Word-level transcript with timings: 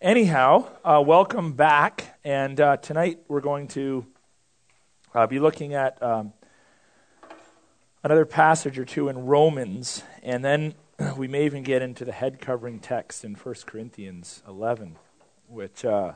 Anyhow, 0.00 0.68
uh, 0.84 1.02
welcome 1.06 1.52
back. 1.52 2.18
And 2.24 2.60
uh, 2.60 2.76
tonight 2.78 3.20
we're 3.28 3.40
going 3.40 3.68
to 3.68 4.04
uh, 5.14 5.26
be 5.26 5.38
looking 5.38 5.72
at 5.72 6.02
um, 6.02 6.32
another 8.02 8.26
passage 8.26 8.78
or 8.78 8.84
two 8.84 9.08
in 9.08 9.24
Romans. 9.24 10.02
And 10.22 10.44
then 10.44 10.74
we 11.16 11.28
may 11.28 11.46
even 11.46 11.62
get 11.62 11.80
into 11.80 12.04
the 12.04 12.12
head 12.12 12.40
covering 12.40 12.80
text 12.80 13.24
in 13.24 13.34
1 13.34 13.54
Corinthians 13.66 14.42
11, 14.46 14.96
which 15.48 15.84
uh, 15.84 16.12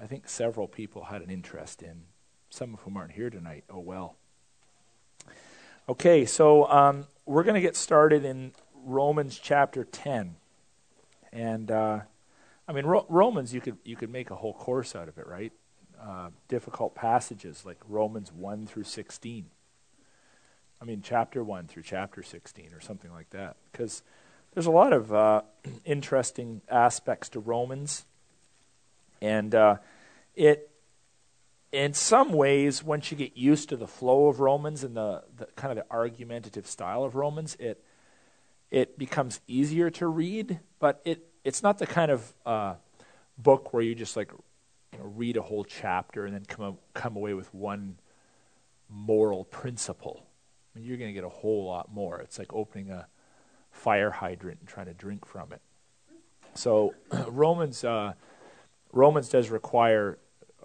I 0.00 0.06
think 0.06 0.28
several 0.28 0.68
people 0.68 1.04
had 1.04 1.22
an 1.22 1.30
interest 1.30 1.82
in. 1.82 2.04
Some 2.50 2.74
of 2.74 2.80
whom 2.80 2.96
aren't 2.96 3.12
here 3.12 3.30
tonight. 3.30 3.64
Oh, 3.68 3.80
well. 3.80 4.16
Okay, 5.88 6.24
so 6.24 6.66
um, 6.70 7.08
we're 7.26 7.44
going 7.44 7.54
to 7.54 7.60
get 7.60 7.76
started 7.76 8.24
in 8.24 8.52
Romans 8.84 9.38
chapter 9.42 9.84
10. 9.84 10.36
And 11.32 11.70
uh, 11.70 12.00
I 12.70 12.72
mean, 12.72 12.86
Ro- 12.86 13.06
Romans, 13.08 13.52
you 13.52 13.60
could 13.60 13.78
you 13.84 13.96
could 13.96 14.10
make 14.10 14.30
a 14.30 14.36
whole 14.36 14.54
course 14.54 14.94
out 14.94 15.08
of 15.08 15.18
it, 15.18 15.26
right? 15.26 15.52
Uh, 16.00 16.30
difficult 16.46 16.94
passages 16.94 17.66
like 17.66 17.78
Romans 17.88 18.32
one 18.32 18.64
through 18.64 18.84
sixteen. 18.84 19.46
I 20.80 20.84
mean, 20.84 21.02
chapter 21.02 21.42
one 21.42 21.66
through 21.66 21.82
chapter 21.82 22.22
sixteen, 22.22 22.72
or 22.72 22.80
something 22.80 23.12
like 23.12 23.28
that, 23.30 23.56
because 23.72 24.04
there's 24.54 24.66
a 24.66 24.70
lot 24.70 24.92
of 24.92 25.12
uh, 25.12 25.42
interesting 25.84 26.62
aspects 26.70 27.28
to 27.30 27.40
Romans, 27.40 28.04
and 29.20 29.52
uh, 29.52 29.78
it. 30.36 30.70
In 31.72 31.92
some 31.92 32.32
ways, 32.32 32.84
once 32.84 33.10
you 33.10 33.16
get 33.16 33.36
used 33.36 33.68
to 33.68 33.76
the 33.76 33.86
flow 33.86 34.26
of 34.26 34.40
Romans 34.40 34.82
and 34.82 34.96
the, 34.96 35.22
the 35.36 35.46
kind 35.54 35.76
of 35.76 35.84
the 35.84 35.92
argumentative 35.92 36.66
style 36.66 37.02
of 37.02 37.16
Romans, 37.16 37.56
it 37.60 37.82
it 38.70 38.96
becomes 38.96 39.40
easier 39.48 39.90
to 39.90 40.06
read, 40.06 40.60
but 40.78 41.00
it, 41.04 41.29
it's 41.44 41.62
not 41.62 41.78
the 41.78 41.86
kind 41.86 42.10
of 42.10 42.32
uh, 42.44 42.74
book 43.38 43.72
where 43.72 43.82
you 43.82 43.94
just 43.94 44.16
like 44.16 44.30
you 44.92 44.98
know, 44.98 45.06
read 45.06 45.36
a 45.36 45.42
whole 45.42 45.64
chapter 45.64 46.26
and 46.26 46.34
then 46.34 46.44
come, 46.44 46.78
come 46.94 47.16
away 47.16 47.34
with 47.34 47.52
one 47.54 47.96
moral 48.88 49.44
principle. 49.44 50.26
I 50.74 50.78
mean, 50.78 50.88
you're 50.88 50.96
going 50.98 51.08
to 51.08 51.14
get 51.14 51.24
a 51.24 51.28
whole 51.28 51.64
lot 51.64 51.92
more. 51.92 52.20
It's 52.20 52.38
like 52.38 52.52
opening 52.52 52.90
a 52.90 53.06
fire 53.70 54.10
hydrant 54.10 54.60
and 54.60 54.68
trying 54.68 54.86
to 54.86 54.94
drink 54.94 55.26
from 55.26 55.52
it. 55.52 55.60
So 56.54 56.94
Romans, 57.28 57.84
uh, 57.84 58.14
Romans 58.92 59.28
does 59.28 59.50
require 59.50 60.18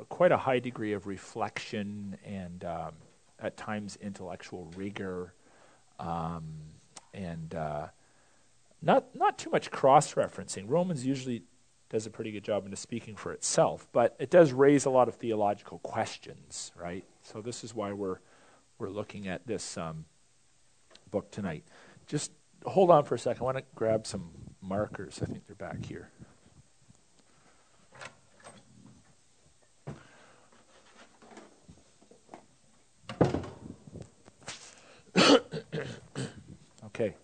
quite 0.09 0.31
a 0.31 0.37
high 0.37 0.59
degree 0.59 0.93
of 0.93 1.07
reflection 1.07 2.17
and 2.25 2.65
um, 2.65 2.93
at 3.39 3.55
times 3.55 3.97
intellectual 4.01 4.71
rigor. 4.75 5.33
Um, 5.99 6.43
and 7.13 7.55
uh, 7.55 7.87
not 8.85 9.15
not 9.15 9.37
too 9.37 9.49
much 9.49 9.71
cross 9.71 10.13
referencing. 10.13 10.65
Romans 10.67 11.05
usually 11.05 11.43
does 11.89 12.05
a 12.05 12.09
pretty 12.09 12.31
good 12.31 12.43
job 12.43 12.65
into 12.65 12.77
speaking 12.77 13.15
for 13.15 13.31
itself, 13.31 13.87
but 13.91 14.15
it 14.19 14.29
does 14.29 14.53
raise 14.53 14.85
a 14.85 14.89
lot 14.89 15.07
of 15.07 15.15
theological 15.15 15.79
questions, 15.79 16.71
right? 16.79 17.03
So 17.23 17.41
this 17.41 17.63
is 17.63 17.73
why 17.73 17.91
we're 17.91 18.19
we're 18.77 18.89
looking 18.89 19.27
at 19.27 19.47
this 19.47 19.77
um, 19.77 20.05
book 21.09 21.31
tonight. 21.31 21.63
Just 22.05 22.31
hold 22.65 22.91
on 22.91 23.03
for 23.05 23.15
a 23.15 23.19
second. 23.19 23.41
I 23.41 23.45
want 23.45 23.57
to 23.57 23.63
grab 23.73 24.05
some 24.05 24.29
markers. 24.61 25.19
I 25.21 25.25
think 25.25 25.47
they're 25.47 25.55
back 25.55 25.83
here. 25.85 26.09
okay. 36.85 37.15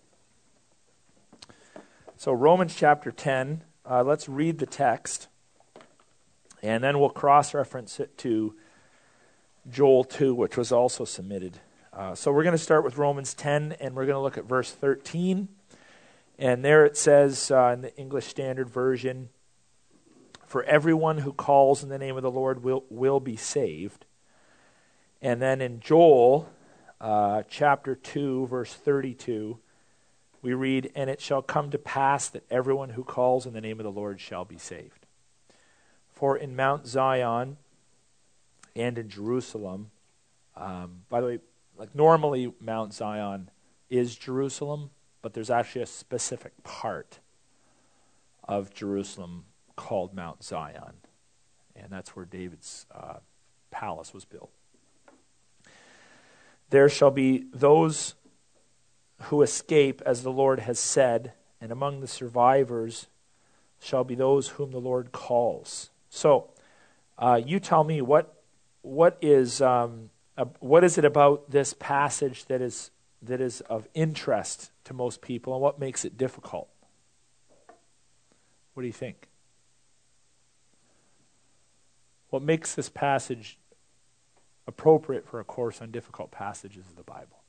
So, 2.22 2.30
Romans 2.30 2.76
chapter 2.76 3.10
10, 3.10 3.64
uh, 3.84 4.04
let's 4.04 4.28
read 4.28 4.58
the 4.60 4.64
text, 4.64 5.26
and 6.62 6.84
then 6.84 7.00
we'll 7.00 7.10
cross 7.10 7.52
reference 7.52 7.98
it 7.98 8.16
to 8.18 8.54
Joel 9.68 10.04
2, 10.04 10.32
which 10.32 10.56
was 10.56 10.70
also 10.70 11.04
submitted. 11.04 11.58
Uh, 11.92 12.14
so, 12.14 12.30
we're 12.30 12.44
going 12.44 12.56
to 12.56 12.62
start 12.62 12.84
with 12.84 12.96
Romans 12.96 13.34
10, 13.34 13.72
and 13.80 13.96
we're 13.96 14.06
going 14.06 14.14
to 14.14 14.20
look 14.20 14.38
at 14.38 14.44
verse 14.44 14.70
13. 14.70 15.48
And 16.38 16.64
there 16.64 16.86
it 16.86 16.96
says 16.96 17.50
uh, 17.50 17.72
in 17.74 17.80
the 17.80 17.96
English 17.96 18.28
Standard 18.28 18.70
Version, 18.70 19.30
For 20.46 20.62
everyone 20.62 21.18
who 21.18 21.32
calls 21.32 21.82
in 21.82 21.88
the 21.88 21.98
name 21.98 22.16
of 22.16 22.22
the 22.22 22.30
Lord 22.30 22.62
will, 22.62 22.84
will 22.88 23.18
be 23.18 23.34
saved. 23.34 24.06
And 25.20 25.42
then 25.42 25.60
in 25.60 25.80
Joel 25.80 26.48
uh, 27.00 27.42
chapter 27.48 27.96
2, 27.96 28.46
verse 28.46 28.72
32, 28.72 29.58
we 30.42 30.52
read, 30.52 30.90
And 30.94 31.08
it 31.08 31.20
shall 31.20 31.40
come 31.40 31.70
to 31.70 31.78
pass 31.78 32.28
that 32.28 32.44
everyone 32.50 32.90
who 32.90 33.04
calls 33.04 33.46
in 33.46 33.54
the 33.54 33.60
name 33.60 33.78
of 33.78 33.84
the 33.84 33.92
Lord 33.92 34.20
shall 34.20 34.44
be 34.44 34.58
saved. 34.58 35.06
For 36.12 36.36
in 36.36 36.54
Mount 36.54 36.86
Zion 36.86 37.56
and 38.76 38.98
in 38.98 39.08
Jerusalem, 39.08 39.90
um, 40.56 41.02
by 41.08 41.20
the 41.20 41.26
way, 41.26 41.38
like 41.76 41.94
normally 41.94 42.52
Mount 42.60 42.92
Zion 42.92 43.50
is 43.88 44.16
Jerusalem, 44.16 44.90
but 45.22 45.32
there's 45.32 45.50
actually 45.50 45.82
a 45.82 45.86
specific 45.86 46.62
part 46.64 47.20
of 48.44 48.74
Jerusalem 48.74 49.44
called 49.76 50.14
Mount 50.14 50.42
Zion. 50.42 50.94
And 51.74 51.90
that's 51.90 52.14
where 52.14 52.24
David's 52.24 52.86
uh, 52.94 53.16
palace 53.70 54.12
was 54.12 54.24
built. 54.24 54.50
There 56.70 56.88
shall 56.88 57.10
be 57.10 57.46
those 57.52 58.14
who 59.24 59.42
escape, 59.42 60.02
as 60.04 60.22
the 60.22 60.30
Lord 60.30 60.60
has 60.60 60.78
said, 60.78 61.32
and 61.60 61.70
among 61.70 62.00
the 62.00 62.06
survivors 62.06 63.06
shall 63.80 64.04
be 64.04 64.14
those 64.14 64.48
whom 64.48 64.70
the 64.70 64.80
Lord 64.80 65.12
calls. 65.12 65.90
So, 66.08 66.50
uh, 67.18 67.40
you 67.44 67.60
tell 67.60 67.84
me 67.84 68.00
what 68.00 68.42
what 68.82 69.16
is 69.20 69.62
um, 69.62 70.10
uh, 70.36 70.46
what 70.60 70.82
is 70.84 70.98
it 70.98 71.04
about 71.04 71.50
this 71.50 71.74
passage 71.74 72.46
that 72.46 72.60
is 72.60 72.90
that 73.22 73.40
is 73.40 73.60
of 73.62 73.88
interest 73.94 74.70
to 74.84 74.94
most 74.94 75.20
people, 75.20 75.52
and 75.52 75.62
what 75.62 75.78
makes 75.78 76.04
it 76.04 76.18
difficult? 76.18 76.68
What 78.74 78.82
do 78.82 78.86
you 78.86 78.92
think? 78.92 79.28
What 82.30 82.42
makes 82.42 82.74
this 82.74 82.88
passage 82.88 83.58
appropriate 84.66 85.28
for 85.28 85.38
a 85.38 85.44
course 85.44 85.82
on 85.82 85.90
difficult 85.90 86.30
passages 86.30 86.86
of 86.88 86.96
the 86.96 87.02
Bible? 87.02 87.41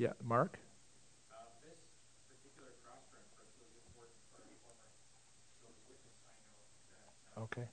Yeah, 0.00 0.14
Mark? 0.24 0.58
Okay. 7.36 7.68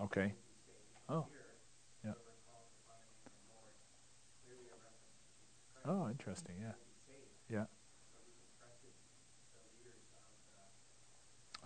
Okay. 0.00 0.32
Oh. 1.10 1.26
Yeah. 2.02 2.12
Oh, 5.84 6.08
interesting. 6.08 6.54
Yeah. 6.62 6.72
Yeah. 7.50 7.64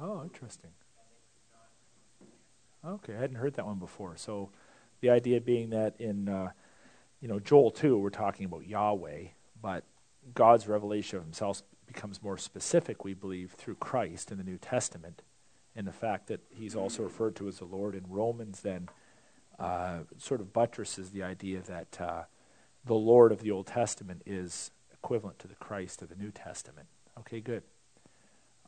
Oh, 0.01 0.25
interesting. 0.25 0.73
Okay, 2.87 3.15
I 3.15 3.21
hadn't 3.21 3.37
heard 3.37 3.55
that 3.55 3.67
one 3.67 3.79
before. 3.79 4.17
So, 4.17 4.51
the 5.01 5.11
idea 5.11 5.41
being 5.41 5.71
that 5.71 5.95
in 5.99 6.29
uh, 6.29 6.51
you 7.21 7.27
know 7.27 7.41
Joel 7.41 7.71
two, 7.71 7.99
we're 7.99 8.11
talking 8.11 8.47
about 8.47 8.67
Yahweh, 8.67 9.25
but 9.61 9.85
God's 10.35 10.69
revelation 10.69 11.19
of 11.19 11.25
Himself 11.25 11.63
becomes 11.87 12.23
more 12.23 12.39
specific. 12.39 13.05
We 13.05 13.15
believe 13.15 13.53
through 13.53 13.77
Christ 13.77 14.31
in 14.31 14.39
the 14.39 14.45
New 14.45 14.59
Testament, 14.59 15.23
and 15.75 15.87
the 15.87 15.93
fact 15.93 16.29
that 16.29 16.41
He's 16.49 16.77
also 16.77 17.03
referred 17.03 17.35
to 17.37 17.49
as 17.49 17.59
the 17.59 17.65
Lord 17.65 17.97
in 17.97 18.05
Romans, 18.09 18.61
then 18.61 18.89
uh, 19.59 20.01
sort 20.19 20.41
of 20.41 20.53
buttresses 20.53 21.11
the 21.11 21.25
idea 21.25 21.61
that 21.63 22.01
uh, 22.01 22.23
the 22.85 22.95
Lord 22.95 23.33
of 23.33 23.41
the 23.41 23.51
Old 23.51 23.67
Testament 23.67 24.23
is 24.27 24.71
equivalent 24.93 25.41
to 25.41 25.49
the 25.49 25.57
Christ 25.57 26.03
of 26.03 26.09
the 26.09 26.17
New 26.17 26.31
Testament. 26.31 26.87
Okay, 27.19 27.41
good. 27.41 27.65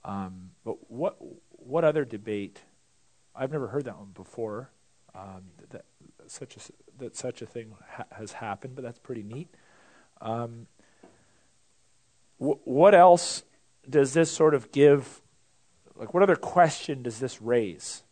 Um, 0.05 0.51
but 0.65 0.91
what 0.91 1.19
what 1.51 1.85
other 1.85 2.05
debate 2.05 2.63
I've 3.39 3.53
never 3.53 3.69
heard 3.69 3.85
that 3.85 3.97
one 3.97 4.11
before. 4.15 4.71
Um, 5.15 5.45
that, 5.71 5.85
such 6.27 6.57
a 6.57 6.61
that 6.99 7.17
such 7.17 7.41
a 7.41 7.47
thing 7.47 7.75
ha- 7.89 8.05
has 8.11 8.33
happened, 8.33 8.75
but 8.75 8.83
that's 8.83 8.99
pretty 8.99 9.23
neat. 9.23 9.49
Um, 10.21 10.67
wh- 12.39 12.67
what 12.67 12.95
else 12.95 13.45
does 13.89 14.13
this 14.13 14.31
sort 14.31 14.55
of 14.55 14.73
give? 14.73 15.23
Like, 15.97 16.13
what 16.13 16.23
other 16.23 16.37
question 16.37 17.03
does 17.03 17.21
this 17.21 17.41
raise? 17.41 18.03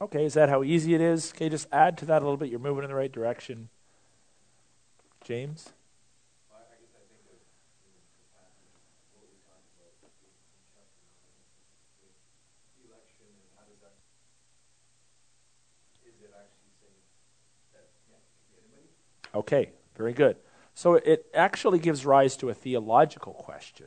Okay, 0.00 0.24
is 0.24 0.34
that 0.34 0.48
how 0.48 0.62
easy 0.64 0.94
it 0.94 1.00
is? 1.00 1.32
Okay, 1.34 1.48
just 1.48 1.68
add 1.72 1.96
to 1.98 2.06
that 2.06 2.20
a 2.20 2.24
little 2.24 2.36
bit. 2.36 2.50
You're 2.50 2.58
moving 2.58 2.84
in 2.84 2.90
the 2.90 2.96
right 2.96 3.12
direction. 3.12 3.68
James? 5.24 5.72
Okay, 19.34 19.70
very 19.96 20.12
good. 20.12 20.36
So 20.74 20.94
it 20.94 21.26
actually 21.34 21.78
gives 21.78 22.04
rise 22.04 22.36
to 22.38 22.48
a 22.48 22.54
theological 22.54 23.32
question. 23.32 23.86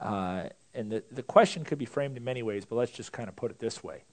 Uh, 0.00 0.44
and 0.74 0.90
the, 0.90 1.02
the 1.10 1.22
question 1.22 1.64
could 1.64 1.78
be 1.78 1.86
framed 1.86 2.16
in 2.16 2.24
many 2.24 2.42
ways, 2.42 2.64
but 2.64 2.76
let's 2.76 2.92
just 2.92 3.12
kind 3.12 3.28
of 3.28 3.36
put 3.36 3.50
it 3.50 3.58
this 3.58 3.82
way. 3.82 4.04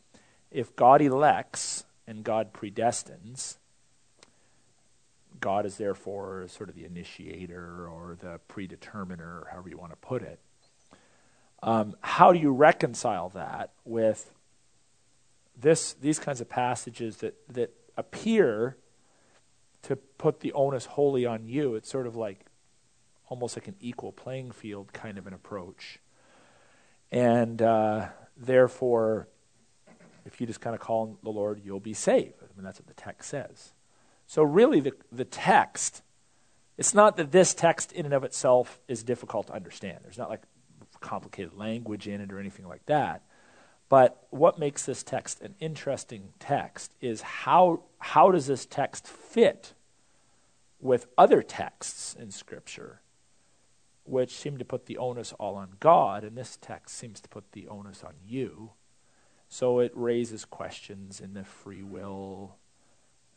If 0.51 0.75
God 0.75 1.01
elects 1.01 1.83
and 2.07 2.23
God 2.23 2.53
predestines, 2.53 3.57
God 5.41 5.65
is 5.65 5.77
therefore 5.77 6.45
sort 6.47 6.69
of 6.69 6.75
the 6.75 6.85
initiator 6.85 7.87
or 7.87 8.17
the 8.19 8.39
predeterminer, 8.47 9.49
however 9.51 9.67
you 9.67 9.77
want 9.77 9.91
to 9.91 9.97
put 9.97 10.21
it. 10.21 10.39
Um, 11.61 11.95
how 12.01 12.31
do 12.31 12.39
you 12.39 12.51
reconcile 12.51 13.29
that 13.29 13.71
with 13.83 14.31
this, 15.59 15.93
these 15.93 16.19
kinds 16.19 16.39
of 16.39 16.49
passages 16.49 17.17
that, 17.17 17.35
that 17.49 17.73
appear 17.97 18.77
to 19.83 19.95
put 19.95 20.39
the 20.39 20.51
onus 20.53 20.85
wholly 20.85 21.25
on 21.25 21.47
you? 21.47 21.75
It's 21.75 21.89
sort 21.89 22.07
of 22.07 22.15
like 22.15 22.45
almost 23.27 23.55
like 23.55 23.67
an 23.67 23.75
equal 23.79 24.11
playing 24.11 24.51
field 24.51 24.93
kind 24.93 25.17
of 25.17 25.27
an 25.27 25.33
approach. 25.33 25.99
And 27.11 27.61
uh, 27.61 28.07
therefore, 28.35 29.27
if 30.25 30.41
you 30.41 30.47
just 30.47 30.61
kind 30.61 30.73
of 30.73 30.81
call 30.81 31.03
on 31.03 31.17
the 31.23 31.29
Lord, 31.29 31.61
you'll 31.63 31.79
be 31.79 31.93
saved. 31.93 32.35
I 32.41 32.45
mean, 32.55 32.63
that's 32.63 32.79
what 32.79 32.87
the 32.87 32.93
text 32.93 33.29
says. 33.29 33.73
So, 34.25 34.41
really, 34.41 34.79
the, 34.79 34.93
the 35.11 35.25
text, 35.25 36.01
it's 36.77 36.93
not 36.93 37.17
that 37.17 37.31
this 37.31 37.53
text 37.53 37.91
in 37.91 38.05
and 38.05 38.13
of 38.13 38.23
itself 38.23 38.79
is 38.87 39.03
difficult 39.03 39.47
to 39.47 39.53
understand. 39.53 39.99
There's 40.03 40.17
not 40.17 40.29
like 40.29 40.41
complicated 41.01 41.53
language 41.55 42.07
in 42.07 42.21
it 42.21 42.31
or 42.31 42.39
anything 42.39 42.67
like 42.67 42.85
that. 42.85 43.23
But 43.93 44.25
what 44.31 44.57
makes 44.57 44.87
this 44.87 45.03
text 45.03 45.39
an 45.41 45.53
interesting 45.59 46.29
text 46.39 46.91
is 46.99 47.21
how, 47.21 47.81
how 47.99 48.31
does 48.31 48.47
this 48.47 48.65
text 48.65 49.07
fit 49.07 49.75
with 50.81 51.05
other 51.15 51.43
texts 51.43 52.15
in 52.19 52.31
Scripture, 52.31 53.01
which 54.03 54.35
seem 54.35 54.57
to 54.57 54.65
put 54.65 54.87
the 54.87 54.97
onus 54.97 55.31
all 55.33 55.53
on 55.53 55.73
God, 55.79 56.23
and 56.23 56.35
this 56.35 56.57
text 56.59 56.97
seems 56.97 57.21
to 57.21 57.29
put 57.29 57.51
the 57.51 57.67
onus 57.67 58.03
on 58.03 58.15
you. 58.25 58.71
So 59.47 59.77
it 59.77 59.91
raises 59.93 60.43
questions 60.43 61.21
in 61.21 61.35
the 61.35 61.43
free 61.43 61.83
will 61.83 62.55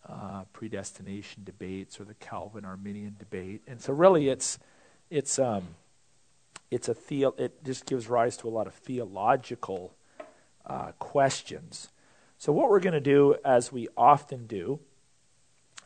uh, 0.09 0.45
predestination 0.55 1.45
debates 1.45 2.01
or 2.01 2.05
the 2.05 2.15
Calvin 2.15 2.65
Arminian 2.65 3.17
debate. 3.19 3.61
And 3.67 3.79
so 3.79 3.93
really 3.93 4.31
it's 4.31 4.59
it's 5.11 5.39
um, 5.39 5.75
it's 6.71 6.89
a 6.89 6.95
theo- 6.95 7.35
it 7.37 7.63
just 7.63 7.85
gives 7.85 8.09
rise 8.09 8.39
to 8.39 8.49
a 8.49 8.55
lot 8.59 8.67
of 8.67 8.73
theological 8.73 9.93
uh, 10.67 10.93
questions. 10.99 11.89
So 12.39 12.53
what 12.53 12.69
we're 12.69 12.81
going 12.81 12.95
to 12.95 13.01
do, 13.01 13.37
as 13.45 13.73
we 13.73 13.89
often 13.97 14.47
do, 14.47 14.81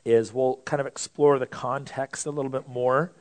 is 0.04 0.32
we'll 0.32 0.56
kind 0.64 0.80
of 0.80 0.86
explore 0.86 1.38
the 1.38 1.46
context 1.46 2.26
a 2.26 2.30
little 2.30 2.50
bit 2.50 2.68
more, 2.68 3.12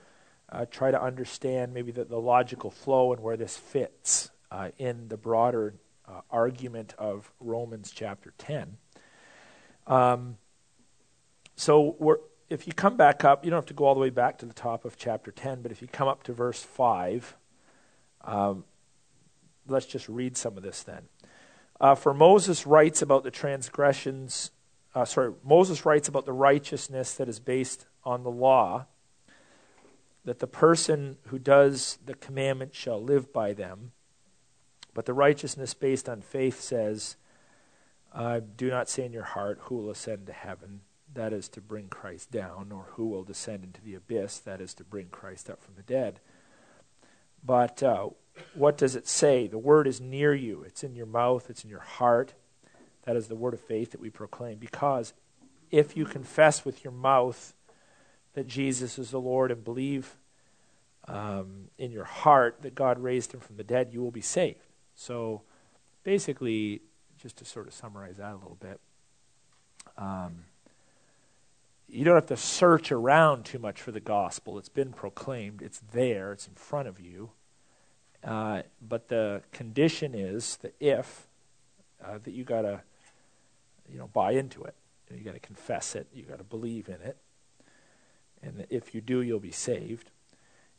uh, 0.51 0.65
try 0.65 0.91
to 0.91 1.01
understand 1.01 1.73
maybe 1.73 1.91
the, 1.91 2.05
the, 2.05 2.19
logical 2.19 2.71
flow 2.71 3.13
and 3.13 3.21
where 3.21 3.37
this 3.37 3.57
fits 3.57 4.31
uh, 4.51 4.69
in 4.77 5.07
the 5.09 5.17
broader 5.17 5.75
uh, 6.07 6.21
argument 6.31 6.95
of 6.97 7.31
Romans 7.39 7.91
chapter 7.93 8.33
10. 8.37 8.77
Um, 9.85 10.37
so 11.55 12.19
if 12.49 12.65
you 12.65 12.73
come 12.73 12.97
back 12.97 13.23
up, 13.23 13.45
you 13.45 13.51
don't 13.51 13.57
have 13.57 13.65
to 13.67 13.73
go 13.73 13.85
all 13.85 13.93
the 13.93 13.99
way 13.99 14.09
back 14.09 14.37
to 14.39 14.45
the 14.45 14.53
top 14.53 14.85
of 14.85 14.97
chapter 14.97 15.31
10, 15.31 15.61
but 15.61 15.71
if 15.71 15.81
you 15.81 15.87
come 15.87 16.07
up 16.07 16.23
to 16.23 16.33
verse 16.33 16.63
5, 16.63 17.35
um, 18.23 18.63
let's 19.67 19.85
just 19.85 20.09
read 20.09 20.35
some 20.35 20.57
of 20.57 20.63
this 20.63 20.81
then. 20.83 21.03
Uh, 21.79 21.95
for 21.95 22.13
Moses 22.13 22.67
writes 22.67 23.01
about 23.01 23.23
the 23.23 23.31
transgressions, 23.31 24.51
uh, 24.93 25.05
sorry, 25.05 25.33
Moses 25.43 25.85
writes 25.85 26.07
about 26.07 26.25
the 26.25 26.33
righteousness 26.33 27.13
that 27.13 27.29
is 27.29 27.39
based 27.39 27.85
on 28.03 28.23
the 28.23 28.31
law, 28.31 28.85
that 30.25 30.39
the 30.39 30.47
person 30.47 31.17
who 31.27 31.39
does 31.39 31.97
the 32.05 32.15
commandment 32.15 32.75
shall 32.75 33.01
live 33.01 33.31
by 33.31 33.53
them. 33.53 33.91
But 34.93 35.05
the 35.05 35.13
righteousness 35.13 35.73
based 35.73 36.09
on 36.09 36.21
faith 36.21 36.59
says, 36.59 37.15
uh, 38.13 38.41
Do 38.57 38.69
not 38.69 38.89
say 38.89 39.05
in 39.05 39.13
your 39.13 39.23
heart, 39.23 39.59
Who 39.63 39.75
will 39.75 39.89
ascend 39.89 40.27
to 40.27 40.33
heaven? 40.33 40.81
that 41.13 41.33
is 41.33 41.49
to 41.49 41.61
bring 41.61 41.87
Christ 41.87 42.31
down, 42.31 42.71
or 42.71 42.85
who 42.91 43.07
will 43.07 43.23
descend 43.23 43.63
into 43.63 43.81
the 43.81 43.95
abyss, 43.95 44.39
that 44.39 44.61
is 44.61 44.73
to 44.75 44.83
bring 44.83 45.07
Christ 45.07 45.49
up 45.49 45.61
from 45.61 45.75
the 45.75 45.83
dead. 45.83 46.19
But 47.43 47.81
uh, 47.81 48.09
what 48.53 48.77
does 48.77 48.95
it 48.95 49.07
say? 49.07 49.47
The 49.47 49.57
word 49.57 49.87
is 49.87 50.01
near 50.01 50.33
you, 50.33 50.63
it's 50.63 50.83
in 50.83 50.95
your 50.95 51.05
mouth, 51.05 51.49
it's 51.49 51.63
in 51.63 51.69
your 51.69 51.79
heart. 51.79 52.33
That 53.03 53.15
is 53.15 53.27
the 53.27 53.35
word 53.35 53.53
of 53.53 53.61
faith 53.61 53.91
that 53.91 54.01
we 54.01 54.09
proclaim. 54.09 54.57
Because 54.57 55.13
if 55.71 55.95
you 55.97 56.05
confess 56.05 56.65
with 56.65 56.83
your 56.83 56.93
mouth 56.93 57.53
that 58.33 58.47
Jesus 58.47 58.99
is 58.99 59.11
the 59.11 59.21
Lord 59.21 59.51
and 59.51 59.63
believe 59.63 60.15
um, 61.07 61.69
in 61.77 61.91
your 61.91 62.03
heart 62.03 62.61
that 62.61 62.75
God 62.75 62.99
raised 62.99 63.33
him 63.33 63.39
from 63.39 63.57
the 63.57 63.63
dead, 63.63 63.89
you 63.91 64.01
will 64.01 64.11
be 64.11 64.21
saved. 64.21 64.65
So 64.95 65.41
basically, 66.03 66.81
just 67.21 67.37
to 67.37 67.45
sort 67.45 67.67
of 67.67 67.73
summarize 67.73 68.17
that 68.17 68.33
a 68.33 68.37
little 68.37 68.57
bit. 68.59 68.79
Um, 69.97 70.45
you 71.87 72.05
don't 72.05 72.15
have 72.15 72.27
to 72.27 72.37
search 72.37 72.91
around 72.91 73.45
too 73.45 73.59
much 73.59 73.81
for 73.81 73.91
the 73.91 73.99
gospel. 73.99 74.57
It's 74.57 74.69
been 74.69 74.93
proclaimed, 74.93 75.61
it's 75.61 75.79
there, 75.91 76.31
it's 76.31 76.47
in 76.47 76.53
front 76.53 76.87
of 76.87 76.99
you. 76.99 77.31
Uh, 78.23 78.63
but 78.81 79.07
the 79.07 79.41
condition 79.51 80.13
is 80.13 80.57
the 80.57 80.71
if 80.79 81.27
uh, 82.03 82.17
that 82.23 82.31
you 82.31 82.43
got 82.43 82.63
to 82.63 82.81
you 83.91 83.97
know 83.97 84.07
buy 84.07 84.31
into 84.31 84.63
it. 84.63 84.75
You 85.11 85.23
got 85.23 85.33
to 85.33 85.39
confess 85.39 85.95
it. 85.95 86.07
You 86.13 86.23
got 86.23 86.37
to 86.37 86.43
believe 86.43 86.87
in 86.87 87.01
it. 87.01 87.17
And 88.43 88.67
if 88.69 88.93
you 88.93 89.01
do, 89.01 89.21
you'll 89.21 89.39
be 89.39 89.51
saved. 89.51 90.11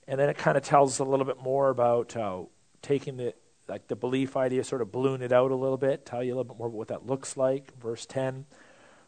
And 0.06 0.20
then 0.20 0.28
it 0.28 0.38
kind 0.38 0.56
of 0.56 0.62
tells 0.62 0.98
a 0.98 1.04
little 1.04 1.26
bit 1.26 1.42
more 1.42 1.68
about 1.70 2.16
uh, 2.16 2.42
taking 2.82 3.16
the 3.16 3.34
like 3.68 3.86
the 3.88 3.96
belief 3.96 4.36
idea, 4.36 4.64
sort 4.64 4.82
of 4.82 4.90
balloon 4.90 5.22
it 5.22 5.32
out 5.32 5.50
a 5.50 5.54
little 5.54 5.76
bit, 5.76 6.04
tell 6.04 6.24
you 6.24 6.34
a 6.34 6.36
little 6.36 6.52
bit 6.52 6.58
more 6.58 6.68
about 6.68 6.78
what 6.78 6.88
that 6.88 7.06
looks 7.06 7.36
like. 7.36 7.72
Verse 7.80 8.06
ten. 8.06 8.46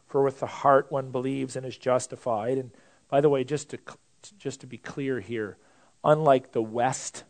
For 0.07 0.23
with 0.23 0.39
the 0.39 0.47
heart 0.47 0.91
one 0.91 1.11
believes 1.11 1.55
and 1.55 1.65
is 1.65 1.77
justified. 1.77 2.57
And 2.57 2.71
by 3.09 3.19
the 3.19 3.29
way, 3.29 3.43
just 3.43 3.69
to, 3.69 3.79
just 4.37 4.61
to 4.61 4.67
be 4.67 4.77
clear 4.77 5.19
here, 5.19 5.57
unlike 6.03 6.51
the 6.51 6.61
West 6.61 7.23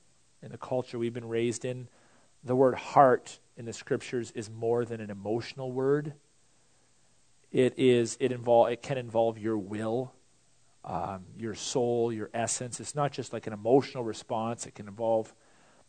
in 0.44 0.52
the 0.52 0.58
culture 0.58 1.00
we've 1.00 1.14
been 1.14 1.28
raised 1.28 1.66
in, 1.66 1.88
the 2.44 2.56
word 2.56 2.76
heart 2.76 3.40
in 3.56 3.66
the 3.66 3.74
scriptures 3.74 4.32
is 4.32 4.50
more 4.50 4.86
than 4.86 5.00
an 5.00 5.10
emotional 5.10 5.72
word. 5.72 6.14
It 7.52 7.74
is 7.78 8.18
it 8.20 8.32
involve 8.32 8.70
it 8.70 8.82
can 8.82 8.98
involve 8.98 9.38
your 9.38 9.58
will, 9.58 10.14
um, 10.84 11.26
your 11.38 11.56
soul, 11.56 12.12
your 12.12 12.30
essence. 12.34 12.80
It's 12.80 12.96
not 12.96 13.12
just 13.12 13.32
like 13.32 13.48
an 13.48 13.54
emotional 13.54 14.04
response. 14.04 14.66
It 14.66 14.76
can 14.76 14.88
involve 14.88 15.34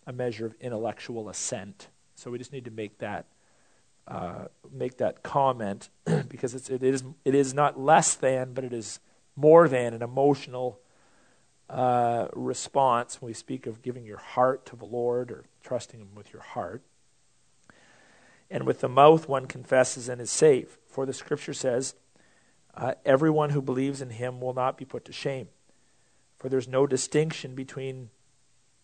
a 0.07 0.13
measure 0.13 0.47
of 0.47 0.55
intellectual 0.61 1.29
assent. 1.29 1.89
So 2.15 2.31
we 2.31 2.39
just 2.39 2.53
need 2.53 2.67
to 2.67 2.71
make 2.71 2.99
that 2.99 3.27
uh, 4.07 4.47
make 4.71 4.99
that 4.99 5.23
comment 5.23 5.89
because 6.29 6.55
it's, 6.55 6.69
it, 6.69 6.83
is, 6.83 7.03
it 7.25 7.35
is 7.35 7.55
not 7.55 7.81
less 7.81 8.15
than, 8.15 8.53
but 8.53 8.63
it 8.63 8.73
is 8.73 9.01
more 9.35 9.67
than 9.67 9.95
an 9.95 10.03
emotional 10.03 10.79
uh, 11.71 12.29
response 12.35 13.21
when 13.21 13.29
we 13.29 13.35
speak 13.35 13.67
of 13.67 13.83
giving 13.83 14.05
your 14.05 14.19
heart 14.19 14.67
to 14.67 14.77
the 14.77 14.85
Lord 14.85 15.31
or 15.31 15.45
trusting 15.63 16.01
Him 16.01 16.15
with 16.15 16.33
your 16.33 16.43
heart. 16.43 16.83
And 18.51 18.67
with 18.67 18.81
the 18.81 18.89
mouth 18.89 19.29
one 19.29 19.47
confesses 19.47 20.09
and 20.09 20.21
is 20.21 20.31
saved. 20.31 20.79
For 20.87 21.07
the 21.07 21.13
scripture 21.13 21.55
says, 21.55 21.95
uh, 22.75 22.95
Everyone 23.05 23.51
who 23.51 23.63
believes 23.63 24.01
in 24.01 24.11
Him 24.11 24.41
will 24.41 24.55
not 24.55 24.77
be 24.77 24.85
put 24.85 25.05
to 25.07 25.13
shame. 25.13 25.49
For 26.37 26.49
there's 26.49 26.69
no 26.69 26.87
distinction 26.87 27.55
between 27.55 28.11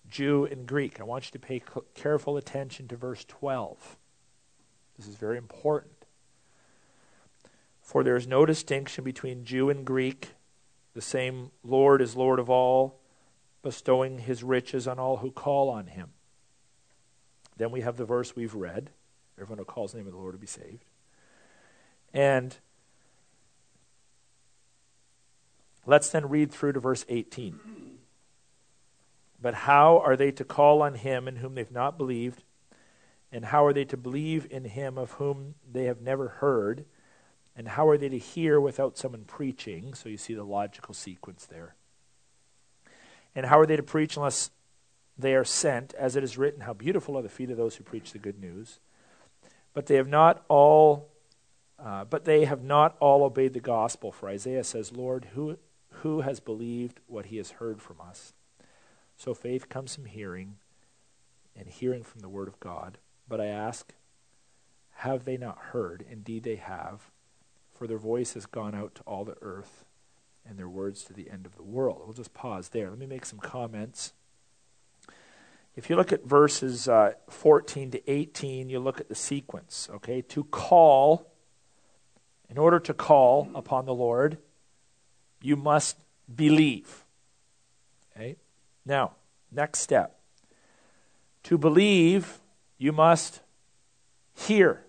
Jew 0.08 0.46
and 0.46 0.66
Greek. 0.66 1.00
I 1.00 1.04
want 1.04 1.26
you 1.26 1.32
to 1.32 1.38
pay 1.38 1.62
careful 1.94 2.36
attention 2.36 2.88
to 2.88 2.96
verse 2.96 3.24
12. 3.26 3.96
This 4.96 5.06
is 5.06 5.16
very 5.16 5.38
important. 5.38 6.06
For 7.82 8.02
there 8.02 8.16
is 8.16 8.26
no 8.26 8.46
distinction 8.46 9.04
between 9.04 9.44
Jew 9.44 9.70
and 9.70 9.84
Greek. 9.84 10.30
The 10.94 11.00
same 11.00 11.50
Lord 11.62 12.02
is 12.02 12.16
Lord 12.16 12.38
of 12.38 12.50
all, 12.50 13.00
bestowing 13.62 14.18
his 14.18 14.42
riches 14.42 14.88
on 14.88 14.98
all 14.98 15.18
who 15.18 15.30
call 15.30 15.68
on 15.70 15.86
him. 15.86 16.10
Then 17.56 17.70
we 17.70 17.82
have 17.82 17.96
the 17.96 18.04
verse 18.04 18.34
we've 18.34 18.54
read 18.54 18.90
everyone 19.40 19.58
who 19.58 19.64
calls 19.64 19.92
the 19.92 19.98
name 19.98 20.06
of 20.06 20.12
the 20.12 20.18
Lord 20.18 20.34
will 20.34 20.40
be 20.40 20.46
saved. 20.46 20.84
And 22.12 22.56
let's 25.86 26.10
then 26.10 26.28
read 26.28 26.52
through 26.52 26.72
to 26.72 26.80
verse 26.80 27.04
18. 27.08 27.58
But 29.40 29.54
how 29.54 29.98
are 29.98 30.16
they 30.16 30.30
to 30.32 30.44
call 30.44 30.82
on 30.82 30.94
him 30.94 31.26
in 31.26 31.36
whom 31.36 31.54
they've 31.54 31.70
not 31.70 31.96
believed? 31.96 32.42
And 33.32 33.46
how 33.46 33.64
are 33.64 33.72
they 33.72 33.84
to 33.86 33.96
believe 33.96 34.46
in 34.50 34.64
him 34.64 34.98
of 34.98 35.12
whom 35.12 35.54
they 35.70 35.84
have 35.84 36.02
never 36.02 36.28
heard? 36.28 36.84
And 37.60 37.68
how 37.68 37.86
are 37.90 37.98
they 37.98 38.08
to 38.08 38.16
hear 38.16 38.58
without 38.58 38.96
someone 38.96 39.24
preaching? 39.26 39.92
So 39.92 40.08
you 40.08 40.16
see 40.16 40.32
the 40.32 40.44
logical 40.44 40.94
sequence 40.94 41.44
there. 41.44 41.74
And 43.34 43.44
how 43.44 43.60
are 43.60 43.66
they 43.66 43.76
to 43.76 43.82
preach 43.82 44.16
unless 44.16 44.50
they 45.18 45.34
are 45.34 45.44
sent? 45.44 45.92
As 45.92 46.16
it 46.16 46.24
is 46.24 46.38
written, 46.38 46.62
How 46.62 46.72
beautiful 46.72 47.18
are 47.18 47.22
the 47.22 47.28
feet 47.28 47.50
of 47.50 47.58
those 47.58 47.76
who 47.76 47.84
preach 47.84 48.12
the 48.12 48.18
good 48.18 48.40
news. 48.40 48.80
But 49.74 49.84
they 49.84 49.96
have 49.96 50.08
not 50.08 50.42
all 50.48 51.10
Uh, 51.78 52.04
but 52.04 52.24
they 52.24 52.44
have 52.46 52.62
not 52.62 52.96
all 52.98 53.24
obeyed 53.24 53.52
the 53.52 53.60
gospel. 53.60 54.10
For 54.10 54.28
Isaiah 54.28 54.64
says, 54.64 54.92
Lord, 54.92 55.28
who, 55.34 55.58
who 56.02 56.22
has 56.22 56.40
believed 56.40 57.00
what 57.08 57.26
he 57.26 57.36
has 57.38 57.52
heard 57.52 57.80
from 57.80 57.96
us? 58.00 58.32
So 59.16 59.34
faith 59.34 59.68
comes 59.68 59.94
from 59.94 60.06
hearing, 60.06 60.56
and 61.54 61.68
hearing 61.68 62.04
from 62.04 62.20
the 62.20 62.28
word 62.28 62.48
of 62.48 62.60
God. 62.60 62.98
But 63.28 63.40
I 63.40 63.46
ask, 63.46 63.92
have 64.92 65.24
they 65.24 65.36
not 65.36 65.58
heard? 65.72 66.04
Indeed, 66.10 66.42
they 66.42 66.56
have. 66.56 67.10
For 67.80 67.86
their 67.86 67.96
voice 67.96 68.34
has 68.34 68.44
gone 68.44 68.74
out 68.74 68.94
to 68.96 69.02
all 69.06 69.24
the 69.24 69.36
earth, 69.40 69.86
and 70.44 70.58
their 70.58 70.68
words 70.68 71.02
to 71.04 71.14
the 71.14 71.30
end 71.30 71.46
of 71.46 71.56
the 71.56 71.62
world. 71.62 72.02
We'll 72.04 72.12
just 72.12 72.34
pause 72.34 72.68
there. 72.68 72.90
Let 72.90 72.98
me 72.98 73.06
make 73.06 73.24
some 73.24 73.38
comments. 73.38 74.12
If 75.74 75.88
you 75.88 75.96
look 75.96 76.12
at 76.12 76.22
verses 76.22 76.88
uh, 76.88 77.14
14 77.30 77.92
to 77.92 78.10
18, 78.10 78.68
you 78.68 78.80
look 78.80 79.00
at 79.00 79.08
the 79.08 79.14
sequence, 79.14 79.88
okay? 79.94 80.20
To 80.20 80.44
call 80.44 81.32
in 82.50 82.58
order 82.58 82.78
to 82.80 82.92
call 82.92 83.48
upon 83.54 83.86
the 83.86 83.94
Lord, 83.94 84.36
you 85.40 85.56
must 85.56 85.96
believe. 86.36 87.06
Okay? 88.14 88.36
Now, 88.84 89.12
next 89.50 89.78
step. 89.78 90.20
To 91.44 91.56
believe, 91.56 92.40
you 92.76 92.92
must 92.92 93.40
hear. 94.34 94.84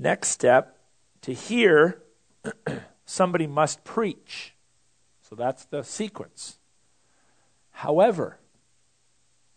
Next 0.00 0.28
step, 0.30 0.78
to 1.20 1.34
hear, 1.34 2.00
somebody 3.04 3.46
must 3.46 3.84
preach. 3.84 4.54
So 5.20 5.34
that's 5.34 5.66
the 5.66 5.82
sequence. 5.82 6.58
However, 7.72 8.38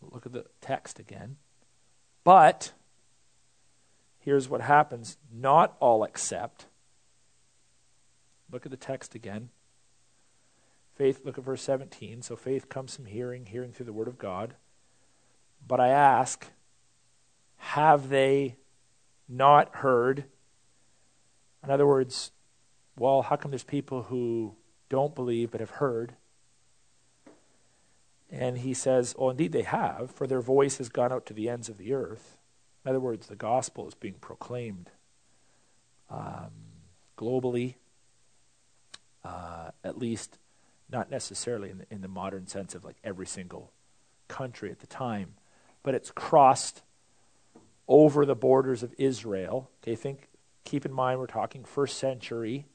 look 0.02 0.26
at 0.26 0.34
the 0.34 0.44
text 0.60 0.98
again. 0.98 1.36
But 2.24 2.72
here's 4.18 4.46
what 4.46 4.60
happens 4.60 5.16
not 5.32 5.78
all 5.80 6.04
accept. 6.04 6.66
Look 8.52 8.66
at 8.66 8.70
the 8.70 8.76
text 8.76 9.14
again. 9.14 9.48
Faith, 10.94 11.22
look 11.24 11.38
at 11.38 11.44
verse 11.44 11.62
17. 11.62 12.20
So 12.20 12.36
faith 12.36 12.68
comes 12.68 12.94
from 12.94 13.06
hearing, 13.06 13.46
hearing 13.46 13.72
through 13.72 13.86
the 13.86 13.94
word 13.94 14.08
of 14.08 14.18
God. 14.18 14.56
But 15.66 15.80
I 15.80 15.88
ask, 15.88 16.48
have 17.56 18.10
they 18.10 18.56
not 19.26 19.76
heard? 19.76 20.26
In 21.64 21.70
other 21.70 21.86
words, 21.86 22.30
well, 22.96 23.22
how 23.22 23.36
come 23.36 23.50
there's 23.50 23.64
people 23.64 24.04
who 24.04 24.54
don't 24.88 25.14
believe 25.14 25.50
but 25.50 25.60
have 25.60 25.70
heard? 25.70 26.14
And 28.30 28.58
he 28.58 28.74
says, 28.74 29.14
Oh, 29.18 29.30
indeed 29.30 29.52
they 29.52 29.62
have, 29.62 30.10
for 30.10 30.26
their 30.26 30.40
voice 30.40 30.78
has 30.78 30.88
gone 30.88 31.12
out 31.12 31.26
to 31.26 31.32
the 31.32 31.48
ends 31.48 31.68
of 31.68 31.78
the 31.78 31.92
earth. 31.92 32.36
In 32.84 32.90
other 32.90 33.00
words, 33.00 33.28
the 33.28 33.36
gospel 33.36 33.88
is 33.88 33.94
being 33.94 34.14
proclaimed 34.14 34.90
um, 36.10 36.50
globally, 37.16 37.74
uh, 39.24 39.70
at 39.82 39.96
least 39.98 40.38
not 40.90 41.10
necessarily 41.10 41.70
in 41.70 41.78
the, 41.78 41.86
in 41.90 42.00
the 42.02 42.08
modern 42.08 42.46
sense 42.46 42.74
of 42.74 42.84
like 42.84 42.96
every 43.02 43.26
single 43.26 43.72
country 44.28 44.70
at 44.70 44.80
the 44.80 44.86
time, 44.86 45.34
but 45.82 45.94
it's 45.94 46.10
crossed 46.10 46.82
over 47.88 48.26
the 48.26 48.34
borders 48.34 48.82
of 48.82 48.94
Israel. 48.98 49.70
Okay, 49.82 49.94
think, 49.94 50.28
keep 50.64 50.84
in 50.84 50.92
mind 50.92 51.20
we're 51.20 51.26
talking 51.26 51.64
first 51.64 51.98
century. 51.98 52.66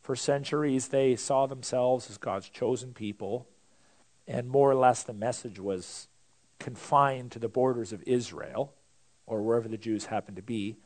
For 0.00 0.14
centuries, 0.14 0.88
they 0.88 1.16
saw 1.16 1.46
themselves 1.46 2.10
as 2.10 2.18
God's 2.18 2.48
chosen 2.48 2.92
people, 2.92 3.46
and 4.28 4.48
more 4.48 4.70
or 4.70 4.74
less 4.74 5.02
the 5.02 5.14
message 5.14 5.58
was 5.58 6.08
confined 6.58 7.32
to 7.32 7.38
the 7.38 7.48
borders 7.48 7.92
of 7.92 8.02
Israel 8.06 8.74
or 9.26 9.42
wherever 9.42 9.68
the 9.68 9.78
Jews 9.78 10.06
happened 10.06 10.36
to 10.36 10.42
be, 10.42 10.76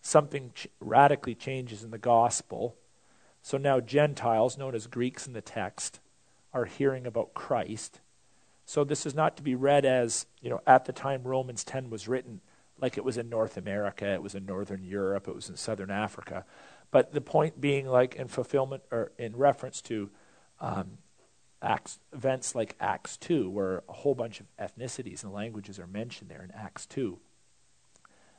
something 0.00 0.52
ch- 0.54 0.66
radically 0.80 1.34
changes 1.34 1.82
in 1.82 1.90
the 1.90 1.98
gospel. 1.98 2.76
So 3.42 3.58
now 3.58 3.80
Gentiles, 3.80 4.56
known 4.56 4.74
as 4.74 4.86
Greeks 4.86 5.26
in 5.26 5.34
the 5.34 5.42
text, 5.42 6.00
are 6.52 6.64
hearing 6.64 7.06
about 7.06 7.34
Christ. 7.34 8.00
So 8.64 8.84
this 8.84 9.04
is 9.04 9.14
not 9.14 9.36
to 9.36 9.42
be 9.42 9.54
read 9.54 9.84
as, 9.84 10.26
you 10.40 10.48
know, 10.48 10.60
at 10.66 10.86
the 10.86 10.92
time 10.92 11.22
Romans 11.24 11.64
10 11.64 11.90
was 11.90 12.08
written, 12.08 12.40
like 12.80 12.98
it 12.98 13.04
was 13.04 13.16
in 13.16 13.28
North 13.28 13.56
America, 13.56 14.06
it 14.06 14.22
was 14.22 14.34
in 14.34 14.44
Northern 14.44 14.82
Europe, 14.82 15.28
it 15.28 15.34
was 15.34 15.48
in 15.48 15.56
Southern 15.56 15.90
Africa. 15.90 16.44
But 16.90 17.12
the 17.12 17.20
point 17.20 17.60
being, 17.60 17.86
like 17.86 18.14
in 18.14 18.28
fulfillment 18.28 18.82
or 18.90 19.12
in 19.18 19.36
reference 19.36 19.80
to 19.82 20.10
um, 20.60 20.98
Acts, 21.62 21.98
events 22.12 22.54
like 22.54 22.76
Acts 22.80 23.16
2, 23.16 23.50
where 23.50 23.82
a 23.88 23.92
whole 23.92 24.14
bunch 24.14 24.40
of 24.40 24.46
ethnicities 24.58 25.24
and 25.24 25.32
languages 25.32 25.78
are 25.78 25.86
mentioned 25.86 26.30
there 26.30 26.42
in 26.42 26.50
Acts 26.52 26.86
2 26.86 27.18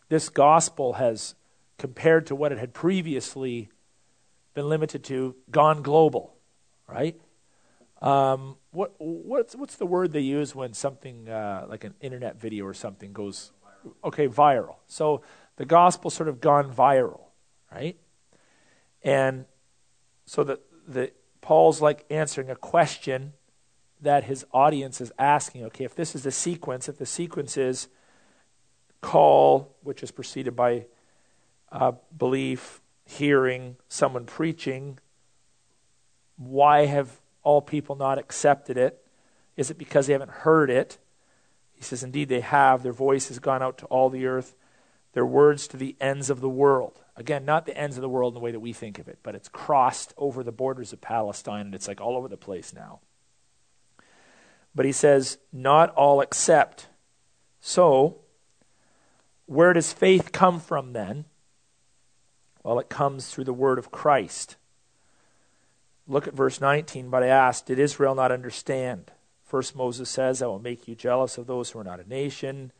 this 0.10 0.30
gospel 0.30 0.94
has, 0.94 1.36
compared 1.78 2.28
to 2.28 2.36
what 2.36 2.52
it 2.52 2.58
had 2.58 2.74
previously 2.74 3.70
been 4.54 4.70
limited 4.70 5.04
to, 5.06 5.36
gone 5.52 5.82
global, 5.82 6.36
right? 6.88 7.20
Um, 8.02 8.58
what, 8.72 8.94
what's, 9.00 9.56
what's 9.56 9.76
the 9.76 9.86
word 9.86 10.12
they 10.12 10.20
use 10.20 10.54
when 10.54 10.74
something 10.74 11.28
uh, 11.28 11.66
like 11.68 11.84
an 11.84 11.96
internet 12.02 12.40
video 12.40 12.66
or 12.66 12.74
something 12.74 13.14
goes, 13.14 13.52
okay, 14.04 14.28
viral? 14.28 14.76
So 14.88 15.22
the 15.58 15.66
gospel 15.66 16.10
sort 16.10 16.30
of 16.30 16.42
gone 16.42 16.72
viral, 16.74 17.22
right? 17.72 17.98
And 19.04 19.46
so 20.26 20.44
the, 20.44 20.60
the, 20.88 21.12
Paul's 21.42 21.82
like 21.82 22.06
answering 22.10 22.50
a 22.50 22.56
question 22.56 23.34
that 24.02 24.26
his 24.26 24.46
audience 24.52 25.00
is 25.00 25.12
asking. 25.18 25.66
Okay, 25.66 25.86
if 25.86 25.96
this 25.96 26.16
is 26.16 26.24
the 26.24 26.32
sequence, 26.32 26.90
if 26.90 26.98
the 26.98 27.06
sequence 27.06 27.58
is 27.58 27.88
call, 29.02 29.76
which 29.84 30.02
is 30.02 30.12
preceded 30.12 30.56
by 30.56 30.86
uh, 31.72 31.92
belief, 32.18 32.82
hearing, 33.06 33.78
someone 33.88 34.26
preaching. 34.26 34.98
Why 36.38 36.86
have 36.86 37.20
all 37.44 37.62
people 37.62 37.96
not 37.96 38.18
accepted 38.18 38.78
it? 38.78 39.06
Is 39.56 39.70
it 39.70 39.78
because 39.78 40.08
they 40.08 40.14
haven't 40.14 40.32
heard 40.32 40.70
it? 40.70 40.98
He 41.76 41.84
says, 41.84 42.04
Indeed, 42.04 42.30
they 42.30 42.42
have. 42.42 42.84
Their 42.84 42.94
voice 42.94 43.28
has 43.28 43.40
gone 43.40 43.62
out 43.62 43.78
to 43.80 43.86
all 43.88 44.10
the 44.10 44.26
earth, 44.26 44.56
their 45.14 45.26
words 45.26 45.68
to 45.68 45.78
the 45.78 45.96
ends 46.00 46.30
of 46.30 46.42
the 46.42 46.50
world. 46.50 47.02
Again, 47.18 47.46
not 47.46 47.66
the 47.66 47.78
ends 47.78 47.98
of 47.98 48.02
the 48.02 48.10
world 48.10 48.34
in 48.34 48.36
the 48.36 48.44
way 48.44 48.52
that 48.52 48.60
we 48.60 48.74
think 48.74 49.00
of 49.00 49.08
it, 49.08 49.20
but 49.24 49.36
it's 49.36 49.48
crossed 49.48 50.14
over 50.18 50.44
the 50.44 50.52
borders 50.52 50.92
of 50.92 51.00
Palestine 51.00 51.68
and 51.68 51.76
it's 51.76 51.88
like 51.88 52.02
all 52.02 52.18
over 52.18 52.28
the 52.28 52.38
place 52.38 52.74
now. 52.74 53.00
But 54.76 54.86
he 54.86 54.92
says, 54.92 55.38
Not 55.54 55.92
all 55.92 56.20
accept. 56.20 56.88
So, 57.62 58.18
where 59.46 59.74
does 59.74 59.94
faith 59.94 60.32
come 60.32 60.60
from 60.60 60.94
then? 60.94 61.26
Well, 62.64 62.80
it 62.80 62.90
comes 62.90 63.30
through 63.30 63.46
the 63.46 63.54
word 63.54 63.80
of 63.80 63.92
Christ. 63.92 64.58
Look 66.08 66.28
at 66.28 66.34
verse 66.34 66.60
19. 66.60 67.10
But 67.10 67.24
I 67.24 67.28
asked, 67.28 67.68
Did 67.68 67.80
Israel 67.80 68.16
not 68.16 68.32
understand? 68.32 69.12
First, 69.56 69.74
Moses 69.74 70.10
says, 70.10 70.42
I 70.42 70.48
will 70.48 70.60
make 70.60 70.86
you 70.86 70.96
jealous 70.96 71.38
of 71.38 71.48
those 71.48 71.72
who 71.72 71.80
are 71.80 71.84
not 71.86 72.02
a 72.02 72.10
nation. 72.10 72.74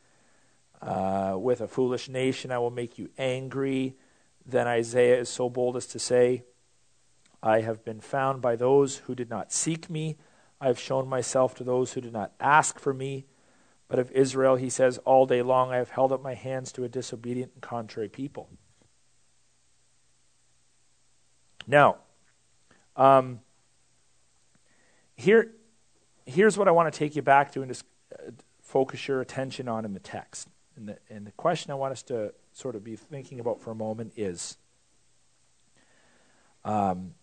Uh, 0.82 1.34
with 1.40 1.62
a 1.62 1.68
foolish 1.68 2.06
nation, 2.06 2.52
I 2.52 2.58
will 2.58 2.70
make 2.70 2.98
you 2.98 3.08
angry. 3.16 3.96
Then 4.44 4.66
Isaiah 4.66 5.18
is 5.18 5.30
so 5.30 5.48
bold 5.48 5.78
as 5.78 5.86
to 5.86 5.98
say, 5.98 6.44
I 7.42 7.62
have 7.62 7.82
been 7.82 8.00
found 8.00 8.42
by 8.42 8.56
those 8.56 8.98
who 8.98 9.14
did 9.14 9.30
not 9.30 9.54
seek 9.54 9.88
me. 9.88 10.18
I 10.60 10.66
have 10.66 10.78
shown 10.78 11.08
myself 11.08 11.54
to 11.54 11.64
those 11.64 11.94
who 11.94 12.02
did 12.02 12.12
not 12.12 12.32
ask 12.40 12.78
for 12.78 12.92
me. 12.92 13.24
But 13.88 13.98
of 13.98 14.10
Israel, 14.10 14.56
he 14.56 14.68
says, 14.68 14.98
All 14.98 15.24
day 15.24 15.40
long 15.40 15.70
I 15.70 15.76
have 15.76 15.88
held 15.88 16.12
up 16.12 16.22
my 16.22 16.34
hands 16.34 16.72
to 16.72 16.84
a 16.84 16.90
disobedient 16.90 17.52
and 17.54 17.62
contrary 17.62 18.10
people. 18.10 18.50
Now, 21.66 21.96
um, 22.96 23.40
here, 25.16 25.55
here's 26.26 26.58
what 26.58 26.68
I 26.68 26.72
want 26.72 26.92
to 26.92 26.98
take 26.98 27.16
you 27.16 27.22
back 27.22 27.52
to 27.52 27.62
and 27.62 27.70
just 27.70 27.84
uh, 28.12 28.32
focus 28.60 29.08
your 29.08 29.20
attention 29.20 29.68
on 29.68 29.84
in 29.84 29.94
the 29.94 30.00
text. 30.00 30.48
And 30.76 30.88
the, 30.88 30.98
and 31.08 31.26
the 31.26 31.32
question 31.32 31.70
I 31.70 31.74
want 31.74 31.92
us 31.92 32.02
to 32.04 32.34
sort 32.52 32.74
of 32.74 32.84
be 32.84 32.96
thinking 32.96 33.40
about 33.40 33.60
for 33.60 33.70
a 33.70 33.74
moment 33.74 34.12
is 34.16 34.58
um, 36.64 37.14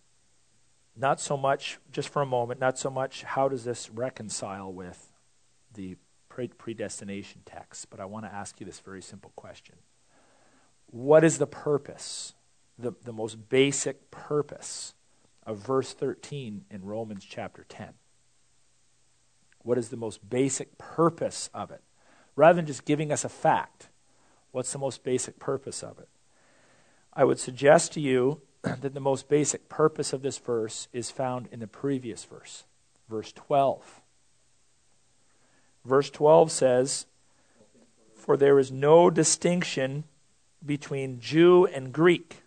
not 0.96 1.20
so 1.20 1.36
much, 1.36 1.78
just 1.92 2.08
for 2.08 2.22
a 2.22 2.26
moment, 2.26 2.58
not 2.60 2.78
so 2.78 2.90
much 2.90 3.22
how 3.22 3.48
does 3.48 3.64
this 3.64 3.90
reconcile 3.90 4.72
with 4.72 5.12
the 5.74 5.96
predestination 6.28 7.42
text, 7.44 7.90
but 7.90 8.00
I 8.00 8.06
want 8.06 8.24
to 8.24 8.32
ask 8.32 8.58
you 8.58 8.66
this 8.66 8.80
very 8.80 9.02
simple 9.02 9.32
question. 9.36 9.76
What 10.86 11.22
is 11.22 11.38
the 11.38 11.46
purpose, 11.46 12.34
the, 12.78 12.92
the 13.04 13.12
most 13.12 13.48
basic 13.48 14.10
purpose 14.10 14.94
of 15.46 15.58
verse 15.58 15.92
13 15.92 16.64
in 16.70 16.84
Romans 16.84 17.24
chapter 17.24 17.64
10? 17.68 17.94
What 19.64 19.78
is 19.78 19.88
the 19.88 19.96
most 19.96 20.28
basic 20.30 20.78
purpose 20.78 21.50
of 21.52 21.72
it? 21.72 21.80
Rather 22.36 22.56
than 22.56 22.66
just 22.66 22.84
giving 22.84 23.10
us 23.10 23.24
a 23.24 23.28
fact, 23.28 23.88
what's 24.52 24.72
the 24.72 24.78
most 24.78 25.02
basic 25.02 25.40
purpose 25.40 25.82
of 25.82 25.98
it? 25.98 26.08
I 27.12 27.24
would 27.24 27.38
suggest 27.38 27.92
to 27.94 28.00
you 28.00 28.42
that 28.62 28.94
the 28.94 29.00
most 29.00 29.28
basic 29.28 29.68
purpose 29.68 30.12
of 30.12 30.22
this 30.22 30.38
verse 30.38 30.86
is 30.92 31.10
found 31.10 31.48
in 31.50 31.60
the 31.60 31.66
previous 31.66 32.24
verse, 32.24 32.64
verse 33.08 33.32
12. 33.32 34.00
Verse 35.84 36.10
12 36.10 36.50
says, 36.50 37.06
For 38.14 38.36
there 38.36 38.58
is 38.58 38.70
no 38.70 39.10
distinction 39.10 40.04
between 40.64 41.20
Jew 41.20 41.66
and 41.66 41.92
Greek. 41.92 42.42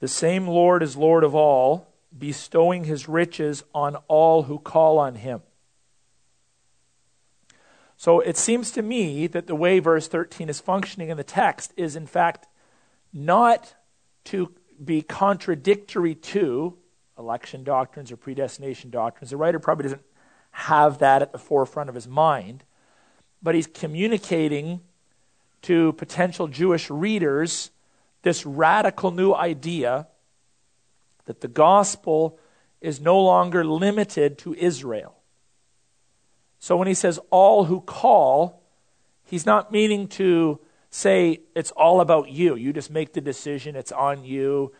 The 0.00 0.08
same 0.08 0.46
Lord 0.46 0.82
is 0.82 0.96
Lord 0.96 1.24
of 1.24 1.34
all, 1.34 1.88
bestowing 2.16 2.84
his 2.84 3.08
riches 3.08 3.64
on 3.74 3.96
all 4.08 4.44
who 4.44 4.58
call 4.58 4.98
on 4.98 5.16
him. 5.16 5.42
So 7.96 8.20
it 8.20 8.36
seems 8.36 8.70
to 8.72 8.82
me 8.82 9.26
that 9.28 9.46
the 9.46 9.54
way 9.54 9.78
verse 9.78 10.08
13 10.08 10.48
is 10.48 10.60
functioning 10.60 11.08
in 11.08 11.16
the 11.16 11.24
text 11.24 11.72
is, 11.76 11.96
in 11.96 12.06
fact, 12.06 12.46
not 13.12 13.74
to 14.24 14.52
be 14.82 15.02
contradictory 15.02 16.14
to 16.14 16.76
election 17.18 17.62
doctrines 17.62 18.10
or 18.10 18.16
predestination 18.16 18.90
doctrines. 18.90 19.30
The 19.30 19.36
writer 19.36 19.58
probably 19.58 19.84
doesn't 19.84 20.02
have 20.50 20.98
that 20.98 21.22
at 21.22 21.32
the 21.32 21.38
forefront 21.38 21.88
of 21.88 21.94
his 21.94 22.08
mind, 22.08 22.64
but 23.42 23.54
he's 23.54 23.66
communicating 23.66 24.80
to 25.62 25.92
potential 25.94 26.48
Jewish 26.48 26.90
readers 26.90 27.70
this 28.22 28.44
radical 28.44 29.10
new 29.10 29.32
idea 29.32 30.08
that 31.26 31.40
the 31.40 31.48
gospel 31.48 32.38
is 32.80 33.00
no 33.00 33.20
longer 33.20 33.64
limited 33.64 34.38
to 34.38 34.54
Israel. 34.54 35.16
So 36.58 36.76
when 36.76 36.88
he 36.88 36.94
says 36.94 37.18
all 37.30 37.64
who 37.64 37.80
call, 37.80 38.62
he's 39.24 39.46
not 39.46 39.72
meaning 39.72 40.08
to 40.08 40.60
say 40.90 41.40
it's 41.54 41.70
all 41.72 42.00
about 42.00 42.30
you. 42.30 42.56
You 42.56 42.72
just 42.72 42.90
make 42.90 43.12
the 43.12 43.20
decision, 43.20 43.74
it's 43.74 43.92
on 43.92 44.24
you, 44.24 44.72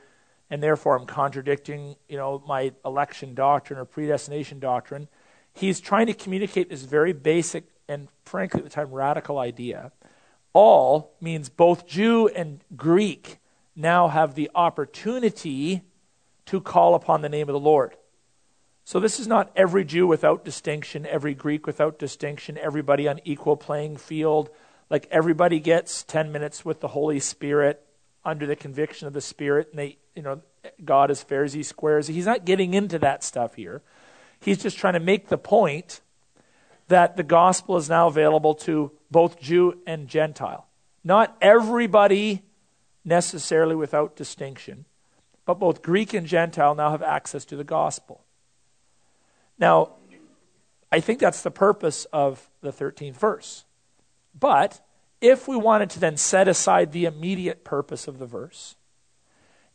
and 0.51 0.63
therefore 0.63 0.97
I'm 0.97 1.07
contradicting, 1.07 1.97
you 2.09 2.17
know, 2.17 2.43
my 2.47 2.73
election 2.85 3.35
doctrine 3.35 3.79
or 3.79 3.85
predestination 3.85 4.61
doctrine. 4.61 5.09
He's 5.53 5.81
trying 5.81 6.07
to 6.07 6.15
communicate 6.15 6.71
this 6.71 6.83
very 6.83 7.13
basic 7.13 7.65
and 7.89 8.09
frankly 8.25 8.61
at 8.61 8.65
the 8.65 8.71
time 8.71 8.93
radical 8.93 9.39
idea. 9.39 9.93
All 10.53 11.15
means 11.21 11.49
both 11.49 11.87
Jew 11.87 12.29
and 12.29 12.61
Greek 12.77 13.39
now 13.75 14.09
have 14.09 14.35
the 14.35 14.51
opportunity 14.55 15.83
to 16.47 16.61
call 16.61 16.95
upon 16.95 17.23
the 17.23 17.29
name 17.29 17.49
of 17.49 17.53
the 17.53 17.61
Lord. 17.61 17.97
So 18.85 19.01
this 19.01 19.19
is 19.19 19.27
not 19.27 19.51
every 19.57 19.85
Jew 19.85 20.07
without 20.07 20.45
distinction, 20.45 21.07
every 21.07 21.35
Greek 21.35 21.67
without 21.67 21.99
distinction, 21.99 22.59
everybody 22.59 23.09
on 23.09 23.21
equal 23.25 23.57
playing 23.57 23.97
field. 23.97 24.51
Like 24.91 25.09
everybody 25.11 25.59
gets 25.59 26.03
10 26.05 26.31
minutes 26.31 26.65
with 26.65 26.81
the 26.81 26.89
Holy 26.89 27.19
Spirit 27.19 27.83
under 28.25 28.47
the 28.47 28.57
conviction 28.57 29.07
of 29.07 29.15
the 29.15 29.21
Spirit, 29.21 29.69
and 29.71 29.79
they, 29.79 29.99
you 30.15 30.23
know, 30.23 30.41
God 30.85 31.11
is 31.11 31.23
fair 31.23 31.45
as 31.45 31.53
he 31.53 31.63
squares. 31.63 32.07
He's 32.07 32.27
not 32.27 32.45
getting 32.45 32.75
into 32.75 32.99
that 33.01 33.23
stuff 33.23 33.55
here. 33.55 33.83
He's 34.41 34.63
just 34.63 34.79
trying 34.79 34.95
to 34.95 35.01
make 35.01 35.29
the 35.29 35.39
point 35.39 36.01
that 36.89 37.17
the 37.17 37.23
gospel 37.23 37.77
is 37.77 37.89
now 37.89 38.09
available 38.09 38.55
to 38.55 38.93
both 39.11 39.41
Jew 39.41 39.79
and 39.87 40.09
Gentile. 40.09 40.67
Not 41.03 41.37
everybody 41.41 42.43
necessarily 43.05 43.75
without 43.75 44.17
distinction, 44.17 44.85
but 45.47 45.59
both 45.59 45.83
Greek 45.83 46.15
and 46.15 46.27
Gentile 46.27 46.75
now 46.75 46.91
have 46.91 47.03
access 47.03 47.45
to 47.47 47.57
the 47.57 47.65
gospel. 47.65 48.25
Now, 49.59 49.93
I 50.91 51.01
think 51.01 51.19
that's 51.19 51.43
the 51.43 51.51
purpose 51.51 52.07
of 52.13 52.49
the 52.61 52.73
13th 52.73 53.17
verse. 53.17 53.65
But 54.39 54.81
if 55.21 55.49
we 55.49 55.57
wanted 55.57 55.91
to 55.91 56.01
then 56.01 56.17
set 56.17 56.49
aside 56.49 56.93
the 56.93 57.05
immediate 57.05 57.65
purpose 57.65 58.09
of 58.09 58.19
the 58.19 58.27
verse 58.27 58.77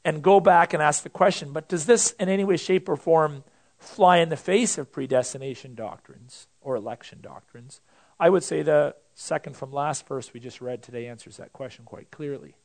and 0.05 0.21
go 0.21 0.39
back 0.39 0.73
and 0.73 0.81
ask 0.81 1.03
the 1.03 1.09
question, 1.09 1.51
but 1.51 1.67
does 1.67 1.85
this 1.85 2.11
in 2.11 2.29
any 2.29 2.43
way, 2.43 2.57
shape, 2.57 2.87
or 2.87 2.95
form 2.95 3.43
fly 3.77 4.17
in 4.17 4.29
the 4.29 4.37
face 4.37 4.77
of 4.77 4.91
predestination 4.91 5.75
doctrines 5.75 6.47
or 6.61 6.75
election 6.75 7.19
doctrines? 7.21 7.81
I 8.19 8.29
would 8.29 8.43
say 8.43 8.61
the 8.61 8.95
second 9.13 9.55
from 9.55 9.71
last 9.71 10.07
verse 10.07 10.33
we 10.33 10.39
just 10.39 10.61
read 10.61 10.83
today 10.83 11.07
answers 11.07 11.37
that 11.37 11.53
question 11.53 11.85
quite 11.85 12.11
clearly. 12.11 12.55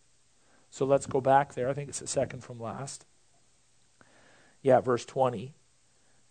So 0.75 0.85
let's 0.85 1.07
go 1.07 1.21
back 1.21 1.55
there. 1.55 1.69
I 1.69 1.73
think 1.73 1.89
it's 1.89 2.01
the 2.01 2.09
second 2.09 2.43
from 2.43 2.59
last. 2.59 3.07
Yeah, 4.61 4.81
verse 4.81 5.05
20 5.05 5.55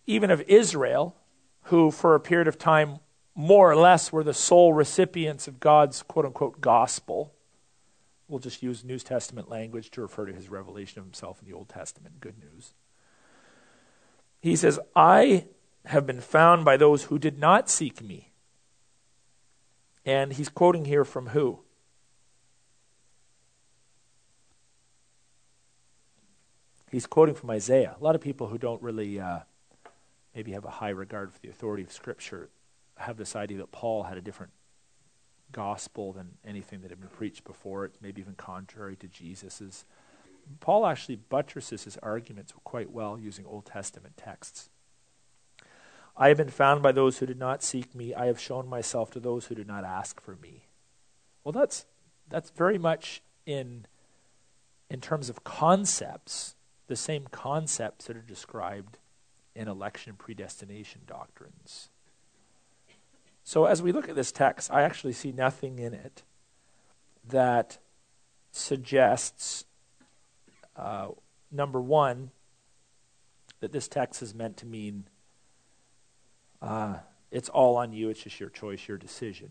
even 0.06 0.30
of 0.30 0.42
Israel, 0.42 1.16
who 1.62 1.90
for 1.90 2.14
a 2.14 2.20
period 2.20 2.46
of 2.46 2.58
time 2.58 2.98
more 3.34 3.70
or 3.70 3.74
less 3.74 4.12
were 4.12 4.22
the 4.22 4.34
sole 4.34 4.74
recipients 4.74 5.48
of 5.48 5.60
God's 5.60 6.02
quote 6.02 6.26
unquote 6.26 6.60
gospel. 6.60 7.32
We'll 8.28 8.38
just 8.38 8.62
use 8.62 8.84
New 8.84 8.98
Testament 8.98 9.48
language 9.48 9.90
to 9.92 10.02
refer 10.02 10.26
to 10.26 10.34
his 10.34 10.50
revelation 10.50 10.98
of 10.98 11.06
himself 11.06 11.40
in 11.40 11.48
the 11.48 11.56
Old 11.56 11.70
Testament. 11.70 12.20
Good 12.20 12.36
news. 12.38 12.74
He 14.42 14.56
says, 14.56 14.78
I 14.94 15.46
have 15.86 16.06
been 16.06 16.20
found 16.20 16.66
by 16.66 16.76
those 16.76 17.04
who 17.04 17.18
did 17.18 17.38
not 17.38 17.70
seek 17.70 18.02
me. 18.02 18.30
And 20.04 20.34
he's 20.34 20.50
quoting 20.50 20.84
here 20.84 21.06
from 21.06 21.28
who? 21.28 21.63
He's 26.94 27.08
quoting 27.08 27.34
from 27.34 27.50
Isaiah. 27.50 27.96
A 28.00 28.04
lot 28.04 28.14
of 28.14 28.20
people 28.20 28.46
who 28.46 28.56
don't 28.56 28.80
really 28.80 29.18
uh, 29.18 29.40
maybe 30.32 30.52
have 30.52 30.64
a 30.64 30.70
high 30.70 30.90
regard 30.90 31.32
for 31.32 31.40
the 31.40 31.48
authority 31.48 31.82
of 31.82 31.90
Scripture 31.90 32.50
have 32.98 33.16
this 33.16 33.34
idea 33.34 33.58
that 33.58 33.72
Paul 33.72 34.04
had 34.04 34.16
a 34.16 34.20
different 34.20 34.52
gospel 35.50 36.12
than 36.12 36.38
anything 36.46 36.82
that 36.82 36.92
had 36.92 37.00
been 37.00 37.08
preached 37.08 37.42
before. 37.42 37.84
It's 37.84 38.00
maybe 38.00 38.20
even 38.20 38.36
contrary 38.36 38.94
to 38.94 39.08
Jesus's. 39.08 39.84
Paul 40.60 40.86
actually 40.86 41.16
buttresses 41.16 41.82
his 41.82 41.96
arguments 41.96 42.52
quite 42.62 42.92
well 42.92 43.18
using 43.18 43.44
Old 43.44 43.66
Testament 43.66 44.16
texts. 44.16 44.70
I 46.16 46.28
have 46.28 46.36
been 46.36 46.48
found 46.48 46.80
by 46.80 46.92
those 46.92 47.18
who 47.18 47.26
did 47.26 47.40
not 47.40 47.64
seek 47.64 47.92
me. 47.92 48.14
I 48.14 48.26
have 48.26 48.38
shown 48.38 48.68
myself 48.68 49.10
to 49.10 49.18
those 49.18 49.46
who 49.46 49.56
did 49.56 49.66
not 49.66 49.82
ask 49.82 50.20
for 50.20 50.36
me. 50.36 50.68
Well, 51.42 51.50
that's 51.50 51.86
that's 52.28 52.50
very 52.50 52.78
much 52.78 53.20
in 53.46 53.86
in 54.88 55.00
terms 55.00 55.28
of 55.28 55.42
concepts, 55.42 56.53
the 56.86 56.96
same 56.96 57.26
concepts 57.30 58.06
that 58.06 58.16
are 58.16 58.22
described 58.22 58.98
in 59.54 59.68
election 59.68 60.14
predestination 60.16 61.02
doctrines. 61.06 61.88
So, 63.42 63.66
as 63.66 63.82
we 63.82 63.92
look 63.92 64.08
at 64.08 64.16
this 64.16 64.32
text, 64.32 64.70
I 64.72 64.82
actually 64.82 65.12
see 65.12 65.30
nothing 65.30 65.78
in 65.78 65.92
it 65.92 66.22
that 67.28 67.78
suggests, 68.52 69.64
uh, 70.76 71.08
number 71.50 71.80
one, 71.80 72.30
that 73.60 73.72
this 73.72 73.88
text 73.88 74.22
is 74.22 74.34
meant 74.34 74.56
to 74.58 74.66
mean 74.66 75.04
uh, 76.60 76.96
it's 77.30 77.48
all 77.48 77.76
on 77.76 77.92
you, 77.92 78.08
it's 78.08 78.22
just 78.22 78.40
your 78.40 78.48
choice, 78.48 78.88
your 78.88 78.96
decision. 78.96 79.48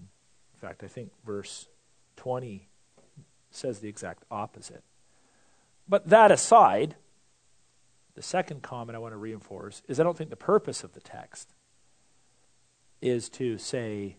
In 0.54 0.60
fact, 0.60 0.84
I 0.84 0.88
think 0.88 1.12
verse 1.26 1.68
20 2.16 2.68
says 3.52 3.80
the 3.80 3.90
exact 3.90 4.24
opposite. 4.32 4.84
But 5.88 6.10
that 6.10 6.32
aside, 6.32 6.96
the 8.16 8.22
second 8.22 8.62
comment 8.62 8.96
I 8.96 9.00
want 9.00 9.14
to 9.14 9.18
reinforce 9.18 9.82
is 9.88 10.00
I 10.00 10.04
don't 10.04 10.18
think 10.18 10.30
the 10.30 10.36
purpose 10.36 10.84
of 10.84 10.94
the 10.94 11.02
text 11.02 11.54
is 13.02 13.28
to 13.30 13.58
say 13.58 14.18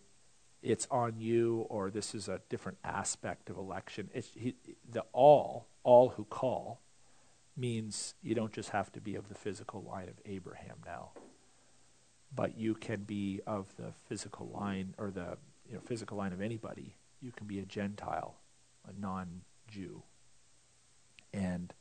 it's 0.63 0.87
on 0.91 1.19
you 1.19 1.67
or 1.69 1.91
this 1.91 2.15
is 2.15 2.29
a 2.29 2.41
different 2.49 2.79
aspect 2.83 3.51
of 3.51 3.57
election. 3.57 4.11
It's 4.13 4.31
he, 4.35 4.55
the 4.91 5.05
all, 5.13 5.67
all 5.83 6.11
who 6.11 6.25
call, 6.25 6.81
means 7.57 8.15
you 8.23 8.35
don't 8.35 8.53
just 8.53 8.71
have 8.71 8.91
to 8.93 9.01
be 9.01 9.15
of 9.15 9.29
the 9.29 9.35
physical 9.35 9.83
line 9.83 10.09
of 10.09 10.15
Abraham 10.25 10.79
now, 10.85 11.11
but 12.35 12.59
you 12.59 12.75
can 12.75 13.03
be 13.05 13.41
of 13.47 13.77
the 13.77 13.93
physical 14.09 14.49
line 14.49 14.95
or 14.99 15.11
the 15.11 15.39
you 15.69 15.75
know, 15.75 15.81
physical 15.81 16.19
line 16.19 16.33
of 16.33 16.41
anybody. 16.41 16.97
You 17.21 17.31
can 17.31 17.47
be 17.47 17.61
a 17.61 17.65
Gentile, 17.65 18.35
a 18.89 19.01
non-Jew, 19.01 20.03
and 21.33 21.73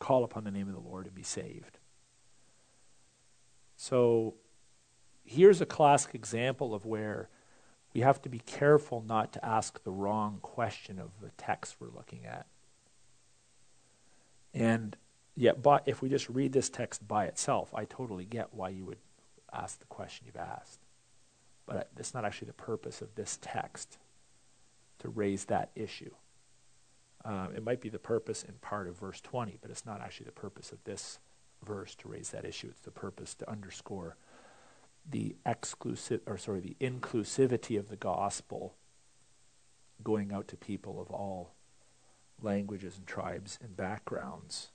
call 0.00 0.24
upon 0.24 0.42
the 0.42 0.50
name 0.50 0.66
of 0.66 0.74
the 0.74 0.80
Lord 0.80 1.06
and 1.06 1.14
be 1.14 1.22
saved. 1.22 1.78
So 3.76 4.34
here's 5.24 5.60
a 5.60 5.66
classic 5.66 6.14
example 6.14 6.74
of 6.74 6.84
where 6.84 7.28
we 7.94 8.00
have 8.00 8.20
to 8.22 8.28
be 8.28 8.40
careful 8.40 9.04
not 9.06 9.32
to 9.34 9.44
ask 9.44 9.82
the 9.84 9.92
wrong 9.92 10.38
question 10.42 10.98
of 10.98 11.10
the 11.20 11.30
text 11.36 11.76
we're 11.78 11.88
looking 11.88 12.26
at. 12.26 12.46
And 14.52 14.96
yet, 15.36 15.62
but 15.62 15.84
if 15.86 16.02
we 16.02 16.08
just 16.08 16.28
read 16.28 16.52
this 16.52 16.68
text 16.68 17.06
by 17.06 17.26
itself, 17.26 17.72
I 17.74 17.84
totally 17.84 18.24
get 18.24 18.52
why 18.52 18.70
you 18.70 18.84
would 18.84 18.98
ask 19.52 19.78
the 19.78 19.86
question 19.86 20.26
you've 20.26 20.36
asked. 20.36 20.80
But 21.66 21.88
it's 21.96 22.14
not 22.14 22.24
actually 22.24 22.46
the 22.46 22.54
purpose 22.54 23.00
of 23.00 23.14
this 23.14 23.38
text 23.40 23.98
to 25.00 25.08
raise 25.08 25.44
that 25.46 25.70
issue. 25.74 26.10
Uh, 27.24 27.48
it 27.54 27.62
might 27.62 27.80
be 27.80 27.88
the 27.88 27.98
purpose 27.98 28.42
in 28.42 28.54
part 28.60 28.88
of 28.88 28.98
verse 28.98 29.20
20, 29.20 29.58
but 29.60 29.70
it's 29.70 29.84
not 29.84 30.00
actually 30.00 30.26
the 30.26 30.32
purpose 30.32 30.72
of 30.72 30.82
this 30.84 31.18
verse 31.62 31.94
to 31.96 32.08
raise 32.08 32.30
that 32.30 32.44
issue. 32.44 32.68
It's 32.70 32.80
the 32.80 32.90
purpose 32.90 33.34
to 33.34 33.50
underscore 33.50 34.16
the 35.08 35.36
exclusive, 35.44 36.20
or 36.26 36.38
sorry, 36.38 36.60
the 36.60 36.76
inclusivity 36.80 37.78
of 37.78 37.88
the 37.88 37.96
gospel 37.96 38.74
going 40.02 40.32
out 40.32 40.48
to 40.48 40.56
people 40.56 41.00
of 41.00 41.10
all 41.10 41.52
languages 42.42 42.96
and 42.96 43.06
tribes 43.06 43.58
and 43.62 43.76
backgrounds. 43.76 44.70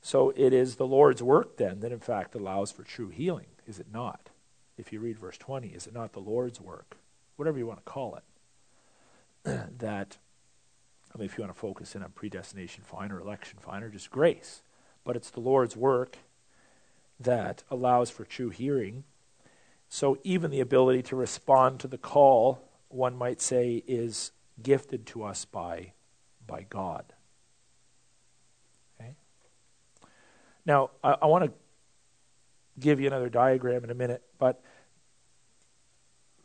So 0.00 0.32
it 0.34 0.52
is 0.52 0.76
the 0.76 0.86
Lord's 0.86 1.22
work 1.22 1.56
then 1.58 1.80
that 1.80 1.92
in 1.92 2.00
fact 2.00 2.34
allows 2.34 2.72
for 2.72 2.82
true 2.82 3.08
healing, 3.08 3.46
is 3.66 3.78
it 3.78 3.86
not? 3.92 4.30
If 4.76 4.92
you 4.92 4.98
read 4.98 5.18
verse 5.18 5.38
20, 5.38 5.68
is 5.68 5.86
it 5.86 5.94
not 5.94 6.12
the 6.12 6.20
Lord's 6.20 6.60
work, 6.60 6.96
whatever 7.36 7.58
you 7.58 7.66
want 7.66 7.84
to 7.84 7.90
call 7.90 8.16
it, 8.16 9.78
that 9.78 10.18
I 11.14 11.18
mean, 11.18 11.26
if 11.26 11.36
you 11.36 11.42
want 11.42 11.54
to 11.54 11.60
focus 11.60 11.94
in 11.94 12.02
on 12.02 12.10
predestination, 12.12 12.84
fine, 12.84 13.12
or 13.12 13.20
election, 13.20 13.58
fine, 13.60 13.82
or 13.82 13.90
just 13.90 14.10
grace. 14.10 14.62
But 15.04 15.16
it's 15.16 15.30
the 15.30 15.40
Lord's 15.40 15.76
work 15.76 16.16
that 17.20 17.62
allows 17.70 18.10
for 18.10 18.24
true 18.24 18.50
hearing. 18.50 19.04
So 19.88 20.18
even 20.24 20.50
the 20.50 20.60
ability 20.60 21.02
to 21.04 21.16
respond 21.16 21.80
to 21.80 21.88
the 21.88 21.98
call, 21.98 22.62
one 22.88 23.14
might 23.14 23.40
say, 23.40 23.82
is 23.86 24.32
gifted 24.62 25.06
to 25.08 25.24
us 25.24 25.44
by, 25.44 25.92
by 26.46 26.66
God. 26.68 27.04
Okay? 28.98 29.14
Now, 30.64 30.90
I, 31.04 31.16
I 31.22 31.26
want 31.26 31.44
to 31.44 31.52
give 32.80 33.00
you 33.00 33.06
another 33.06 33.28
diagram 33.28 33.84
in 33.84 33.90
a 33.90 33.94
minute, 33.94 34.22
but 34.38 34.62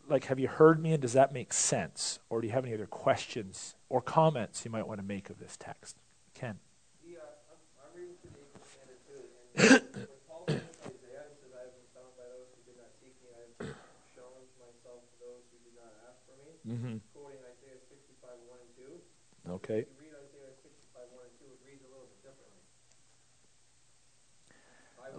like, 0.09 0.25
have 0.25 0.39
you 0.39 0.47
heard 0.47 0.81
me 0.81 0.93
and 0.93 1.01
does 1.01 1.13
that 1.13 1.33
make 1.33 1.53
sense? 1.53 2.19
Or 2.29 2.41
do 2.41 2.47
you 2.47 2.53
have 2.53 2.65
any 2.65 2.73
other 2.73 2.87
questions 2.87 3.75
or 3.89 4.01
comments 4.01 4.63
you 4.65 4.71
might 4.71 4.87
want 4.87 4.99
to 4.99 5.05
make 5.05 5.29
of 5.29 5.39
this 5.39 5.57
text? 5.57 5.97
Ken. 6.33 6.59
Yeah, 7.03 7.17
I'm, 7.49 7.59
I'm 7.81 7.91
reading 7.95 8.15
through 8.21 8.31
the 8.37 8.43
English 8.45 8.69
Standard 8.69 9.01
too, 9.03 9.23
and 9.57 9.81
when 10.05 10.21
Paul 10.29 10.43
says 10.47 10.61
in 10.61 10.93
Isaiah, 10.93 11.25
he 11.27 11.35
says, 11.41 11.51
I 11.55 11.61
have 11.65 11.73
been 11.73 11.89
found 11.97 12.11
by 12.13 12.27
those 12.29 12.47
who 12.53 12.61
did 12.67 12.77
not 12.77 12.91
seek 13.01 13.15
me, 13.25 13.29
I 13.33 13.41
have 13.65 13.73
shown 14.13 14.37
myself 14.61 15.01
to 15.01 15.15
those 15.17 15.43
who 15.49 15.57
did 15.65 15.75
not 15.75 15.91
ask 16.07 16.21
for 16.29 16.37
me. 16.37 16.51
Mm-hmm. 16.61 16.95
Quoting 17.17 17.41
Isaiah 17.41 17.81
65, 17.89 18.37
1 18.47 18.61
and 18.61 18.71
2. 18.77 19.57
Okay. 19.65 19.81
If 19.83 19.97
you 19.97 20.07
read 20.07 20.13
Isaiah 20.13 20.53
65, 20.61 21.09
1 21.09 21.25
and 21.25 21.35
2, 21.41 21.49
it 21.51 21.59
reads 21.65 21.83
a 21.83 21.89
little 21.89 22.05
bit 22.05 22.21
differently. 22.21 22.63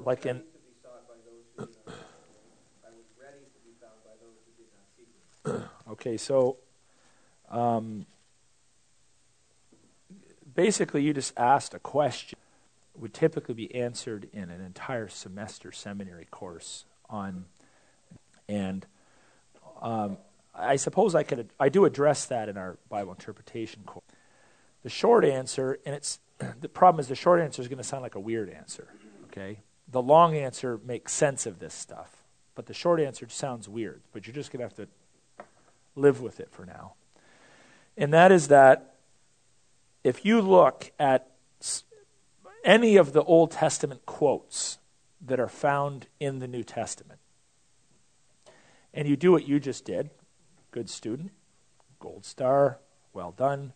Like 0.07 0.23
in- 0.29 0.45
to 0.45 0.61
be 0.63 0.75
sought 0.79 1.03
by 1.11 1.19
those 1.27 1.45
who 1.57 1.67
did 1.67 1.83
not 1.83 1.99
ask 1.99 2.15
for 2.23 2.31
me. 2.31 2.55
I 2.87 2.91
was 2.95 3.09
ready 3.19 3.43
to 3.43 3.59
be 3.67 3.75
found 3.83 3.99
by 4.07 4.15
those 4.23 4.39
who 4.47 4.55
did 4.55 4.71
not 4.71 4.87
seek 4.95 5.11
me. 5.11 5.27
Okay, 6.01 6.17
so 6.17 6.59
um, 7.51 8.07
basically, 10.55 11.03
you 11.03 11.13
just 11.13 11.33
asked 11.37 11.75
a 11.75 11.81
question. 11.81 12.39
Would 12.97 13.15
typically 13.15 13.55
be 13.55 13.75
answered 13.75 14.29
in 14.33 14.51
an 14.51 14.61
entire 14.61 15.09
semester 15.09 15.71
seminary 15.71 16.27
course 16.31 16.85
on, 17.09 17.45
and 18.49 18.87
um, 19.81 20.19
I 20.53 20.77
suppose 20.77 21.15
I 21.15 21.23
could 21.23 21.51
I 21.61 21.69
do 21.69 21.85
address 21.85 22.27
that 22.27 22.49
in 22.49 22.57
our 22.57 22.77
Bible 22.89 23.13
interpretation 23.13 23.83
course. 23.85 24.05
The 24.83 24.89
short 24.89 25.25
answer, 25.25 25.79
and 25.87 25.95
it's 25.95 26.19
the 26.61 26.69
problem 26.69 27.01
is 27.01 27.09
the 27.09 27.15
short 27.15 27.41
answer 27.41 27.63
is 27.63 27.69
going 27.69 27.79
to 27.79 27.85
sound 27.85 28.03
like 28.03 28.17
a 28.17 28.21
weird 28.21 28.51
answer. 28.51 28.89
Okay, 29.27 29.61
the 29.91 30.03
long 30.03 30.37
answer 30.37 30.81
makes 30.85 31.13
sense 31.13 31.47
of 31.47 31.61
this 31.61 31.75
stuff, 31.75 32.25
but 32.57 32.67
the 32.67 32.75
short 32.75 33.01
answer 33.01 33.29
sounds 33.29 33.69
weird. 33.69 34.03
But 34.13 34.27
you're 34.27 34.35
just 34.35 34.51
going 34.51 34.59
to 34.61 34.65
have 34.65 34.75
to 34.75 34.89
live 35.99 36.21
with 36.21 36.41
it 36.41 36.51
for 36.51 36.65
now. 36.65 36.95
And 37.97 38.13
that 38.13 38.31
is 38.31 38.49
that 38.49 38.95
if 40.05 40.25
you 40.25 40.41
look 40.41 40.93
at 40.99 41.29
any 42.65 42.97
of 42.97 43.13
the 43.13 43.23
Old 43.25 43.51
Testament 43.51 44.07
quotes 44.07 44.79
that 45.21 45.41
are 45.41 45.49
found 45.49 46.07
in 46.21 46.39
the 46.39 46.49
New 46.49 46.63
Testament, 46.63 47.19
and 48.95 49.09
you 49.09 49.17
do 49.17 49.33
what 49.33 49.47
you 49.47 49.61
just 49.61 49.85
did, 49.85 50.11
good 50.71 50.89
student, 50.89 51.33
gold 51.99 52.25
star, 52.25 52.79
well 53.13 53.33
done, 53.33 53.73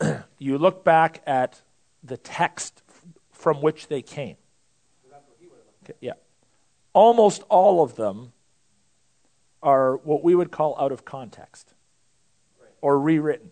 you 0.38 0.58
look 0.58 0.84
back 0.84 1.22
at 1.26 1.62
the 2.02 2.16
text 2.16 2.82
from 3.30 3.62
which 3.62 3.88
they 3.88 4.02
came. 4.02 4.36
Okay, 5.84 5.94
yeah. 6.00 6.12
Almost 6.92 7.42
all 7.48 7.82
of 7.82 7.96
them 7.96 8.32
are 9.62 9.96
what 9.96 10.22
we 10.22 10.34
would 10.34 10.50
call 10.50 10.76
out 10.78 10.92
of 10.92 11.04
context 11.04 11.74
or 12.80 12.98
rewritten. 12.98 13.50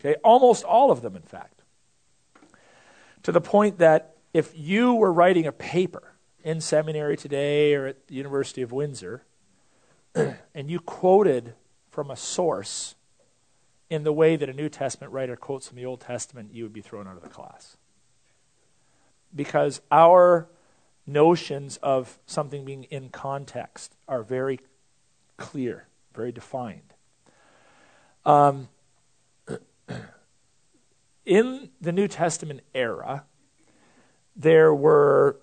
Okay, 0.00 0.14
almost 0.22 0.64
all 0.64 0.90
of 0.90 1.02
them, 1.02 1.16
in 1.16 1.22
fact. 1.22 1.62
To 3.24 3.32
the 3.32 3.40
point 3.40 3.78
that 3.78 4.16
if 4.32 4.52
you 4.56 4.94
were 4.94 5.12
writing 5.12 5.46
a 5.46 5.52
paper 5.52 6.14
in 6.44 6.60
seminary 6.60 7.16
today 7.16 7.74
or 7.74 7.86
at 7.88 8.06
the 8.06 8.14
University 8.14 8.62
of 8.62 8.70
Windsor, 8.70 9.24
and 10.14 10.70
you 10.70 10.78
quoted 10.78 11.54
from 11.90 12.10
a 12.10 12.16
source 12.16 12.94
in 13.90 14.04
the 14.04 14.12
way 14.12 14.36
that 14.36 14.48
a 14.48 14.52
New 14.52 14.68
Testament 14.68 15.12
writer 15.12 15.34
quotes 15.34 15.68
from 15.68 15.76
the 15.76 15.86
Old 15.86 16.00
Testament, 16.00 16.52
you 16.52 16.62
would 16.62 16.72
be 16.72 16.80
thrown 16.80 17.08
out 17.08 17.16
of 17.16 17.22
the 17.22 17.28
class. 17.28 17.76
Because 19.34 19.80
our 19.90 20.48
notions 21.08 21.78
of 21.82 22.18
something 22.26 22.64
being 22.64 22.84
in 22.84 23.08
context 23.08 23.96
are 24.06 24.22
very 24.22 24.60
clear, 25.36 25.86
very 26.14 26.30
defined. 26.30 26.94
Um, 28.24 28.68
in 31.24 31.70
the 31.80 31.92
New 31.92 32.08
Testament 32.08 32.60
era, 32.74 33.24
there 34.36 34.74
were, 34.74 35.40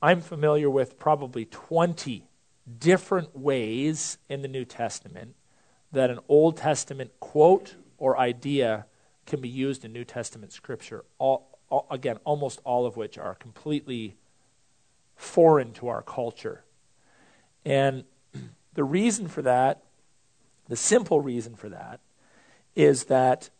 I'm 0.00 0.20
familiar 0.20 0.68
with 0.68 0.98
probably 0.98 1.46
20 1.46 2.28
different 2.78 3.36
ways 3.36 4.18
in 4.28 4.42
the 4.42 4.48
New 4.48 4.64
Testament 4.64 5.34
that 5.90 6.10
an 6.10 6.18
Old 6.28 6.56
Testament 6.56 7.10
quote 7.18 7.76
or 7.98 8.18
idea 8.18 8.86
can 9.26 9.40
be 9.40 9.48
used 9.48 9.84
in 9.84 9.92
New 9.92 10.04
Testament 10.04 10.52
scripture. 10.52 11.04
All, 11.18 11.58
all, 11.68 11.86
again, 11.90 12.18
almost 12.24 12.60
all 12.64 12.86
of 12.86 12.96
which 12.96 13.18
are 13.18 13.34
completely 13.34 14.16
foreign 15.22 15.72
to 15.72 15.88
our 15.88 16.02
culture. 16.02 16.64
And 17.64 18.04
the 18.74 18.84
reason 18.84 19.28
for 19.28 19.42
that, 19.42 19.82
the 20.68 20.76
simple 20.76 21.20
reason 21.20 21.54
for 21.54 21.68
that, 21.68 22.00
is 22.74 23.04
that 23.04 23.50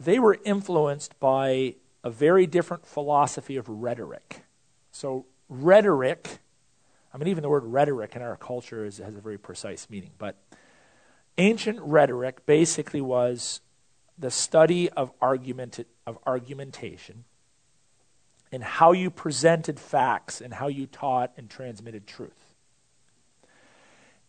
they 0.00 0.18
were 0.18 0.38
influenced 0.44 1.18
by 1.20 1.76
a 2.02 2.10
very 2.10 2.46
different 2.46 2.86
philosophy 2.86 3.56
of 3.56 3.68
rhetoric. 3.68 4.42
So, 4.92 5.26
rhetoric, 5.48 6.38
I 7.12 7.18
mean, 7.18 7.28
even 7.28 7.42
the 7.42 7.48
word 7.48 7.64
rhetoric 7.64 8.16
in 8.16 8.22
our 8.22 8.36
culture 8.36 8.84
is, 8.84 8.98
has 8.98 9.16
a 9.16 9.20
very 9.20 9.38
precise 9.38 9.88
meaning, 9.88 10.10
but 10.18 10.36
ancient 11.38 11.80
rhetoric 11.80 12.46
basically 12.46 13.00
was 13.00 13.60
the 14.18 14.30
study 14.30 14.88
of, 14.90 15.12
argument, 15.20 15.86
of 16.06 16.18
argumentation 16.26 17.24
and 18.52 18.62
how 18.62 18.92
you 18.92 19.10
presented 19.10 19.78
facts 19.78 20.40
and 20.40 20.54
how 20.54 20.68
you 20.68 20.86
taught 20.86 21.32
and 21.36 21.50
transmitted 21.50 22.06
truth. 22.06 22.54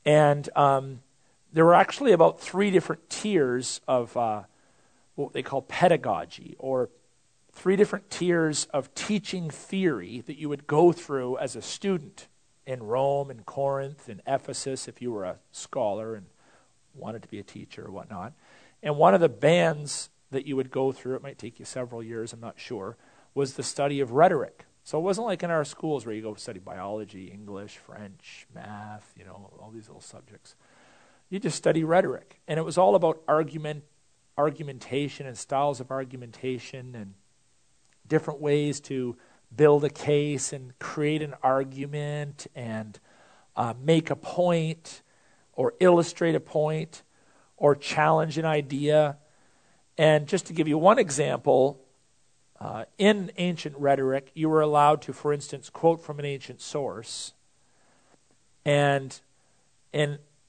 And 0.05 0.49
um, 0.55 1.01
there 1.53 1.65
were 1.65 1.75
actually 1.75 2.11
about 2.11 2.39
three 2.39 2.71
different 2.71 3.09
tiers 3.09 3.81
of 3.87 4.15
uh, 4.15 4.43
what 5.15 5.33
they 5.33 5.43
call 5.43 5.63
pedagogy, 5.63 6.55
or 6.59 6.89
three 7.51 7.75
different 7.75 8.09
tiers 8.09 8.65
of 8.71 8.93
teaching 8.93 9.49
theory 9.49 10.21
that 10.27 10.37
you 10.37 10.47
would 10.47 10.67
go 10.67 10.91
through 10.91 11.37
as 11.39 11.55
a 11.55 11.61
student 11.61 12.27
in 12.67 12.83
Rome 12.83 13.31
and 13.31 13.45
Corinth 13.45 14.07
and 14.09 14.21
Ephesus 14.27 14.87
if 14.87 15.01
you 15.01 15.11
were 15.11 15.23
a 15.23 15.37
scholar 15.51 16.13
and 16.13 16.27
wanted 16.93 17.23
to 17.23 17.27
be 17.27 17.39
a 17.39 17.43
teacher 17.43 17.85
or 17.87 17.91
whatnot. 17.91 18.33
And 18.83 18.97
one 18.97 19.15
of 19.15 19.21
the 19.21 19.29
bands 19.29 20.09
that 20.29 20.45
you 20.45 20.55
would 20.55 20.69
go 20.69 20.91
through, 20.91 21.15
it 21.15 21.23
might 21.23 21.39
take 21.39 21.57
you 21.57 21.65
several 21.65 22.03
years, 22.03 22.31
I'm 22.31 22.39
not 22.39 22.59
sure, 22.59 22.95
was 23.37 23.53
the 23.53 23.61
study 23.61 23.99
of 23.99 24.13
rhetoric. 24.13 24.65
So 24.83 24.97
it 24.97 25.01
wasn't 25.01 25.27
like 25.27 25.43
in 25.43 25.51
our 25.51 25.63
schools 25.63 26.07
where 26.07 26.15
you 26.15 26.23
go 26.23 26.33
study 26.33 26.59
biology, 26.59 27.25
English, 27.25 27.77
French, 27.77 28.47
math, 28.55 29.13
you 29.15 29.23
know, 29.23 29.51
all 29.59 29.69
these 29.69 29.87
little 29.87 30.01
subjects. 30.01 30.55
You 31.29 31.37
just 31.37 31.55
study 31.55 31.83
rhetoric. 31.83 32.41
And 32.47 32.57
it 32.57 32.63
was 32.63 32.79
all 32.79 32.95
about 32.95 33.21
argument, 33.27 33.83
argumentation 34.39 35.27
and 35.27 35.37
styles 35.37 35.79
of 35.79 35.91
argumentation 35.91 36.95
and 36.95 37.13
different 38.07 38.41
ways 38.41 38.79
to 38.81 39.15
build 39.55 39.83
a 39.83 39.89
case 39.91 40.51
and 40.51 40.77
create 40.79 41.21
an 41.21 41.35
argument 41.43 42.47
and 42.55 42.99
uh, 43.55 43.75
make 43.79 44.09
a 44.09 44.15
point 44.15 45.03
or 45.53 45.75
illustrate 45.79 46.33
a 46.33 46.39
point 46.39 47.03
or 47.55 47.75
challenge 47.75 48.39
an 48.39 48.45
idea. 48.45 49.17
And 49.95 50.25
just 50.25 50.47
to 50.47 50.53
give 50.53 50.67
you 50.67 50.79
one 50.79 50.97
example, 50.97 51.83
uh, 52.59 52.85
in 52.97 53.31
ancient 53.37 53.77
rhetoric, 53.77 54.31
you 54.33 54.49
were 54.49 54.61
allowed 54.61 55.01
to, 55.03 55.13
for 55.13 55.31
instance, 55.31 55.69
quote 55.69 56.01
from 56.01 56.19
an 56.19 56.25
ancient 56.25 56.61
source, 56.61 57.33
and 58.65 59.19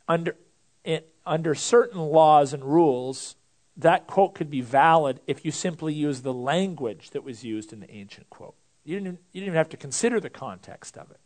under 0.09 0.37
in, 0.85 1.03
under 1.27 1.55
certain 1.55 2.01
laws 2.01 2.53
and 2.55 2.65
rules, 2.65 3.37
that 3.77 4.07
quote 4.07 4.35
could 4.35 4.51
be 4.51 4.63
valid 4.63 5.21
if 5.27 5.45
you 5.45 5.51
simply 5.51 5.93
use 5.93 6.23
the 6.23 6.33
language 6.33 7.11
that 7.11 7.23
was 7.23 7.45
used 7.45 7.73
in 7.73 7.81
the 7.81 7.91
ancient 7.91 8.29
quote. 8.31 8.55
You 8.85 8.99
didn't, 8.99 9.21
you 9.33 9.41
didn't 9.41 9.49
even 9.49 9.59
have 9.59 9.69
to 9.69 9.77
consider 9.77 10.19
the 10.19 10.31
context 10.31 10.97
of 10.97 11.11
it. 11.11 11.21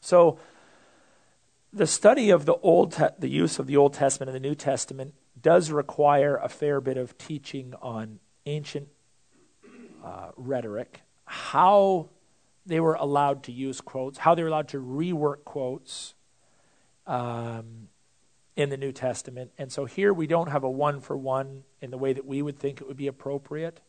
So, 0.00 0.38
the 1.72 1.86
study 1.86 2.30
of 2.30 2.44
the 2.44 2.54
old, 2.54 2.92
te- 2.92 3.14
the 3.18 3.28
use 3.28 3.58
of 3.58 3.66
the 3.66 3.76
Old 3.76 3.92
Testament 3.92 4.34
and 4.34 4.36
the 4.36 4.48
New 4.48 4.54
Testament 4.54 5.14
does 5.40 5.70
require 5.70 6.36
a 6.36 6.48
fair 6.48 6.80
bit 6.80 6.96
of 6.96 7.16
teaching 7.18 7.74
on 7.80 8.18
ancient 8.46 8.88
uh, 10.06 10.30
rhetoric, 10.36 11.02
how 11.24 12.08
they 12.64 12.78
were 12.78 12.94
allowed 12.94 13.42
to 13.44 13.52
use 13.52 13.80
quotes, 13.80 14.18
how 14.18 14.34
they 14.34 14.42
were 14.42 14.48
allowed 14.48 14.68
to 14.68 14.80
rework 14.80 15.44
quotes, 15.44 16.14
um, 17.06 17.88
in 18.54 18.70
the 18.70 18.76
New 18.76 18.92
Testament. 18.92 19.50
And 19.58 19.70
so 19.70 19.84
here 19.84 20.14
we 20.14 20.26
don't 20.26 20.48
have 20.48 20.64
a 20.64 20.70
one 20.70 21.00
for 21.00 21.16
one 21.16 21.64
in 21.82 21.90
the 21.90 21.98
way 21.98 22.12
that 22.12 22.24
we 22.24 22.40
would 22.40 22.58
think 22.58 22.80
it 22.80 22.86
would 22.86 22.96
be 22.96 23.08
appropriate, 23.08 23.80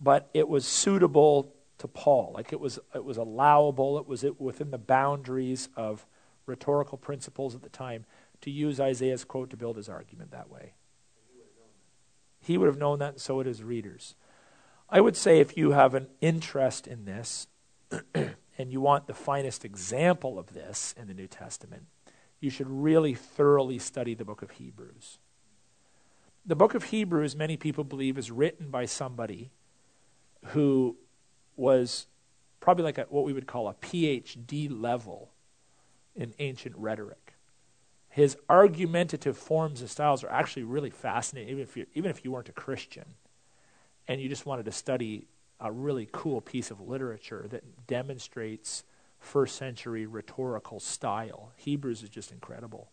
but 0.00 0.28
it 0.34 0.48
was 0.48 0.66
suitable 0.66 1.54
to 1.78 1.88
Paul. 1.88 2.32
Like 2.34 2.52
it 2.52 2.60
was, 2.60 2.78
it 2.94 3.04
was 3.04 3.16
allowable, 3.16 3.98
it 3.98 4.06
was 4.06 4.24
within 4.38 4.70
the 4.70 4.78
boundaries 4.78 5.70
of 5.76 6.06
rhetorical 6.46 6.98
principles 6.98 7.54
at 7.54 7.62
the 7.62 7.68
time 7.70 8.04
to 8.42 8.50
use 8.50 8.78
Isaiah's 8.78 9.24
quote 9.24 9.50
to 9.50 9.56
build 9.56 9.76
his 9.76 9.88
argument 9.88 10.30
that 10.30 10.50
way. 10.50 10.74
He 12.40 12.56
would 12.56 12.66
have 12.66 12.78
known 12.78 12.98
that, 13.00 13.14
and 13.14 13.20
so 13.20 13.36
would 13.36 13.46
his 13.46 13.62
readers. 13.62 14.14
I 14.90 15.00
would 15.00 15.16
say 15.16 15.40
if 15.40 15.56
you 15.56 15.72
have 15.72 15.94
an 15.94 16.08
interest 16.20 16.86
in 16.86 17.04
this 17.04 17.46
and 18.14 18.72
you 18.72 18.80
want 18.80 19.06
the 19.06 19.14
finest 19.14 19.64
example 19.64 20.38
of 20.38 20.54
this 20.54 20.94
in 20.96 21.08
the 21.08 21.14
New 21.14 21.26
Testament, 21.26 21.84
you 22.40 22.48
should 22.48 22.68
really 22.68 23.14
thoroughly 23.14 23.78
study 23.78 24.14
the 24.14 24.24
book 24.24 24.40
of 24.40 24.52
Hebrews. 24.52 25.18
The 26.46 26.56
book 26.56 26.74
of 26.74 26.84
Hebrews, 26.84 27.36
many 27.36 27.58
people 27.58 27.84
believe, 27.84 28.16
is 28.16 28.30
written 28.30 28.70
by 28.70 28.86
somebody 28.86 29.50
who 30.46 30.96
was 31.56 32.06
probably 32.60 32.84
like 32.84 32.96
a, 32.96 33.06
what 33.10 33.24
we 33.24 33.34
would 33.34 33.46
call 33.46 33.68
a 33.68 33.74
PhD 33.74 34.68
level 34.70 35.32
in 36.16 36.32
ancient 36.38 36.74
rhetoric. 36.76 37.34
His 38.08 38.38
argumentative 38.48 39.36
forms 39.36 39.82
and 39.82 39.90
styles 39.90 40.24
are 40.24 40.30
actually 40.30 40.62
really 40.62 40.90
fascinating, 40.90 41.50
even 41.50 41.62
if, 41.62 41.76
you, 41.76 41.86
even 41.94 42.10
if 42.10 42.24
you 42.24 42.32
weren't 42.32 42.48
a 42.48 42.52
Christian 42.52 43.04
and 44.08 44.20
you 44.20 44.28
just 44.28 44.46
wanted 44.46 44.64
to 44.64 44.72
study 44.72 45.26
a 45.60 45.70
really 45.70 46.08
cool 46.10 46.40
piece 46.40 46.70
of 46.70 46.80
literature 46.80 47.46
that 47.50 47.86
demonstrates 47.86 48.84
first 49.20 49.56
century 49.56 50.06
rhetorical 50.06 50.80
style. 50.80 51.52
Hebrews 51.56 52.02
is 52.02 52.08
just 52.08 52.32
incredible. 52.32 52.90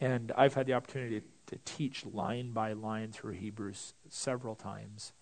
And 0.00 0.32
I've 0.36 0.54
had 0.54 0.66
the 0.66 0.74
opportunity 0.74 1.20
to, 1.20 1.26
teach 1.64 2.04
line 2.04 2.50
by 2.50 2.72
line 2.72 3.12
through 3.12 3.34
Hebrews 3.34 3.94
several 4.08 4.56
times. 4.56 5.12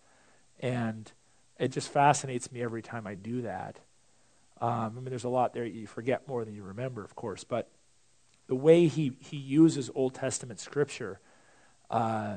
And 0.58 1.12
it 1.58 1.68
just 1.68 1.90
fascinates 1.90 2.50
me 2.50 2.62
every 2.62 2.80
time 2.80 3.06
I 3.06 3.14
do 3.14 3.42
that. 3.42 3.80
Um, 4.58 4.94
I 4.96 5.00
mean, 5.00 5.04
there's 5.10 5.24
a 5.24 5.28
lot 5.28 5.52
there 5.52 5.66
you 5.66 5.86
forget 5.86 6.26
more 6.26 6.46
than 6.46 6.54
you 6.54 6.62
remember, 6.62 7.04
of 7.04 7.14
course, 7.14 7.44
but 7.44 7.68
the 8.46 8.54
way 8.54 8.86
he, 8.86 9.12
he 9.20 9.36
uses 9.36 9.90
Old 9.94 10.14
Testament 10.14 10.60
scripture, 10.60 11.20
uh, 11.90 12.36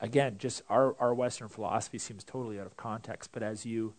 again, 0.00 0.36
just 0.38 0.62
our, 0.68 0.94
our 1.00 1.14
Western 1.14 1.48
philosophy 1.48 1.98
seems 1.98 2.24
totally 2.24 2.58
out 2.60 2.66
of 2.66 2.76
context, 2.76 3.30
but 3.32 3.42
as 3.42 3.64
you 3.64 3.94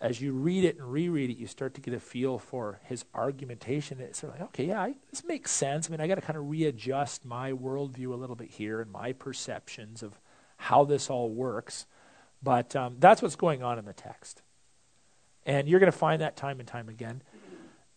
as 0.00 0.20
you 0.20 0.32
read 0.32 0.64
it 0.64 0.78
and 0.78 0.92
reread 0.92 1.28
it, 1.30 1.38
you 1.38 1.46
start 1.46 1.74
to 1.74 1.80
get 1.80 1.92
a 1.92 1.98
feel 1.98 2.38
for 2.38 2.78
his 2.84 3.04
argumentation. 3.14 4.00
It's 4.00 4.20
sort 4.20 4.34
of 4.34 4.38
like, 4.38 4.48
okay, 4.50 4.66
yeah, 4.66 4.80
I, 4.80 4.94
this 5.10 5.24
makes 5.24 5.50
sense. 5.50 5.88
I 5.88 5.90
mean, 5.90 6.00
I 6.00 6.06
got 6.06 6.14
to 6.14 6.20
kind 6.20 6.38
of 6.38 6.48
readjust 6.48 7.24
my 7.24 7.50
worldview 7.52 8.12
a 8.12 8.16
little 8.16 8.36
bit 8.36 8.50
here 8.50 8.80
and 8.80 8.92
my 8.92 9.12
perceptions 9.12 10.04
of 10.04 10.20
how 10.56 10.84
this 10.84 11.10
all 11.10 11.30
works. 11.30 11.86
But 12.40 12.76
um, 12.76 12.96
that's 13.00 13.22
what's 13.22 13.34
going 13.34 13.64
on 13.64 13.78
in 13.78 13.86
the 13.86 13.92
text. 13.92 14.42
And 15.44 15.68
you're 15.68 15.80
going 15.80 15.90
to 15.90 15.98
find 15.98 16.22
that 16.22 16.36
time 16.36 16.60
and 16.60 16.68
time 16.68 16.88
again. 16.88 17.22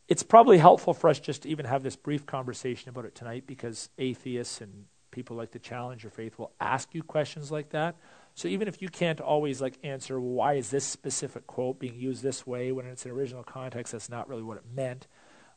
It's 0.07 0.23
probably 0.23 0.57
helpful 0.57 0.95
for 0.95 1.09
us 1.09 1.19
just 1.19 1.43
to 1.43 1.49
even 1.49 1.65
have 1.65 1.83
this 1.83 1.95
brief 1.95 2.25
conversation 2.25 2.89
about 2.89 3.05
it 3.05 3.13
tonight 3.13 3.43
because 3.45 3.89
atheists 3.99 4.59
and 4.59 4.85
people 5.11 5.35
like 5.35 5.51
to 5.51 5.59
challenge 5.59 6.03
your 6.03 6.11
faith 6.11 6.37
will 6.37 6.51
ask 6.59 6.93
you 6.93 7.03
questions 7.03 7.51
like 7.51 7.69
that. 7.69 7.95
So 8.33 8.47
even 8.47 8.67
if 8.67 8.81
you 8.81 8.89
can't 8.89 9.19
always 9.19 9.61
like 9.61 9.77
answer 9.83 10.19
why 10.19 10.53
is 10.53 10.69
this 10.69 10.85
specific 10.85 11.47
quote 11.47 11.79
being 11.79 11.99
used 11.99 12.23
this 12.23 12.47
way 12.47 12.71
when 12.71 12.85
it's 12.85 13.05
an 13.05 13.11
original 13.11 13.43
context, 13.43 13.91
that's 13.91 14.09
not 14.09 14.29
really 14.29 14.43
what 14.43 14.57
it 14.57 14.63
meant. 14.73 15.07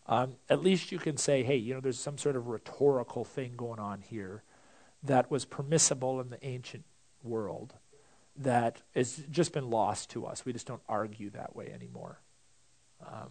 Um, 0.07 0.37
at 0.51 0.63
least 0.63 0.93
you 0.93 0.99
can 0.99 1.17
say, 1.17 1.43
hey, 1.43 1.57
you 1.57 1.73
know, 1.73 1.81
there's 1.81 1.99
some 1.99 2.19
sort 2.19 2.37
of 2.37 2.49
rhetorical 2.49 3.25
thing 3.25 3.55
going 3.57 3.79
on 3.79 4.03
here 4.03 4.43
that 5.03 5.31
was 5.31 5.45
permissible 5.45 6.21
in 6.21 6.31
the 6.31 6.45
ancient 6.45 6.85
world 7.23 7.75
that 8.37 8.83
has 8.95 9.23
just 9.31 9.53
been 9.53 9.71
lost 9.71 10.11
to 10.11 10.27
us. 10.27 10.45
We 10.45 10.53
just 10.53 10.67
don't 10.67 10.83
argue 10.89 11.31
that 11.31 11.55
way 11.55 11.71
anymore. 11.73 12.21
Um, 13.07 13.31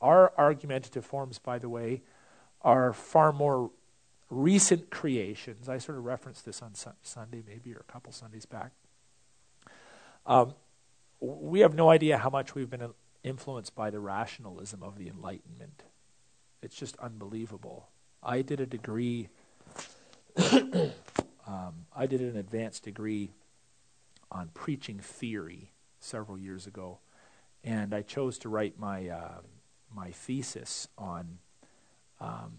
our 0.00 0.32
argumentative 0.38 1.04
forms, 1.04 1.38
by 1.38 1.58
the 1.58 1.68
way, 1.68 2.02
are 2.62 2.92
far 2.92 3.32
more 3.32 3.70
recent 4.34 4.90
creations. 4.90 5.68
I 5.68 5.78
sort 5.78 5.98
of 5.98 6.04
referenced 6.04 6.44
this 6.44 6.62
on 6.62 6.74
su- 6.74 6.90
Sunday, 7.02 7.42
maybe, 7.46 7.74
or 7.74 7.80
a 7.80 7.92
couple 7.92 8.12
Sundays 8.12 8.46
back. 8.46 8.72
Um, 10.26 10.54
we 11.20 11.60
have 11.60 11.74
no 11.74 11.90
idea 11.90 12.18
how 12.18 12.30
much 12.30 12.54
we've 12.54 12.70
been 12.70 12.90
influenced 13.22 13.74
by 13.74 13.90
the 13.90 14.00
rationalism 14.00 14.82
of 14.82 14.98
the 14.98 15.08
Enlightenment. 15.08 15.84
It's 16.62 16.76
just 16.76 16.96
unbelievable. 16.98 17.88
I 18.22 18.42
did 18.42 18.60
a 18.60 18.66
degree, 18.66 19.28
um, 20.36 20.92
I 21.94 22.06
did 22.06 22.20
an 22.20 22.36
advanced 22.36 22.84
degree 22.84 23.32
on 24.30 24.50
preaching 24.54 24.98
theory 24.98 25.70
several 26.00 26.38
years 26.38 26.66
ago, 26.66 26.98
and 27.62 27.94
I 27.94 28.02
chose 28.02 28.38
to 28.38 28.48
write 28.48 28.78
my 28.78 29.08
uh, 29.08 29.40
my 29.94 30.10
thesis 30.10 30.88
on 30.98 31.38
um, 32.20 32.52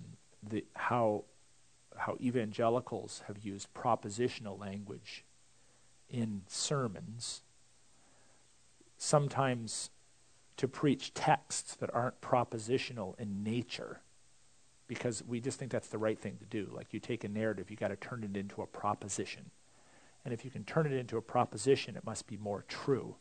the 0.47 0.65
how 0.75 1.25
how 1.97 2.17
evangelicals 2.21 3.23
have 3.27 3.39
used 3.39 3.73
propositional 3.73 4.59
language 4.59 5.23
in 6.09 6.41
sermons 6.47 7.41
sometimes 8.97 9.89
to 10.57 10.67
preach 10.67 11.13
texts 11.13 11.75
that 11.75 11.93
aren't 11.93 12.21
propositional 12.21 13.19
in 13.19 13.43
nature 13.43 14.01
because 14.87 15.23
we 15.27 15.39
just 15.39 15.59
think 15.59 15.71
that's 15.71 15.87
the 15.87 15.97
right 15.97 16.19
thing 16.19 16.37
to 16.37 16.45
do. 16.45 16.69
Like 16.71 16.93
you 16.93 16.99
take 16.99 17.23
a 17.23 17.29
narrative, 17.29 17.69
you 17.69 17.75
got 17.75 17.89
to 17.89 17.95
turn 17.95 18.23
it 18.23 18.37
into 18.37 18.61
a 18.61 18.67
proposition. 18.67 19.49
And 20.23 20.33
if 20.33 20.45
you 20.45 20.51
can 20.51 20.63
turn 20.63 20.85
it 20.85 20.93
into 20.93 21.17
a 21.17 21.21
proposition, 21.21 21.95
it 21.95 22.05
must 22.05 22.27
be 22.27 22.37
more 22.37 22.63
true, 22.67 23.15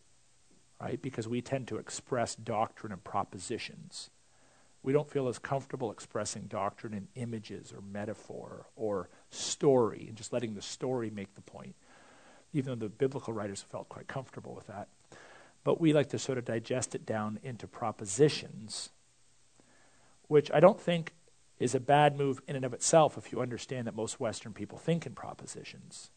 right? 0.80 1.00
Because 1.00 1.26
we 1.26 1.40
tend 1.40 1.68
to 1.68 1.76
express 1.76 2.34
doctrine 2.34 2.92
in 2.92 2.98
propositions. 2.98 4.10
We 4.84 4.92
don't 4.92 5.10
feel 5.10 5.26
as 5.26 5.40
comfortable 5.40 5.90
expressing 5.90 6.42
doctrine 6.42 6.94
in 6.94 7.08
images 7.16 7.72
or 7.72 7.80
metaphor 7.80 8.66
or 8.76 9.08
story 9.30 10.04
and 10.06 10.16
just 10.16 10.32
letting 10.32 10.54
the 10.54 10.62
story 10.62 11.10
make 11.10 11.34
the 11.34 11.40
point, 11.40 11.74
even 12.52 12.78
though 12.78 12.86
the 12.86 12.90
biblical 12.90 13.32
writers 13.32 13.62
felt 13.62 13.88
quite 13.88 14.06
comfortable 14.06 14.54
with 14.54 14.68
that 14.68 14.88
but 15.64 15.80
we 15.80 15.94
like 15.94 16.10
to 16.10 16.18
sort 16.18 16.38
of 16.38 16.44
digest 16.44 16.94
it 16.94 17.06
down 17.06 17.40
into 17.42 17.66
propositions, 17.66 18.90
which 20.28 20.50
I 20.52 20.60
don't 20.60 20.80
think 20.80 21.14
is 21.58 21.74
a 21.74 21.80
bad 21.80 22.16
move 22.16 22.40
in 22.46 22.54
and 22.54 22.64
of 22.64 22.74
itself 22.74 23.16
if 23.16 23.32
you 23.32 23.40
understand 23.40 23.86
that 23.86 23.96
most 23.96 24.20
Western 24.20 24.52
people 24.52 24.76
think 24.76 25.06
in 25.06 25.14
propositions. 25.14 26.10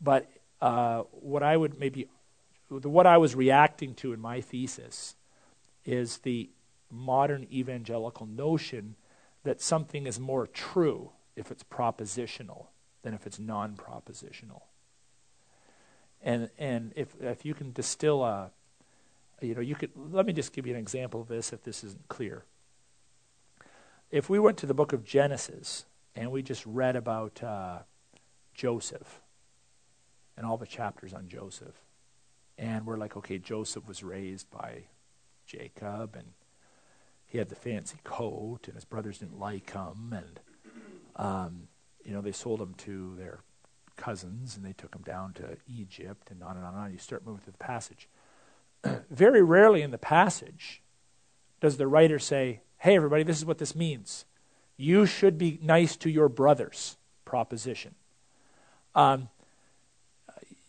But 0.00 0.30
uh, 0.60 1.02
what 1.12 1.42
I 1.42 1.56
would 1.56 1.80
maybe, 1.80 2.08
what 2.68 3.06
I 3.06 3.16
was 3.16 3.34
reacting 3.34 3.94
to 3.96 4.12
in 4.12 4.20
my 4.20 4.42
thesis 4.42 5.16
is 5.86 6.18
the 6.18 6.50
modern 6.90 7.46
evangelical 7.52 8.26
notion 8.26 8.96
that 9.44 9.60
something 9.60 10.06
is 10.06 10.18
more 10.18 10.46
true 10.46 11.10
if 11.36 11.50
it's 11.50 11.62
propositional 11.62 12.66
than 13.02 13.14
if 13.14 13.26
it's 13.26 13.38
non 13.38 13.76
propositional. 13.76 14.62
And 16.22 16.50
and 16.58 16.92
if 16.96 17.14
if 17.20 17.44
you 17.44 17.54
can 17.54 17.72
distill 17.72 18.24
a, 18.24 18.50
you 19.40 19.54
know, 19.54 19.60
you 19.60 19.74
could 19.74 19.90
let 19.94 20.26
me 20.26 20.32
just 20.32 20.52
give 20.52 20.66
you 20.66 20.74
an 20.74 20.80
example 20.80 21.20
of 21.20 21.28
this 21.28 21.52
if 21.52 21.62
this 21.62 21.84
isn't 21.84 22.08
clear. 22.08 22.44
If 24.10 24.30
we 24.30 24.38
went 24.38 24.56
to 24.58 24.66
the 24.66 24.74
book 24.74 24.92
of 24.92 25.04
Genesis 25.04 25.84
and 26.14 26.30
we 26.30 26.42
just 26.42 26.64
read 26.64 26.96
about 26.96 27.42
uh, 27.42 27.78
Joseph 28.54 29.20
and 30.36 30.46
all 30.46 30.56
the 30.56 30.66
chapters 30.66 31.12
on 31.12 31.28
Joseph, 31.28 31.74
and 32.58 32.86
we're 32.86 32.96
like, 32.96 33.16
okay, 33.16 33.38
Joseph 33.38 33.86
was 33.86 34.02
raised 34.02 34.50
by 34.50 34.84
Jacob 35.46 36.16
and 36.16 36.32
he 37.36 37.38
had 37.38 37.48
the 37.48 37.54
fancy 37.54 37.98
coat 38.02 38.60
and 38.66 38.74
his 38.74 38.84
brothers 38.84 39.18
didn't 39.18 39.38
like 39.38 39.72
him 39.72 40.12
and 40.12 40.40
um, 41.16 41.68
you 42.04 42.12
know 42.12 42.20
they 42.20 42.32
sold 42.32 42.60
him 42.60 42.74
to 42.74 43.14
their 43.16 43.40
cousins, 43.96 44.56
and 44.56 44.64
they 44.64 44.72
took 44.72 44.94
him 44.94 45.02
down 45.02 45.32
to 45.34 45.56
Egypt, 45.66 46.30
and 46.30 46.42
on 46.42 46.56
and 46.56 46.64
on 46.64 46.74
and 46.74 46.82
on. 46.82 46.92
You 46.92 46.98
start 46.98 47.26
moving 47.26 47.40
through 47.42 47.52
the 47.52 47.64
passage. 47.64 48.08
Very 49.10 49.42
rarely 49.42 49.82
in 49.82 49.90
the 49.90 49.98
passage 49.98 50.82
does 51.60 51.76
the 51.76 51.86
writer 51.86 52.18
say, 52.18 52.60
Hey, 52.78 52.96
everybody, 52.96 53.22
this 53.22 53.38
is 53.38 53.44
what 53.44 53.58
this 53.58 53.74
means. 53.74 54.26
You 54.76 55.06
should 55.06 55.38
be 55.38 55.58
nice 55.62 55.96
to 55.96 56.10
your 56.10 56.28
brothers. 56.28 56.96
Proposition. 57.24 57.94
Um, 58.94 59.30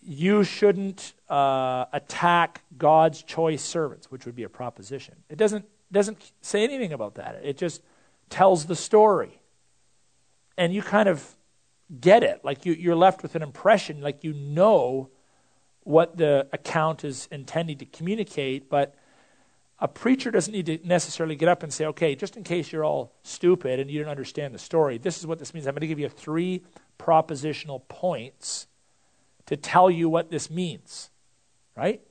you 0.01 0.45
shouldn't 0.45 1.13
uh, 1.29 1.85
attack 1.91 2.63
God's 2.77 3.21
choice 3.21 3.61
servants, 3.61 4.09
which 4.09 4.25
would 4.25 4.35
be 4.35 4.43
a 4.43 4.49
proposition. 4.49 5.15
It 5.29 5.37
doesn't, 5.37 5.65
doesn't 5.91 6.31
say 6.41 6.63
anything 6.63 6.93
about 6.93 7.15
that. 7.15 7.39
It 7.43 7.57
just 7.57 7.81
tells 8.29 8.65
the 8.65 8.75
story. 8.75 9.39
And 10.57 10.73
you 10.73 10.81
kind 10.81 11.07
of 11.07 11.35
get 11.99 12.23
it. 12.23 12.43
Like 12.43 12.65
you, 12.65 12.73
you're 12.73 12.95
left 12.95 13.21
with 13.23 13.35
an 13.35 13.43
impression, 13.43 14.01
like 14.01 14.23
you 14.23 14.33
know 14.33 15.09
what 15.83 16.17
the 16.17 16.47
account 16.51 17.03
is 17.03 17.27
intending 17.31 17.77
to 17.77 17.85
communicate, 17.85 18.69
but 18.69 18.95
a 19.79 19.87
preacher 19.87 20.31
doesn't 20.31 20.51
need 20.51 20.65
to 20.65 20.79
necessarily 20.85 21.35
get 21.35 21.47
up 21.47 21.63
and 21.63 21.71
say, 21.71 21.85
okay, 21.85 22.15
just 22.15 22.35
in 22.35 22.43
case 22.43 22.71
you're 22.71 22.83
all 22.83 23.13
stupid 23.23 23.79
and 23.79 23.89
you 23.89 24.01
don't 24.01 24.09
understand 24.09 24.53
the 24.53 24.59
story, 24.59 24.97
this 24.97 25.17
is 25.17 25.27
what 25.27 25.39
this 25.39 25.53
means. 25.53 25.67
I'm 25.67 25.73
going 25.73 25.81
to 25.81 25.87
give 25.87 25.99
you 25.99 26.09
three 26.09 26.63
propositional 26.99 27.87
points 27.87 28.67
to 29.45 29.55
tell 29.55 29.89
you 29.89 30.09
what 30.09 30.29
this 30.29 30.49
means, 30.49 31.09
right? 31.75 32.01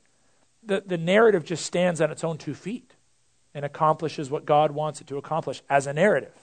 The, 0.64 0.82
the 0.86 0.96
narrative 0.96 1.44
just 1.44 1.66
stands 1.66 2.00
on 2.00 2.10
its 2.10 2.24
own 2.24 2.38
two 2.38 2.54
feet 2.54 2.95
and 3.56 3.64
accomplishes 3.64 4.30
what 4.30 4.44
God 4.44 4.72
wants 4.72 5.00
it 5.00 5.06
to 5.06 5.16
accomplish 5.16 5.62
as 5.70 5.86
a 5.86 5.94
narrative. 5.94 6.34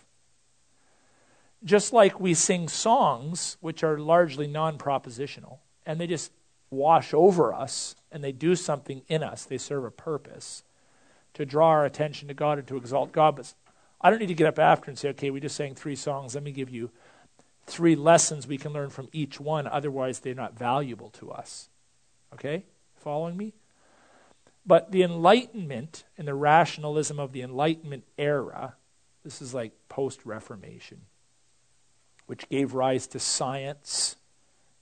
Just 1.64 1.94
like 1.94 2.20
we 2.20 2.34
sing 2.34 2.68
songs, 2.68 3.56
which 3.62 3.84
are 3.84 4.00
largely 4.00 4.48
non 4.48 4.80
propositional, 4.80 5.60
and 5.86 6.02
they 6.02 6.08
just 6.08 6.32
wash 6.72 7.14
over 7.14 7.54
us 7.54 7.96
and 8.12 8.24
they 8.24 8.32
do 8.32 8.56
something 8.56 9.04
in 9.08 9.22
us, 9.22 9.46
they 9.46 9.60
serve 9.60 9.86
a 9.86 9.92
purpose 9.92 10.64
to 11.36 11.46
draw 11.46 11.68
our 11.68 11.86
attention 11.86 12.30
to 12.30 12.34
God 12.34 12.58
and 12.58 12.68
to 12.68 12.78
exalt 12.78 13.12
God. 13.12 13.36
But 13.36 13.54
I 14.02 14.10
don't 14.10 14.20
need 14.20 14.26
to 14.26 14.34
get 14.34 14.48
up 14.48 14.58
after 14.58 14.90
and 14.90 14.98
say, 14.98 15.10
okay, 15.10 15.30
we 15.30 15.40
just 15.40 15.56
sang 15.56 15.76
three 15.76 15.96
songs. 15.96 16.34
Let 16.34 16.44
me 16.44 16.52
give 16.52 16.72
you 16.72 16.90
three 17.68 17.96
lessons 17.96 18.48
we 18.48 18.58
can 18.58 18.74
learn 18.74 18.90
from 18.90 19.08
each 19.12 19.40
one. 19.40 19.68
Otherwise, 19.68 20.20
they're 20.20 20.34
not 20.34 20.58
valuable 20.58 21.12
to 21.12 21.32
us. 21.32 21.70
Okay? 22.34 22.66
Following 22.96 23.38
me? 23.38 23.54
But 24.66 24.92
the 24.92 25.04
Enlightenment 25.04 26.06
and 26.18 26.28
the 26.28 26.34
rationalism 26.34 27.20
of 27.20 27.34
the 27.34 27.42
Enlightenment 27.42 28.06
era, 28.18 28.76
this 29.24 29.42
is 29.42 29.54
like 29.54 29.74
post 29.90 30.26
Reformation, 30.26 31.02
which 32.28 32.48
gave 32.50 32.74
rise 32.74 33.08
to 33.08 33.20
science 33.20 34.16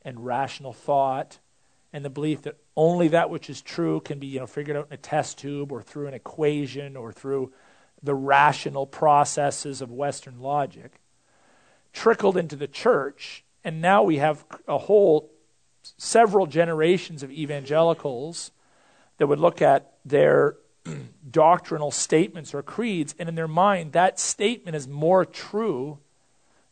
and 0.03 0.25
rational 0.25 0.73
thought 0.73 1.39
and 1.93 2.05
the 2.05 2.09
belief 2.09 2.43
that 2.43 2.57
only 2.75 3.09
that 3.09 3.29
which 3.29 3.49
is 3.49 3.61
true 3.61 3.99
can 3.99 4.19
be 4.19 4.27
you 4.27 4.39
know, 4.39 4.47
figured 4.47 4.77
out 4.77 4.87
in 4.87 4.93
a 4.93 4.97
test 4.97 5.37
tube 5.37 5.71
or 5.71 5.81
through 5.81 6.07
an 6.07 6.13
equation 6.13 6.95
or 6.95 7.11
through 7.11 7.51
the 8.01 8.15
rational 8.15 8.85
processes 8.87 9.81
of 9.81 9.91
Western 9.91 10.39
logic, 10.39 11.01
trickled 11.93 12.37
into 12.37 12.55
the 12.55 12.67
church. 12.67 13.43
And 13.63 13.81
now 13.81 14.03
we 14.03 14.17
have 14.17 14.45
a 14.67 14.77
whole 14.77 15.31
several 15.97 16.47
generations 16.47 17.23
of 17.23 17.31
evangelicals 17.31 18.51
that 19.21 19.27
would 19.27 19.39
look 19.39 19.61
at 19.61 19.93
their 20.03 20.55
doctrinal 21.29 21.91
statements 21.91 22.55
or 22.55 22.63
creeds, 22.63 23.13
and 23.19 23.29
in 23.29 23.35
their 23.35 23.47
mind, 23.47 23.91
that 23.91 24.19
statement 24.19 24.75
is 24.75 24.87
more 24.87 25.25
true 25.25 25.99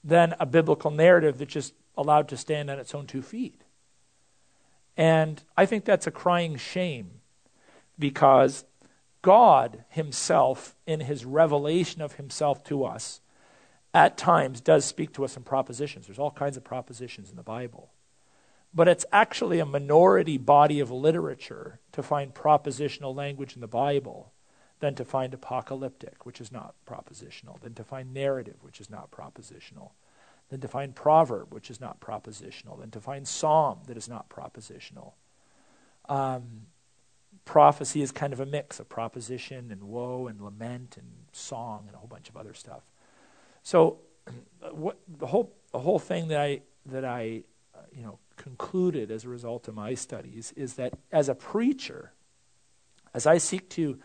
than 0.04 0.34
a 0.40 0.48
biblical 0.48 0.90
narrative 0.90 1.38
that's 1.38 1.54
just 1.54 1.76
allowed 1.96 2.28
to 2.28 2.36
stand 2.36 2.72
on 2.72 2.80
its 2.80 2.96
own 2.96 3.06
two 3.06 3.22
feet. 3.22 3.62
And 4.98 5.44
I 5.56 5.68
think 5.68 5.86
that's 5.86 6.08
a 6.08 6.12
crying 6.12 6.58
shame 6.58 7.22
because 8.00 8.66
God 9.22 9.86
Himself, 9.90 10.76
in 10.88 11.02
His 11.02 11.26
revelation 11.26 12.02
of 12.02 12.14
Himself 12.14 12.64
to 12.64 12.84
us, 12.84 13.22
at 13.94 14.18
times 14.18 14.60
does 14.60 14.86
speak 14.86 15.14
to 15.14 15.24
us 15.24 15.38
in 15.38 15.44
propositions. 15.44 16.08
There's 16.08 16.18
all 16.18 16.32
kinds 16.32 16.58
of 16.58 16.64
propositions 16.64 17.30
in 17.30 17.36
the 17.36 17.44
Bible. 17.44 17.92
But 18.74 18.88
it's 18.88 19.06
actually 19.12 19.60
a 19.60 19.66
minority 19.66 20.38
body 20.38 20.80
of 20.80 20.92
literature 20.92 21.80
to 21.92 22.04
find 22.04 22.34
propositional 22.34 23.16
language 23.16 23.56
in 23.56 23.62
the 23.62 23.68
Bible 23.68 24.32
than 24.80 24.96
to 24.96 25.04
find 25.04 25.34
apocalyptic, 25.34 26.26
which 26.26 26.40
is 26.40 26.52
not 26.52 26.76
propositional, 26.88 27.60
than 27.62 27.74
to 27.74 27.84
find 27.84 28.14
narrative, 28.14 28.58
which 28.62 28.80
is 28.80 28.90
not 28.90 29.12
propositional 29.12 29.92
than 30.50 30.60
to 30.62 30.68
find 30.68 30.96
proverb, 30.96 31.54
which 31.54 31.70
is 31.70 31.80
not 31.80 32.00
propositional, 32.00 32.80
than 32.80 32.92
to 32.92 33.00
find 33.00 33.28
psalm 33.28 33.80
that 33.88 33.98
is 33.98 34.10
not 34.10 34.30
propositional. 34.30 35.14
Um, 36.08 36.64
prophecy 37.46 38.02
is 38.02 38.12
kind 38.12 38.34
of 38.34 38.40
a 38.40 38.46
mix 38.46 38.80
of 38.80 38.90
proposition 38.90 39.72
and 39.72 39.84
woe 39.84 40.28
and 40.28 40.42
lament 40.42 40.98
and 40.98 41.08
song 41.32 41.84
and 41.86 41.96
a 41.96 42.00
whole 42.00 42.08
bunch 42.08 42.30
of 42.30 42.38
other 42.38 42.54
stuff. 42.54 42.82
So, 43.64 44.00
what 44.72 44.98
the 45.08 45.28
whole 45.28 45.56
the 45.72 45.80
whole 45.80 46.00
thing 46.00 46.30
that 46.30 46.40
I 46.40 46.62
that 46.88 47.06
I 47.06 47.44
you 47.94 48.04
know 48.04 48.20
concluded 48.38 49.12
as 49.12 49.26
a 49.26 49.30
result 49.30 49.68
of 49.68 49.76
my 49.76 49.94
studies 49.94 50.54
is 50.56 50.76
that 50.76 50.94
as 51.12 51.30
a 51.30 51.36
preacher, 51.36 52.14
as 53.14 53.28
I 53.28 53.38
seek 53.38 53.70
to 53.72 54.00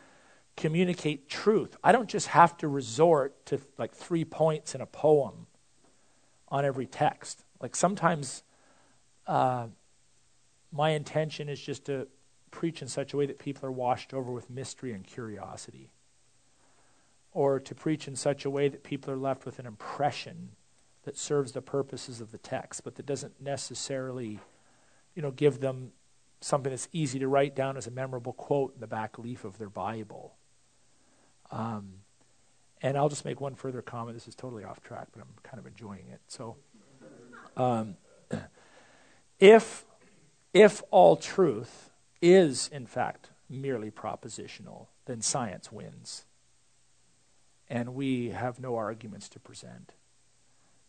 communicate 0.56 1.28
truth, 1.28 1.76
I 1.82 1.92
don't 1.92 2.08
just 2.08 2.28
have 2.28 2.56
to 2.58 2.68
resort 2.68 3.46
to 3.46 3.60
like 3.78 3.94
three 3.94 4.24
points 4.24 4.74
in 4.74 4.80
a 4.80 4.86
poem 4.86 5.46
on 6.48 6.64
every 6.64 6.86
text. 6.86 7.44
Like 7.60 7.74
sometimes 7.74 8.42
uh, 9.26 9.68
my 10.72 10.90
intention 10.90 11.48
is 11.48 11.60
just 11.60 11.86
to 11.86 12.08
preach 12.50 12.82
in 12.82 12.88
such 12.88 13.12
a 13.12 13.16
way 13.16 13.26
that 13.26 13.38
people 13.38 13.66
are 13.66 13.72
washed 13.72 14.14
over 14.14 14.30
with 14.30 14.50
mystery 14.50 14.92
and 14.92 15.04
curiosity. 15.04 15.90
Or 17.32 17.58
to 17.58 17.74
preach 17.74 18.06
in 18.06 18.14
such 18.14 18.44
a 18.44 18.50
way 18.50 18.68
that 18.68 18.84
people 18.84 19.12
are 19.12 19.16
left 19.16 19.44
with 19.44 19.58
an 19.58 19.66
impression 19.66 20.50
that 21.04 21.16
serves 21.16 21.52
the 21.52 21.62
purposes 21.62 22.20
of 22.20 22.32
the 22.32 22.38
text, 22.38 22.82
but 22.84 22.96
that 22.96 23.06
doesn't 23.06 23.40
necessarily, 23.40 24.40
you 25.14 25.22
know, 25.22 25.30
give 25.30 25.60
them 25.60 25.92
something 26.40 26.70
that's 26.70 26.88
easy 26.92 27.18
to 27.18 27.28
write 27.28 27.56
down 27.56 27.76
as 27.76 27.86
a 27.86 27.90
memorable 27.90 28.32
quote 28.32 28.74
in 28.74 28.80
the 28.80 28.86
back 28.86 29.18
leaf 29.18 29.44
of 29.44 29.58
their 29.58 29.70
Bible. 29.70 30.34
Um, 31.50 32.00
and 32.82 32.98
I'll 32.98 33.08
just 33.08 33.24
make 33.24 33.40
one 33.40 33.54
further 33.54 33.80
comment. 33.80 34.16
This 34.16 34.28
is 34.28 34.34
totally 34.34 34.62
off 34.62 34.82
track, 34.82 35.08
but 35.12 35.22
I'm 35.22 35.28
kind 35.42 35.58
of 35.58 35.66
enjoying 35.66 36.06
it. 36.12 36.20
So, 36.28 36.56
um, 37.56 37.96
if 39.38 39.86
if 40.52 40.82
all 40.90 41.16
truth 41.16 41.90
is 42.20 42.68
in 42.68 42.86
fact 42.86 43.30
merely 43.48 43.90
propositional, 43.90 44.88
then 45.06 45.22
science 45.22 45.72
wins, 45.72 46.26
and 47.68 47.94
we 47.94 48.30
have 48.30 48.60
no 48.60 48.76
arguments 48.76 49.28
to 49.30 49.40
present, 49.40 49.92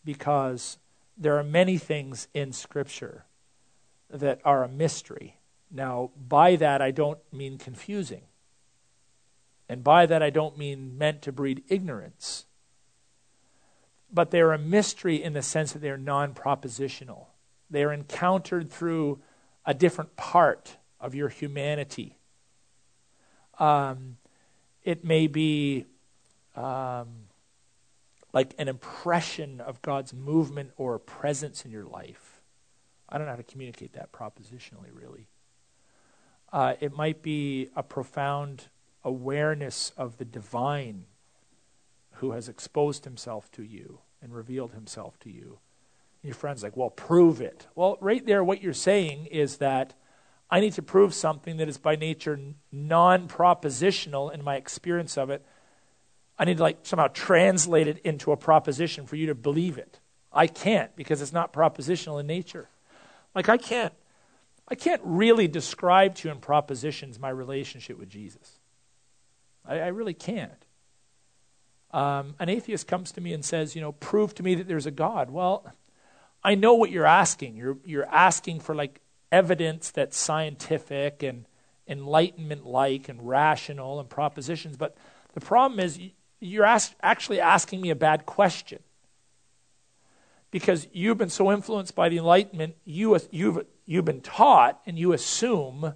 because 0.06 0.78
there 1.18 1.38
are 1.38 1.44
many 1.44 1.78
things 1.78 2.28
in 2.34 2.54
Scripture 2.54 3.26
that 4.10 4.40
are 4.46 4.64
a 4.64 4.70
mystery. 4.70 5.38
Now, 5.72 6.12
by 6.16 6.56
that 6.56 6.82
I 6.82 6.92
don't 6.92 7.20
mean 7.34 7.58
confusing. 7.58 8.22
And 9.68 9.84
by 9.84 10.06
that, 10.06 10.22
I 10.22 10.30
don't 10.30 10.58
mean 10.58 10.98
meant 10.98 11.22
to 11.24 11.32
breed 11.32 11.64
ignorance, 11.68 12.46
but 14.12 14.32
they're 14.32 14.54
a 14.54 14.60
mystery 14.60 15.22
in 15.22 15.34
the 15.34 15.42
sense 15.42 15.74
that 15.74 15.80
they're 15.80 15.98
non 15.98 16.34
propositional. 16.34 17.28
They 17.70 17.84
are 17.84 17.92
encountered 17.92 18.72
through 18.72 19.20
a 19.66 19.74
different 19.74 20.16
part 20.16 20.78
of 21.00 21.16
your 21.16 21.30
humanity. 21.30 22.20
Um, 23.58 24.18
it 24.84 25.04
may 25.04 25.26
be 25.26 25.86
um, 26.56 27.25
like 28.36 28.54
an 28.58 28.68
impression 28.68 29.62
of 29.62 29.82
God's 29.82 30.14
movement 30.14 30.72
or 30.76 31.00
presence 31.00 31.64
in 31.64 31.72
your 31.72 31.86
life. 31.86 32.42
I 33.08 33.18
don't 33.18 33.26
know 33.26 33.32
how 33.32 33.38
to 33.38 33.44
communicate 33.44 33.94
that 33.94 34.12
propositionally, 34.12 34.90
really. 34.94 35.30
Uh, 36.52 36.74
it 36.82 36.94
might 36.94 37.22
be 37.24 37.70
a 37.76 37.82
profound 37.82 38.66
awareness 39.06 39.94
of 39.96 40.18
the 40.18 40.26
divine 40.26 41.06
who 42.16 42.32
has 42.32 42.50
exposed 42.50 43.06
himself 43.06 43.50
to 43.54 43.64
you 43.64 44.00
and 44.22 44.36
revealed 44.36 44.74
himself 44.74 45.18
to 45.20 45.30
you. 45.30 45.60
And 46.22 46.30
your 46.30 46.36
friend's 46.36 46.62
like, 46.62 46.76
well, 46.76 46.90
prove 46.90 47.40
it. 47.40 47.68
Well, 47.74 47.98
right 48.02 48.26
there, 48.26 48.44
what 48.44 48.62
you're 48.62 48.74
saying 48.74 49.28
is 49.28 49.58
that 49.58 49.94
I 50.50 50.60
need 50.60 50.74
to 50.74 50.82
prove 50.82 51.14
something 51.14 51.58
that 51.58 51.70
is 51.70 51.78
by 51.78 51.96
nature 51.96 52.38
non 52.72 53.30
propositional 53.30 54.34
in 54.34 54.44
my 54.44 54.58
experience 54.58 55.18
of 55.18 55.30
it. 55.30 55.46
I 56.38 56.46
need 56.46 56.58
to 56.58 56.64
like 56.64 56.80
somehow 56.84 57.08
translate 57.08 57.88
it 57.88 58.00
into 58.00 58.32
a 58.32 58.38
proposition 58.38 59.06
for 59.06 59.16
you 59.16 59.28
to 59.28 59.36
believe 59.36 59.78
it. 59.78 60.00
I 60.32 60.48
can't 60.48 60.96
because 60.96 61.22
it's 61.22 61.34
not 61.34 61.54
propositional 61.54 62.20
in 62.20 62.28
nature. 62.28 62.70
Like 63.34 63.50
I 63.50 63.58
can't 63.58 63.94
I 64.68 64.76
can't 64.76 65.02
really 65.04 65.48
describe 65.48 66.16
to 66.16 66.28
you 66.28 66.34
in 66.34 66.40
propositions 66.40 67.20
my 67.20 67.30
relationship 67.30 68.00
with 68.00 68.10
Jesus. 68.10 68.60
I, 69.64 69.80
I 69.80 69.88
really 69.88 70.14
can't. 70.14 70.66
Um, 71.92 72.36
an 72.40 72.50
atheist 72.50 72.88
comes 72.88 73.12
to 73.14 73.22
me 73.22 73.32
and 73.32 73.46
says, 73.46 73.76
you 73.76 73.82
know, 73.82 73.92
prove 73.92 74.34
to 74.36 74.44
me 74.44 74.56
that 74.56 74.68
there's 74.68 74.88
a 74.88 74.92
God. 74.92 75.30
Well, 75.30 75.72
I 76.44 76.56
know 76.56 76.74
what 76.74 76.92
you're 76.92 77.06
asking. 77.06 77.56
You're, 77.56 77.78
you're 77.86 78.08
asking 78.08 78.60
for 78.60 78.76
like 78.76 79.02
evidence 79.32 79.92
that's 79.92 80.18
scientific 80.18 81.24
and 81.24 81.46
enlightenment 81.88 82.66
like 82.66 83.08
and 83.08 83.28
rational 83.28 84.00
and 84.00 84.10
propositions. 84.10 84.78
But 84.78 84.98
the 85.34 85.42
problem 85.42 85.80
is, 85.80 86.00
you're 86.40 86.66
ask, 86.66 86.94
actually 87.02 87.40
asking 87.40 87.82
me 87.82 87.90
a 87.90 87.96
bad 87.96 88.26
question. 88.26 88.80
Because 90.52 90.88
you've 90.94 91.18
been 91.18 91.30
so 91.30 91.52
influenced 91.52 91.96
by 91.96 92.10
the 92.10 92.18
Enlightenment, 92.18 92.76
you, 92.86 93.18
you've, 93.32 93.66
you've 93.86 94.06
been 94.06 94.22
taught 94.22 94.80
and 94.86 94.98
you 94.98 95.12
assume 95.12 95.94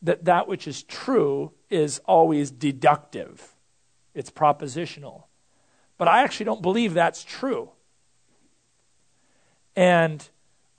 that 0.00 0.24
that 0.24 0.48
which 0.48 0.66
is 0.66 0.82
true 0.82 1.52
is 1.70 2.00
always 2.06 2.50
deductive, 2.50 3.54
it's 4.14 4.30
propositional. 4.30 5.24
But 5.98 6.08
I 6.08 6.22
actually 6.22 6.46
don't 6.46 6.62
believe 6.62 6.94
that's 6.94 7.22
true. 7.22 7.70
And 9.76 10.28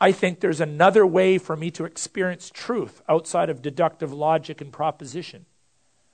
I 0.02 0.12
think 0.12 0.39
there's 0.41 0.60
another 0.60 1.06
way 1.08 1.38
for 1.38 1.56
me 1.56 1.72
to 1.72 1.86
experience 1.86 2.52
truth 2.54 3.02
outside 3.08 3.50
of 3.50 3.62
deductive 3.62 4.12
logic 4.12 4.60
and 4.60 4.72
proposition. 4.72 5.46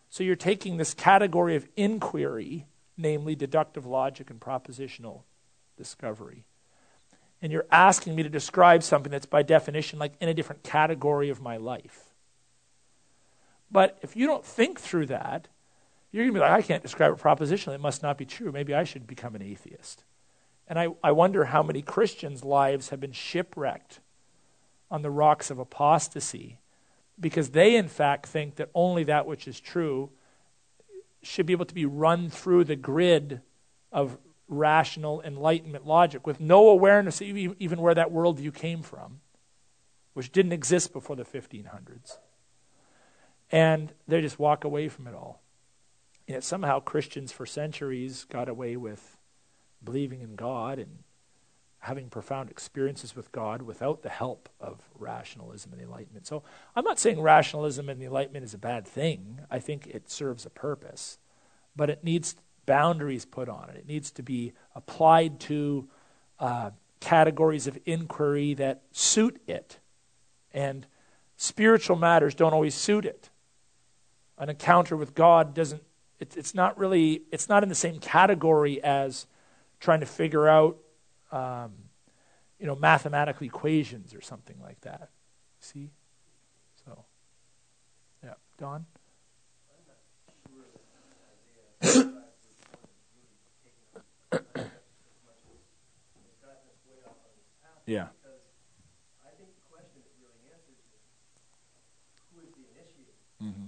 So 0.10 0.24
you're 0.24 0.36
taking 0.36 0.78
this 0.78 0.94
category 0.94 1.56
of 1.56 1.68
inquiry, 1.76 2.66
namely 2.98 3.36
deductive 3.36 3.86
logic 3.86 4.30
and 4.30 4.40
propositional 4.40 5.22
discovery, 5.78 6.46
and 7.42 7.52
you're 7.52 7.68
asking 7.72 8.16
me 8.16 8.24
to 8.24 8.30
describe 8.30 8.84
something 8.84 9.12
that's 9.12 9.26
by 9.26 9.44
definition 9.44 9.98
like 10.00 10.14
in 10.20 10.28
a 10.28 10.34
different 10.34 10.64
category 10.64 11.30
of 11.30 11.42
my 11.42 11.58
life. 11.58 12.10
But 13.72 13.98
if 14.02 14.16
you 14.16 14.26
don't 14.28 14.44
think 14.44 14.80
through 14.80 15.06
that, 15.08 15.48
you're 16.12 16.24
going 16.24 16.34
to 16.34 16.40
be 16.40 16.42
like, 16.42 16.52
I 16.52 16.62
can't 16.62 16.82
describe 16.82 17.14
it 17.14 17.20
propositionally. 17.20 17.76
It 17.76 17.82
must 17.82 18.02
not 18.02 18.18
be 18.18 18.26
true. 18.26 18.52
Maybe 18.52 18.74
I 18.74 18.84
should 18.84 19.06
become 19.06 19.36
an 19.36 19.44
atheist. 19.44 20.04
And 20.68 20.80
I, 20.80 20.88
I 21.04 21.12
wonder 21.12 21.46
how 21.46 21.64
many 21.64 21.82
Christians' 21.82 22.44
lives 22.44 22.90
have 22.90 23.00
been 23.00 23.12
shipwrecked 23.12 24.00
on 24.92 25.02
the 25.02 25.12
rocks 25.12 25.52
of 25.52 25.60
apostasy 25.60 26.60
because 27.20 27.50
they, 27.50 27.76
in 27.76 27.88
fact, 27.88 28.26
think 28.26 28.56
that 28.56 28.70
only 28.74 29.04
that 29.06 29.26
which 29.26 29.48
is 29.48 29.60
true 29.60 30.10
should 31.22 31.46
be 31.46 31.54
able 31.54 31.66
to 31.66 31.74
be 31.74 31.86
run 31.86 32.30
through 32.30 32.64
the 32.64 32.76
grid 32.76 33.42
of 33.92 34.18
rational 34.48 35.22
enlightenment 35.22 35.86
logic 35.86 36.26
with 36.26 36.40
no 36.40 36.70
awareness 36.70 37.22
even 37.22 37.82
where 37.82 37.94
that 37.94 38.12
worldview 38.12 38.54
came 38.54 38.82
from, 38.82 39.20
which 40.14 40.32
didn't 40.32 40.54
exist 40.54 40.94
before 40.94 41.16
the 41.16 41.26
1500s. 41.26 42.18
And 43.52 43.94
they 44.08 44.22
just 44.22 44.40
walk 44.40 44.64
away 44.64 44.88
from 44.88 45.08
it 45.08 45.14
all. 45.14 45.42
Yet 46.28 46.44
somehow 46.44 46.80
Christians 46.80 47.32
for 47.32 47.46
centuries 47.46 48.26
got 48.26 48.48
away 48.48 48.78
with 48.78 49.18
believing 49.84 50.22
in 50.22 50.36
God 50.36 50.80
and 50.80 51.00
having 51.80 52.10
profound 52.10 52.50
experiences 52.50 53.16
with 53.16 53.32
God 53.32 53.62
without 53.62 54.02
the 54.02 54.10
help 54.10 54.50
of 54.60 54.82
rationalism 54.98 55.72
and 55.72 55.82
enlightenment. 55.82 56.28
So 56.28 56.44
I'm 56.76 56.84
not 56.84 57.00
saying 57.00 57.22
rationalism 57.22 57.88
and 57.88 58.02
the 58.02 58.06
enlightenment 58.06 58.44
is 58.44 58.54
a 58.54 58.58
bad 58.58 58.86
thing. 58.86 59.40
I 59.50 59.60
think 59.60 59.88
it 59.88 60.10
serves 60.10 60.46
a 60.46 60.50
purpose, 60.50 61.18
but 61.76 61.90
it 61.90 62.04
needs 62.04 62.36
boundaries 62.66 63.26
put 63.26 63.48
on 63.48 63.70
it. 63.70 63.78
It 63.78 63.88
needs 63.88 64.12
to 64.12 64.24
be 64.24 64.52
applied 64.76 65.40
to 65.42 65.88
uh, 66.38 66.72
categories 67.00 67.66
of 67.66 67.80
inquiry 67.86 68.54
that 68.56 68.82
suit 68.92 69.42
it. 69.48 69.80
And 70.54 70.86
spiritual 71.38 71.96
matters 71.96 72.36
don't 72.36 72.54
always 72.54 72.76
suit 72.76 73.06
it. 73.06 73.30
An 74.38 74.50
encounter 74.50 74.98
with 74.98 75.16
God 75.16 75.54
doesn't, 75.54 75.82
it, 76.20 76.36
it's 76.36 76.54
not 76.54 76.78
really, 76.78 77.24
it's 77.32 77.48
not 77.48 77.64
in 77.64 77.70
the 77.70 77.76
same 77.76 78.00
category 78.00 78.84
as 78.84 79.28
trying 79.80 80.02
to 80.02 80.06
figure 80.06 80.48
out 80.48 80.78
um, 81.32 81.74
you 82.60 82.66
know, 82.68 82.76
mathematical 82.76 83.46
equations 83.46 84.14
or 84.14 84.22
something 84.22 84.58
like 84.62 84.82
that. 84.82 85.10
See? 85.60 85.92
So, 86.86 87.06
yeah. 88.24 88.34
Don? 88.58 88.86
yeah. 97.86 98.08
Mm-hmm. 103.42 103.66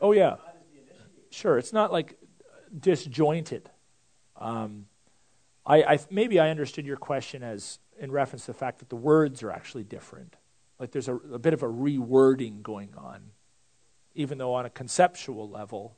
Oh, 0.00 0.12
yeah. 0.12 0.36
Sure. 1.30 1.58
It's 1.58 1.72
not 1.72 1.92
like 1.92 2.18
disjointed. 2.78 3.70
Um, 4.36 4.86
I, 5.64 5.82
I, 5.82 5.98
maybe 6.10 6.38
I 6.38 6.50
understood 6.50 6.86
your 6.86 6.96
question 6.96 7.42
as 7.42 7.78
in 7.98 8.12
reference 8.12 8.46
to 8.46 8.52
the 8.52 8.58
fact 8.58 8.78
that 8.80 8.88
the 8.88 8.96
words 8.96 9.42
are 9.42 9.50
actually 9.50 9.84
different. 9.84 10.36
Like 10.78 10.92
there's 10.92 11.08
a, 11.08 11.16
a 11.16 11.38
bit 11.38 11.54
of 11.54 11.62
a 11.62 11.66
rewording 11.66 12.62
going 12.62 12.90
on, 12.96 13.30
even 14.14 14.38
though 14.38 14.54
on 14.54 14.66
a 14.66 14.70
conceptual 14.70 15.48
level, 15.48 15.96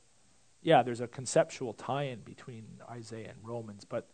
yeah, 0.61 0.83
there's 0.83 1.01
a 1.01 1.07
conceptual 1.07 1.73
tie 1.73 2.03
in 2.03 2.19
between 2.19 2.65
Isaiah 2.89 3.29
and 3.29 3.37
Romans, 3.43 3.85
but 3.85 4.09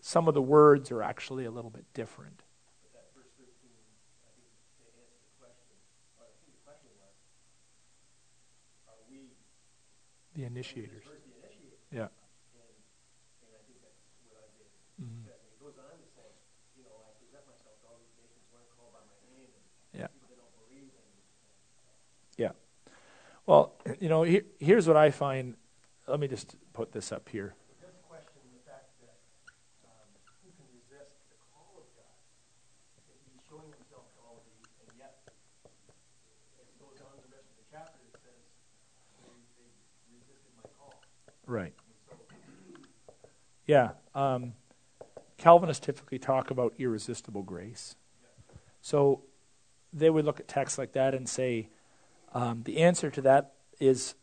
some 0.00 0.28
of 0.28 0.34
the 0.34 0.42
words 0.42 0.90
are 0.90 1.02
actually 1.02 1.44
a 1.44 1.50
little 1.50 1.70
bit 1.70 1.84
different. 1.94 2.42
The 10.38 10.44
initiators. 10.44 11.02
Yeah. 11.90 12.06
Mm-hmm. 15.02 15.28
Yeah. 19.98 20.06
Yeah. 22.36 22.50
Well, 23.46 23.74
you 23.98 24.08
know, 24.08 24.22
here's 24.60 24.86
what 24.86 24.96
I 24.96 25.10
find. 25.10 25.56
Let 26.06 26.20
me 26.20 26.28
just 26.28 26.54
put 26.72 26.92
this 26.92 27.10
up 27.10 27.28
here. 27.30 27.56
Right. 41.48 41.72
Yeah. 43.66 43.92
Um, 44.14 44.52
Calvinists 45.38 45.84
typically 45.84 46.18
talk 46.18 46.50
about 46.50 46.74
irresistible 46.78 47.42
grace. 47.42 47.96
So 48.82 49.22
they 49.92 50.10
would 50.10 50.26
look 50.26 50.40
at 50.40 50.46
texts 50.46 50.78
like 50.78 50.92
that 50.92 51.14
and 51.14 51.26
say 51.26 51.70
um, 52.34 52.62
the 52.64 52.78
answer 52.78 53.10
to 53.10 53.22
that 53.22 53.54
is 53.80 54.14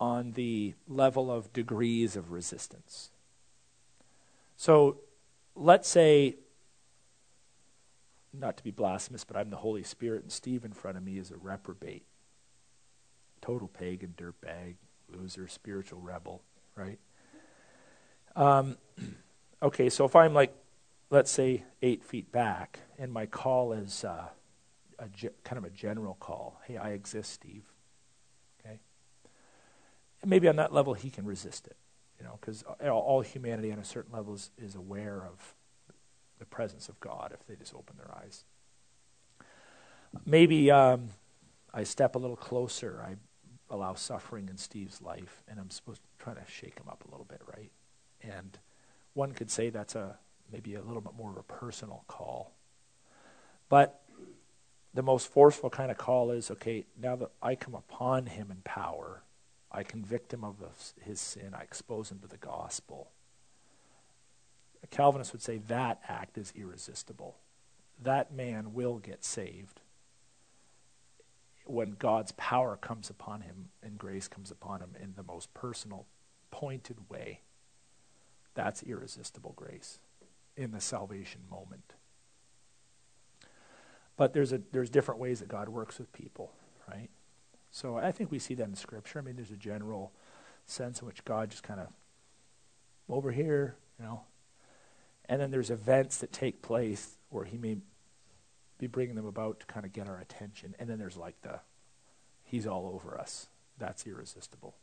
on 0.00 0.32
the 0.32 0.74
level 0.88 1.30
of 1.30 1.52
degrees 1.52 2.16
of 2.16 2.32
resistance. 2.32 3.10
So 4.56 5.00
let's 5.54 5.88
say, 5.88 6.36
not 8.32 8.56
to 8.56 8.64
be 8.64 8.70
blasphemous, 8.70 9.24
but 9.24 9.36
I'm 9.36 9.50
the 9.50 9.56
Holy 9.56 9.82
Spirit 9.82 10.22
and 10.22 10.32
Steve 10.32 10.64
in 10.64 10.72
front 10.72 10.96
of 10.96 11.02
me 11.02 11.18
is 11.18 11.30
a 11.30 11.36
reprobate, 11.36 12.06
total 13.42 13.68
pagan, 13.68 14.14
dirtbag, 14.16 14.76
loser, 15.16 15.48
spiritual 15.48 16.00
rebel, 16.00 16.42
right? 16.74 16.98
Um, 18.34 18.76
okay, 19.62 19.88
so 19.88 20.04
if 20.04 20.14
I'm 20.14 20.34
like, 20.34 20.54
let's 21.10 21.30
say, 21.30 21.64
eight 21.82 22.04
feet 22.04 22.30
back, 22.32 22.80
and 22.98 23.12
my 23.12 23.26
call 23.26 23.72
is 23.72 24.04
uh, 24.04 24.26
a 24.98 25.08
ge- 25.08 25.34
kind 25.44 25.58
of 25.58 25.64
a 25.64 25.70
general 25.70 26.16
call 26.18 26.60
hey, 26.66 26.76
I 26.76 26.90
exist, 26.90 27.32
Steve. 27.32 27.64
Okay? 28.60 28.80
And 30.22 30.30
maybe 30.30 30.48
on 30.48 30.56
that 30.56 30.72
level, 30.72 30.94
he 30.94 31.10
can 31.10 31.24
resist 31.24 31.66
it, 31.66 31.76
you 32.18 32.24
know, 32.24 32.38
because 32.40 32.62
all 32.62 33.20
humanity 33.20 33.72
on 33.72 33.78
a 33.78 33.84
certain 33.84 34.12
level 34.12 34.34
is, 34.34 34.50
is 34.58 34.74
aware 34.74 35.24
of 35.24 35.54
the 36.38 36.44
presence 36.44 36.88
of 36.88 36.98
God 37.00 37.32
if 37.32 37.46
they 37.46 37.54
just 37.54 37.74
open 37.74 37.96
their 37.96 38.14
eyes. 38.16 38.44
Maybe 40.24 40.70
um, 40.70 41.10
I 41.72 41.84
step 41.84 42.14
a 42.14 42.18
little 42.18 42.36
closer. 42.36 43.04
I 43.06 43.16
allow 43.70 43.94
suffering 43.94 44.48
in 44.48 44.56
Steve's 44.56 45.02
life, 45.02 45.42
and 45.48 45.58
I'm 45.58 45.70
supposed 45.70 46.02
to 46.02 46.24
try 46.24 46.34
to 46.34 46.42
shake 46.50 46.78
him 46.78 46.88
up 46.88 47.04
a 47.06 47.10
little 47.10 47.26
bit, 47.26 47.40
right? 47.56 47.70
And 48.22 48.58
one 49.14 49.32
could 49.32 49.50
say 49.50 49.70
that's 49.70 49.94
a 49.94 50.18
maybe 50.52 50.74
a 50.74 50.82
little 50.82 51.00
bit 51.00 51.14
more 51.16 51.30
of 51.30 51.36
a 51.36 51.42
personal 51.42 52.04
call. 52.06 52.52
But 53.68 54.00
the 54.94 55.02
most 55.02 55.28
forceful 55.28 55.70
kind 55.70 55.90
of 55.90 55.98
call 55.98 56.30
is 56.30 56.50
okay, 56.50 56.86
now 57.00 57.16
that 57.16 57.30
I 57.42 57.54
come 57.54 57.74
upon 57.74 58.26
him 58.26 58.50
in 58.50 58.58
power, 58.64 59.22
I 59.70 59.82
convict 59.82 60.32
him 60.32 60.44
of 60.44 60.56
his 61.00 61.20
sin, 61.20 61.52
I 61.52 61.62
expose 61.62 62.10
him 62.10 62.20
to 62.20 62.28
the 62.28 62.36
gospel. 62.36 63.10
A 64.82 64.86
Calvinist 64.86 65.32
would 65.32 65.42
say 65.42 65.58
that 65.66 66.00
act 66.08 66.38
is 66.38 66.52
irresistible. 66.56 67.36
That 68.02 68.32
man 68.32 68.72
will 68.72 68.98
get 68.98 69.24
saved 69.24 69.80
when 71.66 71.96
God's 71.98 72.32
power 72.32 72.76
comes 72.76 73.10
upon 73.10 73.42
him 73.42 73.68
and 73.82 73.98
grace 73.98 74.28
comes 74.28 74.50
upon 74.50 74.80
him 74.80 74.90
in 75.00 75.14
the 75.16 75.22
most 75.22 75.52
personal, 75.54 76.06
pointed 76.50 77.10
way, 77.10 77.40
that's 78.54 78.82
irresistible 78.82 79.52
grace 79.56 79.98
in 80.56 80.70
the 80.70 80.80
salvation 80.80 81.42
moment. 81.50 81.94
But 84.16 84.32
there's 84.32 84.52
a 84.52 84.62
there's 84.72 84.88
different 84.88 85.20
ways 85.20 85.40
that 85.40 85.48
God 85.48 85.68
works 85.68 85.98
with 85.98 86.12
people, 86.12 86.52
right? 86.88 87.10
So 87.70 87.96
I 87.98 88.12
think 88.12 88.30
we 88.30 88.38
see 88.38 88.54
that 88.54 88.66
in 88.66 88.74
Scripture. 88.74 89.18
I 89.18 89.22
mean, 89.22 89.36
there's 89.36 89.50
a 89.50 89.56
general 89.56 90.12
sense 90.64 91.00
in 91.00 91.06
which 91.06 91.24
God 91.24 91.50
just 91.50 91.62
kind 91.62 91.80
of 91.80 91.88
over 93.08 93.30
here, 93.30 93.76
you 93.98 94.06
know, 94.06 94.22
and 95.28 95.40
then 95.40 95.50
there's 95.50 95.70
events 95.70 96.16
that 96.18 96.32
take 96.32 96.62
place 96.62 97.18
where 97.28 97.44
He 97.44 97.58
may 97.58 97.76
be 98.78 98.86
bringing 98.86 99.14
them 99.14 99.26
about 99.26 99.60
to 99.60 99.66
kind 99.66 99.86
of 99.86 99.92
get 99.92 100.08
our 100.08 100.18
attention. 100.18 100.74
And 100.78 100.88
then 100.88 100.98
there's 100.98 101.16
like 101.16 101.40
the, 101.42 101.60
he's 102.44 102.66
all 102.66 102.90
over 102.94 103.18
us 103.18 103.48
that's 103.78 104.06
irresistible. 104.06 104.74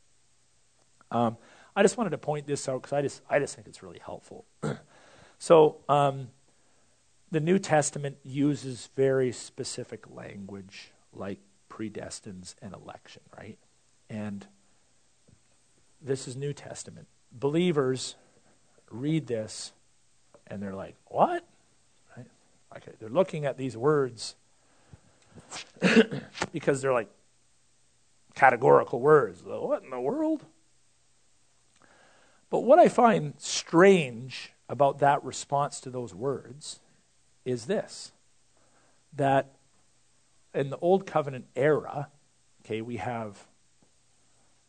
Um, 1.12 1.38
I 1.76 1.82
just 1.82 1.98
wanted 1.98 2.12
to 2.12 2.18
point 2.18 2.48
this 2.48 2.68
out 2.68 2.82
because 2.82 2.94
I 2.94 3.02
just, 3.02 3.22
I 3.30 3.40
just 3.40 3.56
think 3.56 3.68
it's 3.68 3.84
really 3.84 4.00
helpful. 4.04 4.46
so, 5.40 5.78
um, 5.90 6.30
the 7.32 7.40
New 7.40 7.58
Testament 7.58 8.18
uses 8.24 8.90
very 8.96 9.32
specific 9.32 10.06
language 10.14 10.92
like 11.12 11.40
predestines 11.70 12.54
and 12.62 12.74
election, 12.76 13.24
right? 13.36 13.58
And 14.08 14.46
this 16.00 16.28
is 16.28 16.36
New 16.36 16.54
Testament. 16.54 17.08
Believers 17.32 18.16
read 18.92 19.26
this 19.26 19.72
and 20.46 20.62
they're 20.62 20.76
like, 20.76 20.96
what? 21.06 21.44
Okay, 22.78 22.92
they're 23.00 23.10
looking 23.10 23.46
at 23.46 23.58
these 23.58 23.78
words 23.78 24.36
because 26.52 26.82
they're 26.82 26.94
like 26.94 27.10
categorical 28.36 29.00
words. 29.00 29.44
What 29.44 29.84
in 29.84 29.90
the 29.90 30.00
world? 30.00 30.46
But 32.50 32.62
what 32.62 32.80
I 32.80 32.88
find 32.88 33.34
strange 33.38 34.54
about 34.70 35.00
that 35.00 35.24
response 35.24 35.80
to 35.82 35.90
those 35.90 36.14
words 36.14 36.80
is 37.46 37.66
this 37.66 38.12
that 39.16 39.54
in 40.54 40.70
the 40.70 40.78
Old 40.78 41.06
Covenant 41.06 41.46
era, 41.56 42.10
okay, 42.64 42.82
we 42.82 42.98
have 42.98 43.48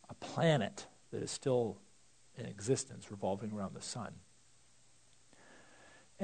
a 0.08 0.14
planet 0.14 0.86
that 1.10 1.22
is 1.22 1.30
still 1.30 1.78
in 2.36 2.46
existence 2.46 3.10
revolving 3.10 3.52
around 3.52 3.74
the 3.74 3.82
sun. 3.82 4.14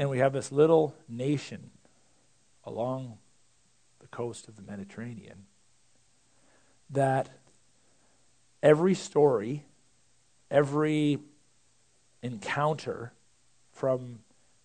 And 0.00 0.08
we 0.08 0.20
have 0.20 0.32
this 0.32 0.50
little 0.50 0.94
nation 1.10 1.72
along 2.64 3.18
the 3.98 4.06
coast 4.06 4.48
of 4.48 4.56
the 4.56 4.62
Mediterranean 4.62 5.44
that 6.88 7.28
every 8.62 8.94
story, 8.94 9.66
every 10.50 11.18
encounter 12.22 13.12
from 13.74 14.20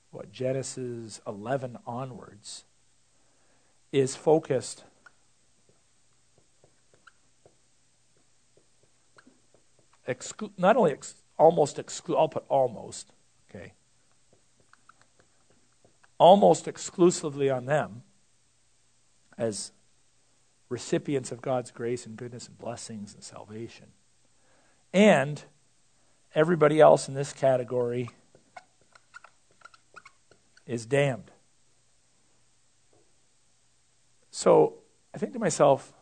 what 0.10 0.32
Genesis 0.32 1.20
11 1.28 1.80
onwards 1.86 2.64
is 3.92 4.16
focused 4.16 4.86
exclu- 10.08 10.52
not 10.58 10.78
only 10.78 10.94
ex- 10.94 11.16
almost 11.38 11.76
exclu- 11.76 12.18
I'll 12.18 12.30
put 12.30 12.46
almost, 12.48 13.12
okay, 13.50 13.74
almost 16.18 16.68
exclusively 16.68 17.50
on 17.50 17.66
them 17.66 18.04
as 19.38 19.72
recipients 20.70 21.32
of 21.32 21.42
God's 21.42 21.72
grace 21.72 22.06
and 22.06 22.18
goodness 22.18 22.48
and 22.48 22.58
blessings 22.58 23.14
and 23.14 23.24
salvation. 23.24 23.88
And 24.94 25.44
everybody 26.34 26.80
else 26.80 27.08
in 27.08 27.14
this 27.14 27.34
category 27.34 28.10
is 30.66 30.86
damned. 30.86 31.32
So 34.32 34.76
I 35.14 35.18
think 35.18 35.34
to 35.34 35.40
myself, 35.40 35.94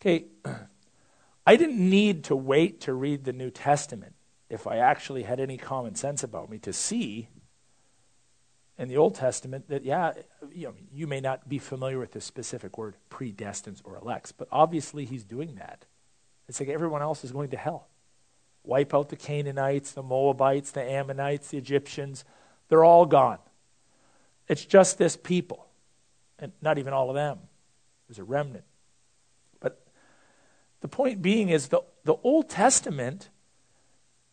okay, 0.00 0.26
I 1.46 1.56
didn't 1.56 1.78
need 1.78 2.24
to 2.24 2.36
wait 2.36 2.80
to 2.82 2.92
read 2.92 3.24
the 3.24 3.32
New 3.32 3.50
Testament 3.50 4.14
if 4.50 4.66
I 4.66 4.78
actually 4.78 5.22
had 5.24 5.40
any 5.40 5.56
common 5.56 5.94
sense 5.94 6.22
about 6.22 6.50
me 6.50 6.58
to 6.58 6.72
see 6.72 7.28
in 8.78 8.88
the 8.88 8.96
Old 8.96 9.16
Testament 9.16 9.68
that, 9.68 9.84
yeah, 9.84 10.12
you, 10.52 10.68
know, 10.68 10.74
you 10.94 11.06
may 11.06 11.20
not 11.20 11.48
be 11.48 11.58
familiar 11.58 11.98
with 11.98 12.12
the 12.12 12.20
specific 12.20 12.78
word 12.78 12.94
predestines 13.10 13.80
or 13.84 13.96
elects, 13.96 14.30
but 14.30 14.46
obviously 14.52 15.04
he's 15.04 15.24
doing 15.24 15.56
that. 15.56 15.84
It's 16.48 16.60
like 16.60 16.68
everyone 16.68 17.02
else 17.02 17.24
is 17.24 17.32
going 17.32 17.50
to 17.50 17.56
hell. 17.56 17.88
Wipe 18.64 18.94
out 18.94 19.08
the 19.08 19.16
Canaanites, 19.16 19.92
the 19.92 20.02
Moabites, 20.02 20.70
the 20.70 20.82
Ammonites, 20.82 21.48
the 21.48 21.58
Egyptians. 21.58 22.24
They're 22.68 22.84
all 22.84 23.04
gone. 23.04 23.38
It's 24.46 24.64
just 24.64 24.96
this 24.96 25.16
people, 25.16 25.66
and 26.38 26.52
not 26.62 26.78
even 26.78 26.92
all 26.92 27.10
of 27.10 27.16
them. 27.16 27.38
There's 28.08 28.18
a 28.18 28.24
remnant. 28.24 28.64
But 29.60 29.84
the 30.80 30.88
point 30.88 31.20
being 31.20 31.48
is 31.48 31.68
the, 31.68 31.80
the 32.04 32.14
Old 32.22 32.48
Testament 32.48 33.28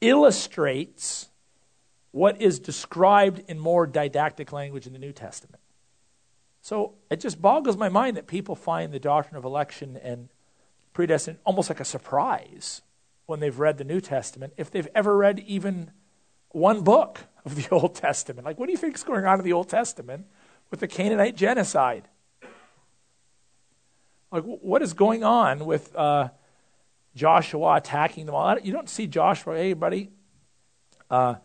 illustrates 0.02 1.30
what 2.16 2.42
is 2.42 2.60
described 2.60 3.44
in 3.50 3.60
more 3.60 3.86
didactic 3.86 4.54
language 4.54 4.88
in 4.88 4.94
the 4.94 5.00
New 5.00 5.12
Testament. 5.12 5.62
So 6.62 6.94
it 7.12 7.20
just 7.20 7.42
boggles 7.42 7.76
my 7.76 7.90
mind 7.90 8.16
that 8.16 8.26
people 8.26 8.56
find 8.56 8.94
the 8.94 9.02
doctrine 9.02 9.36
of 9.36 9.44
election 9.44 10.00
and 10.02 10.30
predestination 10.94 11.42
almost 11.44 11.70
like 11.70 11.82
a 11.82 11.86
surprise 11.86 12.82
when 13.26 13.42
they've 13.42 13.60
read 13.60 13.78
the 13.78 13.84
New 13.84 14.00
Testament, 14.00 14.54
if 14.56 14.72
they've 14.72 14.88
ever 14.96 15.18
read 15.18 15.42
even 15.42 15.92
one 16.52 16.84
book 16.84 17.20
of 17.44 17.56
the 17.56 17.68
Old 17.72 17.96
Testament. 17.96 18.46
Like, 18.46 18.58
what 18.58 18.68
do 18.68 18.72
you 18.72 18.78
think 18.78 18.96
is 18.96 19.04
going 19.04 19.26
on 19.26 19.40
in 19.40 19.44
the 19.44 19.52
Old 19.52 19.68
Testament 19.68 20.26
with 20.72 20.80
the 20.80 20.88
Canaanite 20.88 21.36
genocide? 21.36 22.08
Like, 24.32 24.44
what 24.46 24.82
is 24.82 24.94
going 24.94 25.26
on 25.26 25.66
with 25.66 25.94
uh, 25.94 26.30
Joshua 27.14 27.76
attacking 27.76 28.26
them 28.26 28.36
all? 28.36 28.58
You 28.58 28.72
don't 28.72 28.90
see 28.90 29.06
Joshua, 29.06 29.58
hey, 29.58 29.74
buddy. 29.74 30.12
Uh, 31.10 31.36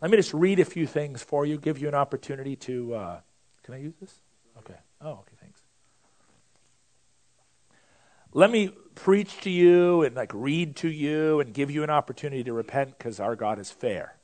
let 0.00 0.10
me 0.10 0.16
just 0.16 0.34
read 0.34 0.60
a 0.60 0.64
few 0.64 0.86
things 0.86 1.22
for 1.22 1.46
you, 1.46 1.58
give 1.58 1.78
you 1.78 1.88
an 1.88 1.94
opportunity 1.94 2.56
to. 2.56 2.94
Uh, 2.94 3.20
can 3.62 3.74
I 3.74 3.78
use 3.78 3.94
this? 4.00 4.20
Okay. 4.58 4.78
Oh, 5.00 5.10
okay, 5.10 5.36
thanks. 5.40 5.60
Let 8.34 8.50
me 8.50 8.72
preach 8.94 9.40
to 9.42 9.50
you 9.50 10.02
and 10.02 10.16
like 10.16 10.32
read 10.34 10.76
to 10.76 10.88
you 10.88 11.40
and 11.40 11.52
give 11.52 11.70
you 11.70 11.82
an 11.82 11.90
opportunity 11.90 12.42
to 12.44 12.52
repent 12.52 12.96
because 12.96 13.20
our 13.20 13.36
God 13.36 13.58
is 13.58 13.70
fair. 13.70 14.16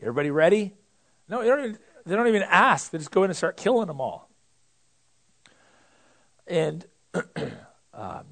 Everybody 0.00 0.30
ready? 0.30 0.74
No, 1.28 1.42
they 1.42 1.48
don't, 1.48 1.58
even, 1.60 1.78
they 2.04 2.14
don't 2.14 2.28
even 2.28 2.42
ask. 2.42 2.90
They 2.90 2.98
just 2.98 3.10
go 3.10 3.24
in 3.24 3.30
and 3.30 3.36
start 3.36 3.56
killing 3.56 3.86
them 3.86 4.00
all. 4.00 4.28
And 6.46 6.84
um, 7.94 8.24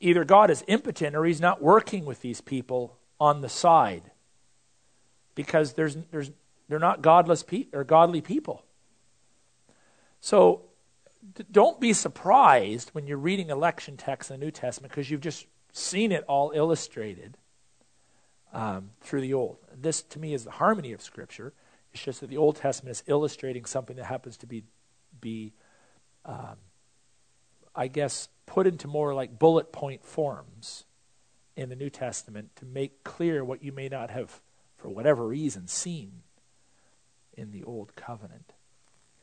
either 0.00 0.24
God 0.24 0.50
is 0.50 0.62
impotent 0.68 1.16
or 1.16 1.24
he's 1.24 1.40
not 1.40 1.60
working 1.60 2.04
with 2.04 2.20
these 2.20 2.40
people 2.40 2.96
on 3.18 3.40
the 3.40 3.48
side 3.48 4.10
because 5.38 5.74
there's, 5.74 5.96
there's, 6.10 6.32
they're 6.68 6.80
not 6.80 7.00
godless 7.00 7.44
pe- 7.44 7.68
or 7.72 7.84
godly 7.84 8.20
people. 8.20 8.64
So 10.18 10.62
don't 11.52 11.80
be 11.80 11.92
surprised 11.92 12.88
when 12.90 13.06
you're 13.06 13.18
reading 13.18 13.48
election 13.48 13.96
texts 13.96 14.32
in 14.32 14.40
the 14.40 14.44
New 14.44 14.50
Testament 14.50 14.90
because 14.90 15.08
you've 15.08 15.20
just 15.20 15.46
seen 15.72 16.10
it 16.10 16.24
all 16.26 16.50
illustrated 16.52 17.36
um, 18.52 18.90
through 19.00 19.20
the 19.20 19.32
Old. 19.32 19.58
This, 19.80 20.02
to 20.02 20.18
me, 20.18 20.34
is 20.34 20.42
the 20.42 20.50
harmony 20.50 20.92
of 20.92 21.00
Scripture. 21.00 21.52
It's 21.92 22.02
just 22.02 22.20
that 22.20 22.30
the 22.30 22.36
Old 22.36 22.56
Testament 22.56 22.96
is 22.96 23.04
illustrating 23.06 23.64
something 23.64 23.94
that 23.94 24.06
happens 24.06 24.36
to 24.38 24.46
be, 24.48 24.64
be 25.20 25.52
um, 26.24 26.56
I 27.76 27.86
guess, 27.86 28.28
put 28.44 28.66
into 28.66 28.88
more 28.88 29.14
like 29.14 29.38
bullet 29.38 29.70
point 29.70 30.04
forms 30.04 30.82
in 31.56 31.68
the 31.68 31.76
New 31.76 31.90
Testament 31.90 32.56
to 32.56 32.66
make 32.66 33.04
clear 33.04 33.44
what 33.44 33.62
you 33.62 33.70
may 33.70 33.88
not 33.88 34.10
have, 34.10 34.40
for 34.78 34.88
whatever 34.88 35.26
reason, 35.26 35.66
seen 35.66 36.22
in 37.36 37.50
the 37.50 37.62
Old 37.64 37.94
Covenant. 37.94 38.54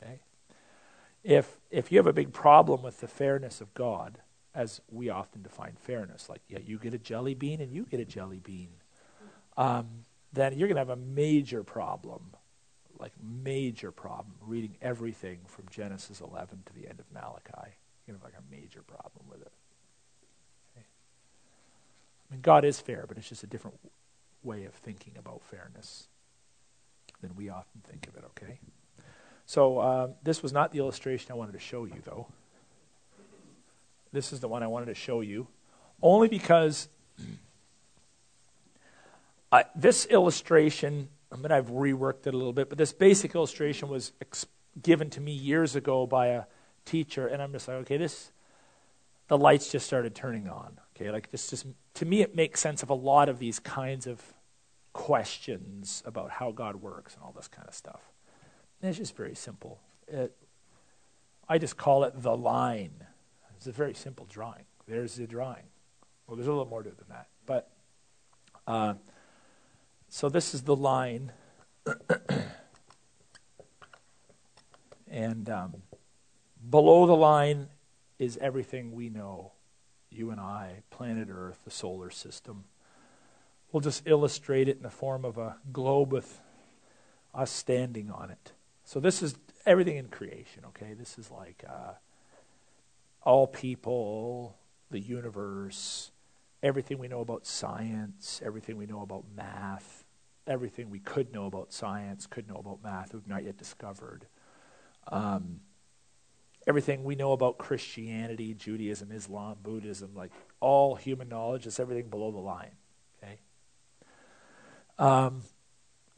Okay? 0.00 0.20
if 1.26 1.58
if 1.72 1.90
you 1.90 1.98
have 1.98 2.06
a 2.06 2.12
big 2.12 2.32
problem 2.32 2.82
with 2.82 3.00
the 3.00 3.08
fairness 3.08 3.60
of 3.60 3.74
God, 3.74 4.18
as 4.54 4.80
we 4.88 5.10
often 5.10 5.42
define 5.42 5.74
fairness, 5.74 6.28
like 6.28 6.40
yeah, 6.48 6.60
you 6.64 6.78
get 6.78 6.94
a 6.94 6.98
jelly 6.98 7.34
bean 7.34 7.60
and 7.60 7.72
you 7.72 7.84
get 7.84 7.98
a 7.98 8.04
jelly 8.04 8.38
bean, 8.38 8.68
um, 9.56 10.04
then 10.32 10.56
you're 10.56 10.68
going 10.68 10.76
to 10.76 10.80
have 10.80 10.88
a 10.88 10.96
major 10.96 11.64
problem, 11.64 12.34
like 12.98 13.12
major 13.20 13.90
problem, 13.90 14.36
reading 14.40 14.76
everything 14.80 15.40
from 15.46 15.64
Genesis 15.68 16.20
11 16.20 16.62
to 16.66 16.72
the 16.72 16.88
end 16.88 17.00
of 17.00 17.06
Malachi. 17.12 17.74
You're 18.06 18.16
going 18.16 18.20
to 18.20 18.24
have 18.26 18.34
like 18.34 18.40
a 18.40 18.54
major 18.54 18.82
problem 18.82 19.26
with 19.28 19.40
it. 19.42 19.52
Okay? 20.76 20.86
I 22.30 22.34
mean, 22.34 22.40
God 22.40 22.64
is 22.64 22.80
fair, 22.80 23.04
but 23.08 23.18
it's 23.18 23.28
just 23.28 23.42
a 23.42 23.48
different 23.48 23.78
way 24.46 24.64
of 24.64 24.72
thinking 24.74 25.14
about 25.18 25.42
fairness 25.42 26.08
than 27.20 27.34
we 27.36 27.48
often 27.48 27.82
think 27.84 28.06
of 28.06 28.16
it. 28.16 28.24
Okay. 28.30 28.58
So 29.44 29.78
uh, 29.78 30.08
this 30.22 30.42
was 30.42 30.52
not 30.52 30.72
the 30.72 30.78
illustration 30.78 31.30
I 31.30 31.34
wanted 31.34 31.52
to 31.52 31.60
show 31.60 31.84
you, 31.84 32.00
though. 32.04 32.26
This 34.12 34.32
is 34.32 34.40
the 34.40 34.48
one 34.48 34.62
I 34.62 34.66
wanted 34.66 34.86
to 34.86 34.94
show 34.94 35.20
you, 35.20 35.46
only 36.00 36.28
because 36.28 36.88
uh, 39.52 39.62
this 39.74 40.06
illustration, 40.06 41.08
I 41.30 41.36
mean, 41.36 41.52
I've 41.52 41.68
reworked 41.68 42.26
it 42.26 42.34
a 42.34 42.36
little 42.36 42.52
bit, 42.52 42.68
but 42.68 42.78
this 42.78 42.92
basic 42.92 43.34
illustration 43.34 43.88
was 43.88 44.12
ex- 44.20 44.46
given 44.82 45.10
to 45.10 45.20
me 45.20 45.32
years 45.32 45.76
ago 45.76 46.06
by 46.06 46.28
a 46.28 46.44
teacher, 46.84 47.26
and 47.26 47.42
I'm 47.42 47.52
just 47.52 47.68
like, 47.68 47.78
okay, 47.78 47.98
this, 47.98 48.30
the 49.28 49.38
lights 49.38 49.70
just 49.70 49.86
started 49.86 50.14
turning 50.14 50.48
on. 50.48 50.78
Okay, 50.96 51.10
like 51.10 51.30
this 51.30 51.50
just, 51.50 51.66
to 51.94 52.06
me, 52.06 52.22
it 52.22 52.34
makes 52.34 52.60
sense 52.60 52.82
of 52.82 52.90
a 52.90 52.94
lot 52.94 53.28
of 53.28 53.38
these 53.38 53.58
kinds 53.58 54.06
of 54.06 54.22
questions 54.96 56.02
about 56.06 56.30
how 56.30 56.50
God 56.50 56.76
works 56.76 57.14
and 57.14 57.22
all 57.22 57.32
this 57.36 57.48
kind 57.48 57.68
of 57.68 57.74
stuff. 57.74 58.00
It's 58.82 58.96
just 58.96 59.14
very 59.14 59.34
simple. 59.34 59.78
It, 60.08 60.34
I 61.46 61.58
just 61.58 61.76
call 61.76 62.04
it 62.04 62.14
the 62.22 62.34
line. 62.34 63.04
It's 63.56 63.66
a 63.66 63.72
very 63.72 63.92
simple 63.92 64.24
drawing. 64.26 64.64
There's 64.88 65.16
the 65.16 65.26
drawing. 65.26 65.64
Well, 66.26 66.36
there's 66.36 66.46
a 66.46 66.50
little 66.50 66.64
more 66.64 66.82
to 66.82 66.88
it 66.88 66.96
than 66.96 67.08
that. 67.10 67.26
But 67.44 67.70
uh, 68.66 68.94
so 70.08 70.30
this 70.30 70.54
is 70.54 70.62
the 70.62 70.74
line. 70.74 71.32
and 75.10 75.50
um, 75.50 75.82
below 76.70 77.04
the 77.04 77.16
line 77.16 77.68
is 78.18 78.38
everything 78.40 78.92
we 78.92 79.10
know 79.10 79.52
you 80.10 80.30
and 80.30 80.40
I, 80.40 80.84
planet 80.88 81.28
Earth, 81.30 81.58
the 81.66 81.70
solar 81.70 82.08
system. 82.08 82.64
We'll 83.72 83.80
just 83.80 84.06
illustrate 84.06 84.68
it 84.68 84.76
in 84.76 84.82
the 84.82 84.90
form 84.90 85.24
of 85.24 85.38
a 85.38 85.56
globe 85.72 86.12
with 86.12 86.40
us 87.34 87.50
standing 87.50 88.10
on 88.10 88.30
it. 88.30 88.52
So 88.84 89.00
this 89.00 89.22
is 89.22 89.36
everything 89.66 89.96
in 89.96 90.08
creation, 90.08 90.64
okay? 90.68 90.94
This 90.94 91.18
is 91.18 91.30
like 91.30 91.64
uh, 91.68 91.92
all 93.22 93.46
people, 93.46 94.56
the 94.90 95.00
universe, 95.00 96.12
everything 96.62 96.98
we 96.98 97.08
know 97.08 97.20
about 97.20 97.46
science, 97.46 98.40
everything 98.44 98.76
we 98.76 98.86
know 98.86 99.02
about 99.02 99.24
math, 99.36 100.04
everything 100.46 100.90
we 100.90 101.00
could 101.00 101.32
know 101.32 101.46
about 101.46 101.72
science, 101.72 102.26
could 102.26 102.48
know 102.48 102.56
about 102.56 102.82
math, 102.82 103.12
we've 103.12 103.26
not 103.26 103.44
yet 103.44 103.58
discovered. 103.58 104.26
Um, 105.08 105.60
everything 106.66 107.04
we 107.04 107.14
know 107.14 107.32
about 107.32 107.58
Christianity, 107.58 108.54
Judaism, 108.54 109.10
Islam, 109.12 109.56
Buddhism, 109.62 110.12
like 110.14 110.32
all 110.60 110.94
human 110.94 111.28
knowledge, 111.28 111.66
is 111.66 111.78
everything 111.80 112.08
below 112.08 112.30
the 112.30 112.38
line. 112.38 112.72
Um, 114.98 115.42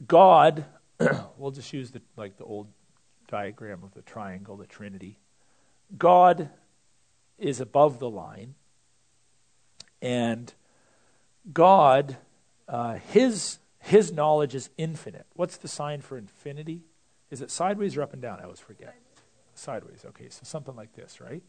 God, 0.05 0.65
we'll 1.37 1.51
just 1.51 1.73
use 1.73 1.91
the 1.91 2.01
like 2.15 2.37
the 2.37 2.45
old 2.45 2.67
diagram 3.27 3.83
of 3.83 3.93
the 3.93 4.01
triangle, 4.01 4.55
the 4.55 4.65
Trinity. 4.65 5.19
God 5.97 6.49
is 7.37 7.59
above 7.59 7.99
the 7.99 8.09
line, 8.09 8.55
and 10.01 10.53
God, 11.51 12.17
uh, 12.67 12.95
his 12.95 13.59
his 13.79 14.11
knowledge 14.11 14.55
is 14.55 14.69
infinite. 14.77 15.25
What's 15.33 15.57
the 15.57 15.67
sign 15.67 16.01
for 16.01 16.17
infinity? 16.17 16.83
Is 17.31 17.41
it 17.41 17.51
sideways 17.51 17.97
or 17.97 18.01
up 18.01 18.13
and 18.13 18.21
down? 18.21 18.39
I 18.39 18.43
always 18.43 18.59
forget. 18.59 18.95
Sideways. 19.55 20.05
Okay, 20.05 20.29
so 20.29 20.41
something 20.43 20.75
like 20.75 20.93
this, 20.93 21.19
right? 21.19 21.43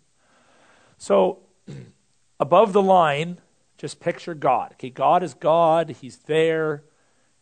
So 0.99 1.41
above 2.41 2.73
the 2.73 2.83
line, 2.83 3.39
just 3.79 4.01
picture 4.01 4.35
God. 4.35 4.73
Okay, 4.73 4.91
God 4.91 5.23
is 5.23 5.35
God. 5.35 5.91
He's 6.01 6.17
there. 6.19 6.83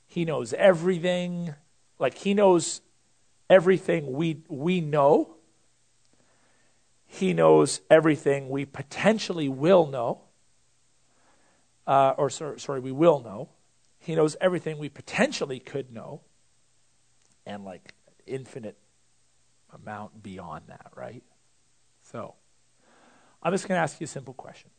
He 0.09 0.25
knows 0.25 0.55
everything. 0.55 1.55
Like 1.99 2.15
he 2.15 2.35
knows 2.35 2.81
everything 3.49 4.13
we 4.15 4.43
we 4.49 4.81
know. 4.81 5.35
He 7.07 7.33
knows 7.33 7.83
everything 7.91 8.49
we 8.49 8.65
potentially 8.65 9.49
will 9.49 9.87
know. 9.87 10.23
Uh, 11.87 12.15
or 12.17 12.31
sorry, 12.31 12.59
sorry, 12.59 12.81
we 12.81 12.93
will 12.93 13.21
know. 13.21 13.51
He 13.99 14.15
knows 14.15 14.35
everything 14.41 14.79
we 14.79 14.89
potentially 14.89 15.61
could 15.61 15.93
know. 15.93 16.23
And 17.47 17.65
like 17.65 17.95
infinite 18.27 18.77
amount 19.75 20.23
beyond 20.23 20.65
that, 20.69 20.91
right? 20.97 21.23
So, 22.03 22.35
I'm 23.43 23.53
just 23.53 23.69
going 23.69 23.79
to 23.79 23.83
ask 23.83 24.01
you 24.01 24.05
a 24.05 24.09
simple 24.09 24.35
question. 24.35 24.71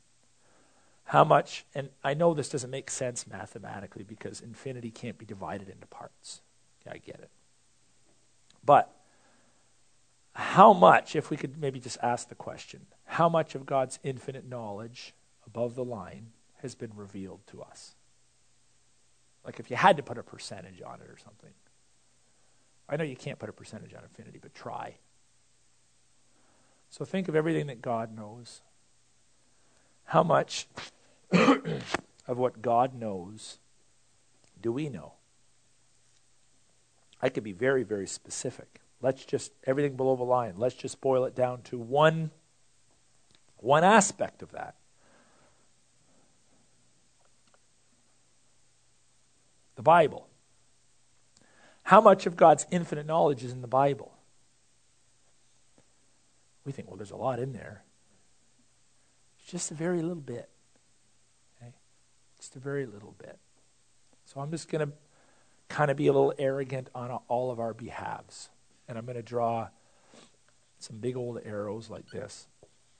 How 1.09 1.23
much, 1.23 1.65
and 1.73 1.89
I 2.03 2.13
know 2.13 2.35
this 2.35 2.49
doesn't 2.49 2.69
make 2.69 2.91
sense 2.91 3.25
mathematically 3.25 4.03
because 4.03 4.41
infinity 4.41 4.91
can't 4.91 5.17
be 5.17 5.25
divided 5.25 5.67
into 5.67 5.87
parts. 5.87 6.41
I 6.87 6.99
get 6.99 7.15
it. 7.15 7.31
But 8.63 8.95
how 10.33 10.71
much, 10.71 11.15
if 11.15 11.31
we 11.31 11.35
could 11.35 11.59
maybe 11.59 11.79
just 11.79 11.97
ask 12.03 12.29
the 12.29 12.35
question, 12.35 12.85
how 13.05 13.27
much 13.27 13.55
of 13.55 13.65
God's 13.65 13.97
infinite 14.03 14.47
knowledge 14.47 15.15
above 15.47 15.73
the 15.73 15.83
line 15.83 16.27
has 16.61 16.75
been 16.75 16.91
revealed 16.95 17.39
to 17.47 17.63
us? 17.63 17.95
Like 19.43 19.59
if 19.59 19.71
you 19.71 19.77
had 19.77 19.97
to 19.97 20.03
put 20.03 20.19
a 20.19 20.23
percentage 20.23 20.79
on 20.85 21.01
it 21.01 21.09
or 21.09 21.17
something. 21.17 21.53
I 22.87 22.97
know 22.97 23.03
you 23.03 23.15
can't 23.15 23.39
put 23.39 23.49
a 23.49 23.53
percentage 23.53 23.95
on 23.95 24.03
infinity, 24.03 24.37
but 24.39 24.53
try. 24.53 24.97
So 26.91 27.03
think 27.03 27.27
of 27.27 27.35
everything 27.35 27.65
that 27.65 27.81
God 27.81 28.15
knows. 28.15 28.61
How 30.05 30.21
much 30.21 30.67
of 31.31 32.37
what 32.37 32.61
God 32.61 32.93
knows 32.93 33.59
do 34.61 34.71
we 34.71 34.89
know? 34.89 35.13
I 37.21 37.29
could 37.29 37.43
be 37.43 37.53
very, 37.53 37.83
very 37.83 38.07
specific. 38.07 38.81
Let's 39.01 39.23
just 39.23 39.51
everything 39.65 39.95
below 39.95 40.15
the 40.15 40.23
line. 40.23 40.53
Let's 40.57 40.75
just 40.75 40.99
boil 40.99 41.25
it 41.25 41.35
down 41.35 41.61
to 41.63 41.77
one 41.77 42.31
one 43.57 43.83
aspect 43.83 44.41
of 44.41 44.51
that. 44.51 44.75
The 49.75 49.83
Bible. 49.83 50.27
How 51.83 52.01
much 52.01 52.25
of 52.25 52.35
God's 52.35 52.65
infinite 52.71 53.05
knowledge 53.05 53.43
is 53.43 53.51
in 53.51 53.61
the 53.61 53.67
Bible? 53.67 54.13
We 56.65 56.71
think, 56.71 56.89
well, 56.89 56.97
there's 56.97 57.11
a 57.11 57.15
lot 57.15 57.39
in 57.39 57.53
there. 57.53 57.83
It's 59.39 59.51
just 59.51 59.71
a 59.71 59.73
very 59.73 60.01
little 60.01 60.15
bit. 60.15 60.49
Just 62.39 62.55
a 62.55 62.59
very 62.59 62.85
little 62.85 63.15
bit. 63.17 63.37
So 64.25 64.39
I'm 64.39 64.51
just 64.51 64.69
going 64.69 64.87
to 64.87 64.93
kind 65.67 65.91
of 65.91 65.97
be 65.97 66.07
a 66.07 66.13
little 66.13 66.33
arrogant 66.37 66.89
on 66.95 67.11
all 67.27 67.51
of 67.51 67.59
our 67.59 67.73
behalves. 67.73 68.49
And 68.87 68.97
I'm 68.97 69.05
going 69.05 69.17
to 69.17 69.23
draw 69.23 69.69
some 70.79 70.97
big 70.97 71.15
old 71.15 71.39
arrows 71.43 71.89
like 71.89 72.09
this. 72.09 72.47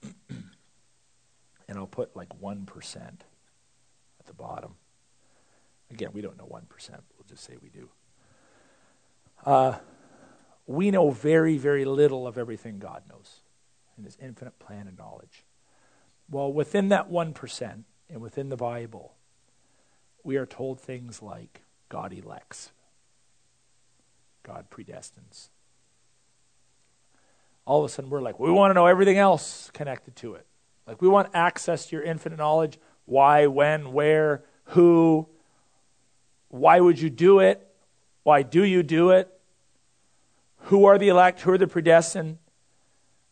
and 0.29 1.77
I'll 1.77 1.87
put 1.87 2.15
like 2.15 2.29
1% 2.41 2.95
at 2.97 4.25
the 4.25 4.33
bottom. 4.33 4.75
Again, 5.91 6.09
we 6.13 6.21
don't 6.21 6.37
know 6.37 6.45
1%. 6.45 6.89
We'll 6.89 7.27
just 7.27 7.43
say 7.43 7.55
we 7.61 7.69
do. 7.69 7.89
Uh, 9.45 9.77
we 10.67 10.91
know 10.91 11.09
very, 11.09 11.57
very 11.57 11.85
little 11.85 12.27
of 12.27 12.37
everything 12.37 12.79
God 12.79 13.03
knows 13.09 13.41
in 13.97 14.03
his 14.03 14.17
infinite 14.21 14.59
plan 14.59 14.87
and 14.87 14.97
knowledge. 14.97 15.45
Well, 16.29 16.53
within 16.53 16.89
that 16.89 17.09
1% 17.09 17.83
and 18.09 18.21
within 18.21 18.49
the 18.49 18.57
Bible, 18.57 19.13
we 20.24 20.38
are 20.38 20.45
told 20.45 20.80
things 20.80 21.22
like 21.22 21.61
God 21.89 22.13
elects, 22.13 22.72
God 24.43 24.65
predestines. 24.70 25.49
All 27.65 27.84
of 27.84 27.86
a 27.86 27.93
sudden, 27.93 28.09
we're 28.09 28.22
like, 28.22 28.39
we 28.39 28.51
want 28.51 28.72
to 28.72 28.74
know 28.74 28.88
everything 28.88 29.17
else 29.17 29.70
connected 29.74 30.15
to 30.17 30.36
it. 30.36 30.45
Like, 30.88 31.01
we 31.01 31.07
want 31.07 31.30
access 31.34 31.86
to 31.88 31.95
your 31.95 32.03
infinite 32.03 32.38
knowledge 32.38 32.80
why, 33.05 33.47
when, 33.47 33.91
where, 33.91 34.43
who, 34.65 35.28
why 36.49 36.80
would 36.80 36.99
you 36.99 37.09
do 37.09 37.39
it? 37.39 37.67
Why 38.24 38.43
do 38.43 38.63
you 38.63 38.84
do 38.84 39.11
it? 39.11 39.32
Who 40.63 40.86
are 40.86 40.97
the 40.97 41.09
elect? 41.09 41.41
Who 41.41 41.51
are 41.51 41.57
the 41.57 41.67
predestined? 41.67 42.38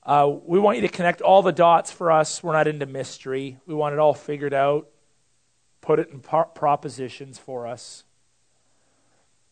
Uh, 0.03 0.31
we 0.45 0.57
want 0.57 0.77
you 0.77 0.81
to 0.81 0.87
connect 0.87 1.21
all 1.21 1.41
the 1.41 1.51
dots 1.51 1.91
for 1.91 2.11
us. 2.11 2.41
We're 2.41 2.53
not 2.53 2.67
into 2.67 2.85
mystery. 2.85 3.57
We 3.65 3.75
want 3.75 3.93
it 3.93 3.99
all 3.99 4.13
figured 4.13 4.53
out. 4.53 4.87
Put 5.87 5.99
it 5.99 6.09
in 6.09 6.19
par- 6.19 6.51
propositions 6.53 7.39
for 7.39 7.65
us. 7.65 8.03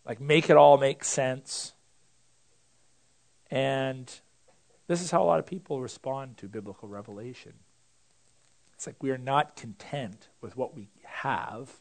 Like, 0.05 0.19
make 0.19 0.49
it 0.49 0.57
all 0.57 0.77
make 0.77 1.03
sense. 1.03 1.73
And 3.49 4.13
this 4.87 5.01
is 5.01 5.11
how 5.11 5.23
a 5.23 5.25
lot 5.25 5.39
of 5.39 5.45
people 5.45 5.81
respond 5.81 6.37
to 6.37 6.47
biblical 6.47 6.89
revelation. 6.89 7.53
It's 8.73 8.85
like 8.85 9.01
we 9.01 9.11
are 9.11 9.17
not 9.17 9.55
content 9.55 10.27
with 10.41 10.57
what 10.57 10.75
we 10.75 10.89
have 11.03 11.79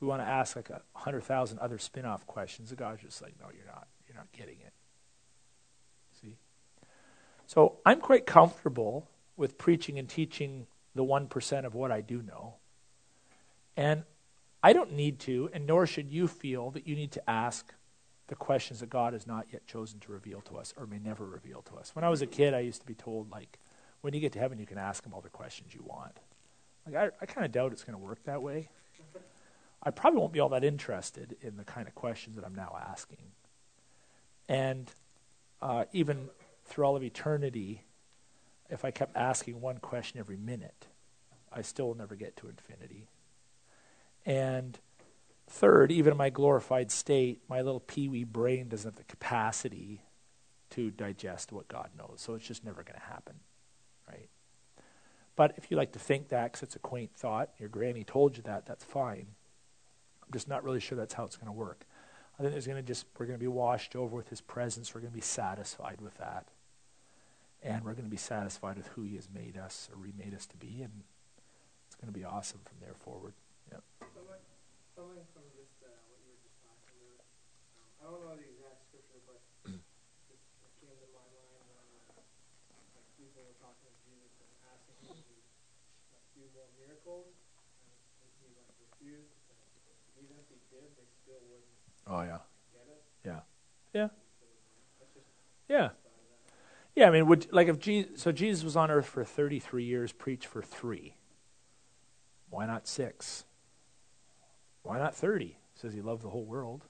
we 0.00 0.06
want 0.06 0.22
to 0.22 0.26
ask 0.26 0.56
like 0.56 0.70
a 0.70 0.80
hundred 0.94 1.24
thousand 1.24 1.58
other 1.58 1.78
spin-off 1.78 2.26
questions. 2.26 2.70
The 2.70 2.76
God's 2.76 3.02
just 3.02 3.20
like, 3.22 3.34
no, 3.38 3.46
you're 3.54 3.66
not. 3.66 3.86
You're 4.06 4.16
not 4.16 4.32
getting 4.32 4.56
it. 4.60 4.72
See? 6.20 6.36
So 7.46 7.78
I'm 7.84 8.00
quite 8.00 8.26
comfortable 8.26 9.08
with 9.36 9.58
preaching 9.58 9.98
and 9.98 10.08
teaching 10.08 10.66
the 10.94 11.04
one 11.04 11.26
percent 11.28 11.66
of 11.66 11.74
what 11.74 11.92
I 11.92 12.00
do 12.00 12.22
know. 12.22 12.56
And 13.76 14.04
I 14.62 14.72
don't 14.72 14.92
need 14.92 15.18
to, 15.20 15.48
and 15.52 15.66
nor 15.66 15.86
should 15.86 16.10
you 16.10 16.28
feel 16.28 16.70
that 16.72 16.86
you 16.86 16.94
need 16.94 17.12
to 17.12 17.30
ask 17.30 17.72
the 18.28 18.34
questions 18.34 18.80
that 18.80 18.90
God 18.90 19.12
has 19.12 19.26
not 19.26 19.46
yet 19.52 19.66
chosen 19.66 19.98
to 20.00 20.12
reveal 20.12 20.40
to 20.42 20.56
us 20.56 20.72
or 20.76 20.86
may 20.86 20.98
never 20.98 21.24
reveal 21.24 21.62
to 21.62 21.76
us. 21.76 21.94
When 21.94 22.04
I 22.04 22.08
was 22.08 22.22
a 22.22 22.26
kid, 22.26 22.54
I 22.54 22.60
used 22.60 22.80
to 22.80 22.86
be 22.86 22.94
told, 22.94 23.30
like, 23.30 23.58
when 24.02 24.14
you 24.14 24.20
get 24.20 24.32
to 24.32 24.38
heaven, 24.38 24.58
you 24.58 24.66
can 24.66 24.78
ask 24.78 25.04
him 25.04 25.12
all 25.14 25.20
the 25.20 25.28
questions 25.28 25.74
you 25.74 25.82
want. 25.84 26.16
Like, 26.86 26.94
I, 26.94 27.10
I 27.22 27.26
kind 27.26 27.44
of 27.44 27.52
doubt 27.52 27.72
it's 27.72 27.84
going 27.84 27.98
to 27.98 28.04
work 28.04 28.22
that 28.24 28.42
way. 28.42 28.68
I 29.82 29.90
probably 29.90 30.20
won't 30.20 30.32
be 30.32 30.40
all 30.40 30.50
that 30.50 30.62
interested 30.62 31.36
in 31.40 31.56
the 31.56 31.64
kind 31.64 31.88
of 31.88 31.94
questions 31.94 32.36
that 32.36 32.44
I'm 32.44 32.54
now 32.54 32.76
asking. 32.90 33.32
And 34.48 34.90
uh, 35.62 35.86
even 35.92 36.28
through 36.66 36.84
all 36.84 36.96
of 36.96 37.02
eternity, 37.02 37.84
if 38.68 38.84
I 38.84 38.90
kept 38.90 39.16
asking 39.16 39.60
one 39.60 39.78
question 39.78 40.20
every 40.20 40.36
minute, 40.36 40.86
I 41.52 41.62
still 41.62 41.88
will 41.88 41.96
never 41.96 42.14
get 42.14 42.36
to 42.36 42.48
infinity. 42.48 43.08
And 44.26 44.78
third, 45.48 45.90
even 45.90 46.12
in 46.12 46.16
my 46.16 46.30
glorified 46.30 46.90
state, 46.90 47.42
my 47.48 47.60
little 47.60 47.80
peewee 47.80 48.24
brain 48.24 48.68
doesn't 48.68 48.90
have 48.92 48.96
the 48.96 49.04
capacity 49.04 50.02
to 50.70 50.90
digest 50.90 51.52
what 51.52 51.68
God 51.68 51.90
knows. 51.98 52.16
So 52.18 52.34
it's 52.34 52.46
just 52.46 52.64
never 52.64 52.82
going 52.82 52.98
to 52.98 53.06
happen, 53.06 53.34
right? 54.08 54.28
But 55.36 55.54
if 55.56 55.70
you 55.70 55.76
like 55.76 55.92
to 55.92 55.98
think 55.98 56.28
that 56.28 56.52
because 56.52 56.62
it's 56.62 56.76
a 56.76 56.80
quaint 56.80 57.10
thought, 57.14 57.50
your 57.58 57.68
granny 57.68 58.04
told 58.04 58.36
you 58.36 58.42
that, 58.44 58.66
that's 58.66 58.84
fine. 58.84 59.26
I'm 60.22 60.32
just 60.32 60.48
not 60.48 60.62
really 60.62 60.80
sure 60.80 60.96
that's 60.96 61.14
how 61.14 61.24
it's 61.24 61.36
going 61.36 61.46
to 61.46 61.52
work. 61.52 61.86
I 62.38 62.42
think 62.42 62.52
there's 62.52 62.66
going 62.66 62.82
to 62.82 62.86
just 62.86 63.06
we're 63.18 63.26
going 63.26 63.38
to 63.38 63.42
be 63.42 63.48
washed 63.48 63.96
over 63.96 64.16
with 64.16 64.28
His 64.28 64.40
presence. 64.40 64.94
We're 64.94 65.00
going 65.00 65.12
to 65.12 65.16
be 65.16 65.20
satisfied 65.20 66.00
with 66.00 66.16
that, 66.18 66.46
and 67.62 67.84
we're 67.84 67.92
going 67.92 68.04
to 68.04 68.10
be 68.10 68.16
satisfied 68.16 68.76
with 68.76 68.86
who 68.88 69.02
He 69.02 69.16
has 69.16 69.28
made 69.34 69.58
us 69.58 69.90
or 69.92 70.00
remade 70.00 70.34
us 70.34 70.46
to 70.46 70.56
be, 70.56 70.80
and 70.82 71.02
it's 71.86 71.96
going 71.96 72.10
to 72.10 72.18
be 72.18 72.24
awesome 72.24 72.60
from 72.64 72.78
there 72.80 72.94
forward. 72.94 73.34
Something 75.00 75.24
from 75.32 75.48
just 75.56 75.80
uh, 75.80 75.88
what 76.12 76.20
you 76.20 76.36
were 76.36 76.44
just 76.44 76.60
talking 76.60 76.92
about. 76.92 77.24
Um, 77.72 77.88
I 77.96 78.04
don't 78.04 78.20
know 78.20 78.36
the 78.36 78.44
exact 78.52 78.84
scripture, 78.84 79.24
but 79.24 79.40
it 79.72 80.36
came 80.76 80.92
to 80.92 81.08
my 81.16 81.24
mind 81.24 81.56
when 81.56 81.64
uh, 81.72 82.20
like 82.92 83.08
people 83.16 83.40
were 83.48 83.56
talking 83.56 83.88
to 83.88 83.96
Jesus 84.04 84.28
and 84.44 84.52
asking 84.68 85.00
him 85.00 85.16
to 85.16 85.32
like, 86.12 86.20
do 86.36 86.44
more 86.52 86.68
miracles, 86.76 87.32
and 87.32 88.28
he 88.44 88.52
like 88.52 88.68
refused. 88.76 89.40
And 89.48 90.20
even 90.20 90.36
if 90.36 90.52
he 90.52 90.60
did, 90.68 90.92
they 90.92 91.08
still 91.24 91.40
wouldn't 91.48 91.80
Oh 92.04 92.20
yeah. 92.20 92.44
get 92.68 92.84
it. 92.84 93.00
Yeah. 93.24 93.40
Yeah. 93.96 94.12
Just 95.16 95.32
Yeah. 95.64 95.96
thought 96.04 96.12
of 96.12 96.28
that. 96.28 96.44
Yeah, 96.92 97.08
I 97.08 97.10
mean, 97.16 97.24
would 97.24 97.48
like 97.48 97.72
if 97.72 97.80
Jesus, 97.80 98.20
so 98.20 98.36
Jesus 98.36 98.68
was 98.68 98.76
on 98.76 98.92
earth 98.92 99.08
for 99.08 99.24
33 99.24 99.80
years, 99.80 100.12
preached 100.12 100.44
for 100.44 100.60
three. 100.60 101.16
Why 102.52 102.68
not 102.68 102.84
six? 102.84 103.48
Why 104.82 104.98
not 104.98 105.14
30? 105.14 105.56
Says 105.74 105.92
he 105.92 106.00
loved 106.00 106.22
the 106.22 106.28
whole 106.28 106.44
world. 106.44 106.84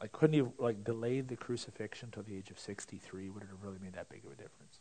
Like, 0.00 0.12
couldn't 0.12 0.34
he 0.34 0.40
have 0.40 0.52
like 0.58 0.84
delayed 0.84 1.28
the 1.28 1.36
crucifixion 1.36 2.10
till 2.10 2.22
the 2.22 2.36
age 2.36 2.50
of 2.50 2.58
63? 2.58 3.30
Would 3.30 3.42
it 3.42 3.48
have 3.48 3.62
really 3.62 3.78
made 3.82 3.94
that 3.94 4.08
big 4.08 4.24
of 4.24 4.32
a 4.32 4.36
difference? 4.36 4.80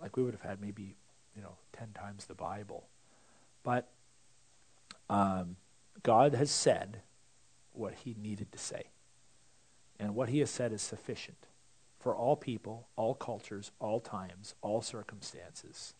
Like, 0.00 0.16
we 0.16 0.22
would 0.22 0.34
have 0.34 0.42
had 0.42 0.60
maybe, 0.60 0.96
you 1.36 1.42
know, 1.42 1.56
10 1.72 1.88
times 1.94 2.24
the 2.24 2.34
Bible. 2.34 2.84
But 3.62 3.88
um, 5.10 5.56
God 6.02 6.34
has 6.34 6.50
said 6.50 7.02
what 7.72 7.94
he 8.04 8.16
needed 8.20 8.50
to 8.52 8.58
say. 8.58 8.84
And 9.98 10.14
what 10.14 10.28
he 10.28 10.40
has 10.40 10.50
said 10.50 10.72
is 10.72 10.82
sufficient 10.82 11.46
for 11.98 12.14
all 12.14 12.36
people, 12.36 12.88
all 12.96 13.14
cultures, 13.14 13.70
all 13.78 14.00
times, 14.00 14.54
all 14.60 14.82
circumstances. 14.82 15.94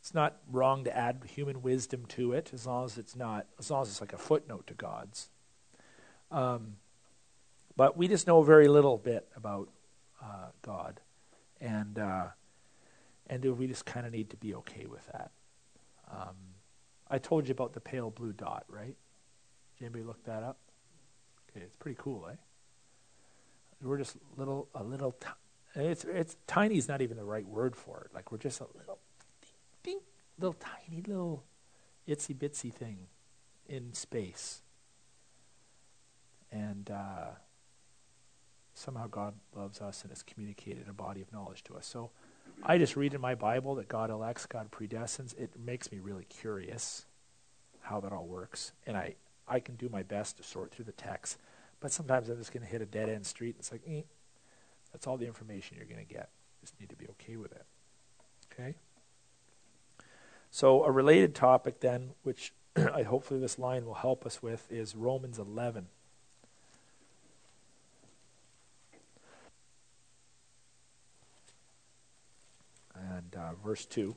It's 0.00 0.14
not 0.14 0.36
wrong 0.50 0.84
to 0.84 0.96
add 0.96 1.22
human 1.26 1.62
wisdom 1.62 2.06
to 2.10 2.32
it 2.32 2.50
as 2.52 2.66
long 2.66 2.84
as 2.84 2.98
it's 2.98 3.16
not, 3.16 3.46
as 3.58 3.70
long 3.70 3.82
as 3.82 3.88
it's 3.88 4.00
like 4.00 4.12
a 4.12 4.18
footnote 4.18 4.66
to 4.68 4.74
God's. 4.74 5.30
Um, 6.30 6.76
but 7.76 7.96
we 7.96 8.08
just 8.08 8.26
know 8.26 8.42
very 8.42 8.68
little 8.68 8.98
bit 8.98 9.28
about 9.36 9.68
uh, 10.22 10.48
God, 10.62 11.00
and 11.60 11.98
uh, 11.98 12.26
and 13.28 13.44
we 13.58 13.66
just 13.66 13.84
kind 13.86 14.06
of 14.06 14.12
need 14.12 14.30
to 14.30 14.36
be 14.36 14.54
okay 14.54 14.86
with 14.86 15.06
that. 15.12 15.30
Um, 16.10 16.36
I 17.10 17.18
told 17.18 17.48
you 17.48 17.52
about 17.52 17.72
the 17.72 17.80
pale 17.80 18.10
blue 18.10 18.32
dot, 18.32 18.64
right? 18.68 18.96
Did 19.78 19.84
anybody 19.84 20.04
look 20.04 20.24
that 20.24 20.42
up? 20.42 20.58
Okay, 21.50 21.64
it's 21.64 21.76
pretty 21.76 21.98
cool, 22.00 22.28
eh? 22.30 22.36
We're 23.82 23.98
just 23.98 24.16
little, 24.36 24.68
a 24.74 24.82
little. 24.82 25.12
T- 25.12 25.28
it's 25.76 26.04
it's 26.04 26.36
tiny 26.46 26.76
is 26.78 26.88
not 26.88 27.00
even 27.00 27.16
the 27.16 27.24
right 27.24 27.46
word 27.46 27.76
for 27.76 28.02
it. 28.04 28.14
Like 28.14 28.32
we're 28.32 28.38
just 28.38 28.60
a 28.60 28.66
little, 28.76 28.98
little 30.38 30.56
tiny 30.58 31.02
little, 31.06 31.44
itsy 32.06 32.34
bitsy 32.34 32.72
thing 32.72 33.06
in 33.68 33.92
space, 33.92 34.62
and 36.50 36.90
uh, 36.90 37.30
somehow 38.74 39.06
God 39.08 39.34
loves 39.54 39.80
us 39.80 40.02
and 40.02 40.10
has 40.10 40.22
communicated 40.22 40.86
a 40.88 40.92
body 40.92 41.20
of 41.20 41.32
knowledge 41.32 41.64
to 41.64 41.76
us. 41.76 41.86
So 41.86 42.10
I 42.62 42.78
just 42.78 42.96
read 42.96 43.14
in 43.14 43.20
my 43.20 43.34
Bible 43.34 43.74
that 43.76 43.88
God 43.88 44.10
elects, 44.10 44.46
God 44.46 44.70
predestines. 44.70 45.38
It 45.38 45.50
makes 45.58 45.92
me 45.92 45.98
really 45.98 46.24
curious 46.24 47.04
how 47.82 48.00
that 48.00 48.12
all 48.12 48.26
works, 48.26 48.72
and 48.86 48.96
I 48.96 49.16
I 49.48 49.60
can 49.60 49.76
do 49.76 49.88
my 49.88 50.02
best 50.02 50.36
to 50.36 50.42
sort 50.42 50.70
through 50.70 50.84
the 50.84 50.92
text. 50.92 51.38
But 51.80 51.92
sometimes 51.92 52.28
I'm 52.28 52.38
just 52.38 52.52
going 52.52 52.64
to 52.64 52.68
hit 52.68 52.82
a 52.82 52.86
dead 52.86 53.08
end 53.08 53.26
street. 53.26 53.54
And 53.54 53.60
it's 53.60 53.72
like, 53.72 53.82
eh, 53.88 54.02
that's 54.92 55.06
all 55.06 55.16
the 55.16 55.26
information 55.26 55.76
you're 55.76 55.86
going 55.86 56.04
to 56.04 56.12
get. 56.12 56.30
Just 56.60 56.78
need 56.80 56.90
to 56.90 56.96
be 56.96 57.06
okay 57.10 57.36
with 57.36 57.52
it. 57.52 57.64
Okay? 58.52 58.74
So, 60.50 60.84
a 60.84 60.90
related 60.90 61.34
topic 61.34 61.80
then, 61.80 62.10
which 62.22 62.52
I 62.76 63.02
hopefully 63.02 63.40
this 63.40 63.58
line 63.58 63.84
will 63.84 63.94
help 63.94 64.24
us 64.24 64.42
with, 64.42 64.70
is 64.70 64.96
Romans 64.96 65.38
11. 65.38 65.86
And 72.94 73.36
uh, 73.36 73.54
verse 73.64 73.84
2. 73.86 74.16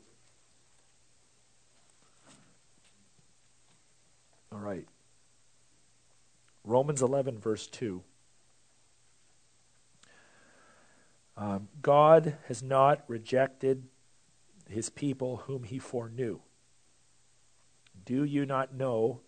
All 4.51 4.59
right. 4.59 4.87
Romans 6.63 7.01
11, 7.01 7.39
verse 7.39 7.67
2. 7.67 8.01
Um, 11.37 11.69
God 11.81 12.37
has 12.47 12.61
not 12.61 13.03
rejected 13.07 13.83
his 14.71 14.89
people 14.89 15.43
whom 15.47 15.63
he 15.63 15.79
foreknew. 15.79 16.39
Do 18.05 18.23
you 18.23 18.45
not 18.45 18.73
know 18.73 19.21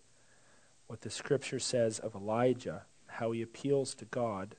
what 0.86 1.02
the 1.02 1.10
scripture 1.10 1.58
says 1.58 1.98
of 1.98 2.14
Elijah, 2.14 2.84
how 3.06 3.32
he 3.32 3.42
appeals 3.42 3.94
to 3.96 4.04
God 4.04 4.56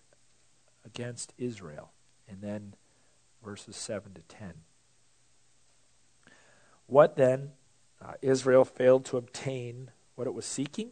against 0.86 1.33
Israel? 1.38 1.91
And 2.27 2.41
then 2.41 2.75
verses 3.43 3.75
7 3.75 4.13
to 4.13 4.21
10. 4.21 4.53
What 6.88 7.15
then? 7.15 7.51
Uh, 8.03 8.13
Israel 8.21 8.65
failed 8.65 9.05
to 9.05 9.17
obtain 9.17 9.91
what 10.15 10.27
it 10.27 10.33
was 10.33 10.45
seeking. 10.45 10.91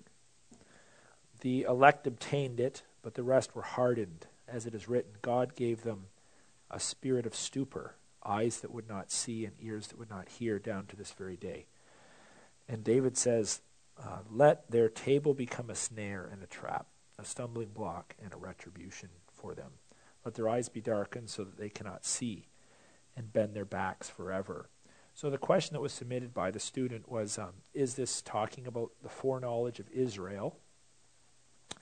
The 1.41 1.63
elect 1.63 2.07
obtained 2.07 2.59
it, 2.59 2.83
but 3.01 3.15
the 3.15 3.23
rest 3.23 3.55
were 3.55 3.63
hardened. 3.63 4.27
As 4.47 4.65
it 4.65 4.73
is 4.73 4.87
written, 4.87 5.13
God 5.21 5.55
gave 5.55 5.83
them 5.83 6.07
a 6.71 6.79
spirit 6.79 7.25
of 7.25 7.35
stupor, 7.35 7.95
eyes 8.25 8.59
that 8.59 8.71
would 8.71 8.87
not 8.87 9.11
see 9.11 9.45
and 9.45 9.55
ears 9.61 9.87
that 9.87 9.99
would 9.99 10.09
not 10.09 10.29
hear, 10.29 10.59
down 10.59 10.85
to 10.87 10.95
this 10.95 11.11
very 11.11 11.37
day. 11.37 11.65
And 12.67 12.83
David 12.83 13.17
says, 13.17 13.61
uh, 14.01 14.19
Let 14.29 14.69
their 14.71 14.89
table 14.89 15.33
become 15.33 15.69
a 15.69 15.75
snare 15.75 16.29
and 16.31 16.41
a 16.43 16.47
trap, 16.47 16.87
a 17.19 17.25
stumbling 17.25 17.69
block 17.69 18.15
and 18.23 18.33
a 18.33 18.37
retribution 18.37 19.09
for 19.31 19.53
them. 19.53 19.71
Let 20.25 20.35
their 20.35 20.49
eyes 20.49 20.69
be 20.69 20.81
darkened 20.81 21.29
so 21.29 21.43
that 21.43 21.57
they 21.57 21.69
cannot 21.69 22.05
see, 22.05 22.47
and 23.15 23.33
bend 23.33 23.53
their 23.53 23.65
backs 23.65 24.09
forever. 24.09 24.69
So 25.13 25.29
the 25.29 25.37
question 25.37 25.73
that 25.73 25.81
was 25.81 25.93
submitted 25.93 26.33
by 26.33 26.49
the 26.49 26.59
student 26.59 27.09
was 27.09 27.37
um, 27.37 27.53
Is 27.73 27.95
this 27.95 28.21
talking 28.21 28.65
about 28.65 28.91
the 29.01 29.09
foreknowledge 29.09 29.79
of 29.79 29.91
Israel? 29.91 30.57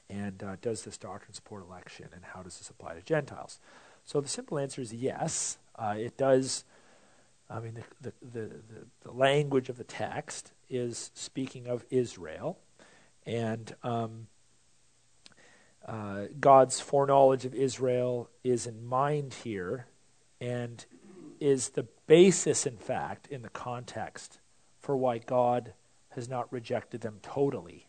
And 0.10 0.44
uh, 0.44 0.58
does 0.62 0.84
this 0.84 0.98
doctrine 0.98 1.34
support 1.34 1.64
election? 1.64 2.10
And 2.14 2.26
how 2.34 2.44
does 2.44 2.58
this 2.58 2.70
apply 2.70 2.96
to 2.96 3.02
Gentiles? 3.02 3.60
So 4.06 4.22
the 4.22 4.28
simple 4.28 4.58
answer 4.58 4.82
is 4.82 4.94
yes. 4.94 5.58
Uh, 5.76 5.96
it 5.98 6.18
does. 6.18 6.64
I 7.50 7.60
mean, 7.60 7.84
the, 8.02 8.14
the, 8.22 8.40
the, 8.40 8.52
the, 9.04 9.12
language 9.12 9.70
of 9.70 9.78
the 9.78 9.84
text 9.84 10.52
is 10.70 11.12
speaking 11.14 11.68
of 11.68 11.86
Israel. 11.90 12.58
And 13.26 13.76
um, 13.84 14.28
uh, 15.86 16.26
God's 16.40 16.80
foreknowledge 16.80 17.46
of 17.46 17.54
Israel 17.54 18.30
is 18.44 18.68
in 18.68 18.86
mind 18.86 19.34
here 19.44 19.88
and 20.40 20.86
is 21.40 21.70
the 21.70 21.88
basis, 22.08 22.66
in 22.66 22.78
fact, 22.78 23.28
in 23.28 23.42
the 23.42 23.50
context 23.50 24.40
for 24.80 24.96
why 24.96 25.18
God 25.18 25.74
has 26.10 26.30
not 26.30 26.52
rejected 26.52 27.02
them 27.02 27.20
totally. 27.22 27.88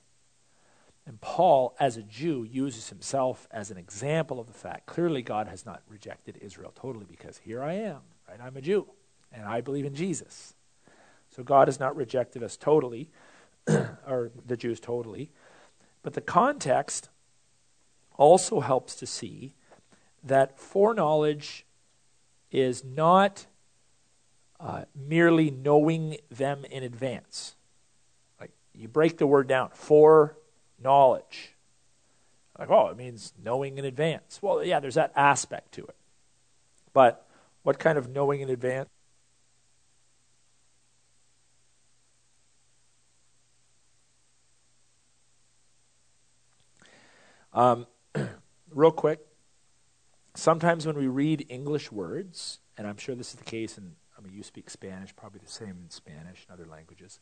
And 1.07 1.21
Paul, 1.21 1.75
as 1.81 1.97
a 1.97 2.03
Jew, 2.03 2.45
uses 2.45 2.89
himself 2.89 3.49
as 3.51 3.71
an 3.71 3.77
example 3.77 4.39
of 4.39 4.47
the 4.47 4.53
fact 4.53 4.87
clearly 4.87 5.23
God 5.23 5.49
has 5.49 5.67
not 5.67 5.83
rejected 5.89 6.39
Israel 6.41 6.73
totally 6.75 7.07
because 7.09 7.39
here 7.39 7.63
I 7.63 7.75
am, 7.75 8.01
right? 8.29 8.41
I'm 8.41 8.57
a 8.57 8.61
Jew 8.61 8.87
and 9.33 9.45
I 9.45 9.61
believe 9.61 9.85
in 9.85 9.95
Jesus. 9.95 10.55
So 11.35 11.43
God 11.43 11.69
has 11.69 11.81
not 11.81 11.97
rejected 11.97 12.43
us 12.43 12.57
totally, 12.57 13.11
or 13.67 14.31
the 14.47 14.57
Jews 14.57 14.79
totally. 14.79 15.31
But 16.03 16.15
the 16.15 16.21
context 16.21 17.09
also 18.17 18.61
helps 18.61 18.95
to 18.97 19.07
see 19.07 19.55
that 20.23 20.59
foreknowledge 20.59 21.65
is 22.51 22.85
not 22.85 23.47
uh, 24.61 24.85
merely 24.95 25.51
knowing 25.51 26.19
them 26.31 26.65
in 26.71 26.83
advance. 26.83 27.57
Like 28.39 28.53
you 28.75 28.89
break 28.89 29.19
the 29.19 29.27
word 29.27 29.49
down, 29.49 29.71
for 29.73 30.37
knowledge. 30.83 31.53
Like, 32.59 32.71
oh, 32.71 32.89
it 32.89 32.97
means 32.97 33.33
knowing 33.43 33.79
in 33.79 33.85
advance. 33.85 34.39
Well, 34.43 34.63
yeah, 34.65 34.81
there's 34.81 34.95
that 34.95 35.13
aspect 35.17 35.73
to 35.73 35.85
it. 35.85 35.97
But 36.93 37.27
what 37.63 37.79
kind 37.79 37.97
of 37.97 38.09
knowing 38.09 38.41
in 38.41 38.51
advance? 38.51 38.89
Um, 47.55 47.87
real 48.71 48.91
quick, 48.91 49.21
sometimes 50.35 50.87
when 50.87 50.97
we 50.97 51.07
read 51.07 51.47
English 51.49 51.93
words, 51.93 52.61
and 52.79 52.87
I'm 52.87 52.97
sure 52.97 53.15
this 53.15 53.31
is 53.31 53.37
the 53.37 53.45
case 53.45 53.77
in 53.77 53.97
I 54.23 54.25
mean, 54.25 54.37
you 54.37 54.43
speak 54.43 54.71
Spanish, 54.71 55.15
probably 55.17 55.41
the 55.45 55.51
same 55.51 55.71
in 55.83 55.91
Spanish 55.91 56.47
and 56.49 56.59
other 56.59 56.69
languages. 56.69 57.19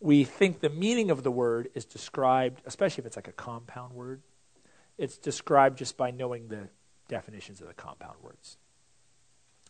We 0.00 0.24
think 0.24 0.60
the 0.60 0.70
meaning 0.70 1.10
of 1.10 1.22
the 1.22 1.30
word 1.30 1.68
is 1.74 1.84
described, 1.84 2.62
especially 2.64 3.02
if 3.02 3.06
it's 3.06 3.16
like 3.16 3.28
a 3.28 3.32
compound 3.32 3.94
word, 3.94 4.22
it's 4.96 5.18
described 5.18 5.78
just 5.78 5.96
by 5.96 6.10
knowing 6.10 6.48
the 6.48 6.68
definitions 7.08 7.60
of 7.60 7.68
the 7.68 7.74
compound 7.74 8.16
words. 8.22 8.56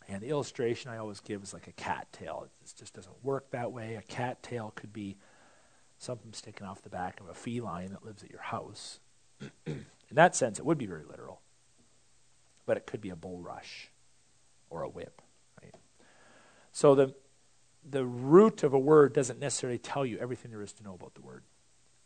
And 0.09 0.20
the 0.20 0.28
illustration 0.28 0.91
I 0.91 0.99
always 0.99 1.20
give 1.20 1.43
is 1.43 1.53
like 1.53 1.68
a 1.68 1.72
cat 1.72 2.12
tail. 2.12 2.49
It 2.62 2.72
just 2.76 2.95
doesn't 2.95 3.24
work 3.24 3.51
that 3.51 3.70
way. 3.72 3.95
A 3.95 4.03
cat 4.03 4.43
tail 4.43 4.72
could 4.74 4.93
be 4.93 5.16
something 5.99 6.33
sticking 6.33 6.66
off 6.66 6.83
the 6.83 6.89
back 6.89 7.20
of 7.20 7.28
a 7.28 7.35
feline 7.35 7.91
that 7.91 8.05
lives 8.05 8.24
at 8.24 8.31
your 8.31 8.41
house. 8.41 8.99
In 9.66 9.85
that 10.12 10.35
sense, 10.35 10.59
it 10.59 10.64
would 10.64 10.78
be 10.78 10.87
very 10.87 11.05
literal. 11.05 11.41
But 12.66 12.76
it 12.76 12.87
could 12.87 13.01
be 13.01 13.11
a 13.11 13.16
bulrush 13.16 13.91
or 14.68 14.83
a 14.83 14.89
whip, 14.89 15.22
right? 15.62 15.74
So 16.72 16.95
the 16.95 17.14
the 17.89 18.05
root 18.05 18.62
of 18.62 18.72
a 18.72 18.78
word 18.78 19.12
doesn't 19.12 19.39
necessarily 19.39 19.78
tell 19.78 20.05
you 20.05 20.18
everything 20.18 20.51
there 20.51 20.62
is 20.62 20.72
to 20.74 20.83
know 20.83 20.95
about 20.95 21.14
the 21.14 21.22
word. 21.22 21.43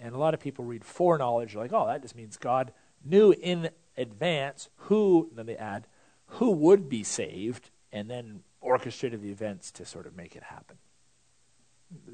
And 0.01 0.14
a 0.14 0.18
lot 0.18 0.35
of 0.35 0.41
people 0.41 0.64
read 0.64 0.85
foreknowledge, 0.85 1.55
like, 1.55 1.72
oh, 1.72 1.87
that 1.87 2.03
just 2.03 2.16
means 2.16 2.37
God 2.37 2.72
knew 3.05 3.33
in 3.33 3.70
advance 3.97 4.68
who, 4.77 5.31
then 5.35 5.47
they 5.47 5.57
add, 5.57 5.87
who 6.27 6.51
would 6.51 6.89
be 6.89 7.03
saved, 7.03 7.70
and 7.93 8.11
then 8.11 8.41
orchestrated 8.61 9.22
the 9.22 9.31
events 9.31 9.70
to 9.72 9.85
sort 9.85 10.07
of 10.07 10.16
make 10.16 10.35
it 10.35 10.43
happen. 10.43 10.77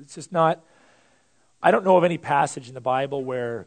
It's 0.01 0.15
just 0.15 0.33
not, 0.33 0.63
I 1.63 1.71
don't 1.71 1.85
know 1.85 1.97
of 1.97 2.05
any 2.05 2.19
passage 2.19 2.69
in 2.69 2.75
the 2.75 2.81
Bible 2.81 3.25
where 3.25 3.67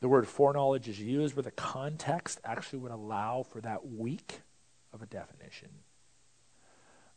the 0.00 0.08
word 0.08 0.26
foreknowledge 0.26 0.88
is 0.88 1.00
used 1.00 1.36
where 1.36 1.42
the 1.42 1.50
context 1.50 2.40
actually 2.44 2.80
would 2.80 2.92
allow 2.92 3.42
for 3.42 3.60
that 3.60 3.86
weak 3.86 4.40
of 4.92 5.02
a 5.02 5.06
definition. 5.06 5.68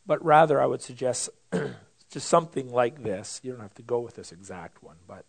But 0.06 0.24
rather, 0.24 0.60
I 0.60 0.66
would 0.66 0.82
suggest 0.82 1.30
just 2.10 2.28
something 2.28 2.70
like 2.70 3.02
this. 3.02 3.40
You 3.42 3.52
don't 3.52 3.60
have 3.60 3.74
to 3.74 3.82
go 3.82 4.00
with 4.00 4.16
this 4.16 4.32
exact 4.32 4.82
one, 4.82 4.96
but 5.06 5.24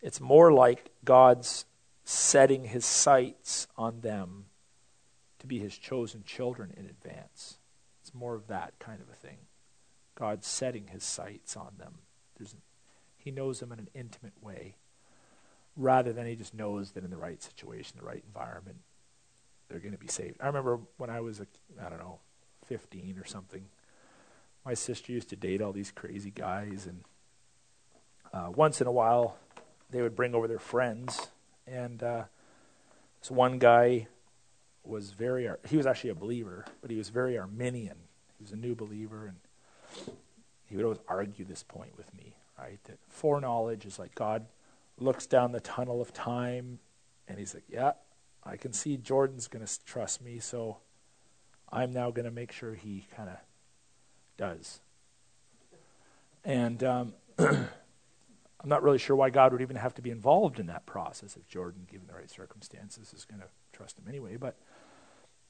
it's 0.00 0.20
more 0.20 0.52
like 0.52 0.90
God's 1.04 1.64
setting 2.04 2.64
his 2.64 2.84
sights 2.84 3.68
on 3.76 4.00
them 4.00 4.46
to 5.38 5.46
be 5.46 5.58
his 5.58 5.76
chosen 5.76 6.22
children 6.24 6.72
in 6.76 6.86
advance. 6.86 7.58
It's 8.00 8.14
more 8.14 8.34
of 8.34 8.48
that 8.48 8.74
kind 8.78 9.00
of 9.00 9.08
a 9.08 9.16
thing. 9.16 9.38
God 10.14 10.44
setting 10.44 10.88
his 10.88 11.04
sights 11.04 11.56
on 11.56 11.72
them. 11.78 11.94
There's, 12.36 12.54
he 13.16 13.30
knows 13.30 13.60
them 13.60 13.72
in 13.72 13.78
an 13.78 13.88
intimate 13.94 14.34
way, 14.42 14.76
rather 15.76 16.12
than 16.12 16.26
he 16.26 16.36
just 16.36 16.54
knows 16.54 16.92
that 16.92 17.04
in 17.04 17.10
the 17.10 17.16
right 17.16 17.42
situation, 17.42 17.96
the 17.98 18.06
right 18.06 18.22
environment, 18.26 18.78
they're 19.68 19.78
going 19.78 19.92
to 19.92 19.98
be 19.98 20.08
saved. 20.08 20.36
I 20.40 20.46
remember 20.46 20.80
when 20.96 21.10
I 21.10 21.20
was, 21.20 21.40
a, 21.40 21.46
I 21.84 21.88
don't 21.88 21.98
know, 21.98 22.18
15 22.66 23.18
or 23.18 23.24
something, 23.24 23.66
my 24.64 24.74
sister 24.74 25.12
used 25.12 25.28
to 25.30 25.36
date 25.36 25.60
all 25.60 25.72
these 25.72 25.90
crazy 25.90 26.30
guys, 26.30 26.86
and 26.86 27.02
uh, 28.32 28.50
once 28.50 28.80
in 28.80 28.86
a 28.86 28.92
while, 28.92 29.36
they 29.90 30.02
would 30.02 30.16
bring 30.16 30.34
over 30.34 30.48
their 30.48 30.58
friends 30.58 31.28
and 31.66 32.02
uh, 32.02 32.24
this 33.20 33.30
one 33.30 33.58
guy 33.58 34.08
was 34.84 35.10
very, 35.10 35.48
he 35.68 35.76
was 35.76 35.86
actually 35.86 36.10
a 36.10 36.14
believer, 36.14 36.64
but 36.80 36.90
he 36.90 36.96
was 36.96 37.08
very 37.08 37.38
Arminian. 37.38 37.96
He 38.38 38.42
was 38.42 38.52
a 38.52 38.56
new 38.56 38.74
believer, 38.74 39.26
and 39.26 40.16
he 40.66 40.76
would 40.76 40.84
always 40.84 40.98
argue 41.06 41.44
this 41.44 41.62
point 41.62 41.96
with 41.96 42.12
me, 42.14 42.34
right? 42.58 42.82
That 42.84 42.98
foreknowledge 43.08 43.86
is 43.86 43.98
like 43.98 44.14
God 44.14 44.46
looks 44.98 45.26
down 45.26 45.52
the 45.52 45.60
tunnel 45.60 46.00
of 46.00 46.12
time, 46.12 46.80
and 47.28 47.38
he's 47.38 47.54
like, 47.54 47.64
yeah, 47.68 47.92
I 48.44 48.56
can 48.56 48.72
see 48.72 48.96
Jordan's 48.96 49.46
going 49.46 49.64
to 49.64 49.84
trust 49.84 50.20
me, 50.20 50.40
so 50.40 50.78
I'm 51.72 51.92
now 51.92 52.10
going 52.10 52.26
to 52.26 52.30
make 52.30 52.52
sure 52.52 52.74
he 52.74 53.06
kind 53.16 53.30
of 53.30 53.36
does. 54.36 54.80
And 56.44 56.82
um, 56.84 57.14
I'm 57.38 57.68
not 58.64 58.82
really 58.82 58.98
sure 58.98 59.16
why 59.16 59.30
God 59.30 59.52
would 59.52 59.62
even 59.62 59.76
have 59.76 59.94
to 59.94 60.02
be 60.02 60.10
involved 60.10 60.60
in 60.60 60.66
that 60.66 60.86
process 60.86 61.36
if 61.36 61.48
Jordan, 61.48 61.86
given 61.90 62.06
the 62.06 62.14
right 62.14 62.30
circumstances, 62.30 63.12
is 63.14 63.24
going 63.24 63.40
to 63.40 63.48
trust 63.72 63.98
him 63.98 64.04
anyway. 64.08 64.36
But 64.36 64.56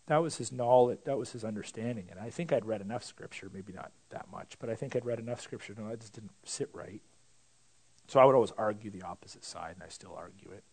that 0.06 0.22
was 0.22 0.36
his 0.36 0.52
knowledge, 0.52 1.00
that 1.04 1.18
was 1.18 1.32
his 1.32 1.44
understanding. 1.44 2.06
And 2.10 2.20
I 2.20 2.30
think 2.30 2.52
I'd 2.52 2.64
read 2.64 2.80
enough 2.80 3.04
scripture, 3.04 3.50
maybe 3.52 3.72
not 3.72 3.92
that 4.10 4.30
much, 4.30 4.56
but 4.58 4.70
I 4.70 4.74
think 4.74 4.94
I'd 4.94 5.04
read 5.04 5.18
enough 5.18 5.40
scripture 5.40 5.74
know 5.76 5.88
that 5.88 6.00
just 6.00 6.12
didn't 6.12 6.32
sit 6.44 6.70
right. 6.72 7.02
So 8.08 8.20
I 8.20 8.24
would 8.24 8.34
always 8.34 8.52
argue 8.58 8.90
the 8.90 9.02
opposite 9.02 9.44
side, 9.44 9.74
and 9.74 9.82
I 9.82 9.88
still 9.88 10.14
argue 10.16 10.50
it. 10.50 10.64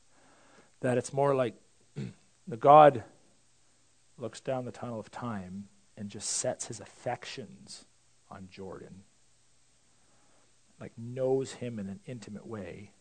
That 0.81 0.97
it's 0.97 1.13
more 1.13 1.35
like 1.35 1.55
the 2.47 2.57
God 2.57 3.03
looks 4.20 4.39
down 4.39 4.65
the 4.65 4.72
tunnel 4.72 4.99
of 4.99 5.11
time 5.11 5.67
and 5.97 6.09
just 6.09 6.30
sets 6.30 6.67
his 6.67 6.80
affections 6.80 7.86
on 8.30 8.47
Jordan 8.51 9.03
like 10.80 10.93
knows 10.97 11.53
him 11.53 11.78
in 11.78 11.88
an 11.89 11.99
intimate 12.05 12.47
way 12.47 12.91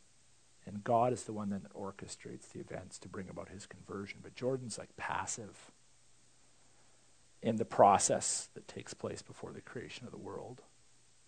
and 0.68 0.84
God 0.84 1.14
is 1.14 1.22
the 1.22 1.32
one 1.32 1.48
that 1.48 1.72
orchestrates 1.72 2.52
the 2.52 2.60
events 2.60 2.98
to 2.98 3.08
bring 3.08 3.30
about 3.30 3.48
his 3.48 3.64
conversion. 3.64 4.18
But 4.22 4.34
Jordan's 4.34 4.76
like 4.76 4.94
passive 4.98 5.72
in 7.40 7.56
the 7.56 7.64
process 7.64 8.50
that 8.52 8.68
takes 8.68 8.92
place 8.92 9.22
before 9.22 9.52
the 9.52 9.62
creation 9.62 10.04
of 10.04 10.10
the 10.10 10.18
world. 10.18 10.60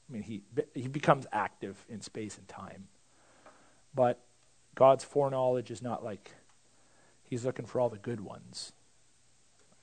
I 0.09 0.12
mean, 0.12 0.24
he, 0.24 0.43
he 0.74 0.88
becomes 0.88 1.26
active 1.32 1.86
in 1.88 2.03
space 2.03 2.36
and 2.36 2.47
time. 2.49 2.88
But 3.95 4.20
God's 4.74 5.05
foreknowledge 5.05 5.70
is 5.70 5.80
not 5.80 6.05
like 6.05 6.32
he's 7.24 7.47
looking 7.47 7.64
for 7.64 7.80
all 7.80 7.88
the 7.88 7.97
good 7.97 8.20
ones. 8.20 8.72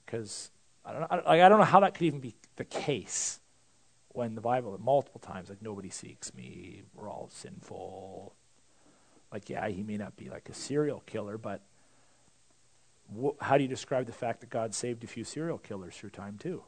Because 0.08 0.50
I 0.84 0.94
don't, 0.94 1.02
know, 1.02 1.22
I, 1.28 1.46
I 1.46 1.50
don't 1.50 1.60
know 1.60 1.66
how 1.66 1.82
that 1.82 1.94
could 1.94 2.06
even 2.06 2.22
be 2.22 2.34
the 2.56 2.66
case 2.66 3.40
when 4.10 4.34
the 4.34 4.42
Bible 4.42 4.76
multiple 4.84 5.20
times 5.20 5.50
like 5.50 5.62
nobody 5.62 5.92
seeks 5.92 6.34
me, 6.34 6.82
we're 6.96 7.08
all 7.08 7.30
sinful. 7.32 8.34
Like 9.32 9.50
yeah, 9.50 9.68
he 9.68 9.84
may 9.84 9.98
not 9.98 10.18
be 10.18 10.30
like 10.30 10.50
a 10.50 10.56
serial 10.56 11.04
killer, 11.06 11.38
but 11.38 11.62
wh- 13.16 13.40
how 13.40 13.58
do 13.58 13.64
you 13.64 13.70
describe 13.70 14.08
the 14.08 14.14
fact 14.14 14.40
that 14.40 14.50
God 14.50 14.74
saved 14.74 15.04
a 15.04 15.08
few 15.08 15.24
serial 15.24 15.60
killers 15.60 15.96
through 15.96 16.10
time 16.10 16.38
too? 16.40 16.64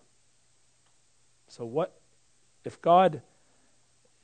So 1.48 1.66
what 1.66 2.00
if 2.64 2.80
God 2.82 3.24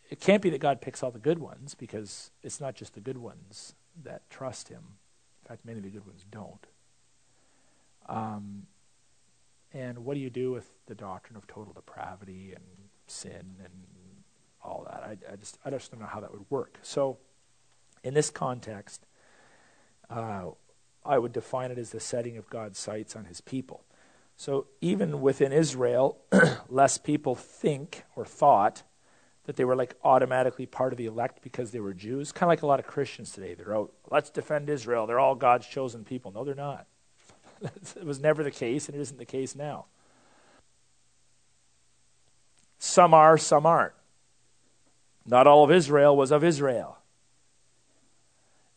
it 0.09 0.19
can't 0.19 0.41
be 0.41 0.49
that 0.51 0.59
God 0.59 0.81
picks 0.81 1.01
all 1.01 1.11
the 1.11 1.19
good 1.19 1.39
ones 1.39 1.73
because 1.73 2.29
it's 2.43 2.61
not 2.61 2.75
just 2.75 2.93
the 2.93 2.99
good 2.99 3.17
ones 3.17 3.73
that 4.03 4.29
trust 4.29 4.69
him. 4.69 4.83
In 5.43 5.47
fact, 5.47 5.65
many 5.65 5.79
of 5.79 5.83
the 5.83 5.89
good 5.89 6.05
ones 6.05 6.25
don't. 6.29 6.67
Um, 8.07 8.67
and 9.75 10.05
what 10.05 10.15
do 10.15 10.21
you 10.21 10.29
do 10.29 10.51
with 10.51 10.69
the 10.87 10.95
doctrine 10.95 11.35
of 11.35 11.45
total 11.45 11.73
depravity 11.73 12.53
and 12.55 12.63
sin 13.07 13.55
and 13.63 13.73
all 14.63 14.87
that. 14.89 15.03
I, 15.03 15.33
I, 15.33 15.35
just 15.35 15.59
I 15.63 15.69
just 15.69 15.91
don't 15.91 15.99
know 15.99 16.07
how 16.07 16.21
that 16.21 16.31
would 16.31 16.45
work. 16.49 16.79
So, 16.81 17.17
in 18.03 18.13
this 18.13 18.29
context, 18.29 19.05
uh, 20.09 20.45
I 21.05 21.19
would 21.19 21.33
define 21.33 21.71
it 21.71 21.77
as 21.77 21.91
the 21.91 21.99
setting 21.99 22.37
of 22.37 22.49
God's 22.49 22.79
sights 22.79 23.15
on 23.15 23.25
His 23.25 23.41
people. 23.41 23.83
So 24.37 24.67
even 24.81 25.21
within 25.21 25.51
Israel, 25.53 26.17
less 26.69 26.97
people 26.97 27.35
think 27.35 28.03
or 28.15 28.25
thought 28.25 28.83
that 29.45 29.55
they 29.55 29.63
were 29.63 29.75
like 29.75 29.95
automatically 30.03 30.65
part 30.65 30.91
of 30.91 30.97
the 30.97 31.05
elect 31.05 31.41
because 31.41 31.71
they 31.71 31.79
were 31.79 31.93
Jews. 31.93 32.31
Kind 32.31 32.47
of 32.47 32.49
like 32.49 32.61
a 32.63 32.67
lot 32.67 32.79
of 32.79 32.87
Christians 32.87 33.31
today. 33.31 33.53
They're 33.53 33.75
out, 33.75 33.93
let's 34.11 34.29
defend 34.29 34.69
Israel. 34.69 35.07
They're 35.07 35.19
all 35.19 35.35
God's 35.35 35.67
chosen 35.67 36.03
people. 36.03 36.31
No, 36.31 36.43
they're 36.43 36.53
not. 36.53 36.87
it 37.95 38.05
was 38.05 38.19
never 38.19 38.43
the 38.43 38.51
case, 38.51 38.87
and 38.87 38.95
it 38.95 39.01
isn't 39.01 39.17
the 39.17 39.25
case 39.25 39.55
now. 39.55 39.85
Some 42.77 43.13
are, 43.13 43.37
some 43.37 43.65
aren't. 43.65 43.93
Not 45.25 45.47
all 45.47 45.63
of 45.63 45.71
Israel 45.71 46.15
was 46.15 46.31
of 46.31 46.43
Israel. 46.43 46.97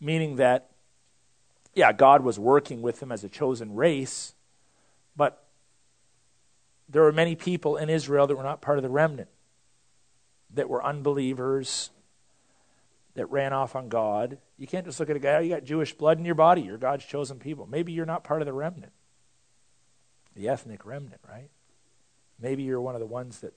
Meaning 0.01 0.37
that, 0.37 0.71
yeah, 1.75 1.93
God 1.93 2.23
was 2.23 2.39
working 2.39 2.81
with 2.81 3.01
them 3.01 3.13
as 3.13 3.23
a 3.23 3.29
chosen 3.29 3.75
race, 3.75 4.35
but 5.17 5.45
there 6.89 7.03
were 7.03 7.13
many 7.13 7.35
people 7.35 7.77
in 7.77 7.91
Israel 7.91 8.27
that 8.27 8.37
were 8.37 8.43
not 8.43 8.61
part 8.61 8.79
of 8.79 8.83
the 8.83 8.89
remnant, 8.89 9.29
that 10.55 10.69
were 10.69 10.83
unbelievers, 10.83 11.91
that 13.19 13.31
ran 13.31 13.53
off 13.53 13.77
on 13.77 13.89
God. 13.89 14.39
You 14.57 14.67
can't 14.67 14.87
just 14.87 14.99
look 14.99 15.11
at 15.11 15.17
a 15.17 15.21
guy, 15.21 15.35
oh, 15.35 15.41
you 15.41 15.51
got 15.51 15.65
Jewish 15.65 15.93
blood 15.93 16.19
in 16.19 16.25
your 16.25 16.35
body, 16.35 16.63
you're 16.63 16.79
God's 16.79 17.05
chosen 17.05 17.39
people. 17.39 17.67
Maybe 17.67 17.93
you're 17.93 18.07
not 18.07 18.25
part 18.25 18.43
of 18.43 18.47
the 18.47 18.53
remnant, 18.53 18.93
the 20.35 20.49
ethnic 20.49 20.87
remnant, 20.87 21.21
right? 21.29 21.51
Maybe 22.41 22.63
you're 22.63 22.81
one 22.81 22.95
of 22.95 23.01
the 23.01 23.07
ones 23.07 23.41
that 23.41 23.55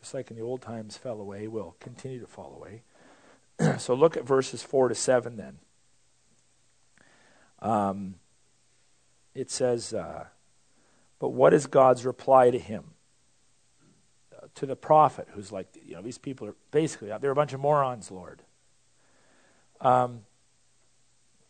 just 0.00 0.14
like 0.14 0.30
in 0.30 0.36
the 0.36 0.42
old 0.42 0.62
times 0.62 0.96
fell 0.96 1.20
away, 1.20 1.46
will 1.46 1.76
continue 1.78 2.20
to 2.20 2.26
fall 2.26 2.54
away. 2.56 2.82
so 3.78 3.94
look 3.94 4.16
at 4.16 4.24
verses 4.24 4.62
4 4.62 4.88
to 4.88 4.94
7 4.94 5.36
then. 5.36 5.58
Um, 7.60 8.14
it 9.34 9.50
says, 9.50 9.92
uh, 9.92 10.24
But 11.18 11.30
what 11.30 11.52
is 11.52 11.66
God's 11.66 12.06
reply 12.06 12.50
to 12.50 12.58
him? 12.58 12.92
Uh, 14.34 14.46
to 14.54 14.64
the 14.64 14.76
prophet 14.76 15.28
who's 15.32 15.52
like, 15.52 15.68
you 15.84 15.94
know, 15.94 16.02
these 16.02 16.18
people 16.18 16.48
are 16.48 16.56
basically, 16.70 17.12
they're 17.20 17.30
a 17.30 17.34
bunch 17.34 17.52
of 17.52 17.60
morons, 17.60 18.10
Lord. 18.10 18.42
Um, 19.80 20.20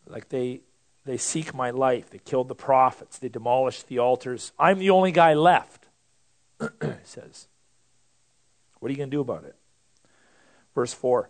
like 0.07 0.29
they, 0.29 0.61
they 1.05 1.17
seek 1.17 1.53
my 1.53 1.71
life. 1.71 2.09
They 2.09 2.19
killed 2.19 2.47
the 2.47 2.55
prophets. 2.55 3.17
They 3.17 3.29
demolished 3.29 3.87
the 3.87 3.99
altars. 3.99 4.51
I'm 4.59 4.79
the 4.79 4.89
only 4.89 5.11
guy 5.11 5.33
left, 5.33 5.87
it 6.59 6.99
says. 7.03 7.47
What 8.79 8.89
are 8.89 8.91
you 8.91 8.97
going 8.97 9.11
to 9.11 9.15
do 9.15 9.21
about 9.21 9.43
it? 9.43 9.55
Verse 10.73 10.93
4. 10.93 11.29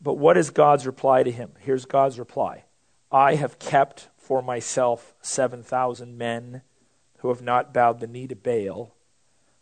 But 0.00 0.14
what 0.14 0.36
is 0.36 0.50
God's 0.50 0.86
reply 0.86 1.22
to 1.22 1.30
him? 1.30 1.52
Here's 1.58 1.84
God's 1.84 2.18
reply 2.18 2.64
I 3.10 3.34
have 3.34 3.58
kept 3.58 4.08
for 4.16 4.42
myself 4.42 5.14
7,000 5.22 6.16
men 6.16 6.62
who 7.18 7.28
have 7.28 7.42
not 7.42 7.74
bowed 7.74 8.00
the 8.00 8.06
knee 8.06 8.28
to 8.28 8.36
Baal. 8.36 8.94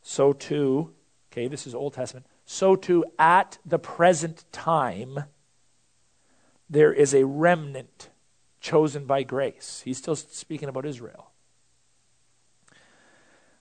So 0.03 0.33
too, 0.33 0.93
okay, 1.33 1.49
this 1.49 1.67
is 1.67 1.75
Old 1.75 1.95
Testament, 1.95 2.27
so 2.45 2.77
too 2.77 3.05
at 3.19 3.59
the 3.65 3.79
present 3.79 4.45
time 4.53 5.25
there 6.69 6.93
is 6.93 7.15
a 7.15 7.25
remnant 7.25 8.11
chosen 8.61 9.07
by 9.07 9.23
grace. 9.23 9.83
He's 9.85 9.99
still 9.99 10.17
speaking 10.17 10.69
about 10.69 10.87
Israel. 10.87 11.31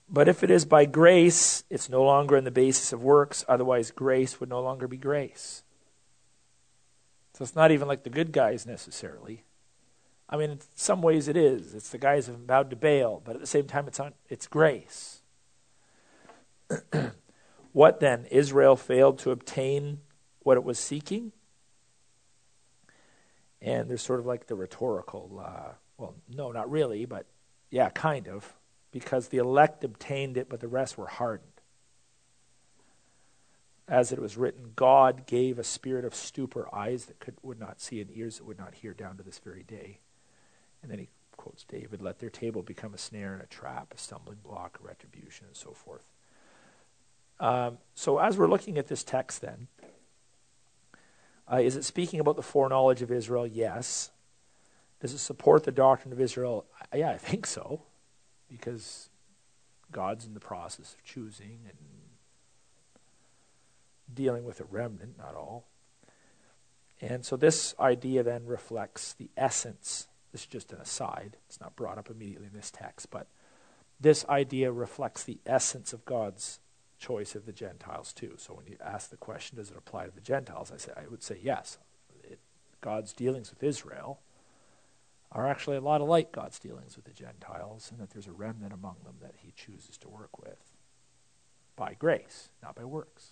But 0.08 0.28
if 0.28 0.42
it 0.42 0.50
is 0.50 0.64
by 0.64 0.84
grace, 0.84 1.64
it's 1.68 1.88
no 1.88 2.02
longer 2.02 2.36
on 2.36 2.44
the 2.44 2.50
basis 2.50 2.92
of 2.92 3.02
works, 3.02 3.44
otherwise, 3.48 3.90
grace 3.90 4.38
would 4.38 4.48
no 4.48 4.60
longer 4.60 4.86
be 4.86 4.96
grace. 4.96 5.64
So 7.34 7.42
it's 7.42 7.56
not 7.56 7.70
even 7.70 7.88
like 7.88 8.04
the 8.04 8.10
good 8.10 8.32
guys 8.32 8.66
necessarily. 8.66 9.44
I 10.28 10.36
mean, 10.36 10.50
in 10.50 10.58
some 10.74 11.02
ways 11.02 11.28
it 11.28 11.36
is. 11.36 11.74
It's 11.74 11.90
the 11.90 11.98
guys 11.98 12.26
who 12.26 12.32
have 12.32 12.46
bowed 12.46 12.70
to 12.70 12.76
Baal, 12.76 13.20
but 13.24 13.34
at 13.34 13.40
the 13.40 13.46
same 13.46 13.66
time, 13.66 13.86
it's, 13.86 14.00
on, 14.00 14.14
it's 14.28 14.46
grace. 14.46 15.22
what 17.72 18.00
then? 18.00 18.26
Israel 18.30 18.76
failed 18.76 19.18
to 19.20 19.30
obtain 19.30 20.00
what 20.40 20.56
it 20.56 20.64
was 20.64 20.78
seeking? 20.78 21.32
And 23.66 23.90
there's 23.90 24.00
sort 24.00 24.20
of 24.20 24.26
like 24.26 24.46
the 24.46 24.54
rhetorical, 24.54 25.42
uh, 25.44 25.72
well, 25.98 26.14
no, 26.32 26.52
not 26.52 26.70
really, 26.70 27.04
but 27.04 27.26
yeah, 27.68 27.90
kind 27.90 28.28
of 28.28 28.54
because 28.92 29.28
the 29.28 29.38
elect 29.38 29.82
obtained 29.82 30.36
it, 30.36 30.48
but 30.48 30.60
the 30.60 30.68
rest 30.68 30.96
were 30.96 31.08
hardened. 31.08 31.50
As 33.88 34.12
it 34.12 34.20
was 34.20 34.36
written, 34.36 34.70
God 34.76 35.26
gave 35.26 35.58
a 35.58 35.64
spirit 35.64 36.04
of 36.04 36.14
stupor, 36.14 36.72
eyes 36.72 37.06
that 37.06 37.18
could, 37.18 37.34
would 37.42 37.58
not 37.58 37.80
see 37.80 38.00
and 38.00 38.08
ears 38.16 38.38
that 38.38 38.44
would 38.44 38.58
not 38.58 38.74
hear 38.74 38.94
down 38.94 39.16
to 39.16 39.24
this 39.24 39.40
very 39.40 39.64
day. 39.64 39.98
And 40.80 40.90
then 40.90 41.00
he 41.00 41.08
quotes 41.36 41.64
David, 41.64 42.00
let 42.00 42.20
their 42.20 42.30
table 42.30 42.62
become 42.62 42.94
a 42.94 42.98
snare 42.98 43.32
and 43.32 43.42
a 43.42 43.46
trap, 43.46 43.92
a 43.92 43.98
stumbling 43.98 44.38
block, 44.44 44.78
a 44.80 44.86
retribution, 44.86 45.46
and 45.48 45.56
so 45.56 45.72
forth. 45.72 46.04
Um, 47.40 47.78
so 47.96 48.18
as 48.18 48.38
we're 48.38 48.48
looking 48.48 48.78
at 48.78 48.86
this 48.86 49.02
text 49.02 49.40
then, 49.40 49.66
uh, 51.50 51.56
is 51.56 51.76
it 51.76 51.84
speaking 51.84 52.20
about 52.20 52.36
the 52.36 52.42
foreknowledge 52.42 53.02
of 53.02 53.10
Israel? 53.10 53.46
Yes. 53.46 54.10
Does 55.00 55.12
it 55.12 55.18
support 55.18 55.64
the 55.64 55.72
doctrine 55.72 56.12
of 56.12 56.20
Israel? 56.20 56.64
Yeah, 56.94 57.10
I 57.10 57.18
think 57.18 57.46
so 57.46 57.82
because 58.50 59.08
God's 59.92 60.26
in 60.26 60.34
the 60.34 60.40
process 60.40 60.94
of 60.94 61.04
choosing 61.04 61.60
and 61.68 61.78
dealing 64.12 64.44
with 64.44 64.60
a 64.60 64.64
remnant, 64.64 65.18
not 65.18 65.34
all. 65.34 65.64
And 67.00 67.24
so 67.24 67.36
this 67.36 67.74
idea 67.78 68.22
then 68.22 68.46
reflects 68.46 69.12
the 69.12 69.28
essence. 69.36 70.08
This 70.32 70.42
is 70.42 70.46
just 70.46 70.72
an 70.72 70.80
aside. 70.80 71.36
It's 71.48 71.60
not 71.60 71.76
brought 71.76 71.98
up 71.98 72.10
immediately 72.10 72.46
in 72.46 72.54
this 72.54 72.70
text, 72.70 73.10
but 73.10 73.26
this 74.00 74.24
idea 74.28 74.72
reflects 74.72 75.24
the 75.24 75.38
essence 75.46 75.92
of 75.92 76.04
God's 76.04 76.60
choice 76.98 77.34
of 77.34 77.46
the 77.46 77.52
Gentiles 77.52 78.12
too. 78.12 78.34
So 78.38 78.54
when 78.54 78.66
you 78.66 78.76
ask 78.84 79.10
the 79.10 79.16
question, 79.16 79.56
does 79.58 79.70
it 79.70 79.76
apply 79.76 80.06
to 80.06 80.14
the 80.14 80.20
Gentiles? 80.20 80.72
I 80.72 80.78
say 80.78 80.92
I 80.96 81.08
would 81.08 81.22
say 81.22 81.38
yes. 81.42 81.78
It, 82.24 82.38
God's 82.80 83.12
dealings 83.12 83.50
with 83.50 83.62
Israel 83.62 84.20
are 85.32 85.48
actually 85.48 85.76
a 85.76 85.80
lot 85.80 86.00
like 86.00 86.32
God's 86.32 86.58
dealings 86.58 86.96
with 86.96 87.04
the 87.04 87.12
Gentiles, 87.12 87.90
and 87.90 88.00
that 88.00 88.10
there's 88.10 88.28
a 88.28 88.32
remnant 88.32 88.72
among 88.72 88.96
them 89.04 89.16
that 89.20 89.34
he 89.38 89.52
chooses 89.52 89.98
to 89.98 90.08
work 90.08 90.38
with 90.38 90.72
by 91.74 91.94
grace, 91.94 92.48
not 92.62 92.74
by 92.74 92.84
works. 92.84 93.30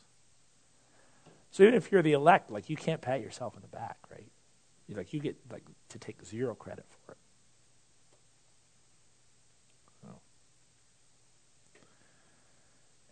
So 1.50 1.62
even 1.62 1.74
if 1.74 1.90
you're 1.92 2.02
the 2.02 2.12
elect, 2.12 2.50
like 2.50 2.68
you 2.68 2.76
can't 2.76 3.00
pat 3.00 3.20
yourself 3.20 3.54
on 3.54 3.62
the 3.62 3.68
back, 3.68 3.96
right? 4.10 4.26
You 4.88 4.96
like 4.96 5.12
you 5.12 5.20
get 5.20 5.36
like 5.50 5.64
to 5.90 5.98
take 5.98 6.22
zero 6.24 6.54
credit 6.54 6.84
for 6.88 7.12
it. 7.12 7.18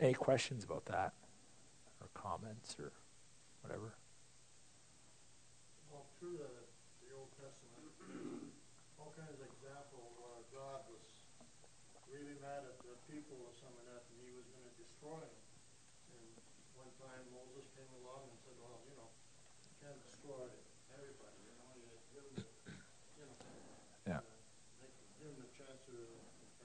Any 0.03 0.18
questions 0.18 0.66
about 0.66 0.82
that, 0.90 1.14
or 2.03 2.11
comments, 2.11 2.74
or 2.74 2.90
whatever? 3.62 3.94
Well, 5.86 6.11
through 6.18 6.42
the, 6.42 6.50
the 7.07 7.14
Old 7.14 7.30
Testament, 7.38 7.86
all 8.98 9.14
kinds 9.14 9.30
of 9.38 9.46
example 9.46 10.03
where 10.18 10.42
God 10.50 10.82
was 10.90 11.07
really 12.11 12.34
mad 12.42 12.66
at 12.66 12.82
the 12.82 12.98
people 13.07 13.46
or 13.46 13.55
some 13.55 13.70
of 13.78 13.86
that, 13.94 14.03
and 14.11 14.18
he 14.26 14.34
was 14.34 14.42
going 14.50 14.66
to 14.66 14.74
destroy 14.74 15.22
them. 15.22 15.38
And 16.18 16.26
one 16.74 16.90
time 16.98 17.22
Moses 17.30 17.70
came 17.78 17.86
along 18.03 18.26
and 18.26 18.34
said, 18.42 18.59
well, 18.59 18.82
you 18.90 18.98
know, 18.98 19.07
you 19.07 19.74
can't 19.86 20.03
destroy 20.03 20.50
everybody, 20.98 21.38
you 21.46 21.55
know, 21.62 21.70
you 21.78 21.86
give 22.11 22.26
them, 22.26 22.42
you 23.22 23.22
know, 23.30 23.38
Yeah. 24.03 24.18
uh, 24.18 24.34
make, 24.82 24.98
give 25.22 25.30
them 25.30 25.46
a 25.46 25.50
chance 25.55 25.78
to 25.86 25.94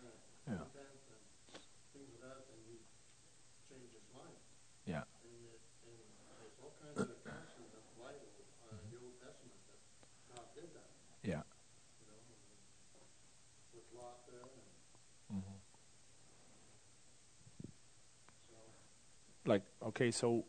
uh, 0.02 0.10
Yeah. 0.50 0.58
repent 0.66 1.06
and 1.06 1.22
things 1.94 2.10
of 2.18 2.22
that, 2.26 2.50
and 2.50 2.60
he 2.66 2.82
changed 3.68 3.92
his 3.92 4.08
mind. 4.16 4.40
Yeah. 4.88 5.04
And, 5.28 5.44
it, 5.44 5.60
and 5.84 6.00
there's 6.40 6.56
all 6.64 6.72
kinds 6.80 6.96
of 7.04 7.12
accounts 7.20 7.52
in 7.60 7.68
the 7.72 7.84
Bible, 8.00 8.32
uh, 8.64 8.80
the 8.92 8.96
Old 9.04 9.20
Testament, 9.20 9.60
that 9.68 9.80
God 10.32 10.48
did 10.56 10.72
that, 10.72 10.88
Yeah. 11.24 11.44
you 12.00 12.08
know, 12.08 12.20
with 13.76 13.88
Lot 13.96 14.24
there, 14.28 14.44
and 14.48 14.68
Mm-hmm. 15.28 15.60
so. 18.48 18.56
Like, 19.44 19.64
okay, 19.88 20.12
so 20.12 20.46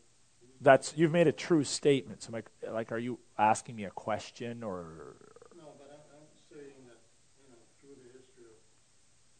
that's 0.61 0.93
you've 0.95 1.11
made 1.11 1.27
a 1.27 1.31
true 1.31 1.63
statement. 1.63 2.23
So, 2.23 2.31
like, 2.31 2.49
like, 2.67 2.91
are 2.91 2.97
you 2.97 3.19
asking 3.37 3.75
me 3.75 3.85
a 3.85 3.91
question 3.91 4.63
or? 4.63 5.15
No, 5.55 5.71
but 5.79 5.87
I'm, 5.91 6.03
I'm 6.19 6.27
saying 6.51 6.83
that, 6.87 6.99
you 7.39 7.47
know, 7.47 7.59
through 7.79 7.95
the 7.95 8.11
history 8.11 8.51
of 8.51 8.59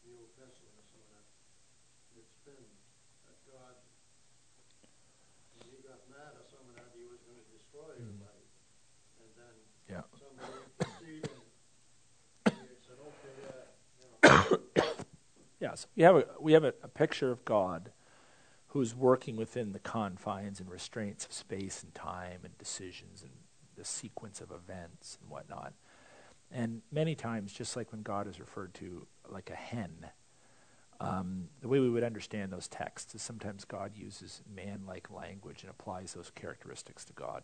the 0.04 0.16
Old 0.16 0.32
Testament 0.40 0.72
and 0.72 0.86
some 0.88 1.02
of 1.04 1.10
that, 1.12 1.26
it's 2.16 2.36
been 2.48 2.68
that 3.28 3.36
God, 3.44 3.76
when 5.60 5.68
he 5.68 5.78
got 5.84 6.00
mad 6.08 6.32
at 6.40 6.48
some 6.48 6.64
of 6.64 6.74
that, 6.80 6.88
he 6.96 7.04
was 7.04 7.20
gonna 7.28 7.44
destroy 7.52 7.92
mm-hmm. 8.00 8.24
everybody. 8.24 8.44
And 9.20 9.30
then 9.36 9.54
Yeah. 9.92 10.04
somebody 10.16 10.56
interceded 10.80 11.36
and 12.48 12.64
he 12.64 12.76
said, 12.80 12.96
okay, 12.96 13.34
yeah, 13.44 13.68
you 14.00 14.08
know, 14.08 14.96
Yes, 15.60 15.86
we 15.94 16.02
have 16.04 16.16
a 16.16 16.24
we 16.40 16.52
have 16.56 16.64
a, 16.64 16.72
a 16.82 16.88
picture 16.88 17.30
of 17.30 17.44
God 17.44 17.92
who's 18.70 18.94
working 18.94 19.36
within 19.36 19.72
the 19.72 19.78
confines 19.80 20.60
and 20.60 20.70
restraints 20.70 21.26
of 21.26 21.32
space 21.32 21.82
and 21.82 21.94
time 21.94 22.40
and 22.44 22.56
decisions 22.56 23.22
and 23.22 23.32
the 23.76 23.84
sequence 23.84 24.40
of 24.40 24.50
events 24.50 25.18
and 25.20 25.30
whatnot. 25.30 25.72
And 26.52 26.82
many 26.90 27.14
times, 27.14 27.52
just 27.52 27.76
like 27.76 27.92
when 27.92 28.02
God 28.02 28.26
is 28.26 28.38
referred 28.38 28.74
to 28.74 29.06
like 29.28 29.50
a 29.50 29.56
hen, 29.56 30.06
um, 31.00 31.48
the 31.60 31.68
way 31.68 31.80
we 31.80 31.90
would 31.90 32.04
understand 32.04 32.52
those 32.52 32.68
texts 32.68 33.14
is 33.14 33.22
sometimes 33.22 33.64
God 33.64 33.92
uses 33.96 34.42
man-like 34.54 35.10
language 35.10 35.62
and 35.62 35.70
applies 35.70 36.12
those 36.12 36.30
characteristics 36.30 37.04
to 37.06 37.12
God. 37.12 37.42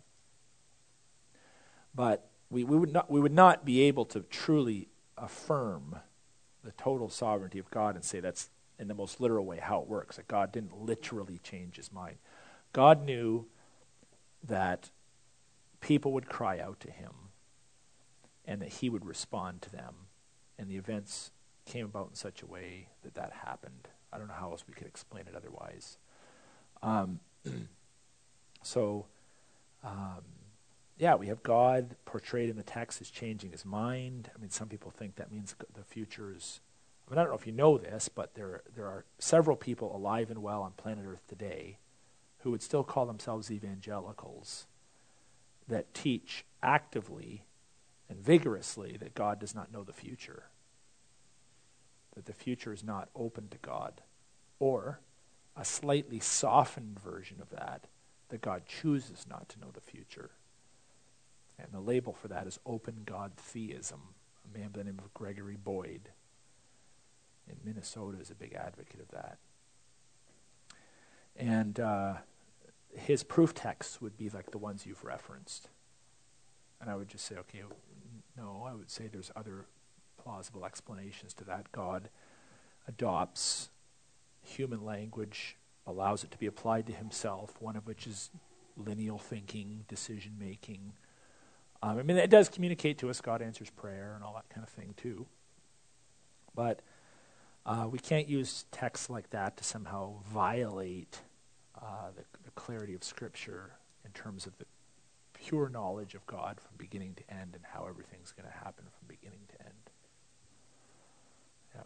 But 1.95 2.29
we, 2.51 2.63
we 2.65 2.77
would 2.77 2.93
not 2.93 3.11
we 3.11 3.21
would 3.21 3.33
not 3.33 3.65
be 3.65 3.83
able 3.83 4.05
to 4.07 4.21
truly 4.21 4.89
affirm 5.17 5.97
the 6.63 6.73
total 6.73 7.09
sovereignty 7.09 7.59
of 7.59 7.71
God 7.71 7.95
and 7.95 8.05
say 8.05 8.21
that's 8.21 8.51
in 8.79 8.89
the 8.89 8.95
most 8.95 9.21
literal 9.21 9.45
way 9.45 9.59
how 9.59 9.81
it 9.81 9.89
works. 9.89 10.17
That 10.17 10.29
God 10.29 10.53
didn't 10.53 10.77
literally 10.77 11.39
change 11.43 11.77
his 11.77 11.93
mind. 11.93 12.17
God 12.73 13.05
knew 13.05 13.47
that 14.45 14.91
people 15.81 16.13
would 16.13 16.29
cry 16.29 16.59
out 16.59 16.81
to 16.81 16.91
him 16.91 17.13
and 18.45 18.61
that 18.61 18.69
he 18.69 18.89
would 18.89 19.05
respond 19.05 19.63
to 19.63 19.71
them. 19.71 19.95
And 20.59 20.69
the 20.69 20.77
events 20.77 21.31
came 21.65 21.85
about 21.85 22.09
in 22.11 22.15
such 22.15 22.43
a 22.43 22.47
way 22.47 22.89
that 23.03 23.15
that 23.15 23.33
happened. 23.45 23.89
I 24.13 24.19
don't 24.19 24.29
know 24.29 24.35
how 24.35 24.51
else 24.51 24.65
we 24.67 24.75
could 24.75 24.87
explain 24.87 25.25
it 25.27 25.35
otherwise. 25.37 25.99
Um, 26.83 27.21
so, 28.63 29.07
um, 29.85 30.23
yeah, 30.99 31.15
we 31.17 31.27
have 31.27 31.43
God 31.43 31.97
portrayed 32.05 32.49
in 32.49 32.57
the 32.57 32.63
text 32.63 33.01
as 33.01 33.11
changing 33.11 33.51
his 33.51 33.65
mind. 33.65 34.31
I 34.35 34.41
mean, 34.41 34.51
some 34.51 34.69
people 34.69 34.91
think 34.91 35.17
that 35.17 35.31
means 35.31 35.55
the 35.75 35.85
future 35.85 36.33
is. 36.35 36.61
I 37.07 37.11
mean, 37.11 37.19
I 37.19 37.23
don't 37.23 37.31
know 37.31 37.39
if 37.39 37.47
you 37.47 37.53
know 37.53 37.79
this, 37.79 38.09
but 38.09 38.35
there 38.35 38.63
there 38.75 38.87
are 38.87 39.05
several 39.19 39.57
people 39.57 39.95
alive 39.95 40.31
and 40.31 40.43
well 40.43 40.63
on 40.63 40.73
planet 40.73 41.05
Earth 41.07 41.27
today 41.29 41.79
who 42.39 42.51
would 42.51 42.63
still 42.63 42.85
call 42.85 43.07
themselves 43.07 43.51
evangelicals 43.51 44.67
that 45.69 45.95
teach 45.95 46.45
actively 46.63 47.45
and 48.09 48.19
vigorously 48.19 48.97
that 48.99 49.15
God 49.15 49.41
does 49.41 49.55
not 49.55 49.73
know 49.73 49.83
the 49.83 49.93
future, 49.93 50.45
that 52.15 52.27
the 52.27 52.33
future 52.33 52.73
is 52.73 52.85
not 52.85 53.09
open 53.17 53.49
to 53.49 53.59
God, 53.59 54.03
or 54.59 55.01
a 55.57 55.65
slightly 55.65 56.21
softened 56.21 57.01
version 57.01 57.39
of 57.41 57.51
that, 57.51 57.87
that 58.29 58.43
God 58.43 58.63
chooses 58.67 59.27
not 59.29 59.49
to 59.49 59.61
know 59.61 59.71
the 59.73 59.81
future. 59.81 60.31
And 61.59 61.69
the 61.73 61.81
label 61.81 62.13
for 62.13 62.29
that 62.29 62.47
is 62.47 62.61
open 62.67 63.03
God 63.05 63.33
theism. 63.37 64.01
A 64.45 64.59
man 64.59 64.69
by 64.69 64.79
the 64.79 64.85
name 64.85 64.99
of 64.99 65.15
Gregory 65.15 65.57
Boyd 65.57 66.11
in 67.49 67.57
Minnesota 67.65 68.19
is 68.21 68.31
a 68.31 68.35
big 68.35 68.55
advocate 68.55 69.01
of 69.01 69.09
that. 69.09 69.39
And 71.37 71.79
uh, 71.79 72.15
his 72.95 73.23
proof 73.23 73.55
texts 73.55 74.01
would 74.01 74.17
be 74.17 74.29
like 74.31 74.51
the 74.51 74.59
ones 74.59 74.87
you've 74.87 75.05
referenced. 75.05 75.69
And 76.81 76.91
I 76.91 76.97
would 76.97 77.09
just 77.09 77.25
say, 77.27 77.37
okay, 77.37 77.63
no, 78.37 78.67
I 78.69 78.75
would 78.75 78.91
say 78.91 79.07
there's 79.07 79.31
other 79.37 79.67
plausible 80.23 80.65
explanations 80.65 81.33
to 81.35 81.45
that. 81.45 81.73
God 81.73 82.09
adopts 82.89 83.71
human 84.43 84.85
language, 84.85 85.57
allows 85.87 86.25
it 86.25 86.31
to 86.31 86.39
be 86.39 86.47
applied 86.47 86.87
to 86.87 86.93
himself, 86.93 87.55
one 87.61 87.77
of 87.77 87.87
which 87.87 88.07
is 88.07 88.31
lineal 88.77 89.19
thinking, 89.19 89.85
decision 89.89 90.33
making. 90.39 90.93
Um, 91.83 91.99
I 91.99 92.03
mean, 92.03 92.17
it 92.17 92.31
does 92.31 92.49
communicate 92.49 92.99
to 92.99 93.11
us 93.11 93.21
God 93.21 93.43
answers 93.43 93.71
prayer 93.71 94.13
and 94.15 94.25
all 94.25 94.35
that 94.35 94.49
kind 94.49 94.67
of 94.67 94.71
thing, 94.71 94.95
too. 94.97 95.27
But 96.55 96.81
uh, 97.67 97.87
we 97.91 97.99
can't 97.99 98.29
use 98.29 98.65
texts 98.71 99.11
like 99.11 99.31
that 99.31 99.57
to 99.57 99.65
somehow 99.65 100.15
violate 100.33 101.21
uh, 101.81 102.09
the, 102.17 102.23
the 102.45 102.51
clarity 102.53 102.95
of 102.95 103.03
Scripture 103.05 103.73
in 104.05 104.13
terms 104.13 104.47
of 104.47 104.57
the 104.59 104.67
pure 105.35 105.69
knowledge 105.69 106.15
of 106.15 106.25
God 106.27 106.61
from 106.61 106.73
beginning 106.79 107.15
to 107.15 107.25
end 107.29 107.53
and 107.55 107.65
how 107.75 107.87
everything's 107.89 108.33
going 108.33 108.49
to 108.49 108.55
happen 108.65 108.87
from 108.87 109.09
beginning 109.09 109.43
to 109.51 109.57
end. 109.67 109.85
Yeah. 111.75 111.83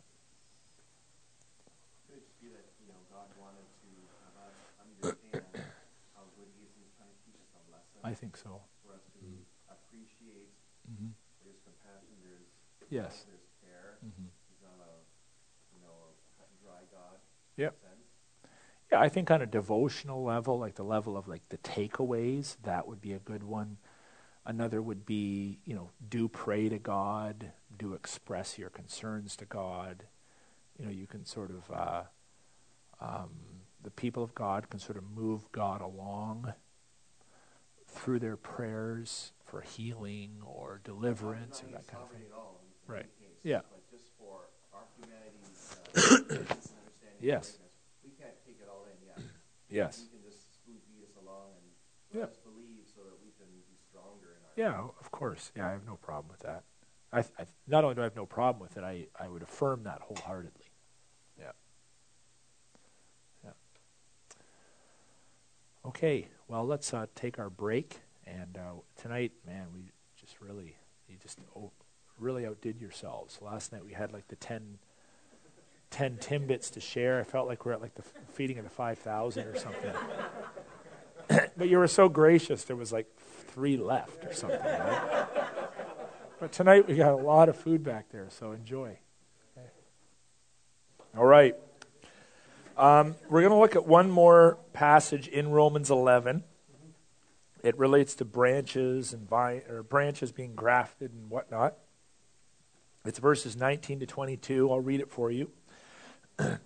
Could 2.07 2.21
it 2.21 2.29
just 2.29 2.39
be 2.45 2.53
that, 2.53 2.69
you 2.79 2.87
know, 2.93 3.01
God 3.11 3.27
wanted 3.41 3.65
to 3.65 3.91
have 4.23 4.37
us 4.53 4.57
understand 4.79 5.49
how 6.15 6.29
good 6.39 6.47
He 6.61 6.63
is 6.69 6.71
and 6.77 6.85
He's 6.85 6.95
trying 7.01 7.11
to 7.11 7.21
teach 7.25 7.41
us 7.41 7.51
a 7.57 7.63
lesson 7.73 7.99
I 8.05 8.13
think 8.15 8.37
so. 8.37 8.61
for 8.85 8.93
us 8.95 9.03
to 9.17 9.25
appreciate 9.73 10.53
hmm 10.87 11.17
there's 11.43 11.59
compassion, 11.65 12.15
there's 12.21 12.47
Yes. 12.93 13.25
there's 13.27 13.49
care. 13.65 13.97
hmm 14.05 14.29
He's 14.47 14.63
not 14.63 14.77
a, 14.79 14.93
you 15.75 15.81
know, 15.83 16.11
a 16.11 16.15
cut 16.39 16.47
and 16.53 16.59
dry 16.63 16.83
God. 16.95 17.19
Yep. 17.61 17.77
In 17.83 17.87
a 17.87 17.91
sense. 17.91 18.53
Yeah, 18.91 19.01
I 19.01 19.09
think 19.09 19.31
on 19.31 19.43
a 19.43 19.47
devotional 19.47 20.25
level, 20.25 20.59
like 20.59 20.75
the 20.75 20.83
level 20.83 21.17
of 21.17 21.29
like 21.29 21.49
the 21.51 21.59
takeaways, 21.59 22.57
that 22.65 22.89
would 22.89 23.01
be 23.01 23.13
a 23.13 23.19
good 23.19 23.45
one. 23.45 23.77
Another 24.47 24.81
would 24.81 25.05
be, 25.05 25.59
you 25.65 25.75
know, 25.75 25.91
do 26.09 26.27
pray 26.27 26.69
to 26.69 26.79
God, 26.79 27.53
do 27.79 27.93
express 27.93 28.59
your 28.59 28.71
concerns 28.71 29.37
to 29.37 29.45
God. 29.45 30.05
You 30.79 30.87
know, 30.87 30.91
you 30.91 31.07
can 31.07 31.27
sort 31.27 31.51
of, 31.51 31.71
uh, 31.71 32.03
um, 33.01 33.31
the 33.83 33.91
people 33.91 34.23
of 34.23 34.35
God 34.35 34.71
can 34.71 34.81
sort 34.81 34.97
of 34.97 35.05
move 35.15 35.53
God 35.53 35.83
along 35.83 36.55
through 37.87 38.21
their 38.21 38.37
prayers 38.37 39.33
for 39.45 39.61
healing 39.61 40.43
or 40.45 40.81
deliverance 40.85 41.63
or 41.63 41.67
that 41.73 41.87
kind 41.87 42.05
of 42.05 42.11
thing. 42.11 42.23
at 42.27 42.35
all 42.35 42.61
in 42.63 42.93
Right. 42.93 43.07
Yeah. 43.43 43.61
But 43.71 43.91
just 43.91 44.07
for 44.19 44.49
our 44.73 44.85
humanity's 44.97 45.77
uh, 45.95 46.35
understanding 46.41 46.71
Yes. 47.21 47.59
we 48.03 48.11
can't 48.11 48.35
take 48.45 48.59
it 48.61 48.69
all 48.69 48.85
in 48.85 49.07
yet. 49.07 49.19
Yes. 49.71 50.03
You 50.03 50.19
can 50.19 50.29
just 50.29 50.51
us 51.05 51.15
along 51.23 51.53
and 51.55 52.19
Yeah. 52.19 52.25
us 52.25 52.37
believe 52.39 52.89
so 52.93 53.03
that 53.05 53.15
we 53.23 53.31
can 53.39 53.47
be 53.69 53.77
stronger 53.89 54.37
in 54.57 54.65
our 54.65 54.73
Yeah, 54.73 54.89
of 55.01 55.11
course. 55.13 55.53
Yeah, 55.57 55.69
I 55.69 55.73
have 55.73 55.87
no 55.87 55.97
problem 55.97 56.31
with 56.31 56.41
that. 56.41 56.65
I, 57.13 57.21
I 57.21 57.47
not 57.67 57.85
only 57.85 57.95
do 57.95 58.01
I 58.01 58.05
have 58.05 58.17
no 58.17 58.27
problem 58.27 58.61
with 58.61 58.77
it, 58.77 58.85
I, 58.85 59.07
I 59.19 59.29
would 59.29 59.43
affirm 59.43 59.85
that 59.85 60.01
wholeheartedly. 60.01 60.67
Yeah. 61.39 61.53
Yeah. 63.45 63.51
Okay, 65.85 66.29
well, 66.49 66.65
let's 66.67 66.93
uh, 66.93 67.07
take 67.15 67.39
our 67.39 67.51
break. 67.51 68.01
And 68.27 68.57
uh, 68.59 68.81
tonight, 69.01 69.33
man, 69.47 69.67
we 69.75 69.91
just 70.21 70.41
really, 70.41 70.77
you 71.09 71.17
just 71.21 71.39
oh, 71.57 71.73
really 72.19 72.47
outdid 72.47 72.81
yourselves. 72.81 73.39
Last 73.41 73.73
night 73.73 73.85
we 73.85 73.93
had 73.93 74.13
like 74.13 74.29
the 74.29 74.37
10, 74.37 74.79
10 75.91 76.19
Timbits 76.19 76.71
to 76.73 76.81
share. 76.81 77.21
I 77.21 77.25
felt 77.25 77.49
like 77.49 77.65
we're 77.65 77.73
at 77.73 77.81
like 77.81 77.95
the 77.95 78.03
feeding 78.33 78.59
of 78.59 78.65
the 78.65 78.71
5,000 78.71 79.47
or 79.47 79.57
something. 79.57 79.93
but 81.57 81.69
you 81.69 81.79
were 81.79 81.89
so 81.89 82.09
gracious, 82.09 82.65
there 82.65 82.77
was 82.77 82.93
like 82.93 83.07
three 83.49 83.77
left 83.77 84.25
or 84.25 84.33
something. 84.33 84.61
Right? 84.61 85.27
But 86.39 86.53
tonight 86.53 86.89
we 86.89 86.97
got 86.97 87.13
a 87.13 87.17
lot 87.17 87.49
of 87.49 87.57
food 87.57 87.83
back 87.83 88.09
there, 88.11 88.27
so 88.31 88.53
enjoy. 88.53 88.99
Okay. 89.57 89.67
All 91.17 91.27
right. 91.27 91.55
Um, 92.79 93.15
we're 93.29 93.43
going 93.43 93.53
to 93.53 93.59
look 93.59 93.77
at 93.77 93.87
one 93.87 94.11
more 94.11 94.59
passage 94.73 95.29
in 95.29 95.51
Romans 95.51 95.91
11. 95.91 96.45
It 97.63 97.77
relates 97.77 98.15
to 98.17 98.25
branches 98.25 99.13
and 99.13 99.29
vine, 99.29 99.61
or 99.69 99.83
branches 99.83 100.33
being 100.33 100.55
grafted 100.55 101.13
and 101.13 101.29
whatnot. 101.29 101.77
It's 103.05 103.19
verses 103.19 103.55
19 103.55 104.01
to 104.01 104.07
22. 104.07 104.71
I'll 104.71 104.81
read 104.81 105.01
it 105.01 105.11
for 105.11 105.31
you. 105.31 105.51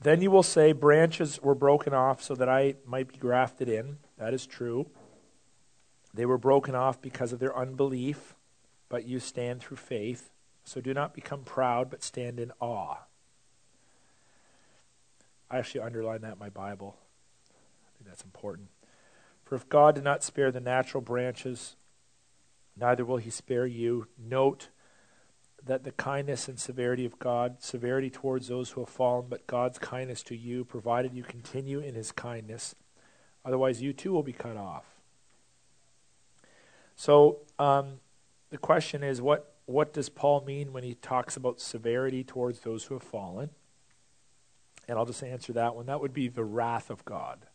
then 0.00 0.20
you 0.20 0.30
will 0.30 0.42
say, 0.42 0.72
Branches 0.72 1.40
were 1.42 1.54
broken 1.54 1.94
off 1.94 2.22
so 2.22 2.34
that 2.34 2.48
I 2.48 2.76
might 2.86 3.08
be 3.08 3.18
grafted 3.18 3.68
in. 3.68 3.98
That 4.18 4.34
is 4.34 4.46
true. 4.46 4.86
They 6.14 6.26
were 6.26 6.38
broken 6.38 6.74
off 6.74 7.00
because 7.00 7.32
of 7.32 7.38
their 7.38 7.56
unbelief, 7.56 8.34
but 8.88 9.06
you 9.06 9.18
stand 9.18 9.60
through 9.60 9.78
faith. 9.78 10.30
So 10.64 10.80
do 10.80 10.94
not 10.94 11.14
become 11.14 11.42
proud, 11.42 11.90
but 11.90 12.02
stand 12.02 12.38
in 12.38 12.52
awe. 12.60 12.98
I 15.50 15.58
actually 15.58 15.80
underline 15.80 16.20
that 16.22 16.34
in 16.34 16.38
my 16.38 16.48
Bible. 16.48 16.96
I 17.86 17.98
think 17.98 18.08
that's 18.08 18.24
important. 18.24 18.68
For 19.44 19.54
if 19.54 19.68
God 19.68 19.94
did 19.94 20.04
not 20.04 20.22
spare 20.22 20.50
the 20.50 20.60
natural 20.60 21.02
branches, 21.02 21.76
neither 22.76 23.04
will 23.04 23.18
he 23.18 23.30
spare 23.30 23.66
you. 23.66 24.06
Note 24.18 24.68
that 25.64 25.84
the 25.84 25.92
kindness 25.92 26.48
and 26.48 26.58
severity 26.58 27.04
of 27.04 27.18
God, 27.18 27.56
severity 27.60 28.10
towards 28.10 28.48
those 28.48 28.70
who 28.70 28.80
have 28.80 28.88
fallen, 28.88 29.26
but 29.28 29.46
God's 29.46 29.78
kindness 29.78 30.22
to 30.24 30.36
you, 30.36 30.64
provided 30.64 31.14
you 31.14 31.22
continue 31.22 31.78
in 31.78 31.94
his 31.94 32.10
kindness. 32.10 32.74
Otherwise, 33.44 33.80
you 33.80 33.92
too 33.92 34.12
will 34.12 34.22
be 34.22 34.32
cut 34.32 34.56
off. 34.56 34.84
So, 36.96 37.38
um, 37.58 38.00
the 38.50 38.58
question 38.58 39.02
is 39.02 39.22
what, 39.22 39.54
what 39.66 39.92
does 39.92 40.08
Paul 40.08 40.44
mean 40.44 40.72
when 40.72 40.84
he 40.84 40.94
talks 40.94 41.36
about 41.36 41.60
severity 41.60 42.24
towards 42.24 42.60
those 42.60 42.84
who 42.84 42.94
have 42.94 43.02
fallen? 43.02 43.50
And 44.88 44.98
I'll 44.98 45.06
just 45.06 45.22
answer 45.22 45.52
that 45.52 45.74
one. 45.74 45.86
That 45.86 46.00
would 46.00 46.12
be 46.12 46.28
the 46.28 46.44
wrath 46.44 46.90
of 46.90 47.04
God 47.04 47.46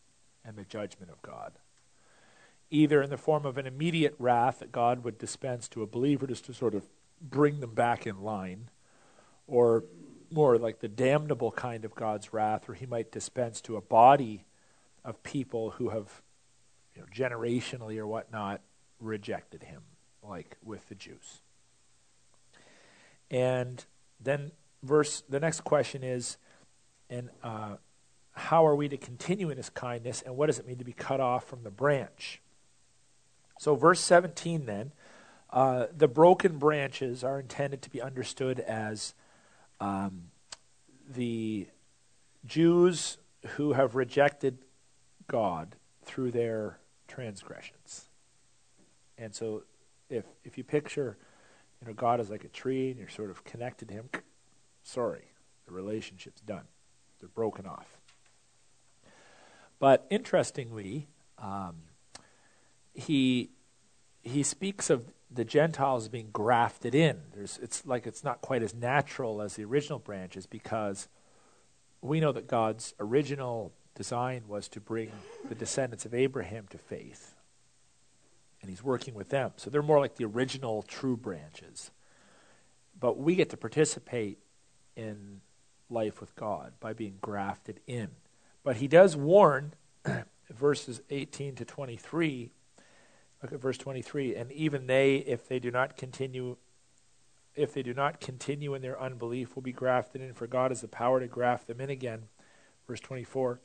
and 0.44 0.56
the 0.56 0.64
judgment 0.64 1.10
of 1.10 1.20
God. 1.22 1.52
Either 2.70 3.02
in 3.02 3.10
the 3.10 3.16
form 3.16 3.46
of 3.46 3.58
an 3.58 3.66
immediate 3.66 4.14
wrath 4.18 4.58
that 4.58 4.72
God 4.72 5.04
would 5.04 5.18
dispense 5.18 5.68
to 5.68 5.82
a 5.82 5.86
believer 5.86 6.26
just 6.26 6.46
to 6.46 6.54
sort 6.54 6.74
of 6.74 6.86
bring 7.20 7.60
them 7.60 7.74
back 7.74 8.06
in 8.06 8.22
line, 8.22 8.70
or 9.46 9.84
more 10.30 10.58
like 10.58 10.80
the 10.80 10.88
damnable 10.88 11.50
kind 11.50 11.84
of 11.84 11.94
God's 11.94 12.32
wrath, 12.32 12.68
where 12.68 12.74
he 12.74 12.86
might 12.86 13.10
dispense 13.10 13.60
to 13.62 13.76
a 13.76 13.80
body 13.80 14.44
of 15.04 15.22
people 15.22 15.70
who 15.70 15.90
have, 15.90 16.22
you 16.94 17.02
know, 17.02 17.08
generationally 17.14 17.98
or 17.98 18.06
whatnot, 18.06 18.60
rejected 19.00 19.62
him, 19.64 19.82
like 20.22 20.56
with 20.62 20.88
the 20.88 20.94
Jews. 20.94 21.40
And 23.30 23.84
then 24.20 24.52
verse 24.82 25.22
the 25.28 25.40
next 25.40 25.60
question 25.62 26.02
is, 26.02 26.36
and 27.10 27.30
uh, 27.42 27.76
how 28.32 28.66
are 28.66 28.74
we 28.74 28.88
to 28.88 28.96
continue 28.96 29.50
in 29.50 29.56
his 29.56 29.70
kindness, 29.70 30.22
and 30.22 30.36
what 30.36 30.46
does 30.46 30.58
it 30.58 30.66
mean 30.66 30.78
to 30.78 30.84
be 30.84 30.92
cut 30.92 31.20
off 31.20 31.46
from 31.46 31.62
the 31.64 31.70
branch? 31.70 32.40
So, 33.58 33.74
verse 33.74 34.00
17 34.00 34.66
then, 34.66 34.92
uh, 35.50 35.86
the 35.96 36.08
broken 36.08 36.58
branches 36.58 37.24
are 37.24 37.40
intended 37.40 37.82
to 37.82 37.90
be 37.90 38.02
understood 38.02 38.60
as 38.60 39.14
um, 39.80 40.24
the 41.08 41.66
Jews 42.44 43.18
who 43.56 43.72
have 43.72 43.94
rejected 43.94 44.58
God 45.26 45.76
through 46.04 46.32
their 46.32 46.78
transgressions. 47.06 48.08
And 49.16 49.34
so, 49.34 49.64
if 50.10 50.24
if 50.44 50.58
you 50.58 50.64
picture, 50.64 51.16
you 51.80 51.88
know, 51.88 51.94
God 51.94 52.20
is 52.20 52.30
like 52.30 52.44
a 52.44 52.48
tree, 52.48 52.90
and 52.90 52.98
you're 52.98 53.08
sort 53.08 53.30
of 53.30 53.44
connected 53.44 53.88
to 53.88 53.94
Him, 53.94 54.10
sorry, 54.82 55.24
the 55.66 55.72
relationship's 55.72 56.40
done; 56.40 56.64
they're 57.20 57.28
broken 57.28 57.66
off. 57.66 57.98
But 59.78 60.06
interestingly, 60.10 61.08
um, 61.38 61.76
he 62.94 63.50
he 64.22 64.42
speaks 64.42 64.90
of 64.90 65.12
the 65.30 65.44
Gentiles 65.44 66.08
being 66.08 66.30
grafted 66.32 66.94
in. 66.94 67.20
There's, 67.34 67.58
it's 67.62 67.84
like 67.86 68.06
it's 68.06 68.24
not 68.24 68.40
quite 68.40 68.62
as 68.62 68.74
natural 68.74 69.42
as 69.42 69.54
the 69.54 69.64
original 69.64 69.98
branches 69.98 70.46
because 70.46 71.08
we 72.00 72.20
know 72.20 72.32
that 72.32 72.46
God's 72.46 72.94
original 72.98 73.72
design 73.94 74.44
was 74.48 74.68
to 74.68 74.80
bring 74.80 75.10
the 75.48 75.54
descendants 75.54 76.06
of 76.06 76.14
Abraham 76.14 76.66
to 76.70 76.78
faith. 76.78 77.34
And 78.60 78.70
he's 78.70 78.82
working 78.82 79.14
with 79.14 79.28
them. 79.28 79.52
So 79.56 79.70
they're 79.70 79.82
more 79.82 80.00
like 80.00 80.16
the 80.16 80.24
original 80.24 80.82
true 80.82 81.16
branches. 81.16 81.90
But 82.98 83.18
we 83.18 83.34
get 83.34 83.50
to 83.50 83.56
participate 83.56 84.38
in 84.96 85.40
life 85.90 86.20
with 86.20 86.34
God 86.34 86.72
by 86.80 86.92
being 86.92 87.18
grafted 87.20 87.80
in. 87.86 88.08
But 88.64 88.76
he 88.76 88.88
does 88.88 89.16
warn, 89.16 89.74
verses 90.50 91.00
18 91.10 91.54
to 91.56 91.64
23, 91.64 92.50
Look 93.42 93.52
at 93.52 93.60
verse 93.60 93.78
23. 93.78 94.34
And 94.34 94.50
even 94.52 94.86
they, 94.86 95.16
if 95.16 95.46
they 95.46 95.58
do 95.58 95.70
not 95.70 95.96
continue, 95.96 96.56
if 97.54 97.72
they 97.72 97.82
do 97.82 97.94
not 97.94 98.20
continue 98.20 98.74
in 98.74 98.82
their 98.82 99.00
unbelief, 99.00 99.54
will 99.54 99.62
be 99.62 99.72
grafted 99.72 100.20
in, 100.20 100.32
for 100.34 100.46
God 100.46 100.70
has 100.70 100.80
the 100.80 100.88
power 100.88 101.20
to 101.20 101.26
graft 101.26 101.66
them 101.66 101.80
in 101.80 101.90
again. 101.90 102.24
Verse 102.86 103.00
24. 103.00 103.60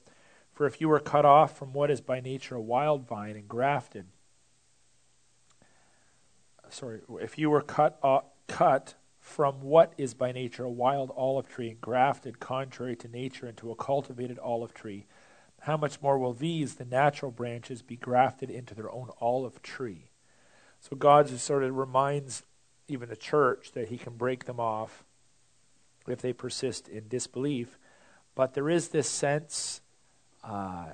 For 0.53 0.67
if 0.67 0.79
you 0.79 0.89
were 0.89 0.99
cut 0.99 1.25
off 1.25 1.57
from 1.57 1.73
what 1.73 1.89
is 1.89 2.01
by 2.01 2.19
nature 2.19 2.55
a 2.55 2.61
wild 2.61 3.07
vine 3.07 3.35
and 3.35 3.47
grafted, 3.47 4.05
sorry, 6.69 7.01
if 7.21 7.37
you 7.37 7.49
were 7.49 7.61
cut, 7.61 7.97
off, 8.03 8.25
cut 8.47 8.93
from 9.19 9.61
what 9.61 9.93
is 9.97 10.13
by 10.13 10.31
nature 10.31 10.63
a 10.63 10.69
wild 10.69 11.11
olive 11.15 11.47
tree 11.47 11.69
and 11.69 11.81
grafted 11.81 12.39
contrary 12.39 12.95
to 12.97 13.07
nature 13.07 13.47
into 13.47 13.71
a 13.71 13.75
cultivated 13.75 14.37
olive 14.37 14.73
tree, 14.73 15.05
how 15.63 15.77
much 15.77 16.01
more 16.01 16.17
will 16.17 16.33
these, 16.33 16.75
the 16.75 16.83
natural 16.83 17.31
branches, 17.31 17.81
be 17.81 17.95
grafted 17.95 18.49
into 18.49 18.75
their 18.75 18.91
own 18.91 19.09
olive 19.21 19.61
tree? 19.61 20.09
So 20.81 20.97
God 20.97 21.27
just 21.27 21.45
sort 21.45 21.63
of 21.63 21.73
reminds 21.77 22.43
even 22.89 23.07
the 23.07 23.15
church 23.15 23.71
that 23.71 23.87
he 23.87 23.97
can 23.97 24.17
break 24.17 24.43
them 24.43 24.59
off 24.59 25.05
if 26.05 26.21
they 26.21 26.33
persist 26.33 26.89
in 26.89 27.07
disbelief. 27.07 27.79
But 28.35 28.55
there 28.55 28.69
is 28.69 28.89
this 28.89 29.07
sense 29.09 29.79
uh, 30.43 30.87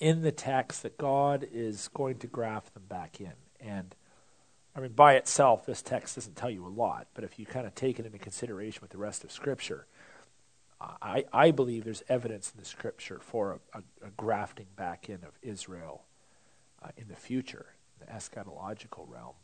in 0.00 0.22
the 0.22 0.32
text 0.32 0.82
that 0.82 0.98
God 0.98 1.46
is 1.52 1.88
going 1.94 2.18
to 2.18 2.26
graft 2.26 2.74
them 2.74 2.86
back 2.88 3.20
in. 3.20 3.34
And 3.60 3.94
I 4.74 4.80
mean, 4.80 4.94
by 4.94 5.14
itself, 5.14 5.64
this 5.64 5.80
text 5.80 6.16
doesn't 6.16 6.34
tell 6.34 6.50
you 6.50 6.66
a 6.66 6.68
lot, 6.68 7.06
but 7.14 7.22
if 7.22 7.38
you 7.38 7.46
kind 7.46 7.68
of 7.68 7.76
take 7.76 8.00
it 8.00 8.06
into 8.06 8.18
consideration 8.18 8.80
with 8.82 8.90
the 8.90 8.98
rest 8.98 9.22
of 9.22 9.30
Scripture, 9.30 9.86
I, 11.00 11.24
I 11.32 11.50
believe 11.50 11.84
there's 11.84 12.02
evidence 12.08 12.52
in 12.54 12.60
the 12.60 12.66
Scripture 12.66 13.20
for 13.20 13.60
a, 13.74 13.78
a, 13.78 14.06
a 14.06 14.10
grafting 14.16 14.66
back 14.76 15.08
in 15.08 15.16
of 15.16 15.38
Israel 15.42 16.04
uh, 16.82 16.88
in 16.96 17.08
the 17.08 17.16
future, 17.16 17.66
the 18.00 18.06
eschatological 18.06 19.08
realm, 19.08 19.34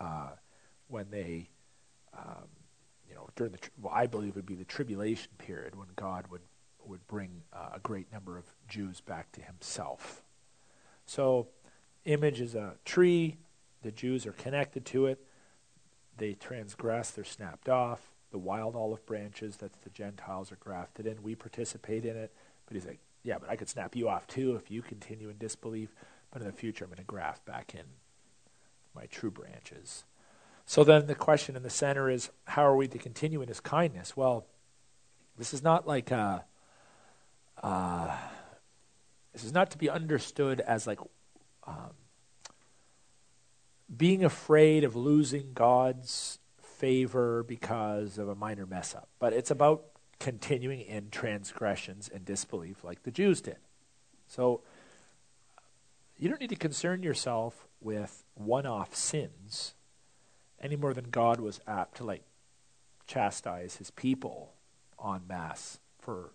uh, 0.00 0.30
when 0.88 1.06
they, 1.10 1.48
um, 2.16 2.46
you 3.08 3.14
know, 3.14 3.28
during 3.36 3.52
the, 3.52 3.58
well, 3.80 3.92
I 3.94 4.06
believe 4.06 4.36
would 4.36 4.46
be 4.46 4.54
the 4.54 4.64
tribulation 4.64 5.30
period 5.38 5.74
when 5.74 5.88
God 5.96 6.26
would, 6.30 6.42
would 6.84 7.06
bring 7.06 7.42
uh, 7.52 7.70
a 7.74 7.80
great 7.80 8.12
number 8.12 8.36
of 8.36 8.44
Jews 8.68 9.00
back 9.00 9.32
to 9.32 9.42
himself. 9.42 10.22
So, 11.06 11.48
image 12.04 12.40
is 12.40 12.54
a 12.54 12.74
tree, 12.84 13.36
the 13.82 13.92
Jews 13.92 14.26
are 14.26 14.32
connected 14.32 14.84
to 14.86 15.06
it. 15.06 15.24
They 16.16 16.34
transgress, 16.34 17.10
they're 17.10 17.24
snapped 17.24 17.68
off. 17.68 18.12
The 18.30 18.38
wild 18.38 18.76
olive 18.76 19.04
branches 19.06 19.56
that 19.58 19.82
the 19.82 19.90
Gentiles 19.90 20.52
are 20.52 20.56
grafted 20.56 21.06
in, 21.06 21.22
we 21.22 21.34
participate 21.34 22.04
in 22.04 22.16
it. 22.16 22.32
But 22.66 22.74
he's 22.74 22.86
like, 22.86 22.98
yeah, 23.22 23.38
but 23.38 23.48
I 23.48 23.56
could 23.56 23.68
snap 23.68 23.96
you 23.96 24.08
off 24.08 24.26
too 24.26 24.56
if 24.56 24.70
you 24.70 24.82
continue 24.82 25.28
in 25.30 25.38
disbelief. 25.38 25.94
But 26.30 26.42
in 26.42 26.46
the 26.46 26.52
future, 26.52 26.84
I'm 26.84 26.90
going 26.90 26.98
to 26.98 27.04
graft 27.04 27.44
back 27.46 27.74
in 27.74 27.84
my 28.94 29.06
true 29.06 29.30
branches. 29.30 30.04
So 30.66 30.84
then 30.84 31.06
the 31.06 31.14
question 31.14 31.56
in 31.56 31.62
the 31.62 31.70
center 31.70 32.10
is 32.10 32.30
how 32.44 32.66
are 32.66 32.76
we 32.76 32.88
to 32.88 32.98
continue 32.98 33.40
in 33.40 33.48
his 33.48 33.60
kindness? 33.60 34.16
Well, 34.16 34.44
this 35.38 35.54
is 35.54 35.62
not 35.62 35.86
like 35.86 36.10
a, 36.10 36.44
uh, 37.62 38.14
this 39.32 39.44
is 39.44 39.52
not 39.52 39.70
to 39.70 39.78
be 39.78 39.88
understood 39.88 40.60
as 40.60 40.86
like 40.86 40.98
um, 41.66 41.92
being 43.94 44.24
afraid 44.24 44.84
of 44.84 44.94
losing 44.94 45.52
God's 45.54 46.38
favor 46.78 47.42
because 47.42 48.18
of 48.18 48.28
a 48.28 48.34
minor 48.34 48.66
mess 48.66 48.94
up, 48.94 49.08
but 49.18 49.32
it's 49.32 49.50
about 49.50 49.84
continuing 50.20 50.80
in 50.80 51.10
transgressions 51.10 52.08
and 52.12 52.24
disbelief 52.24 52.82
like 52.82 53.02
the 53.02 53.10
Jews 53.10 53.40
did. 53.40 53.58
So 54.26 54.62
you 56.16 56.28
don't 56.28 56.40
need 56.40 56.50
to 56.50 56.56
concern 56.56 57.02
yourself 57.02 57.66
with 57.80 58.24
one 58.34 58.66
off 58.66 58.94
sins 58.94 59.74
any 60.60 60.76
more 60.76 60.92
than 60.94 61.10
God 61.10 61.40
was 61.40 61.60
apt 61.66 61.98
to 61.98 62.04
like 62.04 62.22
chastise 63.06 63.76
his 63.76 63.90
people 63.90 64.54
en 65.04 65.22
masse 65.28 65.78
for 65.98 66.32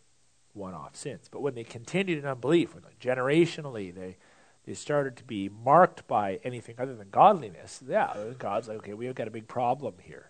one 0.54 0.74
off 0.74 0.96
sins. 0.96 1.28
But 1.32 1.42
when 1.42 1.56
they 1.56 1.64
continued 1.64 2.20
in 2.20 2.26
unbelief, 2.26 2.74
when 2.74 2.84
like, 2.84 3.00
generationally 3.00 3.94
they 3.94 4.18
they 4.66 4.74
started 4.74 5.18
to 5.18 5.26
be 5.26 5.50
marked 5.50 6.08
by 6.08 6.40
anything 6.44 6.76
other 6.80 6.96
than 6.96 7.10
godliness, 7.10 7.84
yeah, 7.86 8.14
God's 8.40 8.70
like, 8.70 8.78
okay, 8.78 8.94
we've 8.94 9.14
got 9.14 9.28
a 9.28 9.32
big 9.32 9.48
problem 9.48 9.96
here. 10.02 10.30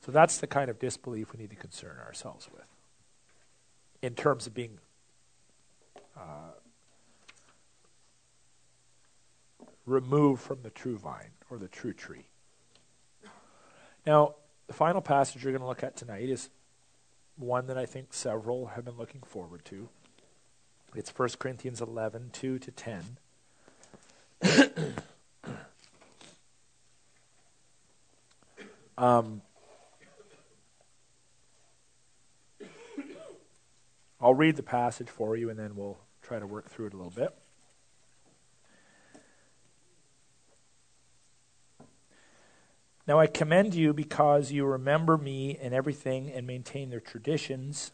So 0.00 0.12
that's 0.12 0.38
the 0.38 0.46
kind 0.46 0.70
of 0.70 0.78
disbelief 0.78 1.32
we 1.32 1.40
need 1.40 1.50
to 1.50 1.56
concern 1.56 1.96
ourselves 2.04 2.48
with 2.52 2.64
in 4.00 4.14
terms 4.14 4.46
of 4.46 4.54
being 4.54 4.78
uh, 6.16 6.52
removed 9.86 10.42
from 10.42 10.62
the 10.62 10.70
true 10.70 10.96
vine 10.96 11.32
or 11.50 11.58
the 11.58 11.68
true 11.68 11.92
tree. 11.92 12.26
Now, 14.06 14.36
the 14.66 14.72
final 14.72 15.00
passage 15.00 15.42
you're 15.42 15.52
going 15.52 15.62
to 15.62 15.68
look 15.68 15.82
at 15.82 15.96
tonight 15.96 16.28
is 16.28 16.50
one 17.36 17.66
that 17.66 17.78
I 17.78 17.86
think 17.86 18.12
several 18.12 18.66
have 18.68 18.84
been 18.84 18.96
looking 18.96 19.22
forward 19.22 19.64
to. 19.66 19.88
It's 20.94 21.10
1 21.10 21.30
Corinthians 21.38 21.80
11, 21.80 22.30
2 22.32 22.58
to 22.58 22.70
10. 22.70 23.18
um, 28.98 29.42
I'll 34.20 34.34
read 34.34 34.56
the 34.56 34.62
passage 34.62 35.08
for 35.08 35.36
you 35.36 35.50
and 35.50 35.58
then 35.58 35.76
we'll 35.76 35.98
try 36.22 36.38
to 36.38 36.46
work 36.46 36.68
through 36.68 36.86
it 36.86 36.94
a 36.94 36.96
little 36.96 37.12
bit. 37.12 37.34
Now 43.06 43.18
I 43.18 43.26
commend 43.26 43.74
you 43.74 43.94
because 43.94 44.52
you 44.52 44.66
remember 44.66 45.16
me 45.16 45.56
in 45.58 45.72
everything 45.72 46.30
and 46.30 46.46
maintain 46.46 46.90
their 46.90 47.00
traditions, 47.00 47.92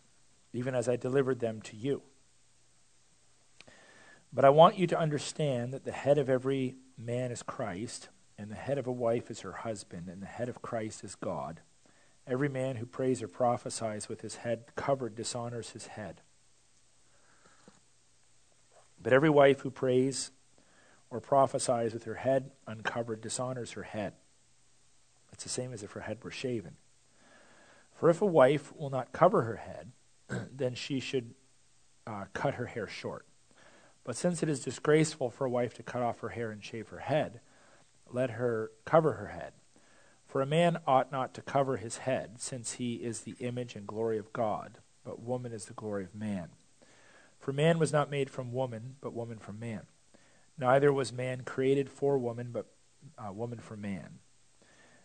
even 0.53 0.75
as 0.75 0.89
I 0.89 0.97
delivered 0.97 1.39
them 1.39 1.63
to 1.63 1.77
you. 1.77 2.03
But 4.33 4.45
I 4.45 4.51
want 4.51 4.77
you 4.77 4.89
to 4.89 4.99
understand 4.99 5.73
that 5.73 5.85
the 5.85 5.93
head 5.93 6.19
of 6.19 6.29
every 6.29 6.75
man 6.99 7.31
is 7.31 7.45
Christ, 7.45 8.09
and 8.37 8.51
the 8.51 8.57
head 8.57 8.77
of 8.77 8.89
a 8.89 8.93
wife 8.93 9.31
is 9.31 9.41
her 9.41 9.53
husband, 9.53 10.09
and 10.09 10.21
the 10.21 10.27
head 10.27 10.49
of 10.49 10.61
Christ 10.61 11.05
is 11.05 11.15
God. 11.15 11.61
Every 12.27 12.49
man 12.49 12.77
who 12.77 12.87
prays 12.87 13.23
or 13.23 13.29
prophesies 13.29 14.09
with 14.09 14.23
his 14.23 14.37
head 14.37 14.65
covered 14.77 15.15
dishonors 15.15 15.71
his 15.71 15.89
head. 15.89 16.23
But 19.03 19.13
every 19.13 19.29
wife 19.29 19.61
who 19.61 19.71
prays 19.71 20.31
or 21.11 21.21
prophesies 21.21 21.93
with 21.93 22.05
her 22.05 22.15
head 22.15 22.51
uncovered 22.67 23.21
dishonors 23.21 23.73
her 23.73 23.83
head. 23.83 24.15
It's 25.33 25.45
the 25.45 25.51
same 25.51 25.73
as 25.73 25.83
if 25.83 25.93
her 25.93 26.01
head 26.01 26.25
were 26.25 26.31
shaven. 26.31 26.77
For 27.95 28.09
if 28.09 28.23
a 28.23 28.27
wife 28.27 28.75
will 28.77 28.91
not 28.91 29.13
cover 29.13 29.43
her 29.43 29.57
head, 29.57 29.93
then 30.57 30.75
she 30.75 31.01
should 31.01 31.35
uh, 32.07 32.25
cut 32.33 32.55
her 32.55 32.67
hair 32.67 32.87
short. 32.87 33.27
But 34.05 34.17
since 34.17 34.43
it 34.43 34.49
is 34.49 34.61
disgraceful 34.61 35.31
for 35.31 35.45
a 35.45 35.51
wife 35.51 35.75
to 35.75 35.83
cut 35.83 36.03
off 36.03 36.21
her 36.21 36.31
hair 36.31 36.51
and 36.51 36.63
shave 36.63 36.89
her 36.89 36.99
head, 36.99 37.41
let 38.11 38.31
her 38.31 38.71
cover 38.85 39.15
her 39.15 39.29
head. 39.29 39.53
For 40.35 40.43
a 40.43 40.47
man 40.47 40.78
ought 40.85 41.12
not 41.12 41.32
to 41.35 41.43
cover 41.43 41.77
his 41.77 41.98
head, 41.98 42.40
since 42.40 42.73
he 42.73 42.94
is 42.94 43.20
the 43.20 43.36
image 43.39 43.77
and 43.77 43.86
glory 43.86 44.19
of 44.19 44.32
God, 44.32 44.78
but 45.05 45.23
woman 45.23 45.52
is 45.52 45.66
the 45.66 45.74
glory 45.74 46.02
of 46.02 46.12
man. 46.12 46.48
For 47.39 47.52
man 47.52 47.78
was 47.78 47.93
not 47.93 48.11
made 48.11 48.28
from 48.28 48.52
woman, 48.52 48.97
but 49.01 49.15
woman 49.15 49.39
from 49.39 49.61
man. 49.61 49.82
Neither 50.59 50.93
was 50.93 51.12
man 51.12 51.43
created 51.44 51.89
for 51.89 52.19
woman, 52.19 52.48
but 52.51 52.66
uh, 53.16 53.31
woman 53.32 53.61
for 53.61 53.77
man. 53.77 54.19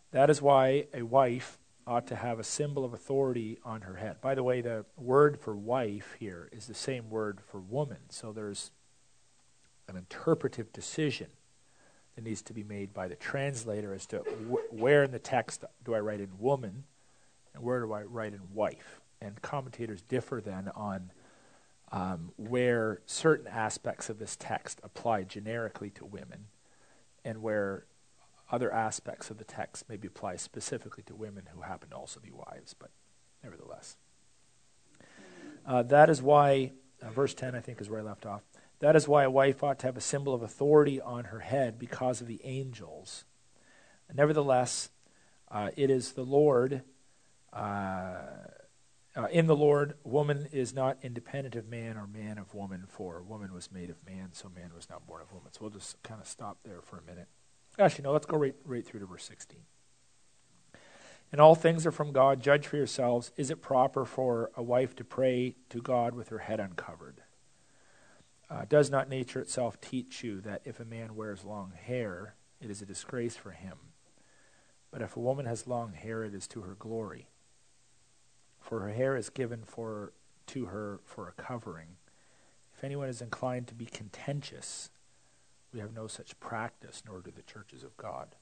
That 0.10 0.32
is 0.32 0.42
why 0.42 0.88
a 0.96 1.04
wife 1.04 1.60
ought 1.86 2.08
to 2.08 2.16
have 2.16 2.40
a 2.40 2.44
symbol 2.44 2.84
of 2.84 2.96
authority 2.96 3.60
on 3.64 3.82
her 3.82 3.98
head. 3.98 4.22
By 4.22 4.34
the 4.34 4.42
way, 4.42 4.62
the 4.62 4.86
word 4.98 5.40
for 5.40 5.56
wife 5.56 6.16
here 6.20 6.50
is 6.52 6.66
the 6.66 6.74
same 6.74 7.12
word 7.12 7.40
for 7.40 7.60
woman. 7.60 8.10
So 8.10 8.32
there's 8.34 8.72
an 9.88 9.96
interpretive 9.96 10.74
decision 10.74 11.28
needs 12.24 12.42
to 12.44 12.54
be 12.54 12.64
made 12.64 12.94
by 12.94 13.08
the 13.08 13.16
translator 13.16 13.94
as 13.94 14.06
to 14.08 14.20
wh- 14.20 14.74
where 14.74 15.04
in 15.04 15.12
the 15.12 15.20
text 15.20 15.64
do 15.84 15.94
I 15.94 16.00
write 16.00 16.20
in 16.20 16.30
woman 16.40 16.84
and 17.54 17.64
where 17.64 17.82
do 17.82 17.92
I 17.94 18.04
write 18.04 18.34
in 18.34 18.42
wife. 18.54 19.02
And 19.22 19.42
commentators 19.42 20.02
differ 20.02 20.42
then 20.42 20.70
on 20.76 21.12
um, 21.92 22.32
where 22.38 23.02
certain 23.06 23.48
aspects 23.48 24.10
of 24.10 24.20
this 24.20 24.36
text 24.36 24.80
apply 24.84 25.24
generically 25.24 25.90
to 25.92 26.06
women 26.06 26.46
and 27.26 27.42
where 27.42 27.86
other 28.52 28.72
aspects 28.72 29.30
of 29.30 29.38
the 29.38 29.44
text 29.44 29.86
maybe 29.90 30.08
apply 30.08 30.36
specifically 30.36 31.04
to 31.04 31.16
women 31.16 31.44
who 31.54 31.62
happen 31.62 31.90
to 31.90 31.96
also 31.96 32.20
be 32.20 32.32
wives, 32.32 32.74
but 32.78 32.90
nevertheless. 33.44 33.98
Uh, 35.66 35.84
that 35.84 36.10
is 36.10 36.22
why, 36.22 36.72
uh, 37.02 37.10
verse 37.10 37.34
10, 37.34 37.56
I 37.56 37.60
think, 37.60 37.82
is 37.82 37.90
where 37.90 38.00
I 38.00 38.04
left 38.04 38.26
off. 38.26 38.42
That 38.80 38.96
is 38.96 39.08
why 39.08 39.24
a 39.24 39.30
wife 39.30 39.64
ought 39.64 39.80
to 39.80 39.88
have 39.88 39.98
a 39.98 40.02
symbol 40.02 40.34
of 40.34 40.42
authority 40.42 41.02
on 41.02 41.26
her 41.26 41.40
head 41.40 41.78
because 41.78 42.22
of 42.22 42.28
the 42.28 42.40
angels. 42.44 43.26
Nevertheless, 44.14 44.90
uh, 45.52 45.70
it 45.76 45.90
is 45.90 46.14
the 46.14 46.24
Lord. 46.24 46.84
Uh, 47.52 48.14
uh, 49.16 49.28
in 49.32 49.48
the 49.48 49.56
Lord, 49.56 49.96
woman 50.04 50.48
is 50.52 50.74
not 50.74 50.98
independent 51.02 51.56
of 51.56 51.68
man 51.68 51.98
or 51.98 52.08
man 52.08 52.38
of 52.38 52.54
woman, 52.54 52.86
for 52.88 53.22
woman 53.22 53.54
was 53.54 53.72
made 53.72 53.90
of 53.90 54.06
man, 54.06 54.30
so 54.32 54.50
man 54.50 54.72
was 54.74 54.90
not 54.90 55.06
born 55.06 55.22
of 55.22 55.34
woman. 55.34 55.52
So 55.52 55.60
we'll 55.62 55.72
just 55.72 56.02
kind 56.04 56.22
of 56.22 56.28
stop 56.28 56.60
there 56.64 56.82
for 56.82 56.98
a 56.98 57.04
minute. 57.04 57.28
Actually, 57.78 58.04
no, 58.04 58.14
let's 58.14 58.26
go 58.26 58.38
right, 58.38 58.56
right 58.66 58.86
through 58.86 59.02
to 59.02 59.06
verse 59.06 59.26
16. 59.26 59.60
And 61.32 61.42
all 61.42 61.56
things 61.56 61.86
are 61.86 61.92
from 61.92 62.12
God. 62.12 62.42
Judge 62.42 62.66
for 62.66 62.78
yourselves. 62.78 63.32
Is 63.36 63.52
it 63.52 63.62
proper 63.62 64.06
for 64.06 64.52
a 64.56 64.64
wife 64.64 64.96
to 64.96 65.04
pray 65.04 65.56
to 65.70 65.82
God 65.82 66.16
with 66.16 66.30
her 66.30 66.40
head 66.40 66.60
uncovered? 66.60 67.22
Uh, 68.50 68.66
does 68.68 68.90
not 68.90 69.10
nature 69.10 69.40
itself 69.40 69.80
teach 69.80 70.24
you 70.24 70.42
that 70.42 70.62
if 70.66 70.80
a 70.80 70.86
man 70.86 71.16
wears 71.16 71.46
long 71.46 71.72
hair, 71.80 72.34
it 72.60 72.72
is 72.72 72.82
a 72.82 72.86
disgrace 72.86 73.36
for 73.36 73.52
him? 73.52 73.78
But 74.92 75.04
if 75.04 75.16
a 75.16 75.20
woman 75.20 75.46
has 75.46 75.68
long 75.68 75.94
hair, 75.94 76.24
it 76.24 76.34
is 76.34 76.48
to 76.48 76.62
her 76.62 76.74
glory. 76.74 77.30
For 78.60 78.80
her 78.80 78.90
hair 78.90 79.16
is 79.16 79.30
given 79.30 79.64
for 79.64 80.14
to 80.48 80.66
her 80.66 81.00
for 81.06 81.28
a 81.28 81.32
covering. 81.32 81.98
If 82.76 82.84
anyone 82.84 83.08
is 83.08 83.22
inclined 83.22 83.68
to 83.68 83.76
be 83.76 83.86
contentious, 83.86 84.90
we 85.72 85.80
have 85.80 85.94
no 85.94 86.08
such 86.08 86.40
practice, 86.40 87.04
nor 87.06 87.22
do 87.22 87.30
the 87.30 87.44
churches 87.44 87.84
of 87.84 87.96
God. 87.98 88.36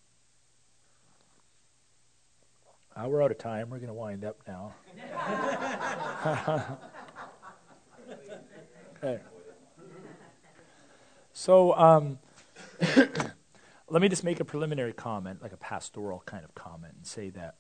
Uh, 2.96 3.10
we're 3.10 3.22
out 3.22 3.32
of 3.32 3.38
time. 3.38 3.70
We're 3.70 3.80
going 3.80 3.88
to 3.88 3.94
wind 3.94 4.24
up 4.24 4.38
now. 4.48 4.74
okay. 9.04 9.20
So, 11.40 11.78
um, 11.78 12.18
let 13.90 14.02
me 14.02 14.10
just 14.10 14.24
make 14.24 14.40
a 14.40 14.44
preliminary 14.44 14.92
comment, 14.92 15.40
like 15.40 15.54
a 15.54 15.58
pastoral 15.58 16.24
kind 16.26 16.44
of 16.44 16.56
comment, 16.56 16.96
and 16.98 17.06
say 17.06 17.30
that 17.30 17.58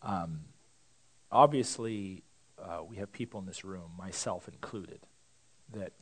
um, 0.00 0.42
obviously 1.28 2.22
uh, 2.56 2.84
we 2.88 2.98
have 2.98 3.10
people 3.10 3.40
in 3.40 3.46
this 3.46 3.64
room, 3.64 3.90
myself 3.98 4.46
included, 4.46 5.00
that 5.72 5.94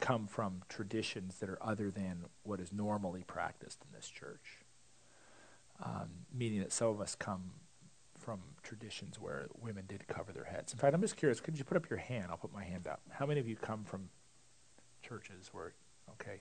come 0.00 0.26
from 0.26 0.62
traditions 0.68 1.36
that 1.36 1.48
are 1.48 1.58
other 1.62 1.88
than 1.88 2.24
what 2.42 2.58
is 2.58 2.72
normally 2.72 3.22
practiced 3.22 3.84
in 3.84 3.96
this 3.96 4.08
church. 4.08 4.58
Um, 5.80 6.08
meaning 6.34 6.58
that 6.58 6.72
some 6.72 6.88
of 6.88 7.00
us 7.00 7.14
come 7.14 7.52
from 8.18 8.40
traditions 8.64 9.20
where 9.20 9.46
women 9.62 9.84
did 9.86 10.08
cover 10.08 10.32
their 10.32 10.46
heads. 10.46 10.72
In 10.72 10.80
fact, 10.80 10.94
I'm 10.94 11.00
just 11.00 11.16
curious, 11.16 11.38
could 11.38 11.56
you 11.56 11.62
put 11.64 11.76
up 11.76 11.88
your 11.88 12.00
hand? 12.00 12.26
I'll 12.28 12.38
put 12.38 12.52
my 12.52 12.64
hand 12.64 12.88
up. 12.88 13.02
How 13.08 13.24
many 13.24 13.38
of 13.38 13.46
you 13.46 13.54
come 13.54 13.84
from 13.84 14.08
churches 15.00 15.50
where, 15.52 15.74
okay. 16.20 16.40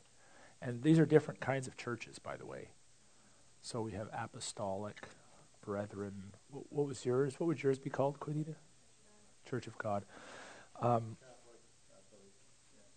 And 0.62 0.84
these 0.84 1.00
are 1.00 1.06
different 1.06 1.40
kinds 1.40 1.68
of 1.68 1.78
churches, 1.78 2.20
by 2.20 2.36
the 2.36 2.46
way. 2.46 2.70
So 3.62 3.82
we 3.82 3.92
have 3.94 4.10
apostolic, 4.14 5.08
brethren. 5.66 6.34
What, 6.50 6.66
what 6.70 6.88
was 6.88 7.06
yours? 7.06 7.40
What 7.40 7.48
would 7.48 7.62
yours 7.62 7.80
be 7.80 7.90
called, 7.90 8.20
Quidita? 8.20 8.56
Church 9.50 9.68
of 9.68 9.78
God. 9.78 10.04
Um, 10.82 11.18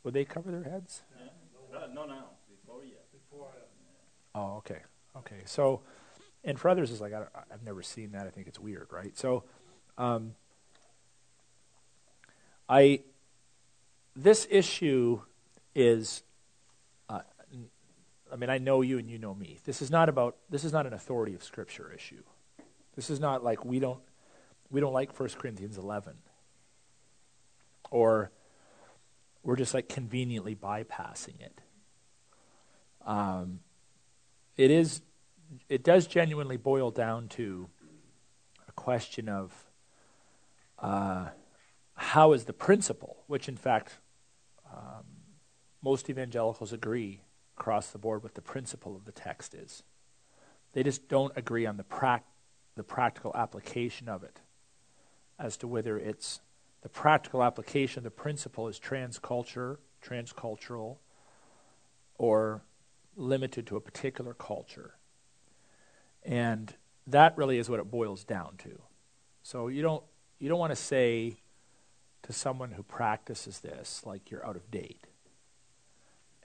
would 0.02 0.14
they 0.14 0.24
cover 0.24 0.50
their 0.50 0.64
heads? 0.64 1.02
Uh, 1.74 1.86
no, 1.94 2.04
no, 2.04 2.24
before 2.50 2.84
yet. 2.84 3.06
Before, 3.12 3.48
Oh, 4.34 4.56
okay. 4.58 4.80
Okay. 5.16 5.42
So, 5.44 5.80
and 6.44 6.58
for 6.58 6.68
others, 6.68 6.90
it's 6.90 7.00
like, 7.00 7.12
I, 7.12 7.26
have 7.50 7.62
never 7.64 7.82
seen 7.82 8.12
that. 8.12 8.26
I 8.26 8.30
think 8.30 8.46
it's 8.46 8.58
weird, 8.58 8.88
right? 8.90 9.16
So, 9.16 9.44
um, 9.98 10.34
I, 12.68 13.00
this 14.16 14.46
issue 14.50 15.20
is, 15.74 16.22
I 18.32 18.36
mean, 18.36 18.48
I 18.48 18.58
know 18.58 18.80
you 18.80 18.98
and 18.98 19.10
you 19.10 19.18
know 19.18 19.34
me. 19.34 19.58
This 19.64 19.82
is 19.82 19.90
not 19.90 20.08
about, 20.08 20.36
this 20.48 20.64
is 20.64 20.72
not 20.72 20.86
an 20.86 20.94
authority 20.94 21.34
of 21.34 21.44
Scripture 21.44 21.92
issue. 21.94 22.22
This 22.96 23.10
is 23.10 23.20
not 23.20 23.44
like 23.44 23.64
we 23.64 23.78
don't, 23.78 24.00
we 24.70 24.80
don't 24.80 24.94
like 24.94 25.18
1 25.18 25.28
Corinthians 25.38 25.76
11. 25.76 26.14
Or 27.90 28.30
we're 29.42 29.56
just 29.56 29.74
like 29.74 29.88
conveniently 29.88 30.54
bypassing 30.54 31.40
it. 31.40 31.60
Um, 33.04 33.60
it 34.56 34.70
is 34.70 35.02
it 35.68 35.82
does 35.82 36.06
genuinely 36.06 36.56
boil 36.56 36.90
down 36.90 37.28
to 37.28 37.68
a 38.66 38.72
question 38.72 39.28
of 39.28 39.52
uh, 40.78 41.28
how 41.94 42.32
is 42.32 42.44
the 42.44 42.54
principle, 42.54 43.22
which 43.26 43.48
in 43.48 43.56
fact 43.56 43.98
um, 44.72 45.04
most 45.82 46.08
evangelicals 46.08 46.72
agree 46.72 47.20
across 47.56 47.90
the 47.90 47.98
board 47.98 48.22
what 48.22 48.34
the 48.34 48.42
principle 48.42 48.96
of 48.96 49.04
the 49.04 49.12
text 49.12 49.54
is. 49.54 49.82
They 50.72 50.82
just 50.82 51.08
don't 51.08 51.32
agree 51.36 51.66
on 51.66 51.76
the, 51.76 51.84
prac- 51.84 52.26
the 52.76 52.82
practical 52.82 53.32
application 53.34 54.08
of 54.08 54.22
it 54.22 54.40
as 55.38 55.56
to 55.58 55.68
whether 55.68 55.98
it's 55.98 56.40
the 56.82 56.88
practical 56.88 57.42
application 57.42 58.00
of 58.00 58.04
the 58.04 58.10
principle 58.10 58.68
is 58.68 58.78
transculture, 58.78 59.78
transcultural, 60.04 60.96
or 62.16 62.62
limited 63.16 63.66
to 63.66 63.76
a 63.76 63.80
particular 63.80 64.34
culture. 64.34 64.94
And 66.22 66.74
that 67.06 67.36
really 67.36 67.58
is 67.58 67.68
what 67.68 67.80
it 67.80 67.90
boils 67.90 68.24
down 68.24 68.56
to. 68.58 68.80
So 69.42 69.68
you 69.68 69.82
don't 69.82 70.04
you 70.38 70.48
don't 70.48 70.58
want 70.58 70.72
to 70.72 70.76
say 70.76 71.36
to 72.22 72.32
someone 72.32 72.72
who 72.72 72.82
practices 72.82 73.60
this 73.60 74.02
like 74.04 74.30
you're 74.30 74.44
out 74.46 74.56
of 74.56 74.70
date. 74.70 75.06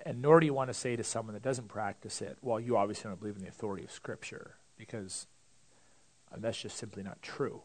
And 0.08 0.22
nor 0.22 0.40
do 0.40 0.46
you 0.46 0.54
want 0.54 0.70
to 0.70 0.74
say 0.74 0.96
to 0.96 1.04
someone 1.04 1.34
that 1.34 1.44
doesn't 1.44 1.68
practice 1.68 2.22
it, 2.22 2.38
well, 2.42 2.62
you 2.62 2.78
obviously 2.78 3.10
don't 3.10 3.20
believe 3.20 3.36
in 3.36 3.42
the 3.42 3.50
authority 3.50 3.84
of 3.84 3.92
Scripture, 3.92 4.56
because 4.78 5.28
uh, 6.32 6.38
that's 6.40 6.62
just 6.62 6.78
simply 6.78 7.04
not 7.04 7.22
true. 7.22 7.64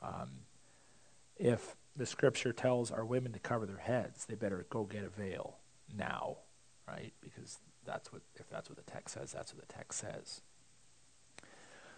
Um, 0.00 0.44
if 1.36 1.74
the 1.96 2.06
Scripture 2.06 2.52
tells 2.52 2.92
our 2.92 3.04
women 3.04 3.32
to 3.32 3.40
cover 3.40 3.66
their 3.66 3.78
heads, 3.78 4.24
they 4.24 4.36
better 4.36 4.64
go 4.70 4.84
get 4.84 5.02
a 5.02 5.08
veil 5.08 5.56
now, 5.92 6.36
right? 6.86 7.12
Because 7.20 7.58
that's 7.84 8.12
what 8.12 8.22
if 8.36 8.48
that's 8.48 8.70
what 8.70 8.76
the 8.76 8.88
text 8.88 9.14
says, 9.14 9.32
that's 9.32 9.52
what 9.52 9.66
the 9.66 9.74
text 9.74 9.98
says. 9.98 10.42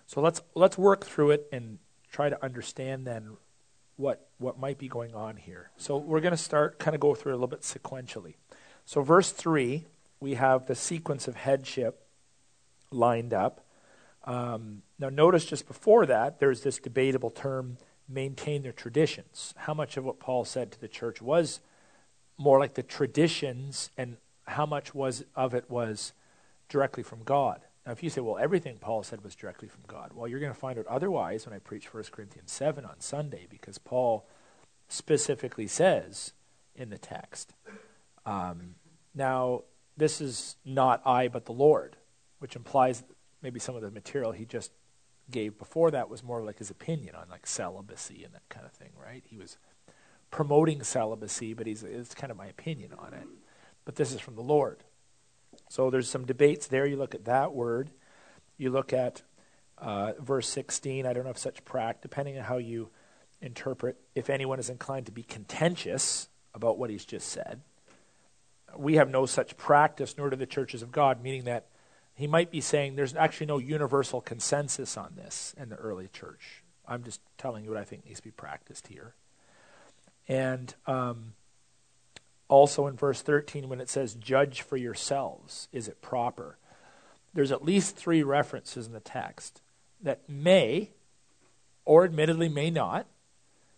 So 0.07 0.23
let's 0.23 0.41
let's 0.55 0.79
work 0.79 1.05
through 1.05 1.33
it 1.33 1.49
and 1.53 1.81
try 2.11 2.31
to 2.31 2.43
understand 2.43 3.07
then 3.07 3.37
what 3.97 4.31
what 4.39 4.59
might 4.59 4.79
be 4.79 4.89
going 4.89 5.15
on 5.15 5.37
here. 5.37 5.71
So 5.77 5.99
we're 5.99 6.21
going 6.21 6.31
to 6.31 6.39
start 6.39 6.79
kind 6.79 6.95
of 6.95 7.01
go 7.01 7.15
through 7.15 7.33
it 7.33 7.35
a 7.35 7.37
little 7.37 7.49
bit 7.49 7.61
sequentially. 7.61 8.37
So 8.87 9.03
verse 9.03 9.33
3, 9.33 9.85
we 10.21 10.35
have 10.35 10.67
the 10.67 10.77
sequence 10.77 11.27
of 11.27 11.35
headship 11.35 12.07
lined 12.93 13.35
up. 13.35 13.67
Um, 14.25 14.83
now 14.99 15.09
notice 15.09 15.45
just 15.45 15.67
before 15.67 16.07
that 16.07 16.39
there's 16.39 16.63
this 16.63 16.79
debatable 16.79 17.31
term 17.31 17.79
maintain 18.09 18.63
their 18.63 18.73
traditions. 18.73 19.53
How 19.57 19.75
much 19.75 19.97
of 19.97 20.05
what 20.05 20.21
Paul 20.21 20.45
said 20.45 20.71
to 20.71 20.81
the 20.81 20.87
church 20.87 21.21
was 21.21 21.61
more 22.39 22.61
like 22.61 22.75
the 22.75 22.83
traditions 22.83 23.91
and 23.97 24.19
how 24.47 24.67
much 24.67 24.95
was 24.95 25.25
of 25.35 25.53
it 25.53 25.69
was 25.69 26.13
directly 26.69 27.03
from 27.03 27.25
God? 27.25 27.63
Now, 27.85 27.91
if 27.91 28.05
you 28.05 28.11
say, 28.11 28.21
well, 28.21 28.39
everything 28.39 28.79
Paul 28.79 29.03
said 29.03 29.25
was 29.25 29.35
directly 29.35 29.67
from 29.67 29.83
God, 29.89 30.13
well, 30.15 30.29
you're 30.29 30.41
going 30.41 30.53
to 30.53 30.59
find 30.59 30.79
out 30.79 30.87
otherwise 30.87 31.45
when 31.45 31.55
I 31.55 31.59
preach 31.59 31.93
1 31.93 32.05
Corinthians 32.13 32.53
7 32.53 32.85
on 32.85 33.01
Sunday, 33.01 33.49
because 33.51 33.79
Paul 33.79 34.29
specifically 34.89 35.67
says 35.67 36.33
in 36.77 36.91
the 36.91 36.99
text, 36.99 37.53
um, 38.27 38.75
now, 39.15 39.63
this 39.97 40.21
is 40.21 40.57
not 40.65 41.01
I, 41.07 41.29
but 41.29 41.47
the 41.47 41.53
Lord, 41.53 41.97
which 42.41 42.57
implies 42.57 43.03
maybe 43.41 43.61
some 43.61 43.77
of 43.77 43.83
the 43.83 43.91
material 43.91 44.33
he 44.33 44.45
just 44.45 44.73
gave 45.31 45.59
before 45.59 45.91
that 45.93 46.09
was 46.09 46.23
more 46.23 46.43
like 46.43 46.59
his 46.59 46.71
opinion 46.71 47.15
on 47.15 47.29
like 47.31 47.47
celibacy 47.47 48.23
and 48.25 48.35
that 48.35 48.49
kind 48.49 48.67
of 48.67 48.73
thing, 48.73 48.91
right? 49.03 49.25
He 49.27 49.39
was 49.39 49.57
promoting 50.31 50.83
celibacy, 50.83 51.55
but 51.55 51.67
he's 51.67 51.83
it's 51.83 52.15
kind 52.15 52.31
of 52.31 52.37
my 52.37 52.47
opinion 52.47 52.93
on 52.99 53.15
it. 53.15 53.27
But 53.85 53.97
this 53.97 54.13
is 54.13 54.21
from 54.21 54.35
the 54.35 54.43
Lord. 54.43 54.85
So 55.69 55.91
there's 55.91 56.09
some 56.09 56.27
debates 56.27 56.67
there. 56.67 56.87
You 56.87 56.97
look 56.97 57.15
at 57.15 57.25
that 57.25 57.55
word. 57.55 57.91
You 58.59 58.71
look 58.71 58.93
at 58.93 59.23
uh, 59.79 60.13
verse 60.19 60.49
16. 60.49 61.07
I 61.07 61.13
don't 61.13 61.27
have 61.27 61.39
such 61.39 61.65
prac, 61.65 62.03
depending 62.03 62.37
on 62.39 62.45
how 62.45 62.59
you 62.59 62.91
interpret. 63.41 63.97
If 64.15 64.31
anyone 64.31 64.59
is 64.59 64.71
inclined 64.71 65.07
to 65.07 65.13
be 65.13 65.23
contentious 65.23 66.29
about 66.55 66.79
what 66.79 66.91
he's 66.91 67.05
just 67.05 67.29
said, 67.29 67.63
we 68.79 68.97
have 68.97 69.11
no 69.11 69.27
such 69.27 69.57
practice, 69.57 70.17
nor 70.17 70.31
do 70.31 70.37
the 70.37 70.47
churches 70.47 70.83
of 70.83 70.93
God, 70.93 71.23
meaning 71.23 71.45
that 71.45 71.67
he 72.15 72.27
might 72.27 72.51
be 72.51 72.61
saying 72.61 72.97
there's 72.97 73.15
actually 73.15 73.47
no 73.47 73.59
universal 73.59 74.21
consensus 74.21 74.97
on 74.97 75.13
this 75.17 75.55
in 75.59 75.69
the 75.69 75.77
early 75.77 76.09
church. 76.09 76.63
I'm 76.89 77.05
just 77.05 77.21
telling 77.37 77.65
you 77.65 77.71
what 77.71 77.79
I 77.79 77.85
think 77.85 78.07
needs 78.07 78.21
to 78.21 78.25
be 78.25 78.31
practiced 78.31 78.87
here. 78.89 79.15
And 80.29 80.75
um, 80.87 81.35
also 82.49 82.87
in 82.87 82.97
verse 82.97 83.23
13, 83.23 83.69
when 83.69 83.81
it 83.81 83.89
says, 83.89 84.15
judge 84.15 84.63
for 84.63 84.77
yourselves, 84.77 85.69
is 85.73 85.89
it 85.89 86.01
proper? 86.01 86.57
There's 87.35 87.53
at 87.53 87.65
least 87.65 87.97
three 87.97 88.23
references 88.23 88.87
in 88.87 88.93
the 88.93 89.01
text 89.01 89.61
that 90.03 90.29
may, 90.29 90.91
or 91.85 92.05
admittedly 92.05 92.49
may 92.49 92.71
not, 92.71 93.07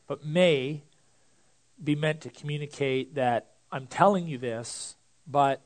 but 0.06 0.24
may 0.24 0.82
be 1.82 1.94
meant 1.94 2.20
to 2.20 2.30
communicate 2.30 3.14
that 3.14 3.50
I'm 3.70 3.86
telling 3.86 4.26
you 4.26 4.38
this, 4.38 4.96
but 5.26 5.60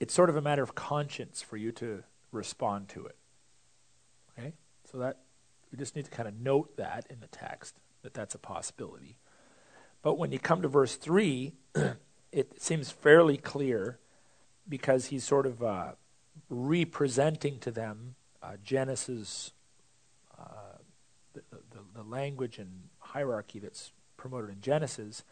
it's 0.00 0.12
sort 0.12 0.30
of 0.30 0.36
a 0.36 0.42
matter 0.42 0.62
of 0.62 0.74
conscience 0.74 1.42
for 1.42 1.56
you 1.56 1.72
to 1.72 2.02
respond 2.32 2.88
to 2.90 3.06
it. 3.06 3.16
Okay? 4.38 4.52
So 4.90 4.98
that 4.98 5.18
we 5.70 5.78
just 5.78 5.96
need 5.96 6.04
to 6.04 6.10
kind 6.10 6.28
of 6.28 6.38
note 6.38 6.76
that 6.76 7.06
in 7.08 7.20
the 7.20 7.28
text 7.28 7.76
that 8.02 8.14
that's 8.14 8.34
a 8.34 8.38
possibility. 8.38 9.16
But 10.02 10.18
when 10.18 10.32
you 10.32 10.38
come 10.38 10.62
to 10.62 10.68
verse 10.68 10.96
3, 10.96 11.54
it 12.32 12.60
seems 12.60 12.90
fairly 12.90 13.36
clear 13.36 13.98
because 14.68 15.06
he's 15.06 15.24
sort 15.24 15.46
of 15.46 15.62
uh, 15.62 15.92
representing 16.50 17.58
to 17.60 17.70
them 17.70 18.16
uh, 18.42 18.56
Genesis, 18.62 19.52
uh, 20.38 20.78
the, 21.32 21.42
the, 21.50 21.78
the 21.94 22.02
language 22.02 22.58
and 22.58 22.88
hierarchy 22.98 23.58
that's 23.58 23.92
promoted 24.16 24.50
in 24.50 24.60
Genesis, 24.60 25.22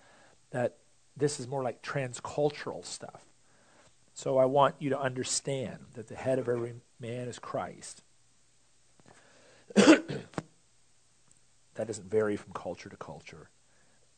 that 0.51 0.77
this 1.21 1.39
is 1.39 1.47
more 1.47 1.63
like 1.63 1.83
transcultural 1.83 2.85
stuff. 2.85 3.23
So 4.15 4.39
I 4.39 4.45
want 4.45 4.75
you 4.79 4.91
to 4.91 5.01
understand 5.01 5.79
that 5.95 6.09
the 6.09 6.17
head 6.17 6.39
of 6.39 6.49
every 6.49 6.75
man 6.99 7.29
is 7.29 7.39
Christ. 7.39 8.03
that 9.75 10.27
doesn't 11.75 12.11
vary 12.11 12.37
from 12.37 12.53
culture 12.53 12.89
to 12.89 12.97
culture. 12.97 13.49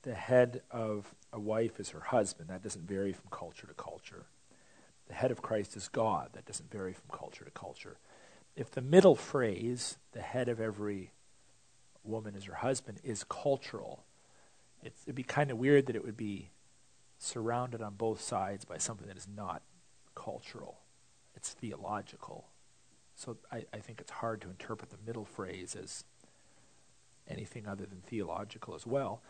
The 0.03 0.15
head 0.15 0.63
of 0.71 1.15
a 1.33 1.39
wife 1.39 1.79
is 1.79 1.91
her 1.91 2.01
husband. 2.01 2.49
That 2.49 2.63
doesn't 2.63 2.89
vary 2.89 3.13
from 3.13 3.31
culture 3.31 3.67
to 3.67 3.75
culture. 3.75 4.25
The 5.09 5.15
head 5.15 5.31
of 5.31 5.43
Christ 5.43 5.77
is 5.77 5.89
God. 5.89 6.31
That 6.33 6.47
doesn't 6.47 6.71
vary 6.71 6.93
from 6.93 7.17
culture 7.17 7.45
to 7.45 7.51
culture. 7.51 7.99
If 8.57 8.71
the 8.71 8.81
middle 8.81 9.15
phrase, 9.15 9.99
the 10.13 10.21
head 10.21 10.49
of 10.49 10.61
every 10.61 11.13
woman 12.05 12.35
is 12.35 12.45
her 12.45 12.55
husband, 12.55 12.99
is 13.05 13.25
cultural, 13.25 14.05
it'd 14.83 15.15
be 15.15 15.23
kind 15.23 15.51
of 15.51 15.59
weird 15.59 15.87
that 15.87 15.97
it 15.97 16.05
would 16.05 16.17
be 16.17 16.51
surrounded 17.23 17.81
on 17.81 17.95
both 17.95 18.21
sides 18.21 18.65
by 18.65 18.79
something 18.79 19.07
that 19.07 19.17
is 19.17 19.29
not 19.35 19.63
cultural. 20.15 20.79
It's 21.35 21.51
theological. 21.51 22.47
So 23.15 23.37
I, 23.51 23.65
I 23.73 23.79
think 23.79 24.01
it's 24.01 24.11
hard 24.11 24.41
to 24.43 24.51
interpret 24.51 24.91
the 24.91 24.97
middle 25.07 25.25
phrase 25.25 25.77
as 25.81 26.05
anything 27.29 27.69
other 27.69 27.87
than 27.87 28.01
theological 28.01 28.75
as 28.75 28.87
well, 28.87 29.23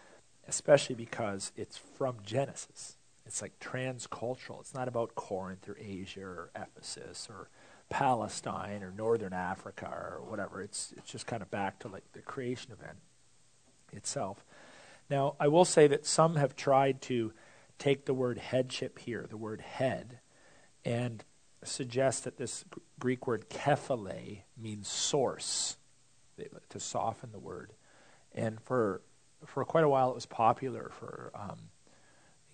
especially 0.49 0.95
because 0.95 1.53
it's 1.57 1.77
from 1.77 2.17
Genesis. 2.25 2.97
It's 3.27 3.43
like 3.43 3.59
transcultural. 3.61 4.61
It's 4.61 4.75
not 4.75 4.89
about 4.89 5.15
Corinth 5.15 5.69
or 5.69 5.77
Asia 5.79 6.23
or 6.23 6.51
Ephesus 6.57 7.29
or 7.31 7.49
Palestine 7.91 8.83
or 8.83 8.91
Northern 8.91 9.35
Africa 9.35 9.87
or 9.87 10.23
whatever. 10.27 10.63
It's 10.63 10.95
it's 10.97 11.11
just 11.11 11.27
kind 11.27 11.43
of 11.43 11.51
back 11.51 11.79
to 11.81 11.89
like 11.89 12.05
the 12.15 12.23
creation 12.23 12.73
event 12.73 12.99
itself. 13.93 14.45
Now, 15.11 15.37
I 15.39 15.49
will 15.49 15.67
say 15.67 15.87
that 15.89 16.07
some 16.07 16.37
have 16.37 16.57
tried 16.57 17.03
to 17.03 17.33
take 17.83 18.05
the 18.05 18.15
word 18.15 18.39
headship 18.39 19.01
here, 19.01 19.27
the 19.29 19.37
word 19.37 19.61
head, 19.61 20.21
and 20.85 21.25
suggest 21.65 22.23
that 22.23 22.37
this 22.37 22.65
Greek 23.01 23.27
word 23.27 23.51
kephale 23.51 24.43
means 24.57 24.87
source, 24.87 25.77
to 26.69 26.79
soften 26.79 27.33
the 27.33 27.41
word. 27.41 27.73
And 28.33 28.61
for 28.61 29.03
for 29.45 29.65
quite 29.65 29.83
a 29.83 29.89
while, 29.89 30.11
it 30.11 30.15
was 30.15 30.27
popular 30.27 30.93
for 30.97 31.33
um, 31.35 31.71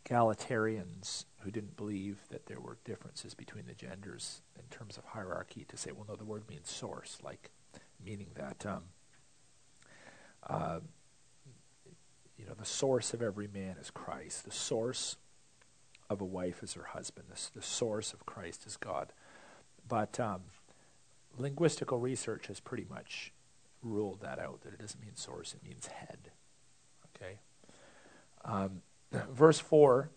egalitarians 0.03 1.27
who 1.41 1.51
didn't 1.51 1.77
believe 1.77 2.21
that 2.31 2.47
there 2.47 2.61
were 2.61 2.79
differences 2.87 3.35
between 3.35 3.67
the 3.67 3.75
genders 3.75 4.41
in 4.57 4.65
terms 4.75 4.97
of 4.97 5.05
hierarchy 5.05 5.67
to 5.69 5.77
say, 5.77 5.93
well, 5.93 6.07
no, 6.09 6.17
the 6.17 6.25
word 6.25 6.49
means 6.49 6.71
source, 6.71 7.19
like 7.23 7.51
meaning 8.03 8.29
that 8.35 8.65
um, 8.65 8.85
uh, 10.49 10.81
you 12.39 12.47
know 12.47 12.55
the 12.59 12.65
source 12.65 13.13
of 13.13 13.23
every 13.23 13.49
man 13.49 13.77
is 13.81 13.91
Christ. 13.91 14.45
The 14.45 14.51
source 14.51 15.17
of 16.09 16.21
a 16.21 16.25
wife 16.25 16.63
is 16.63 16.75
her 16.75 16.85
husband. 16.85 17.27
The, 17.29 17.61
the 17.61 17.67
source 17.67 18.13
of 18.13 18.25
Christ 18.25 18.67
is 18.67 18.77
God. 18.77 19.13
But 19.87 20.19
um, 20.21 20.43
linguistical 21.39 22.01
research 22.01 22.47
has 22.47 22.61
pretty 22.61 22.87
much 22.89 23.33
ruled 23.83 24.21
that 24.21 24.39
out. 24.39 24.63
That 24.63 24.73
it 24.75 24.81
doesn't 24.81 25.01
mean 25.01 25.17
source; 25.17 25.55
it 25.55 25.69
means 25.69 25.87
head. 25.89 26.31
Okay. 27.17 27.39
Um, 28.45 28.83
verse 29.31 29.59
4, 29.59 30.11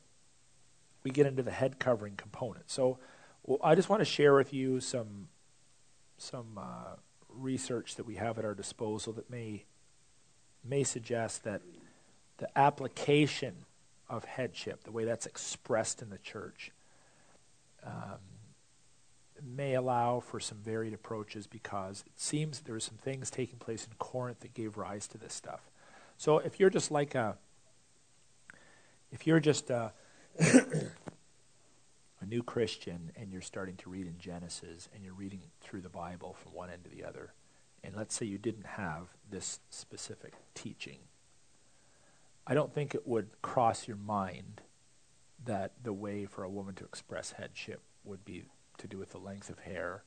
we 1.03 1.11
get 1.11 1.25
into 1.25 1.41
the 1.41 1.51
head 1.51 1.79
covering 1.79 2.15
component. 2.15 2.69
So 2.69 2.99
well, 3.43 3.59
I 3.63 3.75
just 3.75 3.89
want 3.89 4.01
to 4.01 4.05
share 4.05 4.35
with 4.35 4.53
you 4.53 4.79
some, 4.79 5.27
some 6.17 6.57
uh, 6.57 6.95
research 7.27 7.95
that 7.95 8.05
we 8.05 8.15
have 8.15 8.37
at 8.37 8.45
our 8.45 8.53
disposal 8.53 9.13
that 9.13 9.29
may, 9.29 9.65
may 10.63 10.83
suggest 10.83 11.43
that 11.43 11.61
the 12.41 12.57
application 12.57 13.53
of 14.09 14.25
headship, 14.25 14.83
the 14.83 14.91
way 14.91 15.05
that's 15.05 15.27
expressed 15.27 16.01
in 16.01 16.09
the 16.09 16.17
church, 16.17 16.71
um, 17.85 18.19
may 19.55 19.75
allow 19.75 20.19
for 20.19 20.39
some 20.39 20.57
varied 20.57 20.93
approaches 20.93 21.45
because 21.45 22.03
it 22.05 22.19
seems 22.19 22.61
there 22.61 22.73
were 22.73 22.79
some 22.79 22.97
things 22.97 23.29
taking 23.29 23.59
place 23.59 23.85
in 23.85 23.93
Corinth 23.99 24.39
that 24.39 24.55
gave 24.55 24.75
rise 24.75 25.07
to 25.07 25.19
this 25.19 25.33
stuff. 25.33 25.61
So 26.17 26.39
if 26.39 26.59
you're 26.59 26.71
just 26.71 26.91
like 26.91 27.15
a 27.15 27.37
if 29.11 29.27
you're 29.27 29.39
just 29.39 29.69
a, 29.69 29.91
a 30.39 32.25
new 32.25 32.41
Christian 32.41 33.11
and 33.15 33.31
you're 33.31 33.41
starting 33.41 33.75
to 33.77 33.89
read 33.89 34.07
in 34.07 34.17
Genesis 34.17 34.89
and 34.95 35.03
you're 35.03 35.13
reading 35.13 35.41
through 35.59 35.81
the 35.81 35.89
Bible 35.89 36.35
from 36.41 36.53
one 36.53 36.69
end 36.69 36.85
to 36.85 36.89
the 36.89 37.03
other, 37.03 37.33
and 37.83 37.95
let's 37.95 38.15
say 38.15 38.25
you 38.25 38.37
didn't 38.37 38.65
have 38.65 39.09
this 39.29 39.59
specific 39.69 40.33
teaching, 40.55 40.99
I 42.45 42.53
don't 42.53 42.73
think 42.73 42.95
it 42.95 43.07
would 43.07 43.29
cross 43.41 43.87
your 43.87 43.97
mind 43.97 44.61
that 45.45 45.73
the 45.83 45.93
way 45.93 46.25
for 46.25 46.43
a 46.43 46.49
woman 46.49 46.75
to 46.75 46.83
express 46.83 47.31
headship 47.31 47.81
would 48.03 48.25
be 48.25 48.43
to 48.77 48.87
do 48.87 48.97
with 48.97 49.11
the 49.11 49.17
length 49.17 49.49
of 49.49 49.59
hair. 49.59 50.03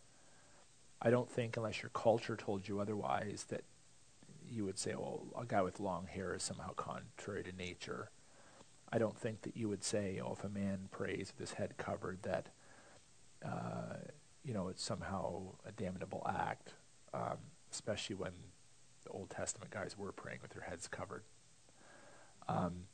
I 1.00 1.10
don't 1.10 1.30
think, 1.30 1.56
unless 1.56 1.82
your 1.82 1.90
culture 1.90 2.36
told 2.36 2.66
you 2.68 2.80
otherwise, 2.80 3.46
that 3.48 3.64
you 4.48 4.64
would 4.64 4.78
say, 4.78 4.94
well, 4.94 5.26
a 5.38 5.44
guy 5.44 5.62
with 5.62 5.80
long 5.80 6.06
hair 6.06 6.34
is 6.34 6.42
somehow 6.42 6.72
contrary 6.74 7.44
to 7.44 7.52
nature. 7.52 8.10
I 8.92 8.98
don't 8.98 9.16
think 9.16 9.42
that 9.42 9.56
you 9.56 9.68
would 9.68 9.82
say, 9.82 10.20
oh, 10.24 10.34
if 10.38 10.44
a 10.44 10.48
man 10.48 10.88
prays 10.90 11.32
with 11.32 11.48
his 11.48 11.56
head 11.58 11.76
covered, 11.76 12.22
that 12.22 12.48
uh, 13.44 13.96
you 14.44 14.54
know 14.54 14.68
it's 14.68 14.82
somehow 14.82 15.42
a 15.66 15.72
damnable 15.72 16.24
act, 16.28 16.74
um, 17.12 17.38
especially 17.72 18.16
when 18.16 18.32
the 19.04 19.10
Old 19.10 19.30
Testament 19.30 19.70
guys 19.70 19.98
were 19.98 20.12
praying 20.12 20.40
with 20.42 20.52
their 20.52 20.62
heads 20.62 20.88
covered. 20.88 21.24
Um, 22.48 22.84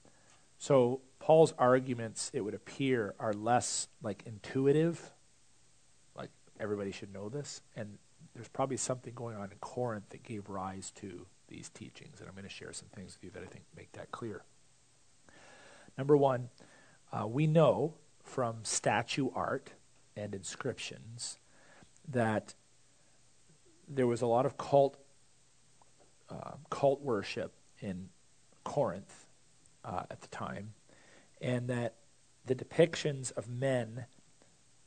so 0.59 1.01
Paul's 1.19 1.55
arguments, 1.59 2.31
it 2.35 2.41
would 2.43 2.55
appear, 2.55 3.15
are 3.19 3.33
less 3.33 3.89
like 4.03 4.23
intuitive, 4.27 5.13
like 6.17 6.31
everybody 6.59 6.93
should 6.93 7.13
know 7.13 7.29
this, 7.29 7.63
and 7.77 7.99
there's 8.35 8.49
probably 8.49 8.77
something 8.77 9.15
going 9.15 9.37
on 9.37 9.51
in 9.51 9.59
Corinth 9.61 10.09
that 10.11 10.23
gave 10.23 10.49
rise 10.49 10.91
to 10.97 11.27
these 11.49 11.69
teachings, 11.69 12.21
and 12.21 12.29
I'm 12.29 12.35
going 12.35 12.49
to 12.49 12.51
share 12.51 12.73
some 12.73 12.89
things 12.95 13.17
with 13.17 13.25
you 13.25 13.31
that 13.31 13.43
I 13.43 13.47
think 13.47 13.65
make 13.77 13.93
that 13.93 14.11
clear. 14.13 14.43
Number 15.99 16.17
one, 16.17 16.49
uh, 17.13 17.27
we 17.27 17.47
know 17.47 17.95
from 18.23 18.59
statue 18.63 19.29
art 19.35 19.73
and 20.17 20.35
inscriptions 20.35 21.39
that 22.09 22.55
there 23.89 24.07
was 24.07 24.23
a 24.23 24.27
lot 24.27 24.47
of 24.47 24.57
cult 24.57 24.97
uh, 26.31 26.53
cult 26.71 27.03
worship 27.03 27.53
in 27.81 28.09
Corinth 28.63 29.20
uh, 29.85 30.03
at 30.11 30.21
the 30.21 30.29
time, 30.29 30.75
and 31.41 31.69
that 31.69 31.95
the 32.47 32.55
depictions 32.55 33.33
of 33.37 33.49
men 33.49 34.07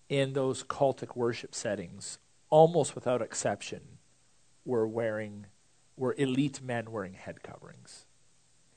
in 0.10 0.34
those 0.34 0.64
cultic 0.64 1.16
worship 1.16 1.56
settings, 1.56 2.18
almost 2.50 2.96
without 2.96 3.22
exception, 3.22 3.82
were 4.66 4.88
wearing 4.88 5.48
were 5.96 6.16
elite 6.18 6.62
men 6.62 6.92
wearing 6.92 7.14
head 7.14 7.44
coverings. 7.44 8.06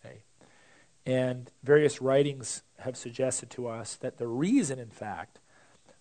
Okay? 0.05 0.23
And 1.07 1.51
various 1.63 2.01
writings 2.01 2.63
have 2.81 2.97
suggested 2.97 3.49
to 3.51 3.69
us 3.69 3.97
that 3.97 4.19
the 4.19 4.27
reason, 4.27 4.79
in 4.79 4.91
fact, 4.91 5.41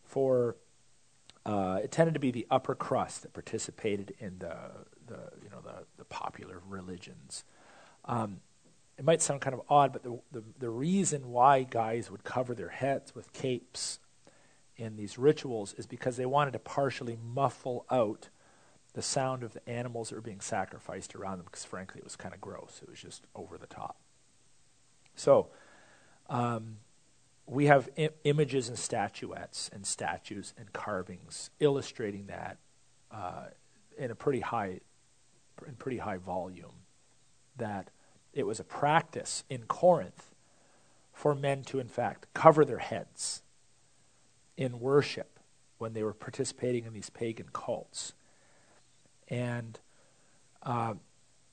for 0.03 0.57
uh, 1.45 1.79
it 1.83 1.91
tended 1.91 2.13
to 2.13 2.19
be 2.19 2.31
the 2.31 2.47
upper 2.49 2.75
crust 2.75 3.21
that 3.21 3.33
participated 3.33 4.13
in 4.19 4.39
the, 4.39 4.55
the 5.05 5.31
you 5.43 5.49
know 5.49 5.61
the, 5.61 5.85
the 5.97 6.05
popular 6.05 6.61
religions. 6.67 7.43
Um, 8.05 8.41
it 8.97 9.03
might 9.03 9.22
sound 9.22 9.41
kind 9.41 9.53
of 9.53 9.61
odd, 9.69 9.91
but 9.91 10.03
the, 10.03 10.19
the, 10.31 10.43
the 10.59 10.69
reason 10.69 11.30
why 11.31 11.63
guys 11.63 12.09
would 12.09 12.23
cover 12.23 12.53
their 12.53 12.69
heads 12.69 13.13
with 13.13 13.34
capes 13.34 13.99
in 14.77 14.95
these 14.95 15.17
rituals 15.17 15.73
is 15.73 15.85
because 15.85 16.17
they 16.17 16.26
wanted 16.26 16.51
to 16.51 16.59
partially 16.59 17.17
muffle 17.34 17.85
out 17.91 18.30
the 18.93 19.01
sound 19.01 19.43
of 19.43 19.53
the 19.53 19.69
animals 19.69 20.09
that 20.09 20.15
were 20.15 20.22
being 20.22 20.39
sacrificed 20.39 21.15
around 21.15 21.38
them, 21.38 21.45
because 21.45 21.65
frankly, 21.65 21.99
it 21.99 22.03
was 22.03 22.15
kind 22.15 22.34
of 22.34 22.39
gross. 22.39 22.80
It 22.81 22.89
was 22.89 22.99
just 22.99 23.26
over 23.35 23.57
the 23.57 23.67
top. 23.67 23.97
So, 25.15 25.47
um, 26.30 26.77
we 27.45 27.65
have 27.65 27.89
I- 27.97 28.09
images 28.23 28.69
and 28.69 28.80
statuettes 28.80 29.69
and 29.73 29.85
statues 29.85 30.53
and 30.57 30.72
carvings 30.73 31.51
illustrating 31.59 32.27
that 32.27 32.57
uh, 33.11 33.47
in 33.97 34.11
a 34.11 34.15
pretty 34.15 34.39
high, 34.39 34.80
in 35.67 35.76
pretty 35.76 35.97
high 35.97 36.17
volume. 36.17 36.72
That 37.57 37.89
it 38.35 38.45
was 38.45 38.59
a 38.59 38.63
practice 38.63 39.43
in 39.49 39.63
Corinth 39.63 40.35
for 41.13 41.33
men 41.33 41.63
to, 41.63 41.79
in 41.79 41.87
fact, 41.87 42.27
cover 42.33 42.65
their 42.65 42.79
heads 42.79 43.41
in 44.57 44.79
worship 44.79 45.39
when 45.77 45.93
they 45.93 46.03
were 46.03 46.13
participating 46.13 46.85
in 46.85 46.93
these 46.93 47.09
pagan 47.09 47.47
cults. 47.53 48.13
And 49.29 49.79
uh, 50.61 50.95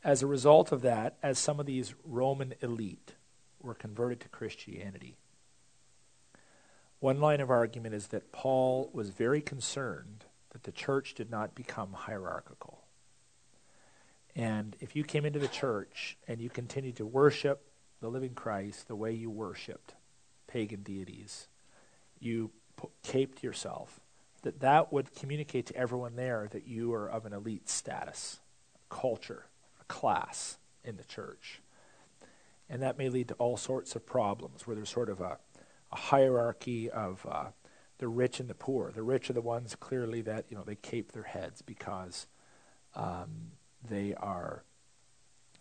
as 0.04 0.22
a 0.22 0.26
result 0.26 0.72
of 0.72 0.82
that, 0.82 1.16
as 1.22 1.38
some 1.38 1.60
of 1.60 1.66
these 1.66 1.94
Roman 2.04 2.54
elite 2.60 3.14
were 3.60 3.74
converted 3.74 4.20
to 4.20 4.28
Christianity. 4.28 5.16
One 6.98 7.20
line 7.20 7.40
of 7.40 7.50
argument 7.50 7.94
is 7.94 8.08
that 8.08 8.32
Paul 8.32 8.90
was 8.92 9.10
very 9.10 9.40
concerned 9.40 10.24
that 10.50 10.64
the 10.64 10.72
church 10.72 11.14
did 11.14 11.30
not 11.30 11.54
become 11.54 11.92
hierarchical. 11.92 12.81
And 14.34 14.76
if 14.80 14.96
you 14.96 15.04
came 15.04 15.24
into 15.24 15.38
the 15.38 15.48
church 15.48 16.16
and 16.26 16.40
you 16.40 16.48
continued 16.48 16.96
to 16.96 17.06
worship 17.06 17.62
the 18.00 18.08
living 18.08 18.34
Christ 18.34 18.88
the 18.88 18.96
way 18.96 19.12
you 19.12 19.30
worshiped 19.30 19.94
pagan 20.46 20.82
deities, 20.82 21.48
you 22.18 22.50
caped 23.02 23.42
yourself, 23.42 24.00
that 24.42 24.60
that 24.60 24.92
would 24.92 25.14
communicate 25.14 25.66
to 25.66 25.76
everyone 25.76 26.16
there 26.16 26.48
that 26.52 26.66
you 26.66 26.92
are 26.92 27.08
of 27.08 27.26
an 27.26 27.32
elite 27.32 27.68
status, 27.68 28.40
a 28.74 28.94
culture, 28.94 29.46
a 29.80 29.84
class 29.84 30.58
in 30.84 30.96
the 30.96 31.04
church. 31.04 31.60
And 32.68 32.82
that 32.82 32.98
may 32.98 33.08
lead 33.08 33.28
to 33.28 33.34
all 33.34 33.56
sorts 33.56 33.94
of 33.94 34.06
problems 34.06 34.66
where 34.66 34.74
there's 34.74 34.90
sort 34.90 35.10
of 35.10 35.20
a, 35.20 35.38
a 35.92 35.96
hierarchy 35.96 36.90
of 36.90 37.24
uh, 37.30 37.46
the 37.98 38.08
rich 38.08 38.40
and 38.40 38.48
the 38.48 38.54
poor. 38.54 38.90
The 38.90 39.02
rich 39.02 39.30
are 39.30 39.34
the 39.34 39.40
ones 39.40 39.76
clearly 39.76 40.22
that 40.22 40.46
you 40.48 40.56
know 40.56 40.64
they 40.64 40.74
cape 40.74 41.12
their 41.12 41.22
heads 41.22 41.62
because 41.62 42.26
um, 42.94 43.52
they 43.88 44.14
are 44.14 44.64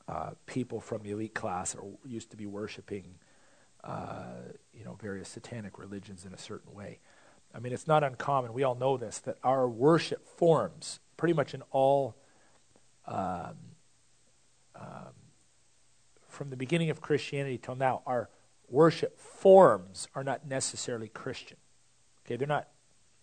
uh, 0.08 0.32
people 0.46 0.80
from 0.80 1.04
the 1.04 1.12
elite 1.12 1.34
class 1.34 1.76
or 1.76 1.94
used 2.06 2.32
to 2.32 2.38
be 2.38 2.46
worshiping 2.46 3.16
uh, 3.84 4.36
you 4.74 4.86
know 4.86 4.98
various 5.02 5.30
satanic 5.30 5.80
religions 5.80 6.26
in 6.26 6.34
a 6.34 6.38
certain 6.38 6.74
way. 6.74 7.00
I 7.54 7.60
mean, 7.60 7.74
it's 7.74 7.88
not 7.88 8.04
uncommon. 8.04 8.54
We 8.54 8.64
all 8.64 8.76
know 8.76 8.98
this 8.98 9.20
that 9.20 9.38
our 9.44 9.68
worship 9.68 10.28
forms 10.38 11.00
pretty 11.18 11.34
much 11.34 11.54
in 11.54 11.64
all. 11.72 12.16
Um, 13.08 13.58
um, 14.76 15.14
from 16.28 16.50
the 16.50 16.56
beginning 16.56 16.90
of 16.90 17.02
Christianity 17.02 17.58
till 17.58 17.76
now, 17.76 18.02
our 18.06 18.30
worship 18.70 19.20
forms 19.20 20.08
are 20.16 20.24
not 20.24 20.48
necessarily 20.48 21.10
Christian. 21.10 21.58
Okay, 22.26 22.38
they're 22.38 22.48
not 22.48 22.70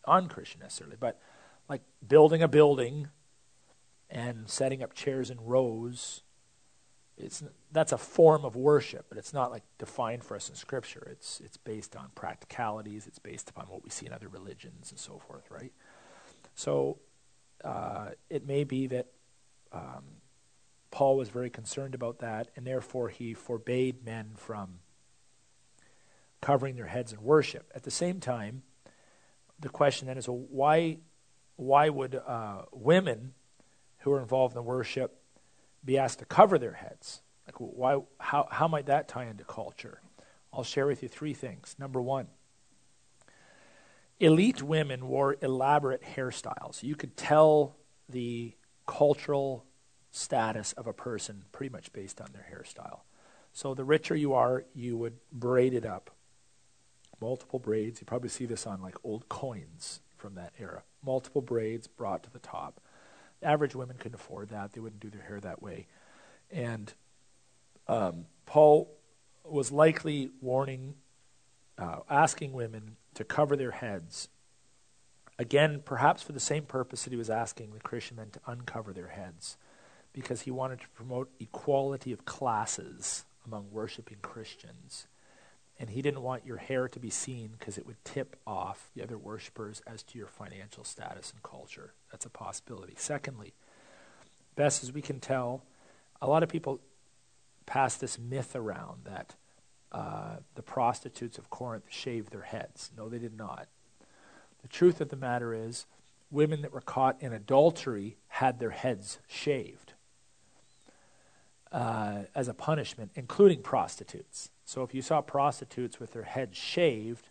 unchristian 0.07 0.61
necessarily, 0.61 0.97
but 0.99 1.21
like 1.69 1.83
building 2.07 2.43
a 2.43 2.49
building 2.49 3.09
and 4.11 4.49
setting 4.49 4.83
up 4.83 4.95
chairs 4.95 5.31
in 5.31 5.39
rows, 5.41 6.23
it's 7.17 7.43
that's 7.73 7.93
a 7.93 7.99
form 7.99 8.45
of 8.45 8.57
worship, 8.57 9.07
but 9.09 9.19
it's 9.19 9.33
not 9.35 9.51
like 9.51 9.65
defined 9.79 10.25
for 10.25 10.37
us 10.37 10.49
in 10.49 10.55
Scripture. 10.55 11.09
It's 11.11 11.41
it's 11.41 11.57
based 11.57 11.97
on 11.97 12.11
practicalities. 12.15 13.07
It's 13.07 13.19
based 13.19 13.51
upon 13.51 13.67
what 13.67 13.85
we 13.85 13.91
see 13.91 14.07
in 14.07 14.13
other 14.13 14.29
religions 14.29 14.91
and 14.91 15.01
so 15.01 15.19
forth, 15.19 15.51
right? 15.51 15.73
So 16.55 16.99
uh, 17.65 18.11
it 18.31 18.47
may 18.47 18.65
be 18.65 18.87
that 18.89 19.07
um, 19.73 20.05
Paul 20.91 21.17
was 21.17 21.29
very 21.29 21.51
concerned 21.51 21.95
about 21.95 22.21
that, 22.21 22.49
and 22.57 22.67
therefore 22.67 23.09
he 23.09 23.35
forbade 23.35 24.05
men 24.05 24.33
from 24.37 24.81
covering 26.41 26.77
their 26.77 26.87
heads 26.87 27.13
in 27.13 27.23
worship. 27.23 27.71
At 27.75 27.83
the 27.83 27.91
same 27.91 28.21
time, 28.21 28.63
the 29.61 29.69
question 29.69 30.07
then 30.07 30.19
is 30.19 30.29
well, 30.29 30.45
why, 30.51 30.99
why 31.57 31.89
would 31.89 32.15
uh, 32.15 32.63
women 32.73 33.35
who 33.99 34.13
are 34.13 34.21
involved 34.21 34.57
in 34.57 34.65
worship 34.65 35.21
be 35.85 35.99
asked 35.99 36.19
to 36.21 36.25
cover 36.25 36.59
their 36.59 36.73
heads? 36.73 37.23
Like, 37.47 37.57
why, 37.57 38.01
how, 38.19 38.49
how 38.51 38.69
might 38.69 38.87
that 38.87 39.09
tie 39.09 39.27
into 39.27 39.45
culture? 39.45 40.01
I'll 40.53 40.65
share 40.65 40.87
with 40.87 41.03
you 41.03 41.09
three 41.09 41.35
things. 41.35 41.77
Number 41.79 42.01
one, 42.01 42.29
elite 44.19 44.63
women 44.63 45.09
wore 45.09 45.37
elaborate 45.41 46.03
hairstyles. 46.03 46.83
You 46.83 46.95
could 46.95 47.17
tell 47.17 47.77
the 48.09 48.55
cultural 48.87 49.65
status 50.11 50.73
of 50.73 50.87
a 50.87 50.93
person 50.93 51.45
pretty 51.53 51.71
much 51.71 51.93
based 51.93 52.21
on 52.21 52.29
their 52.33 52.47
hairstyle. 52.53 53.01
So 53.53 53.75
the 53.75 53.85
richer 53.85 54.15
you 54.15 54.35
are, 54.35 54.65
you 54.75 54.97
would 54.97 55.19
braid 55.33 55.75
it 55.75 55.85
up 55.85 56.11
multiple 57.21 57.59
braids. 57.59 58.01
You 58.01 58.07
probably 58.07 58.29
see 58.29 58.47
this 58.47 58.67
on 58.67 58.81
like 58.81 58.97
old 59.05 59.29
coins 59.29 60.01
from 60.17 60.35
that 60.35 60.53
era. 60.59 60.83
Multiple 61.05 61.43
braids 61.43 61.87
brought 61.87 62.23
to 62.25 62.31
the 62.31 62.39
top. 62.39 62.81
Average 63.43 63.75
women 63.75 63.97
couldn't 63.97 64.17
afford 64.17 64.51
that. 64.51 64.73
They 64.73 64.81
wouldn't 64.81 65.01
do 65.01 65.11
their 65.11 65.23
hair 65.23 65.41
that 65.41 65.63
way. 65.63 65.87
And 66.51 66.93
um, 67.87 68.27
Paul 68.47 68.91
was 69.45 69.71
likely 69.73 70.31
warning, 70.41 70.95
uh, 71.79 72.01
asking 72.11 72.53
women 72.53 72.97
to 73.15 73.25
cover 73.25 73.57
their 73.57 73.71
heads. 73.71 74.29
Again, 75.39 75.83
perhaps 75.85 76.23
for 76.23 76.33
the 76.33 76.41
same 76.41 76.65
purpose 76.65 77.05
that 77.05 77.13
he 77.13 77.17
was 77.17 77.31
asking 77.31 77.73
the 77.73 77.81
Christian 77.81 78.17
men 78.17 78.31
to 78.31 78.41
uncover 78.47 78.93
their 78.93 79.09
heads, 79.09 79.57
because 80.13 80.43
he 80.43 80.51
wanted 80.51 80.81
to 80.81 80.89
promote 80.89 81.31
equality 81.39 82.13
of 82.13 82.25
classes 82.25 83.25
among 83.47 83.71
worshiping 83.71 84.19
Christians 84.21 85.07
and 85.79 85.91
he 85.91 86.03
didn't 86.03 86.23
want 86.23 86.45
your 86.45 86.57
hair 86.57 86.89
to 86.89 86.99
be 86.99 87.11
seen 87.11 87.51
because 87.59 87.79
it 87.79 87.87
would 87.87 88.03
tip 88.05 88.37
off 88.47 88.91
the 88.95 89.03
other 89.03 89.17
worshippers 89.17 89.81
as 89.87 90.03
to 90.03 90.19
your 90.19 90.27
financial 90.27 90.85
status 90.85 91.33
and 91.33 91.43
culture. 91.43 91.93
That's 92.11 92.27
a 92.27 92.31
possibility. 92.31 92.95
Secondly, 92.97 93.55
best 94.57 94.83
as 94.83 94.93
we 94.93 95.03
can 95.03 95.21
tell, 95.21 95.63
a 96.21 96.29
lot 96.29 96.43
of 96.43 96.49
people 96.49 96.81
pass 97.67 97.97
this 97.97 98.19
myth 98.19 98.57
around 98.57 99.05
that 99.05 99.35
uh, 99.93 100.37
the 100.55 100.63
prostitutes 100.63 101.39
of 101.39 101.51
Corinth 101.51 101.85
shaved 101.89 102.33
their 102.33 102.43
heads. 102.43 102.91
No, 102.97 103.09
they 103.09 103.19
did 103.19 103.37
not. 103.37 103.69
The 104.63 104.69
truth 104.69 105.01
of 105.01 105.11
the 105.11 105.17
matter 105.17 105.55
is, 105.55 105.87
women 106.31 106.63
that 106.63 106.73
were 106.73 106.81
caught 106.81 107.17
in 107.21 107.33
adultery 107.33 108.17
had 108.29 108.59
their 108.59 108.71
heads 108.71 109.19
shaved 109.29 109.95
uh, 111.73 112.23
as 112.35 112.49
a 112.49 112.55
punishment, 112.55 113.11
including 113.15 113.63
prostitutes. 113.63 114.51
So 114.65 114.83
if 114.83 114.95
you 114.95 115.03
saw 115.03 115.21
prostitutes 115.21 116.01
with 116.01 116.13
their 116.13 116.23
heads 116.23 116.57
shaved, 116.57 117.29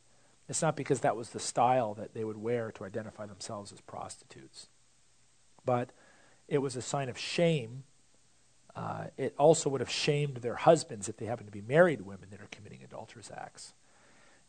it's 0.49 0.61
not 0.61 0.75
because 0.75 1.01
that 1.01 1.15
was 1.15 1.29
the 1.29 1.39
style 1.39 1.93
that 1.95 2.13
they 2.13 2.23
would 2.23 2.37
wear 2.37 2.71
to 2.71 2.85
identify 2.85 3.25
themselves 3.25 3.71
as 3.73 3.81
prostitutes, 3.81 4.67
but 5.65 5.91
it 6.47 6.59
was 6.59 6.75
a 6.75 6.81
sign 6.81 7.09
of 7.09 7.17
shame. 7.17 7.83
Uh, 8.75 9.05
it 9.17 9.33
also 9.37 9.69
would 9.69 9.81
have 9.81 9.89
shamed 9.89 10.37
their 10.37 10.55
husbands 10.55 11.09
if 11.09 11.17
they 11.17 11.25
happened 11.25 11.47
to 11.47 11.51
be 11.51 11.61
married 11.61 12.01
women 12.01 12.29
that 12.31 12.39
are 12.39 12.47
committing 12.51 12.79
adulterous 12.83 13.31
acts. 13.35 13.73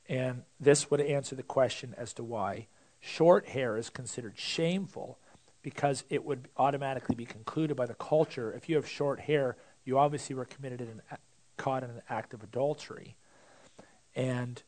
And 0.09 0.43
this 0.61 0.91
would 0.91 1.01
answer 1.01 1.35
the 1.35 1.43
question 1.43 1.95
as 1.99 2.13
to 2.15 2.25
why 2.25 2.67
short 3.01 3.49
hair 3.49 3.77
is 3.77 3.91
considered 3.91 4.39
shameful 4.39 5.19
because 5.63 6.05
it 6.09 6.25
would 6.25 6.49
automatically 6.57 7.15
be 7.15 7.25
concluded 7.25 7.77
by 7.77 7.87
the 7.87 7.95
culture 7.95 8.53
if 8.53 8.69
you 8.69 8.77
have 8.77 8.89
short 8.89 9.21
hair, 9.21 9.57
you 9.89 9.99
obviously 9.99 10.37
were 10.37 10.45
committed 10.45 10.83
an, 10.83 11.01
caught 11.57 11.83
in 11.83 11.89
an 11.89 12.03
act 12.11 12.35
of 12.35 12.43
adultery. 12.43 13.17
And 14.15 14.63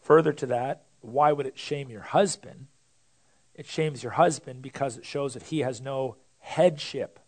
further 0.00 0.32
to 0.32 0.46
that, 0.46 0.86
why 1.02 1.30
would 1.30 1.46
it 1.46 1.58
shame 1.58 1.90
your 1.90 2.00
husband? 2.00 2.68
It 3.54 3.66
shames 3.66 4.02
your 4.02 4.12
husband 4.12 4.62
because 4.62 4.96
it 4.96 5.04
shows 5.04 5.34
that 5.34 5.44
he 5.44 5.60
has 5.60 5.82
no 5.82 6.16
headship, 6.38 7.20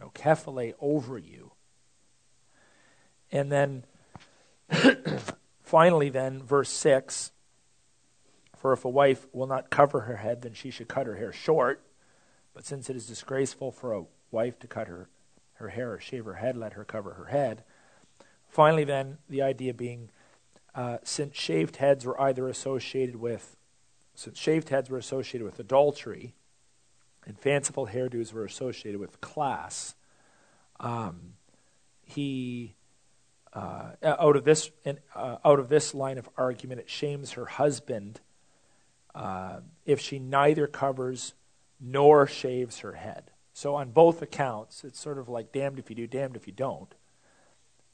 no 0.00 0.10
kephale 0.14 0.72
over 0.80 1.18
you. 1.18 1.52
And 3.30 3.52
then 3.52 3.84
finally, 5.62 6.08
then, 6.08 6.42
verse 6.42 6.70
6 6.70 7.30
For 8.56 8.72
if 8.72 8.86
a 8.86 8.88
wife 8.88 9.26
will 9.34 9.46
not 9.46 9.68
cover 9.68 10.00
her 10.00 10.16
head, 10.16 10.40
then 10.40 10.54
she 10.54 10.70
should 10.70 10.88
cut 10.88 11.06
her 11.06 11.16
hair 11.16 11.32
short. 11.32 11.84
But 12.54 12.64
since 12.64 12.88
it 12.88 12.96
is 12.96 13.06
disgraceful 13.06 13.70
for 13.70 13.92
a 13.92 14.04
wife 14.30 14.58
to 14.60 14.66
cut 14.66 14.88
her 14.88 15.10
her 15.58 15.68
hair 15.68 15.92
or 15.92 16.00
shave 16.00 16.24
her 16.24 16.34
head, 16.34 16.56
let 16.56 16.72
her 16.72 16.84
cover 16.84 17.14
her 17.14 17.26
head. 17.26 17.62
Finally, 18.48 18.84
then, 18.84 19.18
the 19.28 19.42
idea 19.42 19.74
being 19.74 20.10
uh, 20.74 20.98
since 21.02 21.36
shaved 21.36 21.76
heads 21.76 22.06
were 22.06 22.20
either 22.20 22.48
associated 22.48 23.16
with, 23.16 23.56
since 24.14 24.38
shaved 24.38 24.70
heads 24.70 24.88
were 24.88 24.98
associated 24.98 25.44
with 25.44 25.58
adultery, 25.58 26.34
and 27.26 27.38
fanciful 27.38 27.88
hairdos 27.88 28.32
were 28.32 28.44
associated 28.44 29.00
with 29.00 29.20
class, 29.20 29.94
um, 30.80 31.34
he 32.04 32.74
uh, 33.52 33.92
out 34.02 34.36
of 34.36 34.44
this 34.44 34.70
uh, 35.14 35.36
out 35.44 35.58
of 35.58 35.68
this 35.68 35.94
line 35.94 36.18
of 36.18 36.28
argument, 36.36 36.80
it 36.80 36.88
shames 36.88 37.32
her 37.32 37.46
husband 37.46 38.20
uh, 39.14 39.60
if 39.84 40.00
she 40.00 40.18
neither 40.18 40.66
covers 40.66 41.34
nor 41.80 42.26
shaves 42.26 42.80
her 42.80 42.92
head. 42.92 43.30
So, 43.58 43.74
on 43.74 43.90
both 43.90 44.22
accounts, 44.22 44.84
it's 44.84 45.00
sort 45.00 45.18
of 45.18 45.28
like 45.28 45.50
damned 45.50 45.80
if 45.80 45.90
you 45.90 45.96
do, 45.96 46.06
damned 46.06 46.36
if 46.36 46.46
you 46.46 46.52
don't. 46.52 46.94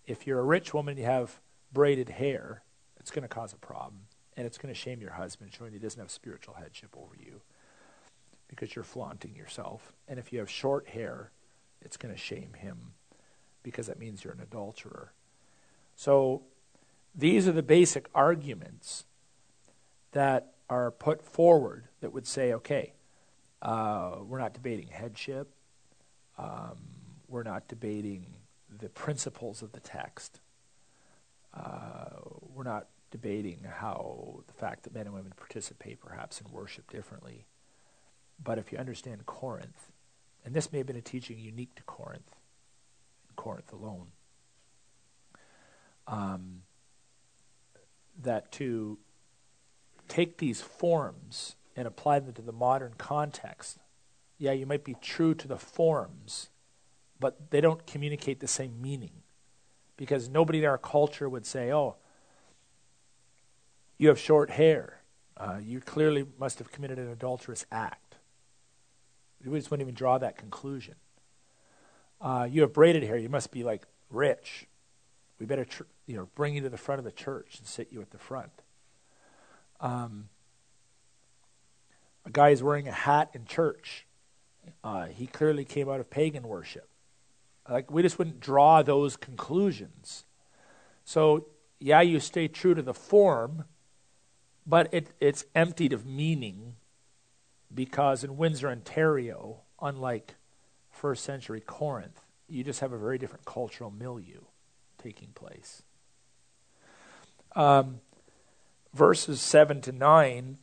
If 0.06 0.26
you're 0.26 0.40
a 0.40 0.44
rich 0.44 0.74
woman 0.74 0.92
and 0.92 0.98
you 0.98 1.06
have 1.06 1.40
braided 1.72 2.10
hair, 2.10 2.62
it's 2.98 3.10
going 3.10 3.22
to 3.22 3.34
cause 3.34 3.54
a 3.54 3.56
problem. 3.56 4.02
And 4.36 4.46
it's 4.46 4.58
going 4.58 4.74
to 4.74 4.78
shame 4.78 5.00
your 5.00 5.12
husband, 5.12 5.54
showing 5.54 5.72
he 5.72 5.78
doesn't 5.78 5.98
have 5.98 6.10
spiritual 6.10 6.52
headship 6.52 6.94
over 6.94 7.14
you 7.18 7.40
because 8.46 8.76
you're 8.76 8.84
flaunting 8.84 9.34
yourself. 9.34 9.94
And 10.06 10.18
if 10.18 10.34
you 10.34 10.38
have 10.40 10.50
short 10.50 10.88
hair, 10.88 11.30
it's 11.80 11.96
going 11.96 12.12
to 12.12 12.20
shame 12.20 12.52
him 12.58 12.92
because 13.62 13.86
that 13.86 13.98
means 13.98 14.22
you're 14.22 14.34
an 14.34 14.42
adulterer. 14.42 15.14
So, 15.96 16.42
these 17.14 17.48
are 17.48 17.52
the 17.52 17.62
basic 17.62 18.10
arguments 18.14 19.06
that 20.12 20.52
are 20.68 20.90
put 20.90 21.24
forward 21.24 21.88
that 22.02 22.12
would 22.12 22.26
say, 22.26 22.52
okay, 22.52 22.92
uh, 23.64 24.16
we're 24.26 24.38
not 24.38 24.52
debating 24.52 24.88
headship. 24.88 25.54
Um, 26.38 26.76
we're 27.28 27.42
not 27.42 27.66
debating 27.66 28.26
the 28.78 28.88
principles 28.88 29.62
of 29.62 29.72
the 29.72 29.80
text. 29.80 30.40
Uh, 31.54 32.10
we're 32.54 32.64
not 32.64 32.88
debating 33.10 33.60
how 33.64 34.42
the 34.46 34.52
fact 34.52 34.82
that 34.82 34.94
men 34.94 35.06
and 35.06 35.14
women 35.14 35.32
participate 35.36 36.00
perhaps 36.00 36.40
in 36.40 36.52
worship 36.52 36.90
differently. 36.90 37.46
But 38.42 38.58
if 38.58 38.72
you 38.72 38.78
understand 38.78 39.24
Corinth, 39.24 39.92
and 40.44 40.54
this 40.54 40.72
may 40.72 40.78
have 40.78 40.86
been 40.86 40.96
a 40.96 41.00
teaching 41.00 41.38
unique 41.38 41.74
to 41.76 41.82
Corinth, 41.84 42.34
Corinth 43.36 43.72
alone, 43.72 44.08
um, 46.06 46.62
that 48.20 48.52
to 48.52 48.98
take 50.08 50.38
these 50.38 50.60
forms 50.60 51.56
and 51.76 51.86
apply 51.86 52.20
them 52.20 52.32
to 52.34 52.42
the 52.42 52.52
modern 52.52 52.94
context, 52.98 53.78
yeah, 54.38 54.52
you 54.52 54.66
might 54.66 54.84
be 54.84 54.96
true 55.00 55.34
to 55.34 55.48
the 55.48 55.58
forms, 55.58 56.50
but 57.20 57.50
they 57.50 57.60
don't 57.60 57.86
communicate 57.86 58.40
the 58.40 58.48
same 58.48 58.80
meaning. 58.80 59.22
Because 59.96 60.28
nobody 60.28 60.58
in 60.58 60.64
our 60.64 60.78
culture 60.78 61.28
would 61.28 61.46
say, 61.46 61.72
oh, 61.72 61.96
you 63.96 64.08
have 64.08 64.18
short 64.18 64.50
hair. 64.50 65.02
Uh, 65.36 65.58
you 65.62 65.80
clearly 65.80 66.26
must 66.38 66.58
have 66.58 66.72
committed 66.72 66.98
an 66.98 67.08
adulterous 67.08 67.64
act. 67.70 68.16
We 69.44 69.58
just 69.58 69.70
wouldn't 69.70 69.86
even 69.86 69.94
draw 69.94 70.18
that 70.18 70.36
conclusion. 70.36 70.94
Uh, 72.20 72.48
you 72.50 72.62
have 72.62 72.72
braided 72.72 73.02
hair. 73.02 73.16
You 73.16 73.28
must 73.28 73.50
be 73.50 73.62
like 73.62 73.84
rich. 74.10 74.66
We 75.38 75.46
better, 75.46 75.64
tr- 75.64 75.82
you 76.06 76.16
know, 76.16 76.28
bring 76.34 76.54
you 76.54 76.62
to 76.62 76.70
the 76.70 76.76
front 76.76 76.98
of 76.98 77.04
the 77.04 77.12
church 77.12 77.58
and 77.58 77.66
sit 77.66 77.88
you 77.92 78.00
at 78.00 78.10
the 78.10 78.18
front. 78.18 78.62
Um, 79.80 80.28
a 82.24 82.30
guy 82.30 82.50
is 82.50 82.62
wearing 82.62 82.88
a 82.88 82.92
hat 82.92 83.30
in 83.34 83.44
church. 83.44 84.06
Uh, 84.82 85.06
he 85.06 85.26
clearly 85.26 85.64
came 85.64 85.88
out 85.88 86.00
of 86.00 86.10
pagan 86.10 86.48
worship. 86.48 86.88
Like 87.68 87.90
we 87.90 88.02
just 88.02 88.18
wouldn't 88.18 88.40
draw 88.40 88.82
those 88.82 89.16
conclusions. 89.16 90.24
So 91.04 91.46
yeah, 91.78 92.00
you 92.00 92.20
stay 92.20 92.48
true 92.48 92.74
to 92.74 92.82
the 92.82 92.94
form, 92.94 93.64
but 94.66 94.92
it, 94.92 95.10
it's 95.20 95.44
emptied 95.54 95.92
of 95.92 96.06
meaning 96.06 96.76
because 97.74 98.24
in 98.24 98.36
Windsor, 98.36 98.68
Ontario, 98.68 99.62
unlike 99.80 100.34
first 100.90 101.24
century 101.24 101.60
Corinth, 101.60 102.20
you 102.48 102.62
just 102.62 102.80
have 102.80 102.92
a 102.92 102.98
very 102.98 103.18
different 103.18 103.44
cultural 103.44 103.90
milieu 103.90 104.40
taking 105.02 105.28
place. 105.34 105.82
Um, 107.56 108.00
verses 108.92 109.40
7 109.40 109.80
to 109.82 109.92
9 109.92 110.58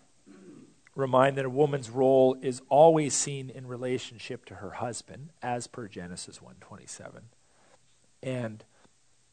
remind 0.95 1.37
that 1.37 1.45
a 1.45 1.49
woman's 1.49 1.89
role 1.89 2.35
is 2.41 2.61
always 2.69 3.13
seen 3.13 3.49
in 3.49 3.67
relationship 3.67 4.45
to 4.45 4.55
her 4.55 4.71
husband 4.71 5.29
as 5.41 5.67
per 5.67 5.87
Genesis 5.87 6.39
1:27 6.39 7.23
and 8.21 8.65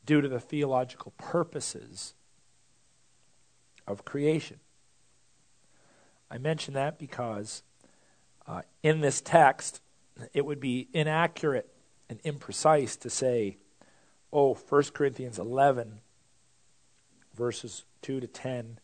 due 0.05 0.21
to 0.21 0.29
the 0.29 0.41
theological 0.41 1.13
purposes 1.19 2.15
of 3.87 4.05
creation. 4.05 4.61
I 6.31 6.39
mention 6.39 6.75
that 6.75 6.99
because 6.99 7.63
uh, 8.47 8.63
in 8.83 9.01
this 9.01 9.21
text 9.21 9.81
it 10.33 10.45
would 10.45 10.61
be 10.61 10.89
inaccurate 10.93 11.73
and 12.09 12.23
imprecise 12.23 12.99
to 13.01 13.11
say 13.11 13.59
oh 14.33 14.55
1 14.55 14.83
Corinthians 14.95 15.39
11 15.39 16.01
verses 17.35 17.85
2 18.03 18.21
to 18.21 18.27
10 18.27 18.79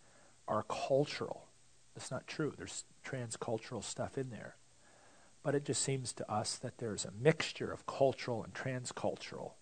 are 0.47 0.65
cultural 0.65 1.49
that's 1.95 2.11
not 2.11 2.27
true. 2.27 2.53
There's 2.57 2.85
transcultural 3.05 3.83
stuff 3.83 4.19
in 4.19 4.31
there. 4.31 4.57
But 5.43 5.55
it 5.55 5.65
just 5.65 5.83
seems 5.83 6.13
to 6.15 6.33
us 6.33 6.57
that 6.57 6.79
there's 6.79 7.05
a 7.05 7.13
mixture 7.13 7.71
of 7.71 7.87
cultural 7.87 8.43
and 8.43 8.55
transcultural. 8.55 9.53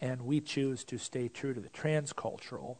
And 0.00 0.22
we 0.22 0.40
choose 0.40 0.82
to 0.84 0.98
stay 0.98 1.28
true 1.28 1.54
to 1.54 1.60
the 1.60 1.68
transcultural 1.68 2.78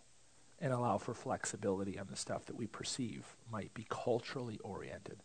and 0.58 0.72
allow 0.72 0.98
for 0.98 1.12
flexibility 1.12 1.98
on 1.98 2.06
the 2.08 2.16
stuff 2.16 2.46
that 2.46 2.56
we 2.56 2.66
perceive 2.66 3.36
might 3.50 3.74
be 3.74 3.86
culturally 3.88 4.58
oriented. 4.64 5.22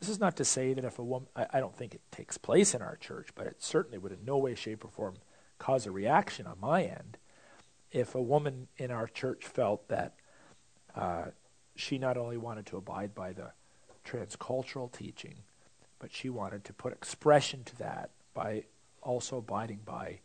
This 0.00 0.08
is 0.08 0.20
not 0.20 0.36
to 0.36 0.44
say 0.44 0.74
that 0.74 0.84
if 0.84 0.98
a 0.98 1.04
woman, 1.04 1.28
I, 1.34 1.46
I 1.54 1.60
don't 1.60 1.76
think 1.76 1.94
it 1.94 2.02
takes 2.10 2.38
place 2.38 2.74
in 2.74 2.82
our 2.82 2.96
church, 2.96 3.30
but 3.34 3.46
it 3.46 3.62
certainly 3.62 3.98
would 3.98 4.12
in 4.12 4.24
no 4.24 4.38
way, 4.38 4.54
shape, 4.54 4.84
or 4.84 4.88
form 4.88 5.16
cause 5.58 5.86
a 5.86 5.90
reaction 5.90 6.46
on 6.46 6.60
my 6.60 6.84
end 6.84 7.18
if 7.90 8.14
a 8.14 8.22
woman 8.22 8.68
in 8.76 8.90
our 8.90 9.06
church 9.06 9.44
felt 9.44 9.88
that 9.88 10.14
uh, 10.94 11.26
she 11.76 11.98
not 11.98 12.16
only 12.16 12.36
wanted 12.36 12.66
to 12.66 12.76
abide 12.76 13.14
by 13.14 13.32
the 13.32 13.52
transcultural 14.04 14.90
teaching, 14.90 15.36
but 15.98 16.12
she 16.12 16.28
wanted 16.28 16.64
to 16.64 16.72
put 16.72 16.92
expression 16.92 17.64
to 17.64 17.76
that 17.78 18.10
by 18.34 18.64
also 19.02 19.38
abiding 19.38 19.80
by 19.84 20.20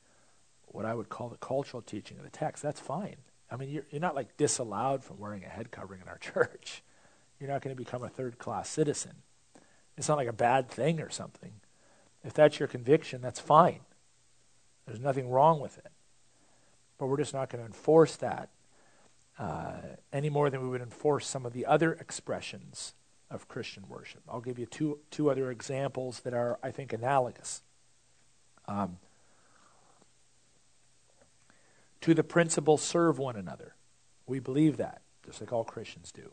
what 0.66 0.86
I 0.86 0.94
would 0.94 1.10
call 1.10 1.30
the 1.30 1.38
cultural 1.38 1.82
teaching 1.82 2.18
of 2.18 2.24
the 2.24 2.30
text. 2.30 2.64
That's 2.64 2.80
fine. 2.80 3.18
I 3.50 3.58
mean, 3.58 3.70
you're, 3.70 3.86
you're 3.92 4.02
not 4.02 4.16
like 4.16 4.38
disallowed 4.38 5.04
from 5.04 5.20
wearing 5.20 5.44
a 5.44 5.50
head 5.50 5.72
covering 5.72 6.02
in 6.02 6.08
our 6.08 6.18
church. 6.20 6.84
You're 7.40 7.50
not 7.50 7.62
going 7.62 7.76
to 7.76 7.84
become 7.84 8.04
a 8.04 8.10
third 8.10 8.38
class 8.38 8.70
citizen. 8.70 9.14
It's 9.98 10.08
not 10.08 10.18
like 10.18 10.28
a 10.28 10.34
bad 10.34 10.70
thing 10.70 11.02
or 11.02 11.10
something. 11.10 11.54
If 12.24 12.34
that's 12.34 12.60
your 12.60 12.68
conviction, 12.68 13.22
that's 13.22 13.40
fine. 13.40 13.82
There's 14.86 15.00
nothing 15.00 15.30
wrong 15.30 15.60
with 15.60 15.78
it. 15.78 15.92
But 16.98 17.08
we're 17.08 17.18
just 17.18 17.34
not 17.34 17.50
going 17.50 17.62
to 17.64 17.68
enforce 17.68 18.16
that 18.18 18.50
uh, 19.42 19.72
any 20.14 20.30
more 20.30 20.52
than 20.52 20.62
we 20.62 20.70
would 20.70 20.84
enforce 20.84 21.26
some 21.26 21.48
of 21.48 21.54
the 21.54 21.66
other 21.66 21.94
expressions 21.94 22.94
of 23.32 23.48
Christian 23.48 23.90
worship. 23.90 24.22
I'll 24.30 24.40
give 24.40 24.60
you 24.60 24.68
two, 24.68 25.00
two 25.10 25.32
other 25.32 25.50
examples 25.50 26.20
that 26.20 26.36
are, 26.36 26.60
I 26.62 26.70
think, 26.70 26.94
analogous. 26.94 27.64
Um, 28.68 29.00
to 32.02 32.14
the 32.14 32.24
principle, 32.24 32.78
serve 32.78 33.18
one 33.18 33.36
another. 33.36 33.74
We 34.28 34.38
believe 34.38 34.78
that, 34.78 35.02
just 35.26 35.42
like 35.42 35.52
all 35.52 35.64
Christians 35.64 36.12
do. 36.12 36.32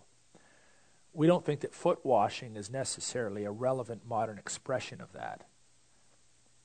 We 1.14 1.26
don't 1.26 1.46
think 1.46 1.60
that 1.60 1.74
foot 1.74 2.00
washing 2.04 2.56
is 2.56 2.70
necessarily 2.70 3.44
a 3.44 3.50
relevant 3.50 4.02
modern 4.06 4.36
expression 4.36 5.00
of 5.00 5.14
that 5.14 5.46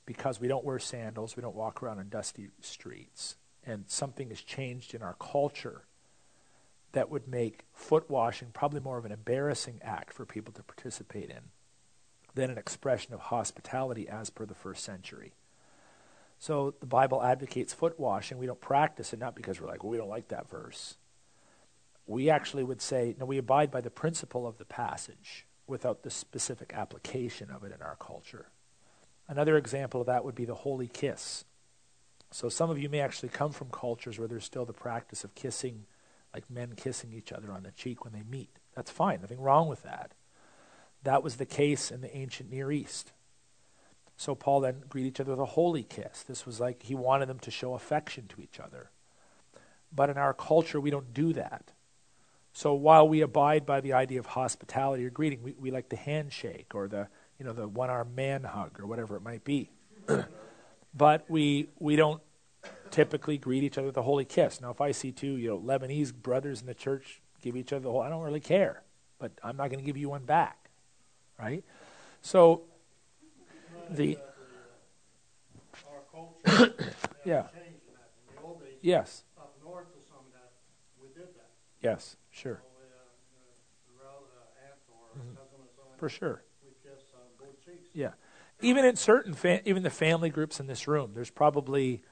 because 0.04 0.40
we 0.40 0.48
don't 0.48 0.64
wear 0.64 0.78
sandals, 0.78 1.36
we 1.36 1.40
don't 1.40 1.56
walk 1.56 1.82
around 1.82 2.00
in 2.00 2.10
dusty 2.10 2.50
streets, 2.60 3.36
and 3.64 3.84
something 3.86 4.28
has 4.28 4.42
changed 4.42 4.94
in 4.94 5.00
our 5.00 5.16
culture 5.18 5.86
that 6.94 7.10
would 7.10 7.28
make 7.28 7.64
foot 7.72 8.08
washing 8.08 8.48
probably 8.52 8.80
more 8.80 8.98
of 8.98 9.04
an 9.04 9.12
embarrassing 9.12 9.80
act 9.82 10.12
for 10.12 10.24
people 10.24 10.52
to 10.54 10.62
participate 10.62 11.30
in 11.30 11.50
than 12.34 12.50
an 12.50 12.58
expression 12.58 13.14
of 13.14 13.20
hospitality 13.20 14.08
as 14.08 14.30
per 14.30 14.46
the 14.46 14.54
first 14.54 14.82
century. 14.82 15.34
So 16.38 16.74
the 16.80 16.86
Bible 16.86 17.22
advocates 17.22 17.72
foot 17.72 17.98
washing. 17.98 18.38
We 18.38 18.46
don't 18.46 18.60
practice 18.60 19.12
it 19.12 19.18
not 19.18 19.36
because 19.36 19.60
we're 19.60 19.68
like, 19.68 19.84
well, 19.84 19.90
we 19.90 19.98
don't 19.98 20.08
like 20.08 20.28
that 20.28 20.48
verse. 20.48 20.96
We 22.06 22.28
actually 22.28 22.64
would 22.64 22.82
say, 22.82 23.14
no, 23.18 23.24
we 23.24 23.38
abide 23.38 23.70
by 23.70 23.80
the 23.80 23.90
principle 23.90 24.46
of 24.46 24.58
the 24.58 24.64
passage 24.64 25.46
without 25.66 26.02
the 26.02 26.10
specific 26.10 26.72
application 26.74 27.50
of 27.50 27.64
it 27.64 27.72
in 27.72 27.80
our 27.80 27.96
culture. 27.96 28.46
Another 29.28 29.56
example 29.56 30.00
of 30.00 30.06
that 30.08 30.24
would 30.24 30.34
be 30.34 30.44
the 30.44 30.54
holy 30.54 30.88
kiss. 30.88 31.44
So 32.30 32.48
some 32.48 32.68
of 32.68 32.78
you 32.78 32.88
may 32.88 33.00
actually 33.00 33.30
come 33.30 33.52
from 33.52 33.70
cultures 33.70 34.18
where 34.18 34.28
there's 34.28 34.44
still 34.44 34.66
the 34.66 34.72
practice 34.72 35.24
of 35.24 35.34
kissing 35.34 35.86
like 36.34 36.50
men 36.50 36.74
kissing 36.76 37.12
each 37.12 37.32
other 37.32 37.52
on 37.52 37.62
the 37.62 37.70
cheek 37.70 38.04
when 38.04 38.12
they 38.12 38.22
meet. 38.28 38.50
That's 38.74 38.90
fine, 38.90 39.20
nothing 39.20 39.40
wrong 39.40 39.68
with 39.68 39.82
that. 39.84 40.12
That 41.04 41.22
was 41.22 41.36
the 41.36 41.46
case 41.46 41.90
in 41.90 42.00
the 42.00 42.14
ancient 42.16 42.50
Near 42.50 42.72
East. 42.72 43.12
So 44.16 44.34
Paul 44.34 44.60
then 44.60 44.82
greeted 44.88 45.08
each 45.08 45.20
other 45.20 45.32
with 45.32 45.40
a 45.40 45.46
holy 45.46 45.82
kiss. 45.82 46.22
This 46.22 46.46
was 46.46 46.60
like 46.60 46.82
he 46.82 46.94
wanted 46.94 47.28
them 47.28 47.38
to 47.40 47.50
show 47.50 47.74
affection 47.74 48.26
to 48.28 48.42
each 48.42 48.58
other. 48.58 48.90
But 49.94 50.10
in 50.10 50.18
our 50.18 50.34
culture, 50.34 50.80
we 50.80 50.90
don't 50.90 51.14
do 51.14 51.32
that. 51.34 51.72
So 52.52 52.74
while 52.74 53.08
we 53.08 53.20
abide 53.20 53.66
by 53.66 53.80
the 53.80 53.92
idea 53.92 54.20
of 54.20 54.26
hospitality 54.26 55.04
or 55.04 55.10
greeting, 55.10 55.42
we, 55.42 55.54
we 55.58 55.70
like 55.70 55.88
the 55.88 55.96
handshake 55.96 56.72
or 56.74 56.86
the 56.88 57.08
you 57.38 57.44
know 57.44 57.52
the 57.52 57.66
one 57.66 57.90
arm 57.90 58.14
man 58.14 58.44
hug 58.44 58.78
or 58.78 58.86
whatever 58.86 59.16
it 59.16 59.22
might 59.22 59.44
be. 59.44 59.70
but 60.94 61.28
we 61.28 61.68
we 61.80 61.96
don't 61.96 62.22
typically 62.90 63.38
greet 63.38 63.62
each 63.62 63.78
other 63.78 63.86
with 63.86 63.96
a 63.96 64.02
holy 64.02 64.24
kiss. 64.24 64.60
Now, 64.60 64.70
if 64.70 64.80
I 64.80 64.92
see 64.92 65.12
two, 65.12 65.36
you 65.36 65.48
know, 65.48 65.58
Lebanese 65.58 66.12
brothers 66.14 66.60
in 66.60 66.66
the 66.66 66.74
church 66.74 67.20
give 67.42 67.56
each 67.56 67.72
other 67.72 67.82
the 67.84 67.90
whole, 67.90 68.02
I 68.02 68.08
don't 68.08 68.22
really 68.22 68.40
care, 68.40 68.82
but 69.18 69.32
I'm 69.42 69.56
not 69.56 69.68
going 69.70 69.80
to 69.80 69.84
give 69.84 69.96
you 69.96 70.08
one 70.08 70.24
back, 70.24 70.70
right? 71.38 71.64
So, 72.22 72.62
the 73.90 74.18
yeah, 77.24 77.44
yes, 78.82 79.24
yes, 81.82 82.16
sure, 82.30 82.62
something, 85.14 85.66
for 85.98 86.08
sure. 86.08 86.42
Yeah. 87.94 88.12
Even 88.60 88.84
in 88.84 88.96
certain, 88.96 89.34
fa- 89.34 89.66
even 89.68 89.82
the 89.82 89.90
family 89.90 90.30
groups 90.30 90.60
in 90.60 90.66
this 90.66 90.86
room, 90.88 91.12
there's 91.14 91.30
probably, 91.30 92.02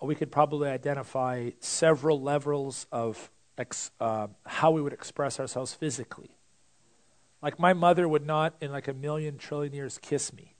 we 0.00 0.14
could 0.14 0.30
probably 0.30 0.68
identify 0.68 1.50
several 1.60 2.20
levels 2.20 2.86
of 2.92 3.30
ex, 3.56 3.90
uh, 4.00 4.28
how 4.46 4.70
we 4.70 4.80
would 4.80 4.92
express 4.92 5.40
ourselves 5.40 5.74
physically. 5.74 6.30
Like 7.42 7.58
my 7.58 7.72
mother 7.72 8.08
would 8.08 8.26
not, 8.26 8.54
in 8.60 8.72
like 8.72 8.88
a 8.88 8.94
million 8.94 9.38
trillion 9.38 9.72
years, 9.72 9.98
kiss 9.98 10.32
me. 10.32 10.54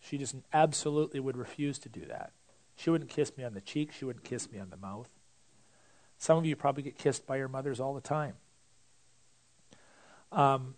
She 0.00 0.18
just 0.18 0.34
absolutely 0.52 1.20
would 1.20 1.36
refuse 1.36 1.78
to 1.80 1.88
do 1.88 2.04
that. 2.06 2.32
She 2.76 2.90
wouldn't 2.90 3.10
kiss 3.10 3.36
me 3.36 3.44
on 3.44 3.54
the 3.54 3.60
cheek. 3.60 3.92
She 3.92 4.04
wouldn't 4.04 4.24
kiss 4.24 4.50
me 4.50 4.58
on 4.58 4.70
the 4.70 4.76
mouth. 4.76 5.08
Some 6.18 6.38
of 6.38 6.46
you 6.46 6.56
probably 6.56 6.82
get 6.82 6.98
kissed 6.98 7.26
by 7.26 7.36
your 7.36 7.48
mothers 7.48 7.80
all 7.80 7.94
the 7.94 8.00
time. 8.00 8.34
Um, 10.32 10.74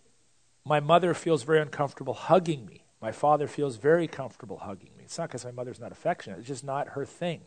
my 0.65 0.79
mother 0.79 1.13
feels 1.13 1.43
very 1.43 1.61
uncomfortable 1.61 2.13
hugging 2.13 2.65
me. 2.65 2.83
My 3.01 3.11
father 3.11 3.47
feels 3.47 3.77
very 3.77 4.07
comfortable 4.07 4.57
hugging 4.59 4.91
me. 4.97 5.03
It's 5.05 5.17
not 5.17 5.29
because 5.29 5.45
my 5.45 5.51
mother's 5.51 5.79
not 5.79 5.91
affectionate, 5.91 6.39
it's 6.39 6.47
just 6.47 6.63
not 6.63 6.89
her 6.89 7.05
thing, 7.05 7.41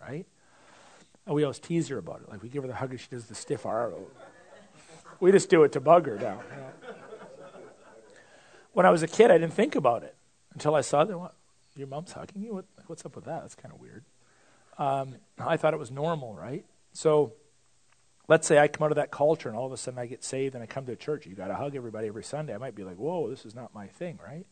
right? 0.00 0.26
And 1.26 1.34
we 1.34 1.44
always 1.44 1.58
tease 1.58 1.88
her 1.88 1.98
about 1.98 2.22
it. 2.22 2.30
Like 2.30 2.42
we 2.42 2.48
give 2.48 2.62
her 2.62 2.68
the 2.68 2.74
hug 2.74 2.90
and 2.90 3.00
she 3.00 3.08
does 3.10 3.26
the 3.26 3.34
stiff 3.34 3.66
arm. 3.66 3.94
we 5.20 5.30
just 5.32 5.50
do 5.50 5.62
it 5.64 5.72
to 5.72 5.80
bug 5.80 6.06
her 6.06 6.16
now. 6.16 6.40
you 6.50 6.56
know. 6.56 6.88
When 8.72 8.86
I 8.86 8.90
was 8.90 9.02
a 9.02 9.08
kid, 9.08 9.30
I 9.30 9.38
didn't 9.38 9.54
think 9.54 9.74
about 9.74 10.02
it 10.04 10.14
until 10.54 10.74
I 10.74 10.80
saw 10.82 11.04
that. 11.04 11.30
Your 11.76 11.86
mom's 11.86 12.12
hugging 12.12 12.42
you? 12.42 12.54
What, 12.54 12.64
what's 12.86 13.04
up 13.04 13.14
with 13.14 13.24
that? 13.26 13.42
That's 13.42 13.54
kind 13.54 13.74
of 13.74 13.80
weird. 13.80 14.04
Um, 14.78 15.16
I 15.38 15.56
thought 15.56 15.74
it 15.74 15.78
was 15.78 15.90
normal, 15.90 16.34
right? 16.34 16.64
So 16.92 17.32
let's 18.28 18.46
say 18.46 18.58
I 18.58 18.68
come 18.68 18.84
out 18.84 18.92
of 18.92 18.96
that 18.96 19.10
culture 19.10 19.48
and 19.48 19.58
all 19.58 19.66
of 19.66 19.72
a 19.72 19.76
sudden 19.76 19.98
I 19.98 20.06
get 20.06 20.22
saved 20.22 20.54
and 20.54 20.62
I 20.62 20.66
come 20.66 20.86
to 20.86 20.96
church. 20.96 21.26
You 21.26 21.34
got 21.34 21.48
to 21.48 21.54
hug 21.54 21.74
everybody 21.74 22.06
every 22.08 22.24
Sunday. 22.24 22.54
I 22.54 22.58
might 22.58 22.74
be 22.74 22.84
like, 22.84 22.96
whoa, 22.96 23.28
this 23.28 23.44
is 23.44 23.54
not 23.54 23.74
my 23.74 23.86
thing, 23.86 24.18
right? 24.24 24.46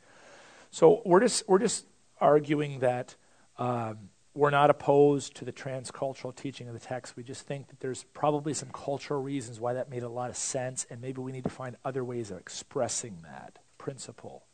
So 0.71 1.03
we're 1.05 1.21
just 1.21 1.49
we're 1.49 1.59
just 1.59 1.87
arguing 2.21 2.81
that 2.81 3.15
um, 3.59 4.11
we're 4.37 4.51
not 4.51 4.69
opposed 4.69 5.35
to 5.35 5.47
the 5.47 5.53
transcultural 5.53 6.35
teaching 6.35 6.69
of 6.69 6.75
the 6.75 6.81
text. 6.81 7.17
We 7.17 7.23
just 7.23 7.47
think 7.47 7.69
that 7.69 7.81
there's 7.81 8.05
probably 8.13 8.53
some 8.53 8.69
cultural 8.71 9.23
reasons 9.23 9.59
why 9.59 9.73
that 9.73 9.89
made 9.89 10.03
a 10.03 10.11
lot 10.11 10.29
of 10.29 10.37
sense, 10.37 10.87
and 10.91 11.01
maybe 11.01 11.23
we 11.23 11.33
need 11.33 11.45
to 11.45 11.51
find 11.51 11.77
other 11.87 12.05
ways 12.05 12.31
of 12.31 12.37
expressing 12.37 13.21
that 13.23 13.59
principle 13.79 14.45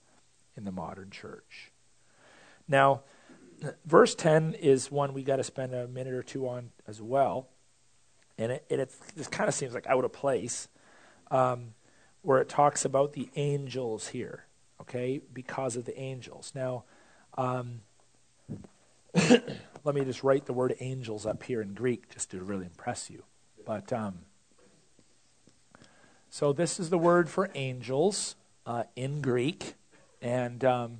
in 0.57 0.65
the 0.65 0.71
modern 0.71 1.11
church. 1.11 1.73
Now, 2.69 3.01
verse 3.85 4.15
10 4.15 4.55
is 4.55 4.93
one 4.93 5.15
we 5.15 5.25
got 5.25 5.37
to 5.37 5.45
spend 5.45 5.75
a 5.75 5.89
minute 5.89 6.15
or 6.15 6.23
two 6.23 6.49
on 6.49 6.71
as 6.87 7.03
well. 7.03 7.49
And 8.39 8.53
it, 8.53 8.65
it, 8.69 8.79
it 9.17 9.31
kind 9.33 9.49
of 9.49 9.55
seems 9.55 9.75
like 9.75 9.89
out 9.89 10.05
of 10.05 10.13
place, 10.13 10.69
um, 11.33 11.75
where 12.23 12.41
it 12.41 12.49
talks 12.49 12.85
about 12.85 13.15
the 13.15 13.29
angels 13.35 14.09
here, 14.09 14.47
okay, 14.81 15.21
because 15.33 15.75
of 15.75 15.87
the 15.87 15.99
angels. 15.99 16.53
Now, 16.55 16.85
um, 17.37 17.81
let 19.85 19.95
me 19.95 20.05
just 20.05 20.23
write 20.23 20.47
the 20.47 20.53
word 20.53 20.75
angels 20.81 21.27
up 21.27 21.43
here 21.43 21.61
in 21.61 21.75
Greek 21.75 22.09
just 22.09 22.31
to 22.31 22.41
really 22.41 22.67
impress 22.67 23.11
you. 23.11 23.25
But 23.67 23.93
um, 23.93 24.21
so 26.31 26.53
this 26.53 26.79
is 26.79 26.91
the 26.91 26.99
word 26.99 27.29
for 27.29 27.51
angels 27.55 28.37
uh, 28.65 28.85
in 28.97 29.21
Greek, 29.21 29.75
and 30.21 30.65
um, 30.65 30.99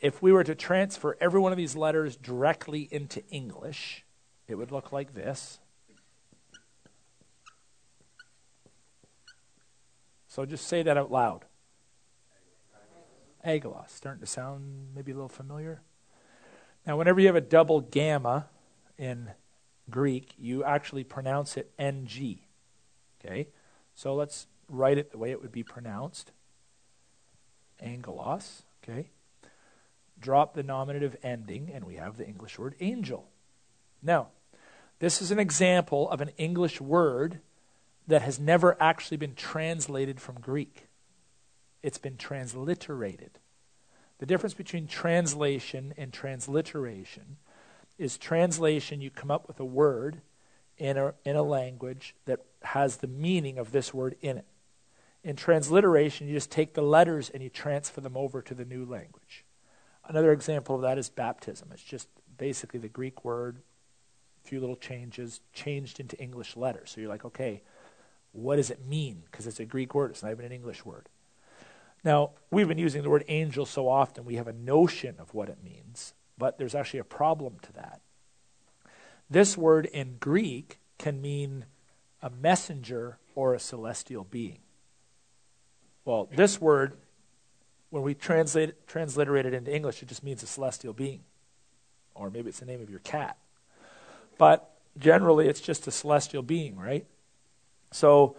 if 0.00 0.22
we 0.22 0.32
were 0.32 0.44
to 0.44 0.54
transfer 0.54 1.16
every 1.20 1.40
one 1.40 1.52
of 1.52 1.58
these 1.58 1.74
letters 1.74 2.16
directly 2.16 2.88
into 2.90 3.22
English, 3.30 4.04
it 4.46 4.54
would 4.54 4.70
look 4.70 4.92
like 4.92 5.14
this. 5.14 5.58
So 10.28 10.44
just 10.44 10.66
say 10.66 10.82
that 10.82 10.96
out 10.96 11.12
loud. 11.12 11.44
Aggelos. 13.46 13.90
Starting 13.90 14.20
to 14.20 14.26
sound 14.26 14.88
maybe 14.94 15.12
a 15.12 15.14
little 15.14 15.28
familiar. 15.28 15.80
Now, 16.86 16.96
whenever 16.98 17.20
you 17.20 17.26
have 17.26 17.36
a 17.36 17.40
double 17.40 17.80
gamma 17.80 18.48
in 18.98 19.30
Greek, 19.90 20.34
you 20.38 20.64
actually 20.64 21.04
pronounce 21.04 21.56
it 21.56 21.70
ng. 21.78 22.38
Okay? 23.24 23.48
So 23.94 24.14
let's 24.14 24.46
write 24.68 24.98
it 24.98 25.10
the 25.10 25.18
way 25.18 25.30
it 25.30 25.40
would 25.40 25.52
be 25.52 25.62
pronounced. 25.62 26.32
Angelos. 27.80 28.62
Okay? 28.82 29.08
Drop 30.20 30.54
the 30.54 30.62
nominative 30.62 31.16
ending, 31.22 31.70
and 31.72 31.84
we 31.84 31.96
have 31.96 32.16
the 32.16 32.26
English 32.26 32.58
word 32.58 32.74
angel. 32.80 33.28
Now, 34.02 34.28
this 34.98 35.20
is 35.20 35.30
an 35.30 35.38
example 35.38 36.08
of 36.10 36.20
an 36.20 36.30
English 36.36 36.80
word 36.80 37.40
that 38.06 38.22
has 38.22 38.38
never 38.38 38.76
actually 38.80 39.16
been 39.16 39.34
translated 39.34 40.20
from 40.20 40.40
Greek. 40.40 40.86
It's 41.82 41.98
been 41.98 42.16
transliterated. 42.16 43.38
The 44.18 44.26
difference 44.26 44.54
between 44.54 44.86
translation 44.86 45.92
and 45.96 46.12
transliteration 46.12 47.36
is 47.98 48.16
translation, 48.16 49.00
you 49.00 49.10
come 49.10 49.30
up 49.30 49.46
with 49.46 49.60
a 49.60 49.64
word 49.64 50.20
in 50.78 50.96
a, 50.96 51.14
in 51.24 51.36
a 51.36 51.42
language 51.42 52.14
that 52.24 52.40
has 52.62 52.98
the 52.98 53.06
meaning 53.06 53.58
of 53.58 53.72
this 53.72 53.94
word 53.94 54.16
in 54.20 54.38
it. 54.38 54.46
In 55.22 55.36
transliteration, 55.36 56.26
you 56.26 56.34
just 56.34 56.50
take 56.50 56.74
the 56.74 56.82
letters 56.82 57.30
and 57.30 57.42
you 57.42 57.48
transfer 57.48 58.00
them 58.00 58.16
over 58.16 58.42
to 58.42 58.54
the 58.54 58.64
new 58.64 58.84
language. 58.84 59.44
Another 60.06 60.32
example 60.32 60.76
of 60.76 60.82
that 60.82 60.98
is 60.98 61.08
baptism. 61.08 61.68
It's 61.72 61.82
just 61.82 62.08
basically 62.36 62.80
the 62.80 62.88
Greek 62.88 63.24
word, 63.24 63.62
a 64.44 64.48
few 64.48 64.60
little 64.60 64.76
changes, 64.76 65.40
changed 65.52 65.98
into 65.98 66.20
English 66.20 66.56
letters. 66.56 66.90
So 66.90 67.00
you're 67.00 67.08
like, 67.08 67.24
okay, 67.24 67.62
what 68.32 68.56
does 68.56 68.70
it 68.70 68.84
mean? 68.84 69.22
Because 69.30 69.46
it's 69.46 69.60
a 69.60 69.64
Greek 69.64 69.94
word, 69.94 70.10
it's 70.10 70.22
not 70.22 70.32
even 70.32 70.44
an 70.44 70.52
English 70.52 70.84
word. 70.84 71.08
Now, 72.04 72.32
we've 72.50 72.68
been 72.68 72.78
using 72.78 73.02
the 73.02 73.10
word 73.10 73.24
angel 73.28 73.64
so 73.64 73.88
often, 73.88 74.24
we 74.24 74.36
have 74.36 74.46
a 74.46 74.52
notion 74.52 75.16
of 75.18 75.32
what 75.32 75.48
it 75.48 75.64
means, 75.64 76.12
but 76.36 76.58
there's 76.58 76.74
actually 76.74 77.00
a 77.00 77.04
problem 77.04 77.56
to 77.62 77.72
that. 77.72 78.00
This 79.30 79.56
word 79.56 79.86
in 79.86 80.18
Greek 80.20 80.78
can 80.98 81.22
mean 81.22 81.64
a 82.20 82.28
messenger 82.28 83.18
or 83.34 83.54
a 83.54 83.58
celestial 83.58 84.24
being. 84.24 84.58
Well, 86.04 86.28
this 86.34 86.60
word, 86.60 86.98
when 87.88 88.02
we 88.02 88.14
translate, 88.14 88.86
transliterate 88.86 89.46
it 89.46 89.54
into 89.54 89.74
English, 89.74 90.02
it 90.02 90.08
just 90.08 90.22
means 90.22 90.42
a 90.42 90.46
celestial 90.46 90.92
being. 90.92 91.20
Or 92.14 92.30
maybe 92.30 92.50
it's 92.50 92.60
the 92.60 92.66
name 92.66 92.82
of 92.82 92.90
your 92.90 92.98
cat. 93.00 93.38
But 94.36 94.70
generally, 94.98 95.48
it's 95.48 95.60
just 95.60 95.86
a 95.86 95.90
celestial 95.90 96.42
being, 96.42 96.76
right? 96.76 97.06
So, 97.92 98.36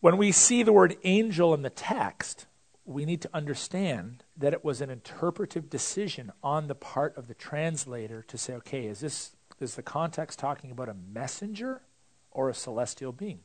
when 0.00 0.16
we 0.16 0.32
see 0.32 0.62
the 0.62 0.72
word 0.72 0.96
angel 1.04 1.54
in 1.54 1.62
the 1.62 1.70
text, 1.70 2.46
we 2.84 3.04
need 3.04 3.20
to 3.22 3.30
understand 3.32 4.24
that 4.36 4.52
it 4.52 4.64
was 4.64 4.80
an 4.80 4.90
interpretive 4.90 5.70
decision 5.70 6.32
on 6.42 6.66
the 6.66 6.74
part 6.74 7.16
of 7.16 7.28
the 7.28 7.34
translator 7.34 8.22
to 8.22 8.38
say, 8.38 8.54
okay, 8.54 8.86
is 8.86 9.00
this 9.00 9.36
is 9.60 9.74
the 9.74 9.82
context 9.82 10.38
talking 10.38 10.70
about 10.70 10.88
a 10.88 10.94
messenger 10.94 11.82
or 12.30 12.48
a 12.48 12.54
celestial 12.54 13.12
being? 13.12 13.40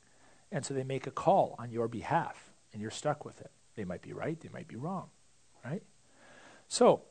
And 0.52 0.66
so 0.66 0.74
they 0.74 0.84
make 0.84 1.06
a 1.06 1.12
call 1.12 1.56
on 1.60 1.72
your 1.72 1.90
behalf, 1.90 2.54
and 2.72 2.82
you're 2.82 2.90
stuck 2.92 3.26
with 3.26 3.42
it. 3.42 3.52
They 3.76 3.84
might 3.84 4.02
be 4.02 4.14
right, 4.14 4.40
they 4.40 4.50
might 4.50 4.70
be 4.70 4.78
wrong, 4.78 5.10
right? 5.64 5.84
So, 6.70 7.02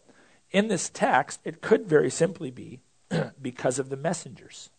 in 0.50 0.68
this 0.68 0.88
text, 0.88 1.40
it 1.44 1.60
could 1.60 1.86
very 1.86 2.10
simply 2.10 2.50
be 2.50 2.80
because 3.42 3.78
of 3.78 3.90
the 3.90 3.96
messengers, 3.96 4.70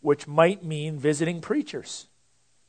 which 0.00 0.26
might 0.26 0.64
mean 0.64 0.98
visiting 0.98 1.40
preachers. 1.40 2.08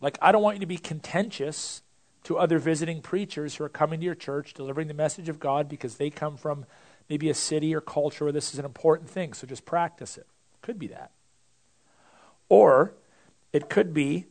Like, 0.01 0.17
I 0.21 0.31
don't 0.31 0.41
want 0.41 0.57
you 0.57 0.61
to 0.61 0.65
be 0.65 0.77
contentious 0.77 1.83
to 2.23 2.37
other 2.37 2.59
visiting 2.59 3.01
preachers 3.01 3.55
who 3.55 3.63
are 3.63 3.69
coming 3.69 3.99
to 3.99 4.05
your 4.05 4.15
church, 4.15 4.53
delivering 4.53 4.87
the 4.87 4.93
message 4.93 5.29
of 5.29 5.39
God 5.39 5.69
because 5.69 5.95
they 5.95 6.09
come 6.09 6.37
from 6.37 6.65
maybe 7.09 7.29
a 7.29 7.33
city 7.33 7.73
or 7.73 7.81
culture 7.81 8.25
where 8.25 8.31
this 8.31 8.53
is 8.53 8.59
an 8.59 8.65
important 8.65 9.09
thing. 9.09 9.33
So 9.33 9.47
just 9.47 9.65
practice 9.65 10.17
it. 10.17 10.27
Could 10.61 10.79
be 10.79 10.87
that. 10.87 11.11
Or 12.49 12.93
it 13.53 13.69
could 13.69 13.93
be 13.93 14.25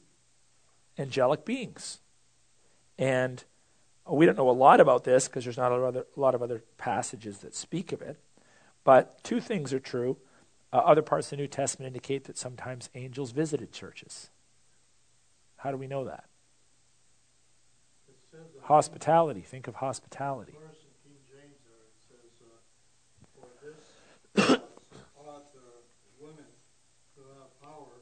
angelic 0.99 1.45
beings. 1.45 1.99
And 2.99 3.43
we 4.09 4.27
don't 4.27 4.37
know 4.37 4.51
a 4.51 4.53
lot 4.53 4.81
about 4.81 5.05
this 5.05 5.29
because 5.29 5.45
there's 5.45 5.57
not 5.57 5.73
a 5.73 5.77
lot, 5.77 5.81
of 5.81 5.85
other, 5.85 6.07
a 6.17 6.21
lot 6.21 6.35
of 6.35 6.43
other 6.43 6.63
passages 6.79 7.39
that 7.39 7.55
speak 7.55 7.93
of 7.93 8.03
it. 8.03 8.19
But 8.85 9.23
two 9.23 9.41
things 9.41 9.73
are 9.73 9.81
true. 9.81 10.17
Uh, 10.73 10.79
other 10.79 11.03
parts 11.03 11.27
of 11.27 11.31
the 11.31 11.37
New 11.39 11.49
Testament 11.49 11.89
indicate 11.89 12.25
that 12.25 12.39
sometimes 12.39 12.89
angels 12.95 13.33
visited 13.33 13.73
churches. 13.73 14.31
How 15.63 15.71
do 15.71 15.77
we 15.77 15.87
know 15.87 16.07
that? 16.07 16.25
It 18.09 18.17
Hospitality. 18.63 19.43
Think 19.43 19.69
of 19.69 19.75
hospitality. 19.75 20.53
verse 20.53 20.79
in 20.81 21.13
King 21.13 21.19
James 21.29 21.59
there, 21.69 21.85
it 21.85 22.01
says, 22.09 22.33
uh, 22.41 22.57
for 23.37 23.49
this 23.63 24.59
ought 25.19 25.53
the 25.53 25.61
women 26.19 26.47
to 27.15 27.21
have 27.21 27.61
power 27.61 27.93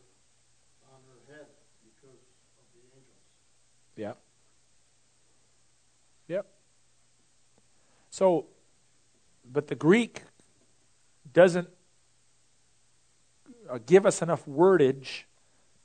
on 0.93 1.01
her 1.10 1.35
head 1.35 1.47
because 1.82 2.22
of 2.59 2.64
the 2.72 2.80
angels. 2.94 3.26
Yep. 3.97 4.18
Yep. 6.28 6.47
So, 8.10 8.47
but 9.51 9.66
the 9.66 9.74
Greek 9.74 10.22
doesn't 11.32 11.68
uh, 13.68 13.78
give 13.85 14.06
us 14.06 14.22
enough 14.22 14.47
wordage 14.47 15.24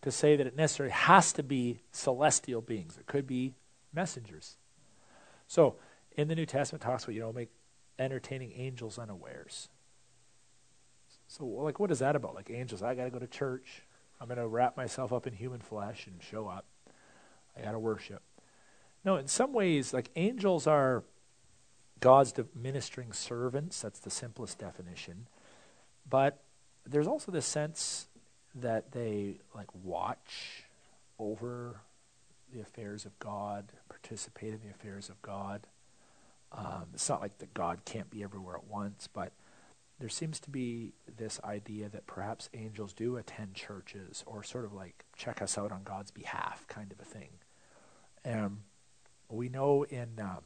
to 0.03 0.11
say 0.11 0.35
that 0.35 0.45
it 0.45 0.55
necessarily 0.55 0.93
has 0.93 1.33
to 1.33 1.43
be 1.43 1.79
celestial 1.91 2.61
beings. 2.61 2.97
It 2.97 3.07
could 3.07 3.25
be 3.25 3.55
messengers. 3.93 4.57
So, 5.47 5.75
in 6.15 6.27
the 6.27 6.35
New 6.35 6.45
Testament, 6.45 6.83
talks 6.83 7.03
about 7.03 7.15
you 7.15 7.21
know 7.21 7.33
make 7.33 7.49
entertaining 7.97 8.53
angels 8.55 8.99
unawares. 8.99 9.69
So, 11.27 11.45
like, 11.45 11.79
what 11.79 11.89
is 11.89 11.99
that 11.99 12.15
about? 12.15 12.35
Like 12.35 12.49
angels, 12.51 12.83
I 12.83 12.95
got 12.95 13.05
to 13.05 13.09
go 13.09 13.19
to 13.19 13.27
church. 13.27 13.83
I'm 14.21 14.29
to 14.29 14.47
wrap 14.47 14.77
myself 14.77 15.11
up 15.11 15.25
in 15.25 15.33
human 15.33 15.59
flesh 15.59 16.07
and 16.07 16.21
show 16.21 16.47
up. 16.47 16.65
I 17.57 17.61
got 17.61 17.71
to 17.71 17.79
worship. 17.79 18.21
No, 19.03 19.17
in 19.17 19.27
some 19.27 19.51
ways, 19.53 19.93
like 19.93 20.09
angels 20.15 20.67
are 20.67 21.03
God's 21.99 22.33
ministering 22.55 23.13
servants. 23.13 23.81
That's 23.81 23.99
the 23.99 24.09
simplest 24.09 24.59
definition. 24.59 25.27
But 26.09 26.43
there's 26.85 27.07
also 27.07 27.31
this 27.31 27.45
sense 27.45 28.07
that 28.55 28.91
they 28.91 29.37
like 29.55 29.67
watch 29.73 30.63
over 31.19 31.81
the 32.53 32.61
affairs 32.61 33.05
of 33.05 33.17
God, 33.19 33.71
participate 33.89 34.53
in 34.53 34.59
the 34.63 34.69
affairs 34.69 35.09
of 35.09 35.21
God. 35.21 35.67
Um, 36.51 36.85
it's 36.93 37.09
not 37.09 37.21
like 37.21 37.39
that 37.39 37.53
God 37.53 37.79
can't 37.83 38.11
be 38.11 38.23
everywhere 38.23 38.55
at 38.55 38.67
once, 38.67 39.09
but 39.11 39.31
there 39.99 40.09
seems 40.09 40.39
to 40.41 40.49
be 40.49 40.93
this 41.17 41.39
idea 41.43 41.89
that 41.89 42.05
perhaps 42.05 42.49
angels 42.53 42.93
do 42.93 43.17
attend 43.17 43.55
churches 43.55 44.23
or 44.27 44.43
sort 44.43 44.65
of 44.65 44.73
like 44.73 45.05
check 45.15 45.41
us 45.41 45.57
out 45.57 45.71
on 45.71 45.83
God's 45.83 46.11
behalf, 46.11 46.67
kind 46.67 46.91
of 46.91 46.99
a 46.99 47.05
thing. 47.05 47.29
Um, 48.25 48.63
we 49.29 49.49
know 49.49 49.83
in 49.83 50.19
um, 50.19 50.41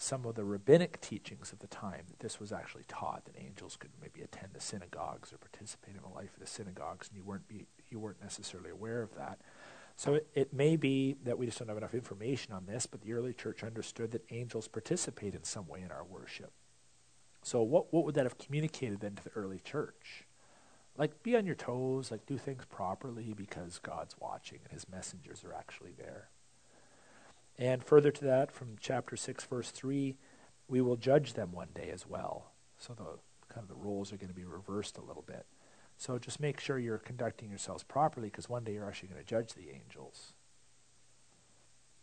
some 0.00 0.24
of 0.24 0.36
the 0.36 0.44
rabbinic 0.44 1.00
teachings 1.00 1.52
of 1.52 1.58
the 1.58 1.66
time 1.66 2.04
that 2.08 2.20
this 2.20 2.38
was 2.38 2.52
actually 2.52 2.84
taught 2.86 3.24
that 3.24 3.34
angels 3.36 3.76
could 3.76 3.90
maybe 4.00 4.22
attend 4.22 4.52
the 4.54 4.60
synagogues 4.60 5.32
or 5.32 5.38
participate 5.38 5.96
in 5.96 6.02
the 6.02 6.14
life 6.14 6.32
of 6.34 6.40
the 6.40 6.46
synagogues, 6.46 7.08
and 7.08 7.16
you 7.16 7.24
weren't 7.24 7.48
be, 7.48 7.66
you 7.90 7.98
weren't 7.98 8.22
necessarily 8.22 8.70
aware 8.70 9.02
of 9.02 9.14
that. 9.16 9.40
So 9.96 10.14
it, 10.14 10.28
it 10.32 10.52
may 10.52 10.76
be 10.76 11.16
that 11.24 11.36
we 11.36 11.46
just 11.46 11.58
don't 11.58 11.66
have 11.66 11.76
enough 11.76 11.94
information 11.94 12.52
on 12.52 12.66
this, 12.66 12.86
but 12.86 13.00
the 13.00 13.12
early 13.12 13.32
church 13.32 13.64
understood 13.64 14.12
that 14.12 14.24
angels 14.30 14.68
participate 14.68 15.34
in 15.34 15.42
some 15.42 15.66
way 15.66 15.82
in 15.82 15.90
our 15.90 16.04
worship. 16.04 16.52
So 17.42 17.62
what 17.62 17.92
what 17.92 18.04
would 18.04 18.14
that 18.14 18.24
have 18.24 18.38
communicated 18.38 19.00
then 19.00 19.16
to 19.16 19.24
the 19.24 19.30
early 19.34 19.58
church? 19.58 20.24
Like 20.96 21.24
be 21.24 21.36
on 21.36 21.44
your 21.44 21.56
toes, 21.56 22.12
like 22.12 22.24
do 22.24 22.38
things 22.38 22.64
properly 22.70 23.34
because 23.36 23.80
God's 23.80 24.14
watching 24.20 24.60
and 24.62 24.72
his 24.72 24.88
messengers 24.88 25.42
are 25.42 25.54
actually 25.54 25.92
there. 25.98 26.28
And 27.58 27.82
further 27.82 28.10
to 28.12 28.24
that, 28.24 28.52
from 28.52 28.76
chapter 28.80 29.16
6, 29.16 29.44
verse 29.44 29.70
3, 29.70 30.16
we 30.68 30.80
will 30.80 30.96
judge 30.96 31.32
them 31.32 31.52
one 31.52 31.68
day 31.74 31.90
as 31.92 32.06
well. 32.06 32.52
So 32.78 32.94
the 32.94 33.18
kind 33.52 33.62
of 33.62 33.68
the 33.68 33.74
roles 33.74 34.12
are 34.12 34.16
going 34.16 34.28
to 34.28 34.34
be 34.34 34.44
reversed 34.44 34.98
a 34.98 35.02
little 35.02 35.24
bit. 35.26 35.46
So 35.96 36.18
just 36.18 36.38
make 36.38 36.60
sure 36.60 36.78
you're 36.78 36.98
conducting 36.98 37.48
yourselves 37.48 37.82
properly 37.82 38.28
because 38.28 38.48
one 38.48 38.62
day 38.62 38.74
you're 38.74 38.86
actually 38.86 39.08
going 39.08 39.20
to 39.20 39.26
judge 39.26 39.54
the 39.54 39.70
angels. 39.70 40.32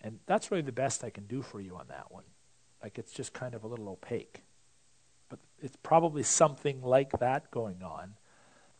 And 0.02 0.19
that's 0.26 0.52
really 0.52 0.64
the 0.64 0.73
best 0.73 1.03
I 1.03 1.10
can 1.10 1.26
do 1.26 1.41
for 1.41 1.61
you 1.61 1.76
on 1.77 1.88
that 1.88 2.11
one. 2.11 2.26
Like 2.84 2.99
it's 2.99 3.14
just 3.14 3.32
kind 3.32 3.56
of 3.56 3.64
a 3.64 3.68
little 3.68 3.88
opaque. 3.88 4.44
But 5.30 5.40
it's 5.61 5.77
probably 5.82 6.23
something 6.23 6.82
like 6.82 7.19
that 7.19 7.49
going 7.52 7.82
on 7.82 8.15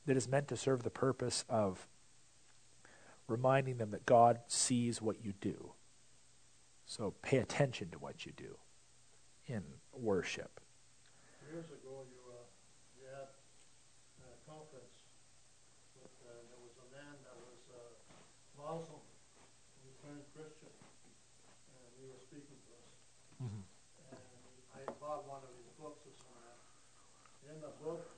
that 0.06 0.18
is 0.18 0.28
meant 0.28 0.50
to 0.50 0.58
serve 0.58 0.84
the 0.84 0.90
purpose 0.90 1.46
of 1.48 1.88
reminding 3.28 3.78
them 3.78 3.92
that 3.92 4.06
God 4.06 4.40
sees 4.48 5.02
what 5.02 5.24
you 5.24 5.34
do. 5.40 5.72
So 6.86 7.14
pay 7.22 7.38
attention 7.38 7.90
to 7.92 7.98
what 7.98 8.26
you 8.26 8.32
do 8.32 8.58
in 9.48 9.64
worship. 9.92 10.62
Years 11.50 11.66
ago, 11.66 12.06
you, 12.10 12.22
uh, 12.30 12.46
you 12.98 13.10
had 13.10 13.30
a 14.22 14.38
conference 14.46 14.96
with, 15.98 16.14
uh, 16.26 16.30
there 16.30 16.62
was 16.62 16.78
a 16.82 16.88
man 16.94 17.14
that 17.26 17.36
was, 17.42 17.62
uh, 17.74 17.90
Muslim, 18.58 19.02
he 19.82 19.90
turned 20.02 20.26
Christian, 20.34 20.74
and 21.74 21.90
he 22.02 22.06
was 22.10 22.22
speaking 22.26 22.58
to 22.58 22.72
us. 22.78 22.94
Mhm. 23.42 23.64
And 24.10 24.22
I 24.74 24.86
bought 25.02 25.26
one 25.26 25.42
of 25.42 25.54
his 25.58 25.70
books 25.78 26.06
or 26.06 26.14
something. 26.14 26.34
In 27.50 27.62
the 27.62 27.74
book, 27.82 28.10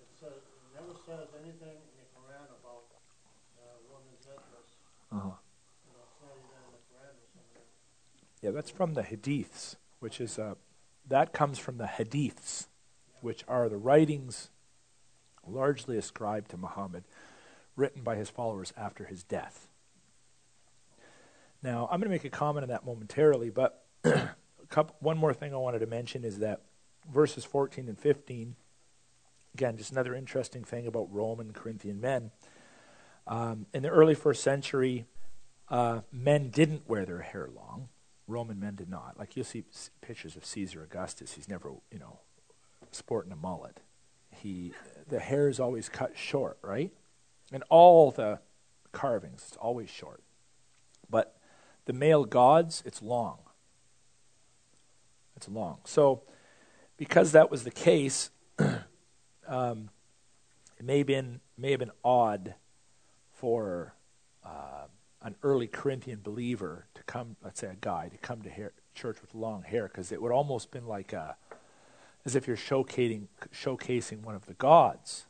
it 0.00 0.08
says, 0.20 0.40
it 0.40 0.64
never 0.72 0.96
says 1.04 1.28
anything 1.40 1.76
in 1.76 1.94
the 1.96 2.08
Quran 2.16 2.48
about, 2.60 2.88
uh, 3.60 3.76
women's 3.88 4.24
headdress. 4.24 4.80
Uh-huh. 5.12 5.36
You 5.84 5.92
know, 5.92 6.04
it's 6.08 6.20
not 6.24 6.32
even 6.32 6.56
in 6.64 6.72
the 6.72 6.82
Quran 6.88 7.12
or 7.20 7.28
something. 7.36 7.68
Yeah, 8.44 8.50
that's 8.50 8.68
from 8.68 8.92
the 8.92 9.00
Hadiths, 9.00 9.76
which 10.00 10.20
is 10.20 10.38
uh, 10.38 10.56
that 11.08 11.32
comes 11.32 11.58
from 11.58 11.78
the 11.78 11.86
Hadiths, 11.86 12.66
which 13.22 13.42
are 13.48 13.70
the 13.70 13.78
writings 13.78 14.50
largely 15.46 15.96
ascribed 15.96 16.50
to 16.50 16.58
Muhammad, 16.58 17.04
written 17.74 18.02
by 18.02 18.16
his 18.16 18.28
followers 18.28 18.74
after 18.76 19.04
his 19.04 19.22
death. 19.22 19.68
Now, 21.62 21.88
I'm 21.90 22.00
going 22.00 22.10
to 22.10 22.14
make 22.14 22.26
a 22.26 22.28
comment 22.28 22.64
on 22.64 22.68
that 22.68 22.84
momentarily, 22.84 23.48
but 23.48 23.82
couple, 24.68 24.94
one 25.00 25.16
more 25.16 25.32
thing 25.32 25.54
I 25.54 25.56
wanted 25.56 25.78
to 25.78 25.86
mention 25.86 26.22
is 26.22 26.40
that 26.40 26.60
verses 27.10 27.46
14 27.46 27.88
and 27.88 27.98
15, 27.98 28.56
again, 29.54 29.78
just 29.78 29.90
another 29.90 30.14
interesting 30.14 30.64
thing 30.64 30.86
about 30.86 31.08
Roman 31.10 31.54
Corinthian 31.54 31.98
men. 31.98 32.30
Um, 33.26 33.64
in 33.72 33.82
the 33.82 33.88
early 33.88 34.14
first 34.14 34.42
century, 34.42 35.06
uh, 35.70 36.00
men 36.12 36.50
didn't 36.50 36.86
wear 36.86 37.06
their 37.06 37.22
hair 37.22 37.48
long. 37.56 37.88
Roman 38.26 38.58
men 38.58 38.74
did 38.74 38.88
not. 38.88 39.18
Like 39.18 39.36
you'll 39.36 39.44
see 39.44 39.64
pictures 40.00 40.36
of 40.36 40.44
Caesar 40.44 40.82
Augustus. 40.82 41.34
He's 41.34 41.48
never, 41.48 41.70
you 41.90 41.98
know, 41.98 42.20
sporting 42.90 43.32
a 43.32 43.36
mullet. 43.36 43.80
He, 44.30 44.72
the 45.08 45.20
hair 45.20 45.48
is 45.48 45.60
always 45.60 45.88
cut 45.88 46.16
short, 46.16 46.58
right? 46.62 46.92
And 47.52 47.62
all 47.68 48.10
the 48.10 48.40
carvings, 48.92 49.44
it's 49.48 49.56
always 49.56 49.90
short. 49.90 50.22
But 51.10 51.36
the 51.84 51.92
male 51.92 52.24
gods, 52.24 52.82
it's 52.86 53.02
long. 53.02 53.38
It's 55.36 55.48
long. 55.48 55.78
So, 55.84 56.22
because 56.96 57.32
that 57.32 57.50
was 57.50 57.64
the 57.64 57.70
case, 57.70 58.30
um, 59.48 59.90
it 60.78 60.84
may 60.84 60.98
have 60.98 61.06
been 61.06 61.40
may 61.56 61.70
have 61.70 61.80
been 61.80 61.90
odd 62.04 62.54
for 63.32 63.94
uh, 64.44 64.83
an 65.24 65.34
early 65.42 65.66
Corinthian 65.66 66.20
believer 66.22 66.86
to 66.94 67.02
come, 67.04 67.36
let's 67.42 67.60
say 67.60 67.68
a 67.68 67.76
guy, 67.80 68.08
to 68.08 68.18
come 68.18 68.42
to 68.42 68.50
hair, 68.50 68.72
church 68.94 69.20
with 69.20 69.34
long 69.34 69.62
hair, 69.62 69.88
because 69.88 70.12
it 70.12 70.22
would 70.22 70.30
almost 70.30 70.70
been 70.70 70.86
like 70.86 71.12
a, 71.12 71.36
as 72.24 72.36
if 72.36 72.46
you're 72.46 72.56
showcasing 72.56 73.26
showcasing 73.52 74.22
one 74.22 74.36
of 74.36 74.46
the 74.46 74.54
gods, 74.54 75.26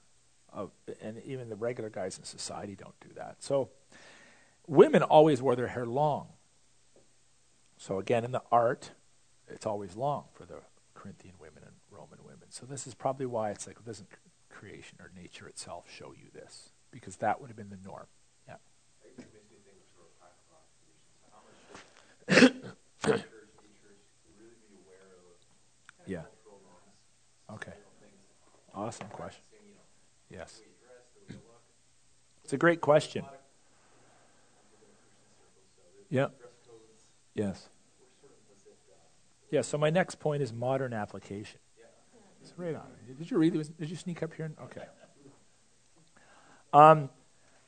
of, 0.52 0.70
and 1.00 1.22
even 1.24 1.48
the 1.48 1.56
regular 1.56 1.88
guys 1.88 2.18
in 2.18 2.24
society 2.24 2.76
don't 2.76 2.98
do 3.00 3.08
that. 3.16 3.36
So, 3.38 3.70
women 4.66 5.02
always 5.02 5.40
wore 5.40 5.56
their 5.56 5.68
hair 5.68 5.86
long. 5.86 6.28
So 7.76 7.98
again, 7.98 8.24
in 8.24 8.32
the 8.32 8.42
art, 8.50 8.92
it's 9.48 9.66
always 9.66 9.96
long 9.96 10.24
for 10.32 10.44
the 10.46 10.60
Corinthian 10.94 11.34
women 11.38 11.62
and 11.64 11.74
Roman 11.90 12.18
women. 12.24 12.48
So 12.50 12.66
this 12.66 12.86
is 12.86 12.94
probably 12.94 13.26
why 13.26 13.50
it's 13.50 13.66
like 13.66 13.84
doesn't 13.84 14.08
creation 14.48 14.98
or 15.00 15.10
nature 15.14 15.46
itself 15.48 15.84
show 15.90 16.12
you 16.16 16.30
this 16.32 16.70
because 16.90 17.16
that 17.16 17.40
would 17.40 17.48
have 17.48 17.56
been 17.56 17.70
the 17.70 17.78
norm. 17.84 18.06
Yeah. 18.48 18.54
It 19.02 19.18
makes 19.18 19.28
me 19.50 19.58
think 19.66 19.76
of 19.82 19.90
sort 19.92 20.08
of 20.08 20.14
practical 20.16 20.56
applications. 20.56 21.20
How 21.28 21.42
much 21.44 21.58
should 22.32 23.20
church, 23.28 23.52
a 23.58 23.70
church 23.82 24.00
really 24.38 24.56
be 24.70 24.80
aware 24.80 25.12
of 25.28 25.36
kind 25.44 26.00
of 26.00 26.08
Yeah. 26.08 26.24
cultural 26.24 26.62
norms? 26.64 26.96
Okay. 27.60 27.76
You 27.76 27.84
know, 27.84 28.00
things, 28.00 28.24
Awesome 28.74 29.08
question. 29.08 29.42
Yes. 30.30 30.60
It's 32.42 32.52
a 32.52 32.56
great 32.56 32.80
question. 32.80 33.24
Yeah. 36.10 36.26
Yes. 37.34 37.68
Yeah, 39.50 39.62
so 39.62 39.78
my 39.78 39.90
next 39.90 40.16
point 40.16 40.42
is 40.42 40.52
modern 40.52 40.92
application. 40.92 41.60
It's 42.42 42.52
right 42.58 42.74
on. 42.74 42.86
Did 43.18 43.30
you 43.30 43.38
read 43.38 43.54
it? 43.54 43.78
Did 43.78 43.88
you 43.88 43.96
sneak 43.96 44.22
up 44.22 44.34
here? 44.34 44.52
Okay. 44.64 44.82
Um, 46.72 47.08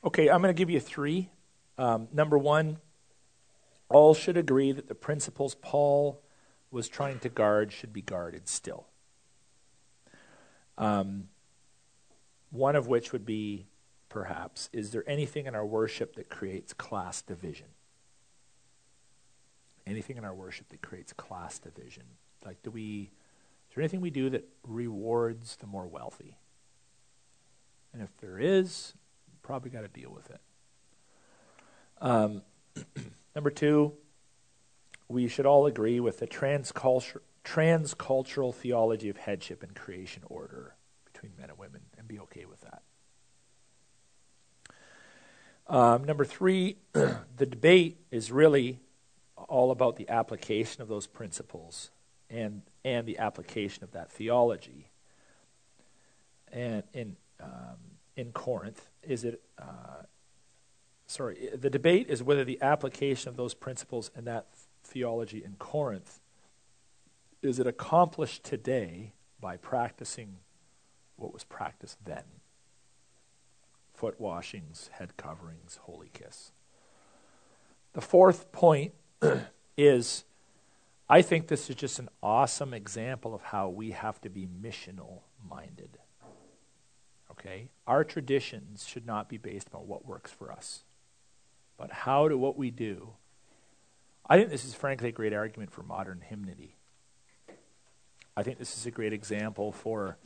okay, 0.03 0.29
I'm 0.29 0.41
going 0.41 0.53
to 0.53 0.57
give 0.57 0.69
you 0.69 0.79
three. 0.79 1.29
Um, 1.77 2.09
number 2.11 2.37
one, 2.37 2.77
all 3.89 4.13
should 4.13 4.37
agree 4.37 4.71
that 4.73 4.87
the 4.87 4.95
principles 4.95 5.55
Paul 5.55 6.21
was 6.69 6.89
trying 6.89 7.19
to 7.19 7.29
guard 7.29 7.71
should 7.71 7.93
be 7.93 8.01
guarded 8.01 8.47
still. 8.47 8.85
Um, 10.77 11.29
one 12.51 12.75
of 12.75 12.87
which 12.87 13.11
would 13.11 13.25
be, 13.25 13.67
perhaps, 14.09 14.69
is 14.71 14.91
there 14.91 15.03
anything 15.07 15.45
in 15.45 15.55
our 15.55 15.65
worship 15.65 16.15
that 16.15 16.29
creates 16.29 16.73
class 16.73 17.21
division? 17.21 17.67
Anything 19.85 20.17
in 20.17 20.25
our 20.25 20.33
worship 20.33 20.69
that 20.69 20.81
creates 20.81 21.13
class 21.13 21.59
division? 21.59 22.03
Like, 22.45 22.61
do 22.63 22.71
we, 22.71 23.11
is 23.69 23.75
there 23.75 23.81
anything 23.81 24.01
we 24.01 24.09
do 24.09 24.29
that 24.29 24.47
rewards 24.63 25.55
the 25.57 25.67
more 25.67 25.87
wealthy? 25.87 26.37
And 27.93 28.01
if 28.01 28.15
there 28.17 28.37
is, 28.39 28.93
probably 29.47 29.71
got 29.71 29.81
to 29.81 29.87
deal 29.87 30.11
with 30.11 30.29
it. 30.29 30.41
Um, 32.01 32.41
number 33.35 33.49
two, 33.49 33.93
we 35.07 35.29
should 35.29 35.45
all 35.45 35.65
agree 35.65 36.01
with 36.01 36.19
the 36.19 36.27
transculture, 36.27 37.21
transcultural 37.47 38.53
theology 38.53 39.09
of 39.09 39.17
headship 39.17 39.63
and 39.63 39.73
creation 39.73 40.21
order 40.27 40.75
between 41.05 41.31
men 41.39 41.49
and 41.49 41.57
women 41.57 41.81
and 41.97 42.07
be 42.07 42.19
okay 42.19 42.45
with 42.45 42.59
that. 42.61 42.81
Um, 45.67 46.03
number 46.03 46.25
three, 46.25 46.77
the 46.93 47.45
debate 47.45 47.97
is 48.11 48.31
really 48.31 48.79
all 49.47 49.71
about 49.71 49.95
the 49.95 50.09
application 50.09 50.81
of 50.81 50.87
those 50.87 51.07
principles 51.07 51.91
and 52.29 52.61
and 52.83 53.05
the 53.07 53.17
application 53.17 53.83
of 53.83 53.91
that 53.91 54.11
theology. 54.11 54.89
And 56.51 56.83
in 56.93 57.15
um, 57.41 57.77
in 58.15 58.31
Corinth, 58.31 58.89
is 59.03 59.23
it? 59.23 59.41
Uh, 59.57 60.03
sorry, 61.05 61.49
the 61.53 61.69
debate 61.69 62.07
is 62.09 62.23
whether 62.23 62.43
the 62.43 62.61
application 62.61 63.29
of 63.29 63.37
those 63.37 63.53
principles 63.53 64.11
and 64.15 64.25
that 64.27 64.47
theology 64.83 65.43
in 65.43 65.55
Corinth 65.59 66.19
is 67.47 67.59
it 67.59 67.67
accomplished 67.67 68.43
today 68.43 69.13
by 69.39 69.57
practicing 69.57 70.37
what 71.15 71.33
was 71.33 71.43
practiced 71.43 71.97
then. 72.05 72.23
Foot 73.93 74.19
washings, 74.19 74.89
head 74.93 75.17
coverings, 75.17 75.79
holy 75.83 76.09
kiss. 76.13 76.51
The 77.93 78.01
fourth 78.01 78.51
point 78.51 78.93
is 79.77 80.23
I 81.09 81.21
think 81.21 81.47
this 81.47 81.69
is 81.69 81.75
just 81.75 81.99
an 81.99 82.09
awesome 82.21 82.73
example 82.73 83.33
of 83.33 83.41
how 83.41 83.69
we 83.69 83.91
have 83.91 84.21
to 84.21 84.29
be 84.29 84.45
missional 84.45 85.21
minded. 85.49 85.97
Okay? 87.31 87.69
Our 87.87 88.03
traditions 88.03 88.85
should 88.85 89.05
not 89.05 89.29
be 89.29 89.37
based 89.37 89.69
on 89.73 89.87
what 89.87 90.05
works 90.05 90.31
for 90.31 90.51
us, 90.51 90.83
but 91.77 91.91
how 91.91 92.27
do 92.27 92.37
what 92.37 92.57
we 92.57 92.71
do. 92.71 93.13
I 94.29 94.37
think 94.37 94.49
this 94.49 94.65
is 94.65 94.73
frankly 94.73 95.09
a 95.09 95.13
great 95.13 95.33
argument 95.33 95.71
for 95.71 95.83
modern 95.83 96.21
hymnody. 96.21 96.76
I 98.37 98.43
think 98.43 98.59
this 98.59 98.77
is 98.77 98.85
a 98.85 98.91
great 98.91 99.13
example 99.13 99.71
for 99.71 100.19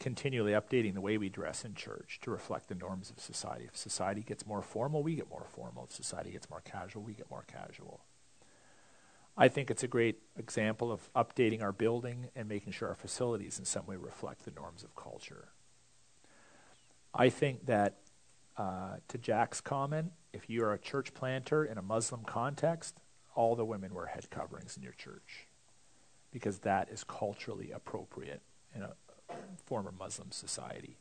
continually 0.00 0.52
updating 0.52 0.94
the 0.94 1.02
way 1.02 1.18
we 1.18 1.28
dress 1.28 1.62
in 1.62 1.74
church 1.74 2.20
to 2.22 2.30
reflect 2.30 2.68
the 2.68 2.74
norms 2.74 3.10
of 3.10 3.20
society. 3.20 3.66
If 3.66 3.76
society 3.76 4.22
gets 4.22 4.46
more 4.46 4.62
formal, 4.62 5.02
we 5.02 5.16
get 5.16 5.28
more 5.28 5.44
formal. 5.54 5.84
If 5.84 5.94
society 5.94 6.30
gets 6.30 6.48
more 6.48 6.62
casual, 6.62 7.02
we 7.02 7.12
get 7.12 7.30
more 7.30 7.44
casual. 7.46 8.00
I 9.36 9.48
think 9.48 9.70
it's 9.70 9.82
a 9.82 9.88
great 9.88 10.22
example 10.38 10.90
of 10.90 11.12
updating 11.12 11.62
our 11.62 11.70
building 11.70 12.30
and 12.34 12.48
making 12.48 12.72
sure 12.72 12.88
our 12.88 12.94
facilities 12.94 13.58
in 13.58 13.66
some 13.66 13.84
way 13.84 13.96
reflect 13.96 14.46
the 14.46 14.50
norms 14.50 14.82
of 14.82 14.96
culture. 14.96 15.48
I 17.12 17.28
think 17.28 17.66
that, 17.66 17.98
uh, 18.56 18.96
to 19.06 19.18
Jack's 19.18 19.60
comment, 19.60 20.12
if 20.32 20.48
you 20.48 20.64
are 20.64 20.72
a 20.72 20.78
church 20.78 21.12
planter 21.12 21.62
in 21.62 21.76
a 21.76 21.82
Muslim 21.82 22.24
context, 22.24 22.96
all 23.34 23.54
the 23.54 23.66
women 23.66 23.92
wear 23.92 24.06
head 24.06 24.30
coverings 24.30 24.78
in 24.78 24.82
your 24.82 24.92
church 24.92 25.47
because 26.30 26.60
that 26.60 26.88
is 26.90 27.04
culturally 27.04 27.70
appropriate 27.70 28.42
in 28.74 28.82
a 28.82 28.94
former 29.64 29.92
Muslim 29.92 30.30
society. 30.30 30.98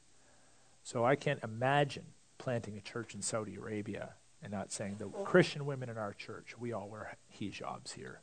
So 0.84 1.06
I 1.06 1.16
can't 1.16 1.44
imagine 1.44 2.06
planting 2.38 2.78
a 2.78 2.82
church 2.82 3.14
in 3.14 3.22
Saudi 3.22 3.56
Arabia 3.56 4.14
and 4.42 4.52
not 4.52 4.72
saying 4.72 4.98
the 5.00 5.08
Christian 5.08 5.66
women 5.66 5.90
in 5.90 5.98
our 5.98 6.14
church, 6.14 6.56
we 6.60 6.72
all 6.72 6.88
wear 6.88 7.18
hijabs 7.40 7.94
here. 7.94 8.22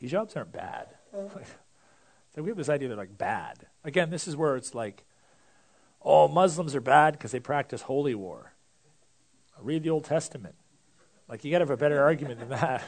Hijabs 0.00 0.36
aren't 0.36 0.52
bad. 0.52 0.88
Uh-huh. 1.16 1.40
so 2.34 2.42
we 2.42 2.50
have 2.50 2.56
this 2.56 2.68
idea 2.68 2.88
that 2.88 2.96
they're 2.96 3.04
like 3.04 3.18
bad. 3.18 3.66
Again, 3.84 4.10
this 4.10 4.28
is 4.28 4.36
where 4.36 4.56
it's 4.56 4.74
like, 4.74 5.04
oh, 6.02 6.28
Muslims 6.28 6.74
are 6.74 6.80
bad 6.80 7.14
because 7.14 7.32
they 7.32 7.40
practice 7.40 7.82
holy 7.82 8.14
war. 8.14 8.52
Read 9.60 9.82
the 9.82 9.90
Old 9.90 10.04
Testament. 10.04 10.54
Like, 11.28 11.44
you 11.44 11.50
got 11.50 11.58
to 11.58 11.62
have 11.64 11.70
a 11.70 11.76
better 11.76 12.02
argument 12.02 12.38
than 12.38 12.50
that. 12.50 12.84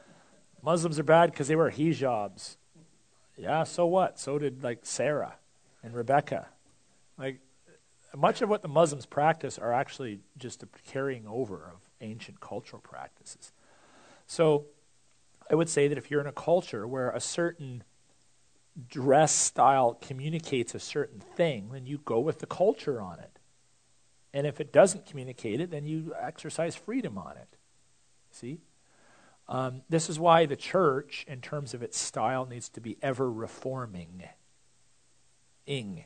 Muslims 0.62 0.98
are 0.98 1.04
bad 1.04 1.30
because 1.30 1.48
they 1.48 1.56
wear 1.56 1.70
hijabs. 1.70 2.56
Yeah, 3.40 3.64
so 3.64 3.86
what? 3.86 4.18
So 4.18 4.38
did, 4.38 4.62
like, 4.62 4.80
Sarah 4.82 5.36
and 5.82 5.94
Rebecca. 5.94 6.48
Like, 7.16 7.40
much 8.14 8.42
of 8.42 8.50
what 8.50 8.60
the 8.60 8.68
Muslims 8.68 9.06
practice 9.06 9.58
are 9.58 9.72
actually 9.72 10.20
just 10.36 10.62
a 10.62 10.68
carrying 10.86 11.26
over 11.26 11.56
of 11.56 11.88
ancient 12.02 12.40
cultural 12.40 12.82
practices. 12.82 13.52
So, 14.26 14.66
I 15.50 15.54
would 15.54 15.68
say 15.68 15.88
that 15.88 15.96
if 15.96 16.10
you're 16.10 16.20
in 16.20 16.26
a 16.26 16.32
culture 16.32 16.86
where 16.86 17.10
a 17.10 17.20
certain 17.20 17.82
dress 18.88 19.32
style 19.32 19.94
communicates 19.94 20.74
a 20.74 20.80
certain 20.80 21.20
thing, 21.20 21.70
then 21.72 21.86
you 21.86 21.98
go 22.04 22.20
with 22.20 22.40
the 22.40 22.46
culture 22.46 23.00
on 23.00 23.18
it. 23.20 23.38
And 24.32 24.46
if 24.46 24.60
it 24.60 24.72
doesn't 24.72 25.06
communicate 25.06 25.60
it, 25.60 25.70
then 25.70 25.86
you 25.86 26.14
exercise 26.20 26.76
freedom 26.76 27.18
on 27.18 27.36
it. 27.36 27.56
See? 28.30 28.60
Um, 29.50 29.82
this 29.88 30.08
is 30.08 30.18
why 30.18 30.46
the 30.46 30.54
church, 30.54 31.24
in 31.26 31.40
terms 31.40 31.74
of 31.74 31.82
its 31.82 31.98
style, 31.98 32.46
needs 32.46 32.68
to 32.70 32.80
be 32.80 32.96
ever 33.02 33.30
reforming. 33.30 34.22
Ing. 35.66 36.04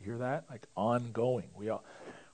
You 0.00 0.06
hear 0.06 0.18
that? 0.18 0.46
Like 0.50 0.66
ongoing. 0.74 1.50
We, 1.54 1.68
all, 1.68 1.84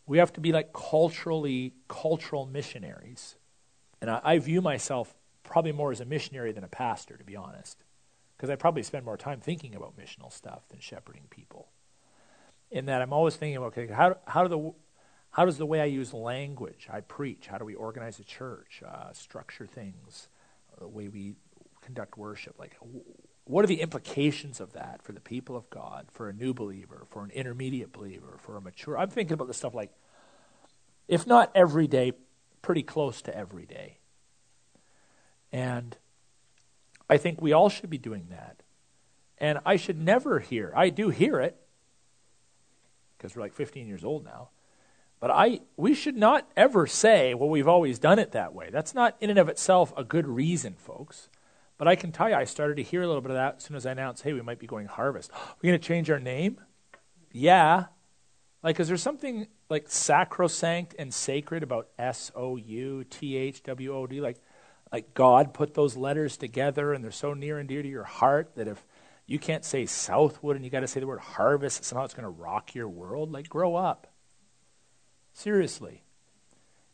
we 0.06 0.18
have 0.18 0.32
to 0.34 0.40
be 0.40 0.52
like 0.52 0.72
culturally, 0.72 1.74
cultural 1.88 2.46
missionaries. 2.46 3.36
And 4.00 4.08
I, 4.08 4.20
I 4.22 4.38
view 4.38 4.60
myself 4.62 5.14
probably 5.42 5.72
more 5.72 5.90
as 5.90 6.00
a 6.00 6.04
missionary 6.04 6.52
than 6.52 6.62
a 6.62 6.68
pastor, 6.68 7.16
to 7.16 7.24
be 7.24 7.34
honest. 7.34 7.82
Because 8.36 8.50
I 8.50 8.54
probably 8.54 8.84
spend 8.84 9.04
more 9.04 9.16
time 9.16 9.40
thinking 9.40 9.74
about 9.74 9.98
missional 9.98 10.32
stuff 10.32 10.62
than 10.68 10.78
shepherding 10.78 11.24
people. 11.28 11.68
In 12.70 12.86
that 12.86 13.02
I'm 13.02 13.12
always 13.12 13.34
thinking, 13.34 13.58
okay, 13.64 13.88
how, 13.88 14.16
how 14.28 14.44
do 14.44 14.48
the 14.48 14.72
how 15.32 15.44
does 15.44 15.58
the 15.58 15.66
way 15.66 15.80
I 15.80 15.84
use 15.84 16.12
language, 16.12 16.88
I 16.92 17.00
preach, 17.00 17.46
how 17.46 17.58
do 17.58 17.64
we 17.64 17.74
organize 17.74 18.18
a 18.18 18.24
church, 18.24 18.82
uh, 18.86 19.12
structure 19.12 19.66
things, 19.66 20.28
the 20.78 20.88
way 20.88 21.08
we 21.08 21.34
conduct 21.82 22.18
worship? 22.18 22.58
Like, 22.58 22.76
what 23.44 23.64
are 23.64 23.68
the 23.68 23.80
implications 23.80 24.60
of 24.60 24.72
that 24.72 25.02
for 25.02 25.12
the 25.12 25.20
people 25.20 25.56
of 25.56 25.70
God, 25.70 26.08
for 26.10 26.28
a 26.28 26.32
new 26.32 26.52
believer, 26.52 27.06
for 27.10 27.22
an 27.22 27.30
intermediate 27.30 27.92
believer, 27.92 28.38
for 28.38 28.56
a 28.56 28.60
mature? 28.60 28.98
I'm 28.98 29.08
thinking 29.08 29.34
about 29.34 29.46
the 29.46 29.54
stuff 29.54 29.72
like, 29.72 29.92
if 31.06 31.26
not 31.26 31.52
every 31.54 31.86
day, 31.86 32.12
pretty 32.60 32.82
close 32.82 33.22
to 33.22 33.36
every 33.36 33.66
day. 33.66 33.98
And 35.52 35.96
I 37.08 37.18
think 37.18 37.40
we 37.40 37.52
all 37.52 37.68
should 37.68 37.90
be 37.90 37.98
doing 37.98 38.26
that. 38.30 38.62
And 39.38 39.58
I 39.64 39.76
should 39.76 39.98
never 39.98 40.40
hear, 40.40 40.72
I 40.76 40.90
do 40.90 41.08
hear 41.08 41.40
it, 41.40 41.56
because 43.16 43.36
we're 43.36 43.42
like 43.42 43.54
15 43.54 43.86
years 43.86 44.04
old 44.04 44.24
now 44.24 44.48
but 45.20 45.30
I, 45.30 45.60
we 45.76 45.94
should 45.94 46.16
not 46.16 46.48
ever 46.56 46.86
say, 46.86 47.34
well, 47.34 47.50
we've 47.50 47.68
always 47.68 47.98
done 47.98 48.18
it 48.18 48.32
that 48.32 48.54
way. 48.54 48.70
That's 48.72 48.94
not 48.94 49.16
in 49.20 49.28
and 49.28 49.38
of 49.38 49.50
itself 49.50 49.92
a 49.96 50.02
good 50.02 50.26
reason, 50.26 50.74
folks. 50.74 51.28
But 51.76 51.88
I 51.88 51.94
can 51.94 52.10
tell 52.10 52.28
you, 52.28 52.34
I 52.34 52.44
started 52.44 52.76
to 52.76 52.82
hear 52.82 53.02
a 53.02 53.06
little 53.06 53.20
bit 53.20 53.30
of 53.30 53.36
that 53.36 53.56
as 53.58 53.64
soon 53.64 53.76
as 53.76 53.84
I 53.84 53.92
announced, 53.92 54.22
hey, 54.22 54.32
we 54.32 54.40
might 54.40 54.58
be 54.58 54.66
going 54.66 54.86
harvest. 54.86 55.30
We're 55.62 55.68
going 55.70 55.80
to 55.80 55.86
change 55.86 56.10
our 56.10 56.18
name? 56.18 56.60
Yeah. 57.32 57.86
Like, 58.62 58.80
is 58.80 58.88
there 58.88 58.96
something 58.96 59.46
like 59.68 59.88
sacrosanct 59.88 60.94
and 60.98 61.12
sacred 61.12 61.62
about 61.62 61.88
S 61.98 62.32
O 62.34 62.56
U 62.56 63.04
T 63.04 63.36
H 63.36 63.62
W 63.62 63.94
O 63.94 64.06
D? 64.06 64.20
Like, 64.20 64.38
like 64.90 65.14
God 65.14 65.54
put 65.54 65.74
those 65.74 65.96
letters 65.96 66.36
together 66.36 66.92
and 66.92 67.04
they're 67.04 67.10
so 67.10 67.34
near 67.34 67.58
and 67.58 67.68
dear 67.68 67.82
to 67.82 67.88
your 67.88 68.04
heart 68.04 68.52
that 68.56 68.68
if 68.68 68.84
you 69.26 69.38
can't 69.38 69.64
say 69.64 69.86
Southwood 69.86 70.56
and 70.56 70.64
you 70.64 70.70
got 70.70 70.80
to 70.80 70.88
say 70.88 71.00
the 71.00 71.06
word 71.06 71.20
harvest, 71.20 71.84
somehow 71.84 72.04
it's 72.04 72.14
going 72.14 72.24
to 72.24 72.30
rock 72.30 72.74
your 72.74 72.88
world? 72.88 73.30
Like, 73.30 73.48
grow 73.48 73.76
up. 73.76 74.09
Seriously. 75.40 76.02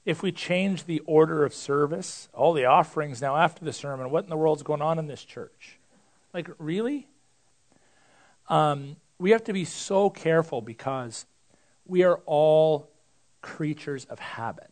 If 0.05 0.23
we 0.23 0.31
change 0.31 0.85
the 0.85 1.01
order 1.01 1.44
of 1.44 1.52
service, 1.52 2.28
all 2.32 2.52
the 2.52 2.64
offerings 2.64 3.20
now 3.20 3.36
after 3.36 3.64
the 3.64 3.73
sermon, 3.73 4.09
what 4.09 4.23
in 4.23 4.31
the 4.31 4.36
world's 4.36 4.62
going 4.62 4.82
on 4.82 5.01
in 5.01 5.09
this 5.09 5.24
church? 5.24 5.81
Like, 6.32 6.48
really? 6.59 7.09
Um, 8.48 8.98
we 9.18 9.32
have 9.32 9.43
to 9.44 9.52
be 9.52 9.64
so 9.64 10.10
careful 10.10 10.60
because 10.60 11.27
we 11.86 12.05
are 12.05 12.20
all 12.24 12.89
creatures 13.43 14.05
of 14.05 14.20
habit. 14.20 14.70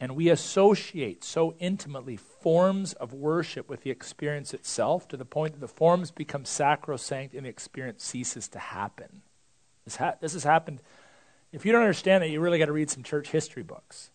And 0.00 0.16
we 0.16 0.30
associate 0.30 1.22
so 1.24 1.54
intimately 1.58 2.16
forms 2.16 2.94
of 2.94 3.12
worship 3.12 3.68
with 3.68 3.82
the 3.82 3.90
experience 3.90 4.54
itself 4.54 5.08
to 5.08 5.18
the 5.18 5.26
point 5.26 5.52
that 5.52 5.60
the 5.60 5.68
forms 5.68 6.10
become 6.10 6.46
sacrosanct 6.46 7.34
and 7.34 7.44
the 7.44 7.50
experience 7.50 8.02
ceases 8.02 8.48
to 8.48 8.58
happen. 8.58 9.20
This, 9.84 9.96
ha- 9.96 10.14
this 10.22 10.32
has 10.32 10.44
happened 10.44 10.80
if 11.54 11.64
you 11.64 11.70
don't 11.70 11.82
understand 11.82 12.22
that, 12.22 12.30
you 12.30 12.40
really 12.40 12.58
got 12.58 12.66
to 12.66 12.72
read 12.72 12.90
some 12.90 13.04
church 13.04 13.30
history 13.30 13.62
books. 13.62 14.10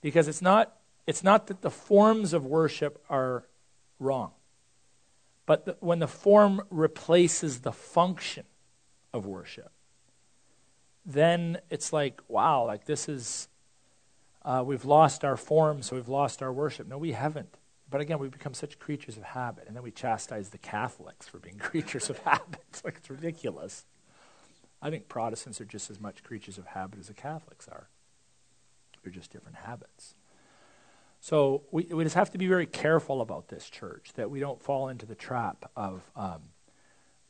Because 0.00 0.28
it's 0.28 0.40
not, 0.40 0.76
it's 1.06 1.24
not 1.24 1.48
that 1.48 1.62
the 1.62 1.70
forms 1.70 2.32
of 2.32 2.46
worship 2.46 3.04
are 3.10 3.44
wrong, 3.98 4.30
but 5.46 5.64
the, 5.64 5.76
when 5.80 5.98
the 5.98 6.06
form 6.06 6.62
replaces 6.70 7.60
the 7.60 7.72
function 7.72 8.44
of 9.12 9.26
worship, 9.26 9.72
then 11.04 11.58
it's 11.70 11.92
like, 11.92 12.20
wow, 12.28 12.64
like 12.64 12.84
this 12.84 13.08
is, 13.08 13.48
uh, 14.44 14.62
we've 14.64 14.84
lost 14.84 15.24
our 15.24 15.36
form, 15.36 15.82
so 15.82 15.96
we've 15.96 16.08
lost 16.08 16.40
our 16.40 16.52
worship. 16.52 16.86
No, 16.86 16.98
we 16.98 17.12
haven't. 17.12 17.56
But 17.90 18.00
again, 18.00 18.20
we've 18.20 18.30
become 18.30 18.54
such 18.54 18.78
creatures 18.78 19.16
of 19.16 19.24
habit, 19.24 19.64
and 19.66 19.74
then 19.74 19.82
we 19.82 19.90
chastise 19.90 20.50
the 20.50 20.58
Catholics 20.58 21.26
for 21.26 21.38
being 21.38 21.56
creatures 21.58 22.08
of 22.08 22.18
habit. 22.18 22.60
It's 22.68 22.84
like 22.84 22.98
it's 22.98 23.10
ridiculous. 23.10 23.84
I 24.82 24.90
think 24.90 25.08
Protestants 25.08 25.60
are 25.60 25.64
just 25.66 25.90
as 25.90 26.00
much 26.00 26.22
creatures 26.22 26.58
of 26.58 26.66
habit 26.66 26.98
as 26.98 27.08
the 27.08 27.14
Catholics 27.14 27.68
are. 27.68 27.88
They're 29.02 29.12
just 29.12 29.30
different 29.30 29.56
habits. 29.56 30.14
So 31.20 31.62
we, 31.70 31.84
we 31.84 32.04
just 32.04 32.16
have 32.16 32.30
to 32.30 32.38
be 32.38 32.46
very 32.46 32.66
careful 32.66 33.20
about 33.20 33.48
this 33.48 33.68
church, 33.68 34.12
that 34.14 34.30
we 34.30 34.40
don't 34.40 34.62
fall 34.62 34.88
into 34.88 35.04
the 35.04 35.14
trap 35.14 35.70
of 35.76 36.10
um, 36.16 36.40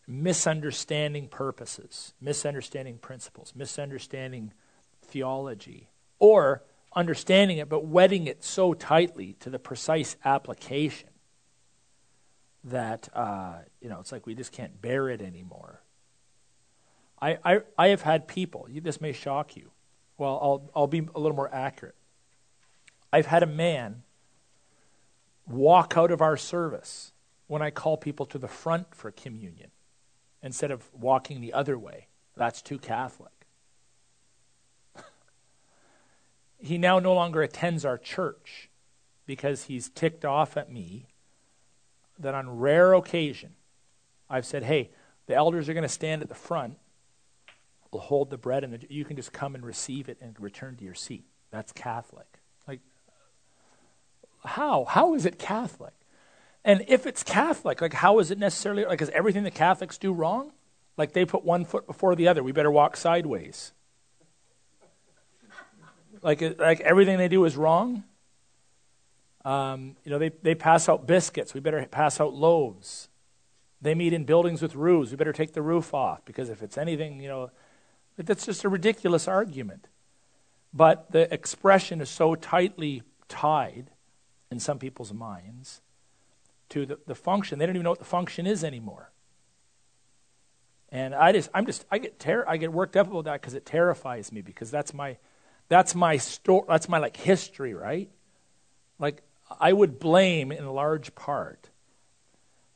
misunderstanding 0.07 1.29
purposes, 1.29 2.15
misunderstanding 2.21 2.99
principles, 2.99 3.53
misunderstanding 3.57 4.53
theology, 5.03 5.89
or 6.21 6.63
understanding 6.95 7.59
it 7.59 7.69
but 7.69 7.85
wedding 7.85 8.27
it 8.27 8.43
so 8.43 8.75
tightly 8.75 9.37
to 9.39 9.49
the 9.49 9.59
precise 9.61 10.17
application 10.25 11.09
that 12.65 13.09
uh, 13.15 13.59
you 13.81 13.89
know 13.89 14.01
it's 14.01 14.13
like 14.13 14.27
we 14.27 14.35
just 14.35 14.53
can't 14.53 14.83
bear 14.83 15.09
it 15.09 15.21
anymore. 15.21 15.80
I, 17.23 17.39
I, 17.45 17.61
I 17.77 17.89
have 17.89 18.03
had 18.03 18.27
people, 18.27 18.67
this 18.71 19.01
may 19.01 19.13
shock 19.13 19.57
you. 19.57 19.71
Well, 20.17 20.39
I'll, 20.43 20.71
I'll 20.75 20.87
be 20.87 21.07
a 21.15 21.19
little 21.19 21.37
more 21.37 21.53
accurate. 21.53 21.95
I've 23.13 23.27
had 23.27 23.43
a 23.43 23.47
man 23.47 24.03
walk 25.47 25.95
out 25.97 26.11
of 26.11 26.21
our 26.21 26.37
service 26.37 27.13
when 27.47 27.63
I 27.63 27.71
call 27.71 27.97
people 27.97 28.27
to 28.27 28.39
the 28.39 28.49
front 28.49 28.95
for 28.95 29.11
communion 29.11 29.71
instead 30.43 30.71
of 30.71 30.85
walking 30.95 31.41
the 31.41 31.53
other 31.53 31.79
way. 31.79 32.07
That's 32.37 32.63
too 32.63 32.79
Catholic. 32.79 33.33
he 36.59 36.79
now 36.79 36.99
no 36.99 37.13
longer 37.13 37.43
attends 37.43 37.85
our 37.85 37.99
church 37.99 38.71
because 39.27 39.65
he's 39.65 39.89
ticked 39.89 40.25
off 40.25 40.57
at 40.57 40.73
me 40.73 41.07
that 42.19 42.35
on 42.35 42.59
rare 42.59 42.95
occasion 42.95 43.55
I've 44.29 44.47
said, 44.47 44.63
hey, 44.63 44.91
The 45.27 45.35
elders 45.35 45.69
are 45.69 45.75
going 45.75 45.83
to 45.83 45.89
stand 45.89 46.23
at 46.23 46.29
the 46.29 46.35
front, 46.35 46.77
will 47.91 48.01
hold 48.01 48.31
the 48.31 48.39
bread, 48.39 48.65
and 48.65 48.73
the, 48.73 48.87
you 48.89 49.05
can 49.05 49.17
just 49.17 49.33
come 49.33 49.55
and 49.55 49.65
receive 49.65 50.09
it 50.09 50.19
and 50.21 50.39
return 50.41 50.77
to 50.77 50.85
your 50.85 50.95
seat. 50.95 51.25
That's 51.51 51.73
Catholic. 51.73 52.27
Like, 52.69 52.81
how? 54.45 54.85
How 54.85 55.15
is 55.15 55.27
it 55.27 55.39
Catholic? 55.39 55.93
And 56.65 56.85
if 56.89 57.07
it's 57.07 57.23
Catholic, 57.23 57.81
like, 57.81 57.95
how 57.95 58.19
is 58.19 58.31
it 58.31 58.39
necessarily, 58.39 58.85
like, 58.85 59.01
is 59.01 59.11
everything 59.11 59.45
the 59.45 59.51
Catholics 59.51 59.99
do 59.99 60.13
wrong? 60.13 60.53
Like, 60.97 61.13
they 61.13 61.25
put 61.25 61.45
one 61.45 61.65
foot 61.65 61.87
before 61.87 62.15
the 62.15 62.29
other. 62.29 62.43
We 62.43 62.53
better 62.53 62.71
walk 62.71 62.97
sideways. 62.97 63.73
Like, 66.23 66.59
like 66.59 66.81
everything 66.81 67.17
they 67.17 67.29
do 67.29 67.45
is 67.47 67.57
wrong? 67.57 68.05
Um, 69.45 69.97
you 70.05 70.11
know, 70.11 70.19
they, 70.19 70.29
they 70.43 70.55
pass 70.55 70.89
out 70.89 71.07
biscuits. 71.07 71.55
We 71.55 71.61
better 71.61 71.85
pass 71.87 72.21
out 72.21 72.35
loaves. 72.35 73.09
They 73.81 73.95
meet 73.95 74.13
in 74.13 74.25
buildings 74.25 74.61
with 74.61 74.75
roofs. 74.75 75.11
We 75.11 75.17
better 75.17 75.33
take 75.33 75.55
the 75.55 75.63
roof 75.63 75.95
off 75.95 76.25
because 76.27 76.51
if 76.51 76.63
it's 76.63 76.77
anything, 76.77 77.21
you 77.21 77.29
know, 77.29 77.51
that's 78.27 78.47
just 78.47 78.65
a 78.65 78.69
ridiculous 78.69 79.29
argument. 79.29 79.87
But 80.73 81.11
the 81.11 81.33
expression 81.33 82.01
is 82.01 82.09
so 82.09 82.35
tightly 82.35 83.03
tied 83.29 83.91
in 84.51 84.61
some 84.61 84.79
people's 84.79 85.13
minds 85.13 85.81
to 86.71 86.87
the, 86.87 86.99
the 87.07 87.15
function, 87.15 87.59
they 87.59 87.67
don't 87.67 87.77
even 87.77 87.85
know 87.85 87.91
what 87.91 87.99
the 87.99 88.05
function 88.05 88.47
is 88.47 88.65
anymore. 88.65 89.11
And 90.93 91.15
I 91.15 91.33
just, 91.33 91.51
I'm 91.55 91.67
just, 91.67 91.85
I 91.91 91.99
get 91.99 92.19
ter- 92.19 92.45
I 92.49 92.57
get 92.57 92.73
worked 92.73 92.97
up 92.97 93.09
about 93.09 93.25
that 93.25 93.41
because 93.41 93.55
it 93.55 93.65
terrifies 93.65 94.33
me 94.33 94.41
because 94.41 94.71
that's 94.71 94.93
my, 94.93 95.19
that's 95.69 95.95
my 95.95 96.17
story, 96.17 96.65
that's 96.69 96.89
my 96.89 96.99
like 96.99 97.17
history, 97.17 97.75
right? 97.75 98.11
Like 98.99 99.23
I 99.61 99.73
would 99.73 99.99
blame 99.99 100.51
in 100.51 100.67
large 100.67 101.15
part 101.15 101.69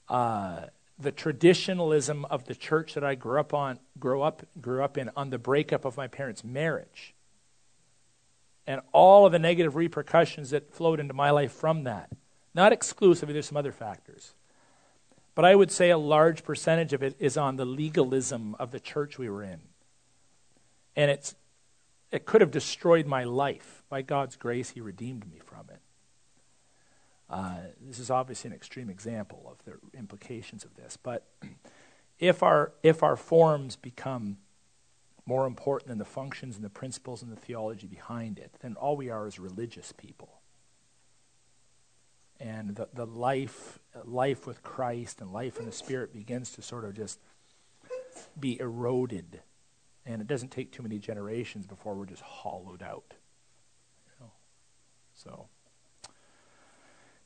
uh, 0.08 0.66
the 0.98 1.12
traditionalism 1.12 2.24
of 2.26 2.44
the 2.44 2.54
church 2.54 2.94
that 2.94 3.04
I 3.04 3.14
grew 3.14 3.40
up 3.40 3.52
on, 3.52 3.80
grew 3.98 4.22
up, 4.22 4.46
grew 4.60 4.82
up 4.82 4.96
in, 4.96 5.10
on 5.16 5.30
the 5.30 5.38
breakup 5.38 5.84
of 5.84 5.96
my 5.96 6.06
parents' 6.06 6.44
marriage, 6.44 7.14
and 8.66 8.80
all 8.92 9.26
of 9.26 9.32
the 9.32 9.38
negative 9.38 9.76
repercussions 9.76 10.50
that 10.50 10.72
flowed 10.72 11.00
into 11.00 11.14
my 11.14 11.30
life 11.30 11.52
from 11.52 11.84
that. 11.84 12.10
Not 12.54 12.72
exclusively, 12.72 13.32
there's 13.32 13.46
some 13.46 13.56
other 13.56 13.72
factors. 13.72 14.34
But 15.34 15.44
I 15.44 15.56
would 15.56 15.72
say 15.72 15.90
a 15.90 15.98
large 15.98 16.44
percentage 16.44 16.92
of 16.92 17.02
it 17.02 17.16
is 17.18 17.36
on 17.36 17.56
the 17.56 17.64
legalism 17.64 18.54
of 18.58 18.70
the 18.70 18.78
church 18.78 19.18
we 19.18 19.28
were 19.28 19.42
in. 19.42 19.60
And 20.94 21.10
it's, 21.10 21.34
it 22.12 22.24
could 22.24 22.40
have 22.40 22.52
destroyed 22.52 23.06
my 23.06 23.24
life. 23.24 23.82
By 23.88 24.02
God's 24.02 24.36
grace, 24.36 24.70
He 24.70 24.80
redeemed 24.80 25.28
me 25.30 25.40
from 25.44 25.66
it. 25.70 25.73
Uh, 27.34 27.56
this 27.80 27.98
is 27.98 28.10
obviously 28.10 28.48
an 28.48 28.54
extreme 28.54 28.88
example 28.88 29.50
of 29.50 29.64
the 29.64 29.98
implications 29.98 30.64
of 30.64 30.74
this. 30.76 30.96
But 30.96 31.26
if 32.18 32.42
our, 32.42 32.72
if 32.82 33.02
our 33.02 33.16
forms 33.16 33.76
become 33.76 34.38
more 35.26 35.46
important 35.46 35.88
than 35.88 35.98
the 35.98 36.04
functions 36.04 36.54
and 36.56 36.64
the 36.64 36.70
principles 36.70 37.22
and 37.22 37.32
the 37.32 37.36
theology 37.36 37.86
behind 37.86 38.38
it, 38.38 38.52
then 38.60 38.76
all 38.76 38.96
we 38.96 39.10
are 39.10 39.26
is 39.26 39.38
religious 39.38 39.90
people 39.92 40.34
and 42.40 42.76
the, 42.76 42.88
the 42.92 43.06
life 43.06 43.78
life 44.04 44.46
with 44.46 44.62
Christ 44.62 45.20
and 45.20 45.32
life 45.32 45.58
in 45.58 45.66
the 45.66 45.72
Spirit 45.72 46.12
begins 46.12 46.50
to 46.52 46.62
sort 46.62 46.84
of 46.84 46.94
just 46.94 47.18
be 48.38 48.60
eroded. 48.60 49.40
And 50.06 50.20
it 50.20 50.26
doesn't 50.26 50.50
take 50.50 50.70
too 50.70 50.82
many 50.82 50.98
generations 50.98 51.66
before 51.66 51.94
we're 51.94 52.06
just 52.06 52.22
hollowed 52.22 52.82
out. 52.82 53.14
You 54.06 54.12
know? 54.20 54.32
So, 55.14 55.46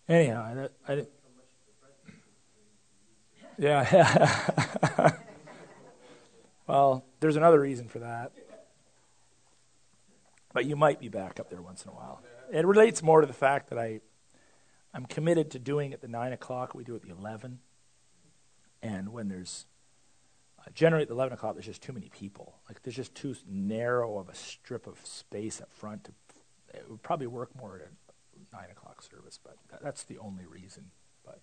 anyhow, 0.08 0.70
I, 0.88 0.92
I 0.92 1.06
yeah. 3.58 5.10
well, 6.66 7.04
there's 7.20 7.36
another 7.36 7.60
reason 7.60 7.88
for 7.88 7.98
that. 7.98 8.32
But 10.52 10.64
you 10.64 10.76
might 10.76 11.00
be 11.00 11.08
back 11.08 11.40
up 11.40 11.50
there 11.50 11.60
once 11.60 11.84
in 11.84 11.90
a 11.90 11.94
while. 11.94 12.22
It 12.52 12.64
relates 12.66 13.02
more 13.02 13.20
to 13.20 13.26
the 13.26 13.32
fact 13.32 13.68
that 13.70 13.78
I 13.78 14.00
I'm 14.94 15.06
committed 15.06 15.50
to 15.52 15.58
doing 15.58 15.92
it 15.92 16.00
the 16.00 16.08
9 16.08 16.32
o'clock. 16.32 16.74
We 16.74 16.84
do 16.84 16.94
at 16.96 17.02
the 17.02 17.10
11. 17.10 17.58
And 18.82 19.12
when 19.12 19.28
there's, 19.28 19.66
uh, 20.58 20.70
generally 20.74 21.02
at 21.02 21.08
the 21.08 21.14
11 21.14 21.34
o'clock, 21.34 21.54
there's 21.54 21.66
just 21.66 21.82
too 21.82 21.92
many 21.92 22.08
people. 22.08 22.54
Like 22.68 22.82
there's 22.82 22.96
just 22.96 23.14
too 23.14 23.34
narrow 23.46 24.18
of 24.18 24.28
a 24.28 24.34
strip 24.34 24.86
of 24.86 24.98
space 25.04 25.60
up 25.60 25.72
front. 25.72 26.04
To, 26.04 26.12
it 26.74 26.86
would 26.88 27.02
probably 27.02 27.26
work 27.26 27.50
more 27.54 27.76
at 27.76 27.88
9 28.52 28.70
o'clock 28.70 29.02
service, 29.02 29.38
but 29.42 29.56
that, 29.70 29.82
that's 29.82 30.04
the 30.04 30.18
only 30.18 30.46
reason. 30.46 30.90
But, 31.24 31.40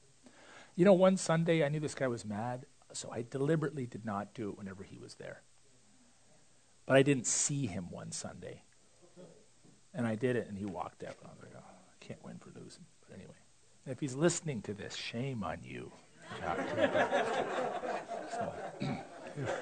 you 0.76 0.86
know, 0.86 0.94
one 0.94 1.18
Sunday 1.18 1.64
I 1.64 1.70
knew 1.70 1.80
this 1.80 1.96
guy 1.96 2.08
was 2.08 2.26
mad, 2.26 2.66
so 2.94 3.12
I 3.12 3.26
deliberately 3.30 3.86
did 3.86 4.06
not 4.06 4.34
do 4.34 4.50
it 4.50 4.58
whenever 4.58 4.84
he 4.84 4.98
was 4.98 5.16
there. 5.16 5.42
But 6.86 6.98
I 6.98 7.04
didn't 7.04 7.28
see 7.28 7.68
him 7.68 7.90
one 7.90 8.12
Sunday. 8.12 8.62
And 9.94 10.06
I 10.06 10.16
did 10.16 10.36
it, 10.36 10.48
and 10.50 10.58
he 10.58 10.66
walked 10.66 11.04
out. 11.04 11.16
And 11.22 11.30
I 11.30 11.34
was 11.34 11.42
like, 11.42 11.54
oh, 11.56 11.60
I 11.60 12.06
can't 12.06 12.24
win 12.24 12.38
for 12.38 12.52
losing. 12.60 12.86
But 13.08 13.16
anyway, 13.16 13.34
if 13.86 14.00
he's 14.00 14.14
listening 14.14 14.62
to 14.64 14.74
this, 14.74 14.96
shame 14.96 15.44
on 15.44 15.60
you. 15.64 15.92
so. 18.32 18.54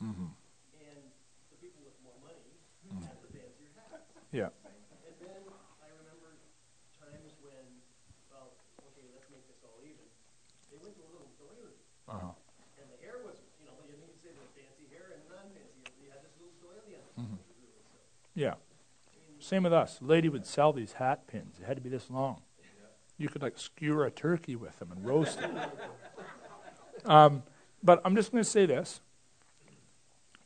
Mm-hmm. 0.00 0.32
And 0.80 1.04
the 1.52 1.58
people 1.60 1.84
with 1.84 1.92
more 2.00 2.16
money 2.24 2.56
mm-hmm. 2.88 3.04
had 3.04 3.20
the 3.20 3.28
fancier 3.36 3.68
hats. 3.76 4.08
Yeah. 4.32 4.48
And 5.04 5.14
then 5.20 5.44
I 5.84 5.92
remember 5.92 6.40
times 6.96 7.36
when, 7.44 7.84
well, 8.32 8.56
okay, 8.90 9.04
let's 9.12 9.28
make 9.28 9.44
this 9.44 9.60
all 9.60 9.76
even. 9.84 10.08
They 10.72 10.80
went 10.80 10.96
to 10.96 11.04
a 11.04 11.10
little 11.12 11.28
doily. 11.36 11.76
Uh-huh. 12.08 12.32
And 12.80 12.88
the 12.88 12.98
hair 13.04 13.20
was, 13.20 13.36
you 13.60 13.68
know, 13.68 13.76
you 13.84 14.00
need 14.00 14.08
to 14.08 14.20
say 14.24 14.32
the 14.32 14.48
fancy 14.56 14.88
hair 14.88 15.12
and 15.12 15.20
non-fancy. 15.28 15.84
You 16.00 16.08
had 16.08 16.24
this 16.24 16.32
little 16.40 16.56
doily 16.64 16.96
on 16.96 17.04
mm-hmm. 17.20 17.40
Yeah. 18.32 18.56
Same 19.50 19.64
with 19.64 19.72
us. 19.72 19.98
A 20.00 20.04
lady 20.04 20.28
would 20.28 20.46
sell 20.46 20.72
these 20.72 20.92
hat 20.92 21.26
pins. 21.26 21.56
It 21.60 21.66
had 21.66 21.76
to 21.76 21.82
be 21.82 21.88
this 21.88 22.08
long. 22.08 22.40
You 23.18 23.28
could 23.28 23.42
like 23.42 23.58
skewer 23.58 24.06
a 24.06 24.10
turkey 24.12 24.54
with 24.54 24.78
them 24.78 24.92
and 24.92 25.04
roast 25.04 25.40
it. 25.40 25.50
Um, 27.06 27.44
but 27.82 28.02
I'm 28.04 28.14
just 28.14 28.30
going 28.30 28.44
to 28.44 28.48
say 28.48 28.66
this. 28.66 29.00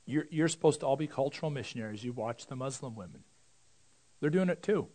You're, 0.06 0.26
you're 0.30 0.46
supposed 0.46 0.78
to 0.80 0.86
all 0.86 0.94
be 0.94 1.08
cultural 1.08 1.50
missionaries. 1.50 2.04
You 2.04 2.12
watch 2.12 2.46
the 2.46 2.54
Muslim 2.54 2.94
women. 2.94 3.24
They're 4.20 4.30
doing 4.30 4.48
it 4.48 4.62
too. 4.62 4.86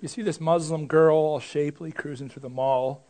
You 0.00 0.08
see 0.08 0.22
this 0.22 0.40
Muslim 0.40 0.88
girl, 0.88 1.16
all 1.16 1.38
shapely, 1.38 1.92
cruising 1.92 2.28
through 2.28 2.42
the 2.42 2.48
mall. 2.48 3.06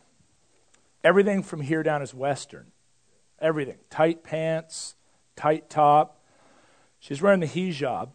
Everything 1.03 1.41
from 1.41 1.61
here 1.61 1.81
down 1.81 2.03
is 2.03 2.13
Western. 2.13 2.67
Everything. 3.41 3.79
Tight 3.89 4.23
pants, 4.23 4.93
tight 5.35 5.67
top. 5.67 6.23
She's 6.99 7.23
wearing 7.23 7.39
the 7.39 7.47
hijab. 7.47 8.09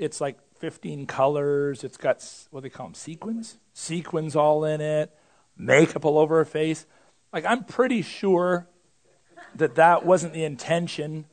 It's 0.00 0.20
like 0.20 0.38
15 0.58 1.06
colors. 1.06 1.84
It's 1.84 1.96
got, 1.96 2.24
what 2.50 2.60
do 2.60 2.68
they 2.68 2.70
call 2.70 2.86
them, 2.86 2.94
sequins? 2.94 3.58
Sequins 3.72 4.36
all 4.36 4.64
in 4.64 4.80
it. 4.80 5.14
Makeup 5.56 6.04
all 6.04 6.18
over 6.18 6.36
her 6.36 6.44
face. 6.44 6.86
Like, 7.32 7.44
I'm 7.44 7.64
pretty 7.64 8.02
sure 8.02 8.68
that 9.54 9.74
that 9.76 10.04
wasn't 10.04 10.32
the 10.32 10.44
intention 10.44 11.26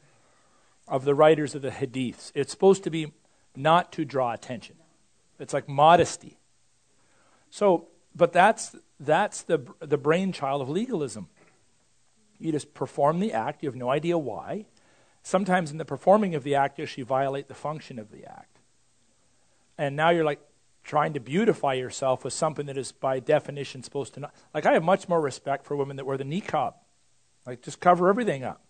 of 0.88 1.06
the 1.06 1.16
writers 1.16 1.56
of 1.56 1.62
the 1.62 1.70
hadiths. 1.70 2.32
It's 2.36 2.52
supposed 2.52 2.84
to 2.84 2.90
be 2.90 3.12
not 3.56 3.92
to 3.94 4.06
draw 4.06 4.34
attention. 4.34 4.76
It's 5.40 5.54
like 5.54 5.68
modesty. 5.68 6.38
So, 7.50 7.88
but 8.16 8.34
that's 8.34 8.76
that's 9.00 9.44
the 9.44 9.66
the 9.80 9.98
brainchild 9.98 10.62
of 10.62 10.70
legalism. 10.70 11.28
You 12.40 12.52
just 12.52 12.74
perform 12.74 13.20
the 13.20 13.34
act. 13.34 13.64
You 13.64 13.70
have 13.70 13.76
no 13.76 13.90
idea 13.90 14.18
why. 14.18 14.66
Sometimes 15.22 15.72
in 15.72 15.78
the 15.78 15.86
performing 15.86 16.36
of 16.36 16.44
the 16.44 16.56
act, 16.56 16.78
you 16.78 16.84
actually 16.84 17.04
violate 17.04 17.48
the 17.48 17.54
function 17.54 17.98
of 17.98 18.12
the 18.12 18.26
act. 18.26 18.53
And 19.78 19.96
now 19.96 20.10
you're 20.10 20.24
like 20.24 20.42
trying 20.84 21.14
to 21.14 21.20
beautify 21.20 21.74
yourself 21.74 22.24
with 22.24 22.34
something 22.34 22.66
that 22.66 22.78
is 22.78 22.92
by 22.92 23.20
definition 23.20 23.84
supposed 23.84 24.14
to 24.16 24.20
not. 24.20 24.34
Like 24.54 24.66
I 24.66 24.74
have 24.74 24.84
much 24.84 25.08
more 25.08 25.22
respect 25.22 25.66
for 25.66 25.76
women 25.76 25.96
that 25.98 26.06
wear 26.06 26.18
the 26.18 26.24
niqab. 26.24 26.74
Like 27.46 27.62
just 27.62 27.80
cover 27.80 28.10
everything 28.10 28.44
up. 28.44 28.62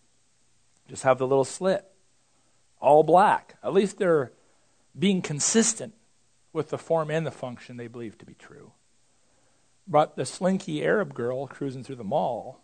Just 0.87 1.03
have 1.03 1.17
the 1.17 1.27
little 1.27 1.45
slit 1.45 1.85
all 2.83 3.01
black. 3.01 3.55
At 3.63 3.73
least 3.73 3.97
they're 3.97 4.33
being 4.97 5.21
consistent 5.21 5.93
with 6.51 6.69
the 6.69 6.77
form 6.77 7.09
and 7.09 7.25
the 7.25 7.31
function 7.31 7.77
they 7.77 7.87
believe 7.87 8.17
to 8.19 8.25
be 8.25 8.35
true. 8.35 8.73
But 9.87 10.17
the 10.17 10.25
slinky 10.25 10.83
Arab 10.83 11.13
girl 11.13 11.47
cruising 11.47 11.83
through 11.83 11.95
the 11.95 12.03
mall 12.03 12.61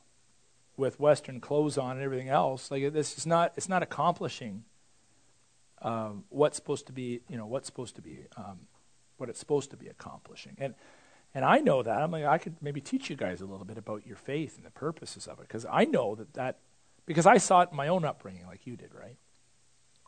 with 0.77 0.99
Western 0.99 1.39
clothes 1.39 1.77
on 1.77 1.95
and 1.95 2.01
everything 2.01 2.29
else, 2.29 2.69
like 2.69 2.93
this 2.93 3.17
is 3.17 3.25
not 3.25 3.53
it's 3.55 3.69
not 3.69 3.81
accomplishing 3.81 4.65
um, 5.81 6.23
what's 6.29 6.55
supposed 6.55 6.87
to 6.87 6.93
be 6.93 7.21
you 7.29 7.37
know 7.37 7.45
what's 7.45 7.67
supposed 7.67 7.95
to 7.95 8.01
be 8.01 8.19
um, 8.37 8.59
what 9.17 9.29
it's 9.29 9.39
supposed 9.39 9.71
to 9.71 9.77
be 9.77 9.87
accomplishing. 9.87 10.55
And 10.59 10.75
and 11.35 11.45
I 11.45 11.59
know 11.59 11.83
that 11.83 12.01
I'm 12.01 12.11
like 12.11 12.25
I 12.25 12.37
could 12.37 12.55
maybe 12.61 12.81
teach 12.81 13.09
you 13.09 13.15
guys 13.15 13.41
a 13.41 13.45
little 13.45 13.65
bit 13.65 13.77
about 13.77 14.05
your 14.05 14.15
faith 14.15 14.57
and 14.57 14.65
the 14.65 14.71
purposes 14.71 15.27
of 15.27 15.39
it 15.39 15.47
because 15.47 15.65
I 15.69 15.85
know 15.85 16.15
that 16.15 16.33
that 16.33 16.57
because 17.05 17.25
I 17.25 17.37
saw 17.37 17.61
it 17.61 17.69
in 17.71 17.77
my 17.77 17.87
own 17.87 18.05
upbringing, 18.05 18.45
like 18.45 18.67
you 18.67 18.75
did, 18.75 18.93
right? 18.93 19.17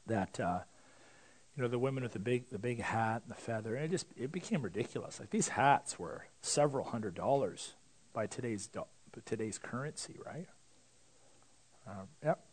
That 0.08 0.40
uh, 0.40 0.60
you 1.56 1.64
know 1.64 1.70
the 1.70 1.80
women 1.80 2.04
with 2.04 2.14
the 2.14 2.20
big 2.20 2.50
the 2.50 2.60
big 2.60 2.82
hat 2.82 3.24
and 3.24 3.36
the 3.36 3.40
feather, 3.40 3.76
and 3.76 3.86
it 3.86 3.92
just 3.92 4.08
it 4.18 4.32
became 4.32 4.62
ridiculous. 4.62 5.20
Like 5.20 5.30
these 5.30 5.50
hats 5.50 6.00
were 6.00 6.26
several 6.42 6.86
hundred 6.86 7.16
dollars 7.16 7.74
by 8.14 8.28
today's 8.28 8.68
do- 8.68 8.86
today's 9.26 9.58
currency, 9.58 10.18
right? 10.26 10.48
Um, 11.88 12.08
yep. 12.24 12.44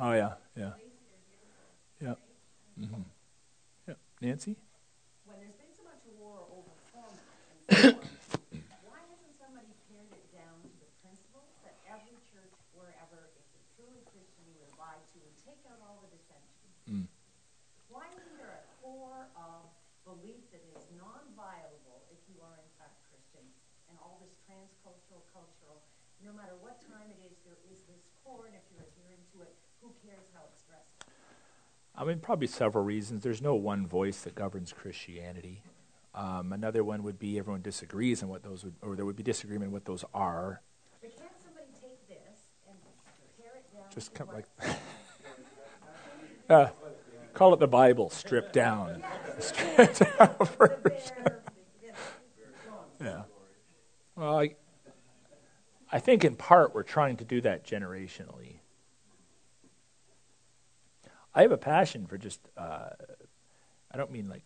Oh 0.00 0.16
yeah, 0.16 0.32
yeah, 0.56 0.72
yeah. 2.00 2.16
Mm-hmm. 2.80 3.04
Yeah, 3.84 4.00
Nancy. 4.24 4.56
when 5.28 5.36
there's 5.44 5.52
been 5.60 5.68
so 5.76 5.84
much 5.84 6.00
war 6.16 6.40
over 6.48 6.72
format 6.88 7.20
and 7.52 7.60
so 7.68 8.00
on, 8.00 8.08
why 8.88 8.96
hasn't 9.12 9.36
somebody 9.36 9.68
pared 9.92 10.08
it 10.08 10.24
down 10.32 10.56
to 10.64 10.72
the 10.80 10.88
principles 11.04 11.52
that 11.68 11.76
every 11.84 12.16
church, 12.32 12.56
wherever, 12.72 13.28
if 13.36 13.44
it's 13.52 13.68
truly 13.76 14.00
Christian, 14.08 14.48
you 14.48 14.56
would 14.56 14.72
abide 14.72 15.04
to, 15.12 15.20
and 15.20 15.36
take 15.44 15.60
out 15.68 15.76
all 15.84 16.00
the 16.00 16.08
dissension? 16.16 16.68
Mm. 16.88 17.04
Why 17.92 18.08
isn't 18.16 18.40
there 18.40 18.56
a 18.56 18.64
core 18.80 19.28
of 19.36 19.68
belief 20.08 20.48
that 20.56 20.64
is 20.72 20.80
non-violable 20.96 22.08
if 22.08 22.24
you 22.32 22.40
are 22.40 22.56
in 22.56 22.70
fact 22.80 22.96
Christian? 23.12 23.44
And 23.92 24.00
all 24.00 24.16
this 24.24 24.32
transcultural, 24.48 25.28
cultural, 25.28 25.84
no 26.24 26.32
matter 26.32 26.56
what 26.64 26.80
time 26.88 27.12
it 27.12 27.20
is, 27.20 27.36
there 27.44 27.60
is 27.68 27.84
this 27.84 28.00
core, 28.24 28.48
and 28.48 28.56
if 28.56 28.64
you're 28.72 28.88
adhering 28.88 29.20
to 29.36 29.44
it, 29.44 29.52
who 29.82 29.88
cares 30.06 30.26
how 30.34 30.42
expressed? 30.52 31.10
I 31.96 32.04
mean, 32.04 32.20
probably 32.20 32.46
several 32.46 32.84
reasons. 32.84 33.22
There's 33.22 33.42
no 33.42 33.54
one 33.54 33.86
voice 33.86 34.22
that 34.22 34.34
governs 34.34 34.72
Christianity. 34.72 35.62
Um, 36.14 36.52
another 36.52 36.82
one 36.82 37.02
would 37.04 37.18
be 37.18 37.38
everyone 37.38 37.62
disagrees 37.62 38.22
on 38.22 38.28
what 38.28 38.42
those 38.42 38.64
would, 38.64 38.74
or 38.82 38.96
there 38.96 39.04
would 39.04 39.16
be 39.16 39.22
disagreement 39.22 39.68
on 39.68 39.72
what 39.72 39.84
those 39.84 40.04
are. 40.12 40.60
But 41.00 41.16
can't 41.16 41.30
somebody 41.42 41.66
take 41.80 42.08
this 42.08 42.38
and 42.68 42.76
it 43.54 43.72
down 43.72 43.84
Just 43.94 44.12
to 44.12 44.18
come 44.18 44.26
what 44.28 44.36
like, 44.36 44.78
uh, 46.50 46.70
call 47.32 47.54
it 47.54 47.60
the 47.60 47.68
Bible, 47.68 48.10
stripped 48.10 48.52
down. 48.52 49.04
Stripped 49.38 50.00
down 50.00 50.34
version. 50.58 51.14
bare, 51.24 51.38
you 51.82 51.92
know, 51.92 52.84
Yeah. 53.00 53.22
Well, 54.16 54.38
I, 54.38 54.54
I 55.92 55.98
think 55.98 56.24
in 56.24 56.36
part 56.36 56.74
we're 56.74 56.82
trying 56.82 57.16
to 57.18 57.24
do 57.24 57.40
that 57.40 57.64
generationally. 57.64 58.59
I 61.34 61.42
have 61.42 61.52
a 61.52 61.58
passion 61.58 62.06
for 62.06 62.18
just, 62.18 62.40
uh, 62.56 62.90
I 63.90 63.96
don't 63.96 64.10
mean 64.10 64.28
like, 64.28 64.42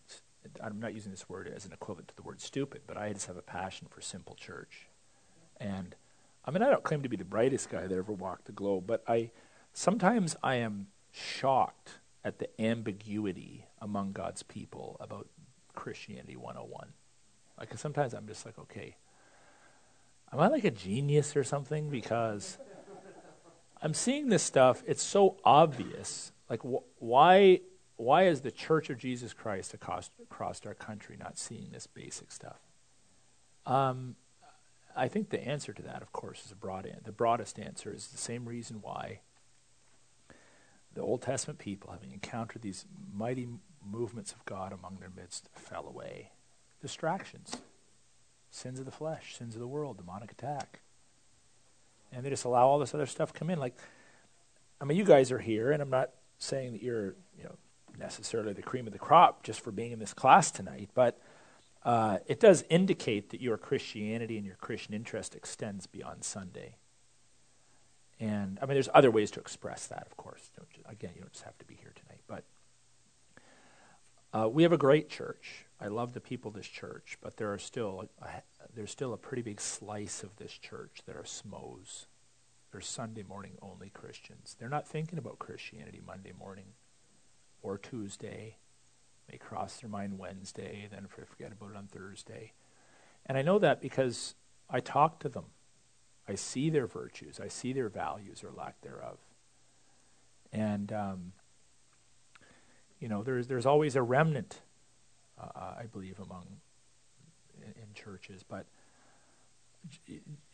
I'm 0.63 0.79
not 0.79 0.93
using 0.93 1.11
this 1.11 1.27
word 1.27 1.51
as 1.53 1.65
an 1.65 1.73
equivalent 1.73 2.09
to 2.09 2.15
the 2.15 2.21
word 2.21 2.41
stupid, 2.41 2.81
but 2.85 2.97
I 2.97 3.11
just 3.13 3.27
have 3.27 3.37
a 3.37 3.41
passion 3.41 3.87
for 3.89 4.01
simple 4.01 4.35
church. 4.35 4.87
And 5.59 5.95
I 6.45 6.51
mean, 6.51 6.61
I 6.61 6.69
don't 6.69 6.83
claim 6.83 7.01
to 7.01 7.09
be 7.09 7.17
the 7.17 7.25
brightest 7.25 7.69
guy 7.69 7.87
that 7.87 7.97
ever 7.97 8.13
walked 8.13 8.45
the 8.45 8.51
globe, 8.51 8.85
but 8.85 9.03
I 9.07 9.31
sometimes 9.73 10.35
I 10.43 10.55
am 10.55 10.87
shocked 11.11 11.99
at 12.23 12.39
the 12.39 12.61
ambiguity 12.61 13.65
among 13.81 14.11
God's 14.11 14.43
people 14.43 14.97
about 14.99 15.27
Christianity 15.73 16.35
101. 16.35 16.89
Like 17.57 17.77
sometimes 17.77 18.13
I'm 18.13 18.27
just 18.27 18.45
like, 18.45 18.57
okay, 18.59 18.95
am 20.31 20.39
I 20.39 20.47
like 20.47 20.63
a 20.63 20.71
genius 20.71 21.35
or 21.35 21.43
something? 21.43 21.89
Because 21.89 22.57
I'm 23.81 23.93
seeing 23.93 24.29
this 24.29 24.43
stuff. 24.43 24.83
It's 24.87 25.03
so 25.03 25.37
obvious. 25.43 26.31
Like, 26.49 26.61
wh- 26.61 27.01
why? 27.01 27.61
Why 27.97 28.23
is 28.23 28.41
the 28.41 28.51
Church 28.51 28.89
of 28.89 28.97
Jesus 28.97 29.31
Christ 29.31 29.73
across, 29.73 30.11
across 30.21 30.65
our 30.65 30.73
country 30.73 31.15
not 31.17 31.37
seeing 31.37 31.69
this 31.71 31.87
basic 31.87 32.29
stuff? 32.29 32.59
Um, 33.65 34.15
I 34.95 35.07
think 35.07 35.29
the 35.29 35.41
answer 35.41 35.71
to 35.71 35.81
that, 35.83 36.01
of 36.01 36.11
course, 36.11 36.45
is 36.45 36.51
a 36.51 36.55
broad. 36.55 36.85
An- 36.85 37.01
the 37.03 37.13
broadest 37.13 37.57
answer 37.57 37.93
is 37.93 38.07
the 38.07 38.17
same 38.17 38.45
reason 38.47 38.81
why 38.81 39.21
the 40.93 41.01
Old 41.01 41.21
Testament 41.21 41.59
people, 41.59 41.91
having 41.91 42.11
encountered 42.11 42.61
these 42.61 42.85
mighty 43.13 43.47
movements 43.85 44.31
of 44.31 44.43
God 44.45 44.73
among 44.73 44.97
their 44.99 45.11
midst, 45.15 45.49
fell 45.53 45.87
away. 45.87 46.31
Distractions, 46.81 47.57
sins 48.49 48.79
of 48.79 48.85
the 48.85 48.91
flesh, 48.91 49.37
sins 49.37 49.55
of 49.55 49.61
the 49.61 49.67
world, 49.67 49.97
demonic 49.97 50.31
attack, 50.31 50.81
and 52.11 52.25
they 52.25 52.29
just 52.29 52.45
allow 52.45 52.67
all 52.67 52.79
this 52.79 52.93
other 52.93 53.05
stuff 53.05 53.33
come 53.33 53.49
in. 53.49 53.59
Like, 53.59 53.77
I 54.79 54.85
mean, 54.85 54.97
you 54.97 55.03
guys 55.03 55.31
are 55.31 55.39
here, 55.39 55.71
and 55.71 55.81
I'm 55.81 55.89
not 55.89 56.11
saying 56.45 56.73
that 56.73 56.83
you're, 56.83 57.15
you 57.37 57.43
know, 57.43 57.55
necessarily 57.97 58.53
the 58.53 58.61
cream 58.61 58.87
of 58.87 58.93
the 58.93 58.99
crop 58.99 59.43
just 59.43 59.61
for 59.61 59.71
being 59.71 59.91
in 59.91 59.99
this 59.99 60.13
class 60.13 60.51
tonight, 60.51 60.89
but 60.93 61.19
uh, 61.83 62.17
it 62.25 62.39
does 62.39 62.63
indicate 62.69 63.29
that 63.29 63.41
your 63.41 63.57
Christianity 63.57 64.37
and 64.37 64.45
your 64.45 64.55
Christian 64.55 64.93
interest 64.93 65.35
extends 65.35 65.85
beyond 65.85 66.23
Sunday. 66.23 66.77
And 68.19 68.57
I 68.61 68.65
mean, 68.65 68.75
there's 68.75 68.89
other 68.93 69.11
ways 69.11 69.29
to 69.31 69.39
express 69.39 69.87
that, 69.87 70.07
of 70.09 70.17
course. 70.17 70.49
Don't 70.57 70.69
ju- 70.69 70.81
again, 70.85 71.11
you 71.15 71.21
don't 71.21 71.31
just 71.31 71.43
have 71.43 71.57
to 71.59 71.65
be 71.65 71.75
here 71.75 71.93
tonight, 71.95 72.21
but 72.27 72.43
uh, 74.33 74.49
we 74.49 74.63
have 74.63 74.71
a 74.71 74.77
great 74.77 75.09
church. 75.09 75.65
I 75.79 75.87
love 75.87 76.13
the 76.13 76.21
people 76.21 76.49
of 76.49 76.55
this 76.55 76.67
church, 76.67 77.17
but 77.21 77.37
there 77.37 77.53
are 77.53 77.59
still 77.59 78.09
a, 78.21 78.25
a, 78.25 78.41
there's 78.73 78.91
still 78.91 79.13
a 79.13 79.17
pretty 79.17 79.43
big 79.43 79.61
slice 79.61 80.23
of 80.23 80.35
this 80.37 80.53
church 80.53 81.01
that 81.05 81.15
are 81.15 81.23
smos. 81.23 82.05
Sunday 82.81 83.23
morning 83.23 83.53
only 83.61 83.89
Christians. 83.89 84.55
They're 84.59 84.69
not 84.69 84.87
thinking 84.87 85.17
about 85.17 85.39
Christianity 85.39 86.01
Monday 86.05 86.33
morning 86.37 86.73
or 87.61 87.77
Tuesday. 87.77 88.57
They 89.29 89.37
cross 89.37 89.77
their 89.77 89.89
mind 89.89 90.19
Wednesday, 90.19 90.87
then 90.91 91.07
forget 91.07 91.51
about 91.51 91.71
it 91.71 91.77
on 91.77 91.87
Thursday. 91.87 92.53
And 93.25 93.37
I 93.37 93.41
know 93.41 93.59
that 93.59 93.81
because 93.81 94.35
I 94.69 94.79
talk 94.79 95.19
to 95.19 95.29
them. 95.29 95.45
I 96.27 96.35
see 96.35 96.69
their 96.69 96.87
virtues. 96.87 97.39
I 97.39 97.47
see 97.47 97.73
their 97.73 97.89
values 97.89 98.43
or 98.43 98.51
lack 98.51 98.81
thereof. 98.81 99.17
And, 100.51 100.91
um, 100.91 101.33
you 102.99 103.07
know, 103.07 103.23
there's, 103.23 103.47
there's 103.47 103.65
always 103.65 103.95
a 103.95 104.01
remnant, 104.01 104.61
uh, 105.39 105.73
I 105.79 105.85
believe, 105.91 106.19
among 106.19 106.45
in, 107.61 107.69
in 107.81 107.93
churches. 107.93 108.43
But 108.47 108.65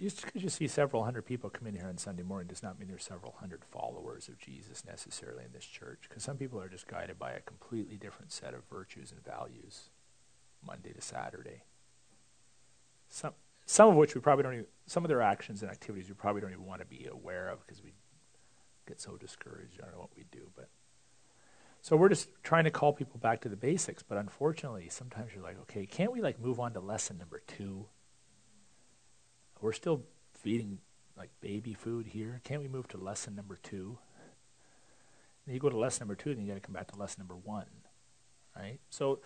just 0.01 0.25
because 0.25 0.41
you 0.41 0.49
see 0.49 0.67
several 0.67 1.03
hundred 1.03 1.23
people 1.23 1.49
come 1.49 1.67
in 1.67 1.75
here 1.75 1.87
on 1.87 1.97
Sunday 1.97 2.23
morning 2.23 2.47
does 2.47 2.63
not 2.63 2.79
mean 2.79 2.89
there's 2.89 3.03
several 3.03 3.35
hundred 3.39 3.63
followers 3.63 4.27
of 4.27 4.39
Jesus 4.39 4.83
necessarily 4.83 5.45
in 5.45 5.51
this 5.53 5.65
church. 5.65 6.05
Because 6.09 6.23
some 6.23 6.37
people 6.37 6.59
are 6.59 6.69
just 6.69 6.87
guided 6.87 7.19
by 7.19 7.31
a 7.31 7.39
completely 7.41 7.97
different 7.97 8.31
set 8.31 8.53
of 8.53 8.63
virtues 8.69 9.11
and 9.11 9.23
values, 9.23 9.89
Monday 10.65 10.91
to 10.93 11.01
Saturday. 11.01 11.63
Some 13.09 13.33
some 13.65 13.89
of 13.89 13.95
which 13.95 14.15
we 14.15 14.21
probably 14.21 14.43
don't 14.43 14.53
even, 14.53 14.65
some 14.87 15.05
of 15.05 15.07
their 15.09 15.21
actions 15.21 15.61
and 15.61 15.71
activities 15.71 16.09
we 16.09 16.15
probably 16.15 16.41
don't 16.41 16.51
even 16.51 16.65
want 16.65 16.81
to 16.81 16.87
be 16.87 17.05
aware 17.05 17.47
of 17.47 17.65
because 17.65 17.83
we 17.83 17.93
get 18.87 18.99
so 18.99 19.17
discouraged. 19.17 19.79
I 19.79 19.85
don't 19.85 19.93
know 19.93 20.01
what 20.01 20.17
we 20.17 20.25
do, 20.31 20.49
but 20.55 20.67
so 21.81 21.95
we're 21.95 22.09
just 22.09 22.29
trying 22.43 22.63
to 22.63 22.71
call 22.71 22.91
people 22.91 23.19
back 23.19 23.41
to 23.41 23.49
the 23.49 23.55
basics. 23.55 24.03
But 24.03 24.17
unfortunately, 24.17 24.89
sometimes 24.89 25.31
you're 25.33 25.43
like, 25.43 25.59
okay, 25.61 25.85
can't 25.85 26.11
we 26.11 26.21
like 26.21 26.39
move 26.39 26.59
on 26.59 26.73
to 26.73 26.79
lesson 26.79 27.17
number 27.19 27.41
two? 27.47 27.85
We're 29.61 29.73
still 29.73 30.03
feeding 30.33 30.79
like 31.17 31.29
baby 31.39 31.73
food 31.73 32.07
here. 32.07 32.41
Can't 32.43 32.61
we 32.61 32.67
move 32.67 32.87
to 32.89 32.97
lesson 32.97 33.35
number 33.35 33.57
two? 33.61 33.97
And 35.45 35.53
you 35.53 35.59
go 35.59 35.69
to 35.69 35.77
lesson 35.77 36.01
number 36.01 36.15
two, 36.15 36.33
then 36.33 36.43
you 36.43 36.49
got 36.49 36.55
to 36.55 36.59
come 36.61 36.73
back 36.73 36.91
to 36.91 36.99
lesson 36.99 37.19
number 37.19 37.35
one, 37.35 37.65
right? 38.55 38.79
So 38.89 39.19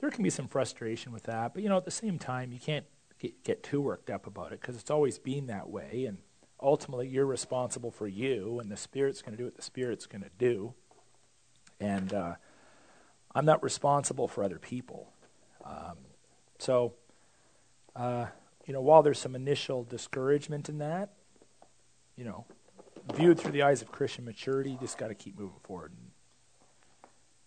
there 0.00 0.10
can 0.10 0.22
be 0.22 0.30
some 0.30 0.48
frustration 0.48 1.12
with 1.12 1.24
that, 1.24 1.54
but 1.54 1.62
you 1.62 1.68
know, 1.68 1.76
at 1.76 1.84
the 1.84 1.90
same 1.90 2.18
time, 2.18 2.52
you 2.52 2.58
can't 2.58 2.86
get, 3.18 3.44
get 3.44 3.62
too 3.62 3.80
worked 3.80 4.10
up 4.10 4.26
about 4.26 4.52
it 4.52 4.60
because 4.60 4.76
it's 4.76 4.90
always 4.90 5.18
been 5.18 5.46
that 5.46 5.70
way, 5.70 6.06
and 6.06 6.18
ultimately, 6.60 7.08
you're 7.08 7.26
responsible 7.26 7.90
for 7.90 8.06
you, 8.06 8.60
and 8.60 8.70
the 8.70 8.76
Spirit's 8.76 9.22
going 9.22 9.32
to 9.32 9.38
do 9.38 9.44
what 9.44 9.56
the 9.56 9.62
Spirit's 9.62 10.06
going 10.06 10.22
to 10.22 10.30
do, 10.38 10.74
and 11.80 12.12
uh, 12.12 12.34
I'm 13.34 13.44
not 13.44 13.62
responsible 13.62 14.28
for 14.28 14.44
other 14.44 14.58
people. 14.58 15.12
Um, 15.64 15.98
so, 16.58 16.94
uh, 17.94 18.26
you 18.66 18.72
know, 18.72 18.80
while 18.80 19.02
there's 19.02 19.18
some 19.18 19.34
initial 19.34 19.84
discouragement 19.84 20.68
in 20.68 20.78
that, 20.78 21.10
you 22.16 22.24
know, 22.24 22.44
viewed 23.14 23.38
through 23.38 23.52
the 23.52 23.62
eyes 23.62 23.82
of 23.82 23.90
Christian 23.90 24.24
maturity, 24.24 24.70
you 24.70 24.78
just 24.78 24.98
got 24.98 25.08
to 25.08 25.14
keep 25.14 25.38
moving 25.38 25.58
forward 25.62 25.92
and 25.92 26.10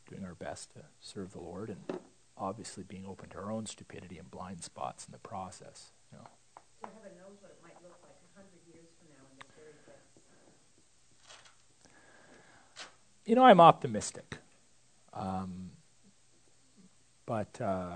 doing 0.10 0.26
our 0.26 0.36
best 0.36 0.72
to 0.74 0.80
serve 1.00 1.32
the 1.32 1.40
Lord 1.40 1.70
and 1.70 2.00
obviously 2.38 2.84
being 2.84 3.06
open 3.06 3.30
to 3.30 3.38
our 3.38 3.52
own 3.52 3.66
stupidity 3.66 4.18
and 4.18 4.30
blind 4.30 4.64
spots 4.64 5.06
in 5.06 5.12
the 5.14 5.20
process. 5.20 5.92
You 6.12 6.18
know. 6.18 6.28
So 6.82 6.88
heaven 6.88 7.18
knows 7.18 7.38
what 7.42 7.52
it 7.52 7.60
might 7.64 7.82
look 7.82 7.98
like 8.04 8.12
a 8.12 8.38
hundred 8.38 8.60
years 8.68 8.90
from 9.00 9.08
now 9.16 9.24
in 9.32 9.38
this 9.40 9.56
very 9.56 9.74
place. 9.86 9.98
You 13.26 13.36
know, 13.36 13.46
I'm 13.46 13.62
optimistic. 13.62 14.38
Um, 15.14 15.72
but 17.26 17.60
uh, 17.62 17.96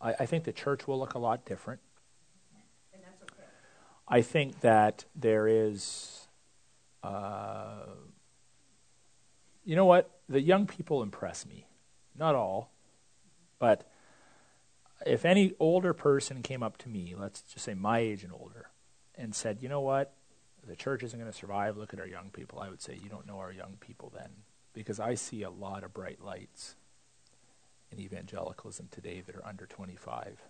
I, 0.00 0.14
I 0.20 0.26
think 0.26 0.44
the 0.44 0.52
church 0.52 0.86
will 0.86 0.98
look 0.98 1.14
a 1.14 1.18
lot 1.18 1.46
different. 1.46 1.80
I 4.12 4.22
think 4.22 4.60
that 4.60 5.04
there 5.14 5.46
is, 5.46 6.26
uh, 7.04 7.84
you 9.64 9.76
know 9.76 9.86
what? 9.86 10.10
The 10.28 10.40
young 10.40 10.66
people 10.66 11.02
impress 11.02 11.46
me. 11.46 11.68
Not 12.18 12.34
all, 12.34 12.72
but 13.60 13.88
if 15.06 15.24
any 15.24 15.54
older 15.60 15.94
person 15.94 16.42
came 16.42 16.62
up 16.62 16.76
to 16.78 16.88
me, 16.88 17.14
let's 17.16 17.42
just 17.42 17.64
say 17.64 17.74
my 17.74 18.00
age 18.00 18.24
and 18.24 18.32
older, 18.32 18.70
and 19.16 19.32
said, 19.32 19.62
you 19.62 19.68
know 19.68 19.80
what, 19.80 20.12
the 20.66 20.74
church 20.74 21.04
isn't 21.04 21.18
going 21.18 21.30
to 21.30 21.36
survive, 21.36 21.76
look 21.76 21.94
at 21.94 22.00
our 22.00 22.06
young 22.06 22.30
people, 22.30 22.58
I 22.58 22.68
would 22.68 22.82
say, 22.82 22.98
you 23.00 23.08
don't 23.08 23.26
know 23.26 23.38
our 23.38 23.52
young 23.52 23.76
people 23.78 24.12
then. 24.14 24.30
Because 24.72 24.98
I 24.98 25.14
see 25.14 25.42
a 25.44 25.50
lot 25.50 25.84
of 25.84 25.94
bright 25.94 26.22
lights 26.22 26.74
in 27.90 28.00
evangelicalism 28.00 28.88
today 28.90 29.22
that 29.24 29.36
are 29.36 29.46
under 29.46 29.66
25. 29.66 30.42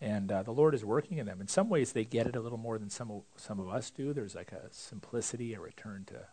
And 0.00 0.30
uh, 0.30 0.42
the 0.44 0.52
Lord 0.52 0.74
is 0.74 0.84
working 0.84 1.18
in 1.18 1.26
them. 1.26 1.40
In 1.40 1.48
some 1.48 1.68
ways, 1.68 1.92
they 1.92 2.04
get 2.04 2.26
it 2.26 2.36
a 2.36 2.40
little 2.40 2.58
more 2.58 2.78
than 2.78 2.88
some 2.88 3.10
of, 3.10 3.22
some 3.36 3.58
of 3.58 3.68
us 3.68 3.90
do. 3.90 4.12
There's 4.12 4.34
like 4.34 4.52
a 4.52 4.68
simplicity, 4.70 5.54
a 5.54 5.60
return 5.60 6.04
to 6.06 6.26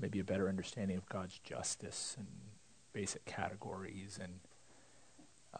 maybe 0.00 0.18
a 0.18 0.24
better 0.24 0.48
understanding 0.48 0.96
of 0.96 1.06
God's 1.08 1.38
justice 1.44 2.14
and 2.18 2.26
basic 2.94 3.24
categories. 3.26 4.18
And, 4.22 4.32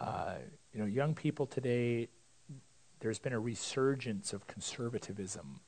uh, 0.01 0.36
you 0.73 0.81
know, 0.81 0.86
young 0.86 1.15
people 1.15 1.47
today, 1.47 2.09
there's 3.01 3.19
been 3.19 3.35
a 3.35 3.40
resurgence 3.40 4.32
of 4.32 4.47
conservatism 4.47 5.61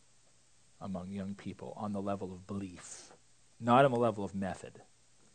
among 0.80 1.10
young 1.10 1.34
people 1.34 1.74
on 1.76 1.92
the 1.92 2.00
level 2.00 2.32
of 2.32 2.46
belief, 2.46 3.12
not 3.60 3.84
on 3.84 3.90
the 3.90 3.98
level 3.98 4.24
of 4.24 4.34
method. 4.34 4.80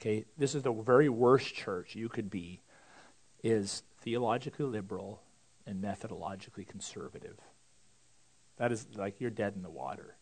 Okay, 0.02 0.26
this 0.38 0.56
is 0.56 0.64
the 0.64 0.72
very 0.72 1.10
worst 1.10 1.54
church 1.54 1.96
you 1.96 2.10
could 2.10 2.30
be, 2.30 2.62
is 3.44 3.84
theologically 4.02 4.66
liberal 4.66 5.22
and 5.70 5.84
methodologically 5.84 6.68
conservative. 6.68 7.38
That 8.58 8.72
is 8.72 8.88
like 8.96 9.22
you're 9.22 9.30
dead 9.30 9.54
in 9.56 9.62
the 9.62 9.70
water. 9.70 10.16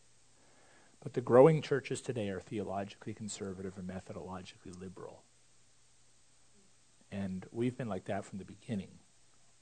But 1.02 1.14
the 1.14 1.20
growing 1.20 1.62
churches 1.62 2.00
today 2.00 2.28
are 2.28 2.40
theologically 2.40 3.14
conservative 3.14 3.74
and 3.78 3.88
methodologically 3.88 4.78
liberal. 4.78 5.22
And 7.10 7.46
we've 7.50 7.76
been 7.76 7.88
like 7.88 8.04
that 8.04 8.24
from 8.24 8.38
the 8.38 8.44
beginning. 8.44 8.98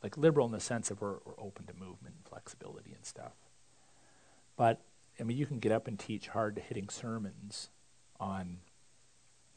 Like 0.03 0.17
liberal 0.17 0.47
in 0.47 0.53
the 0.53 0.61
sense 0.61 0.91
of 0.91 1.01
we're, 1.01 1.19
we're 1.25 1.39
open 1.39 1.67
to 1.67 1.75
movement 1.75 2.17
and 2.17 2.25
flexibility 2.29 2.93
and 2.93 3.05
stuff. 3.05 3.35
But, 4.57 4.81
I 5.21 5.23
mean, 5.23 5.37
you 5.37 5.47
can 5.47 5.59
get 5.59 5.73
up 5.73 5.87
and 5.87 5.99
teach 5.99 6.29
hard 6.29 6.61
hitting 6.69 6.89
sermons 6.89 7.69
on 8.19 8.59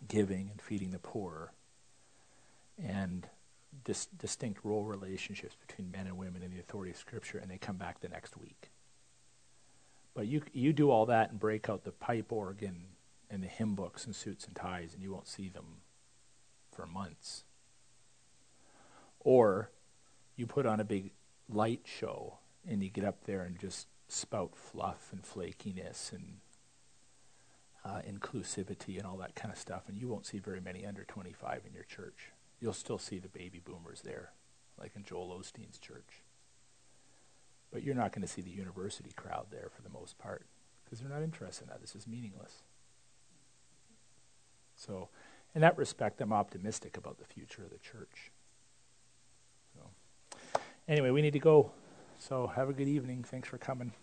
giving 0.07 0.49
and 0.51 0.61
feeding 0.61 0.91
the 0.91 0.99
poor 0.99 1.53
and 2.77 3.27
dis- 3.83 4.07
distinct 4.07 4.63
role 4.63 4.83
relationships 4.83 5.55
between 5.55 5.91
men 5.91 6.07
and 6.07 6.17
women 6.17 6.43
in 6.43 6.51
the 6.51 6.59
authority 6.59 6.91
of 6.91 6.97
Scripture, 6.97 7.37
and 7.37 7.49
they 7.49 7.57
come 7.57 7.77
back 7.77 7.99
the 7.99 8.09
next 8.09 8.37
week. 8.37 8.69
But 10.13 10.27
you 10.27 10.41
you 10.53 10.73
do 10.73 10.89
all 10.89 11.05
that 11.05 11.31
and 11.31 11.39
break 11.39 11.69
out 11.69 11.83
the 11.83 11.91
pipe 11.91 12.31
organ 12.31 12.87
and 13.29 13.43
the 13.43 13.47
hymn 13.47 13.75
books 13.75 14.05
and 14.05 14.15
suits 14.15 14.45
and 14.45 14.55
ties, 14.55 14.93
and 14.93 15.03
you 15.03 15.11
won't 15.11 15.27
see 15.27 15.49
them 15.49 15.81
for 16.71 16.85
months. 16.85 17.43
Or 19.19 19.69
you 20.35 20.47
put 20.47 20.65
on 20.65 20.79
a 20.79 20.85
big 20.85 21.11
light 21.47 21.81
show 21.85 22.37
and 22.67 22.83
you 22.83 22.89
get 22.89 23.03
up 23.03 23.25
there 23.25 23.41
and 23.41 23.59
just 23.59 23.87
spout 24.07 24.55
fluff 24.55 25.09
and 25.11 25.23
flakiness 25.23 26.11
and 26.11 26.37
uh, 27.85 28.01
inclusivity 28.09 28.97
and 28.97 29.05
all 29.05 29.17
that 29.17 29.35
kind 29.35 29.51
of 29.51 29.57
stuff, 29.57 29.83
and 29.87 29.97
you 29.97 30.07
won't 30.07 30.25
see 30.25 30.39
very 30.39 30.59
many 30.59 30.85
under 30.85 31.03
25 31.03 31.61
in 31.65 31.73
your 31.73 31.83
church. 31.83 32.31
You'll 32.59 32.73
still 32.73 32.97
see 32.97 33.19
the 33.19 33.29
baby 33.29 33.61
boomers 33.63 34.01
there, 34.01 34.31
like 34.79 34.91
in 34.95 35.03
Joel 35.03 35.39
Osteen's 35.39 35.79
church. 35.79 36.23
But 37.71 37.83
you're 37.83 37.95
not 37.95 38.11
going 38.11 38.23
to 38.23 38.27
see 38.27 38.41
the 38.41 38.49
university 38.49 39.11
crowd 39.15 39.47
there 39.51 39.69
for 39.73 39.81
the 39.81 39.89
most 39.89 40.17
part 40.17 40.45
because 40.83 40.99
they're 40.99 41.09
not 41.09 41.21
interested 41.21 41.63
in 41.63 41.69
that. 41.69 41.81
This 41.81 41.95
is 41.95 42.07
meaningless. 42.07 42.63
So, 44.75 45.09
in 45.53 45.61
that 45.61 45.77
respect, 45.77 46.21
I'm 46.21 46.33
optimistic 46.33 46.97
about 46.97 47.19
the 47.19 47.25
future 47.25 47.63
of 47.63 47.69
the 47.69 47.77
church. 47.77 48.31
So, 49.75 50.49
anyway, 50.87 51.11
we 51.11 51.21
need 51.21 51.33
to 51.33 51.39
go. 51.39 51.71
So, 52.17 52.47
have 52.47 52.69
a 52.69 52.73
good 52.73 52.87
evening. 52.87 53.23
Thanks 53.23 53.47
for 53.47 53.57
coming. 53.57 53.93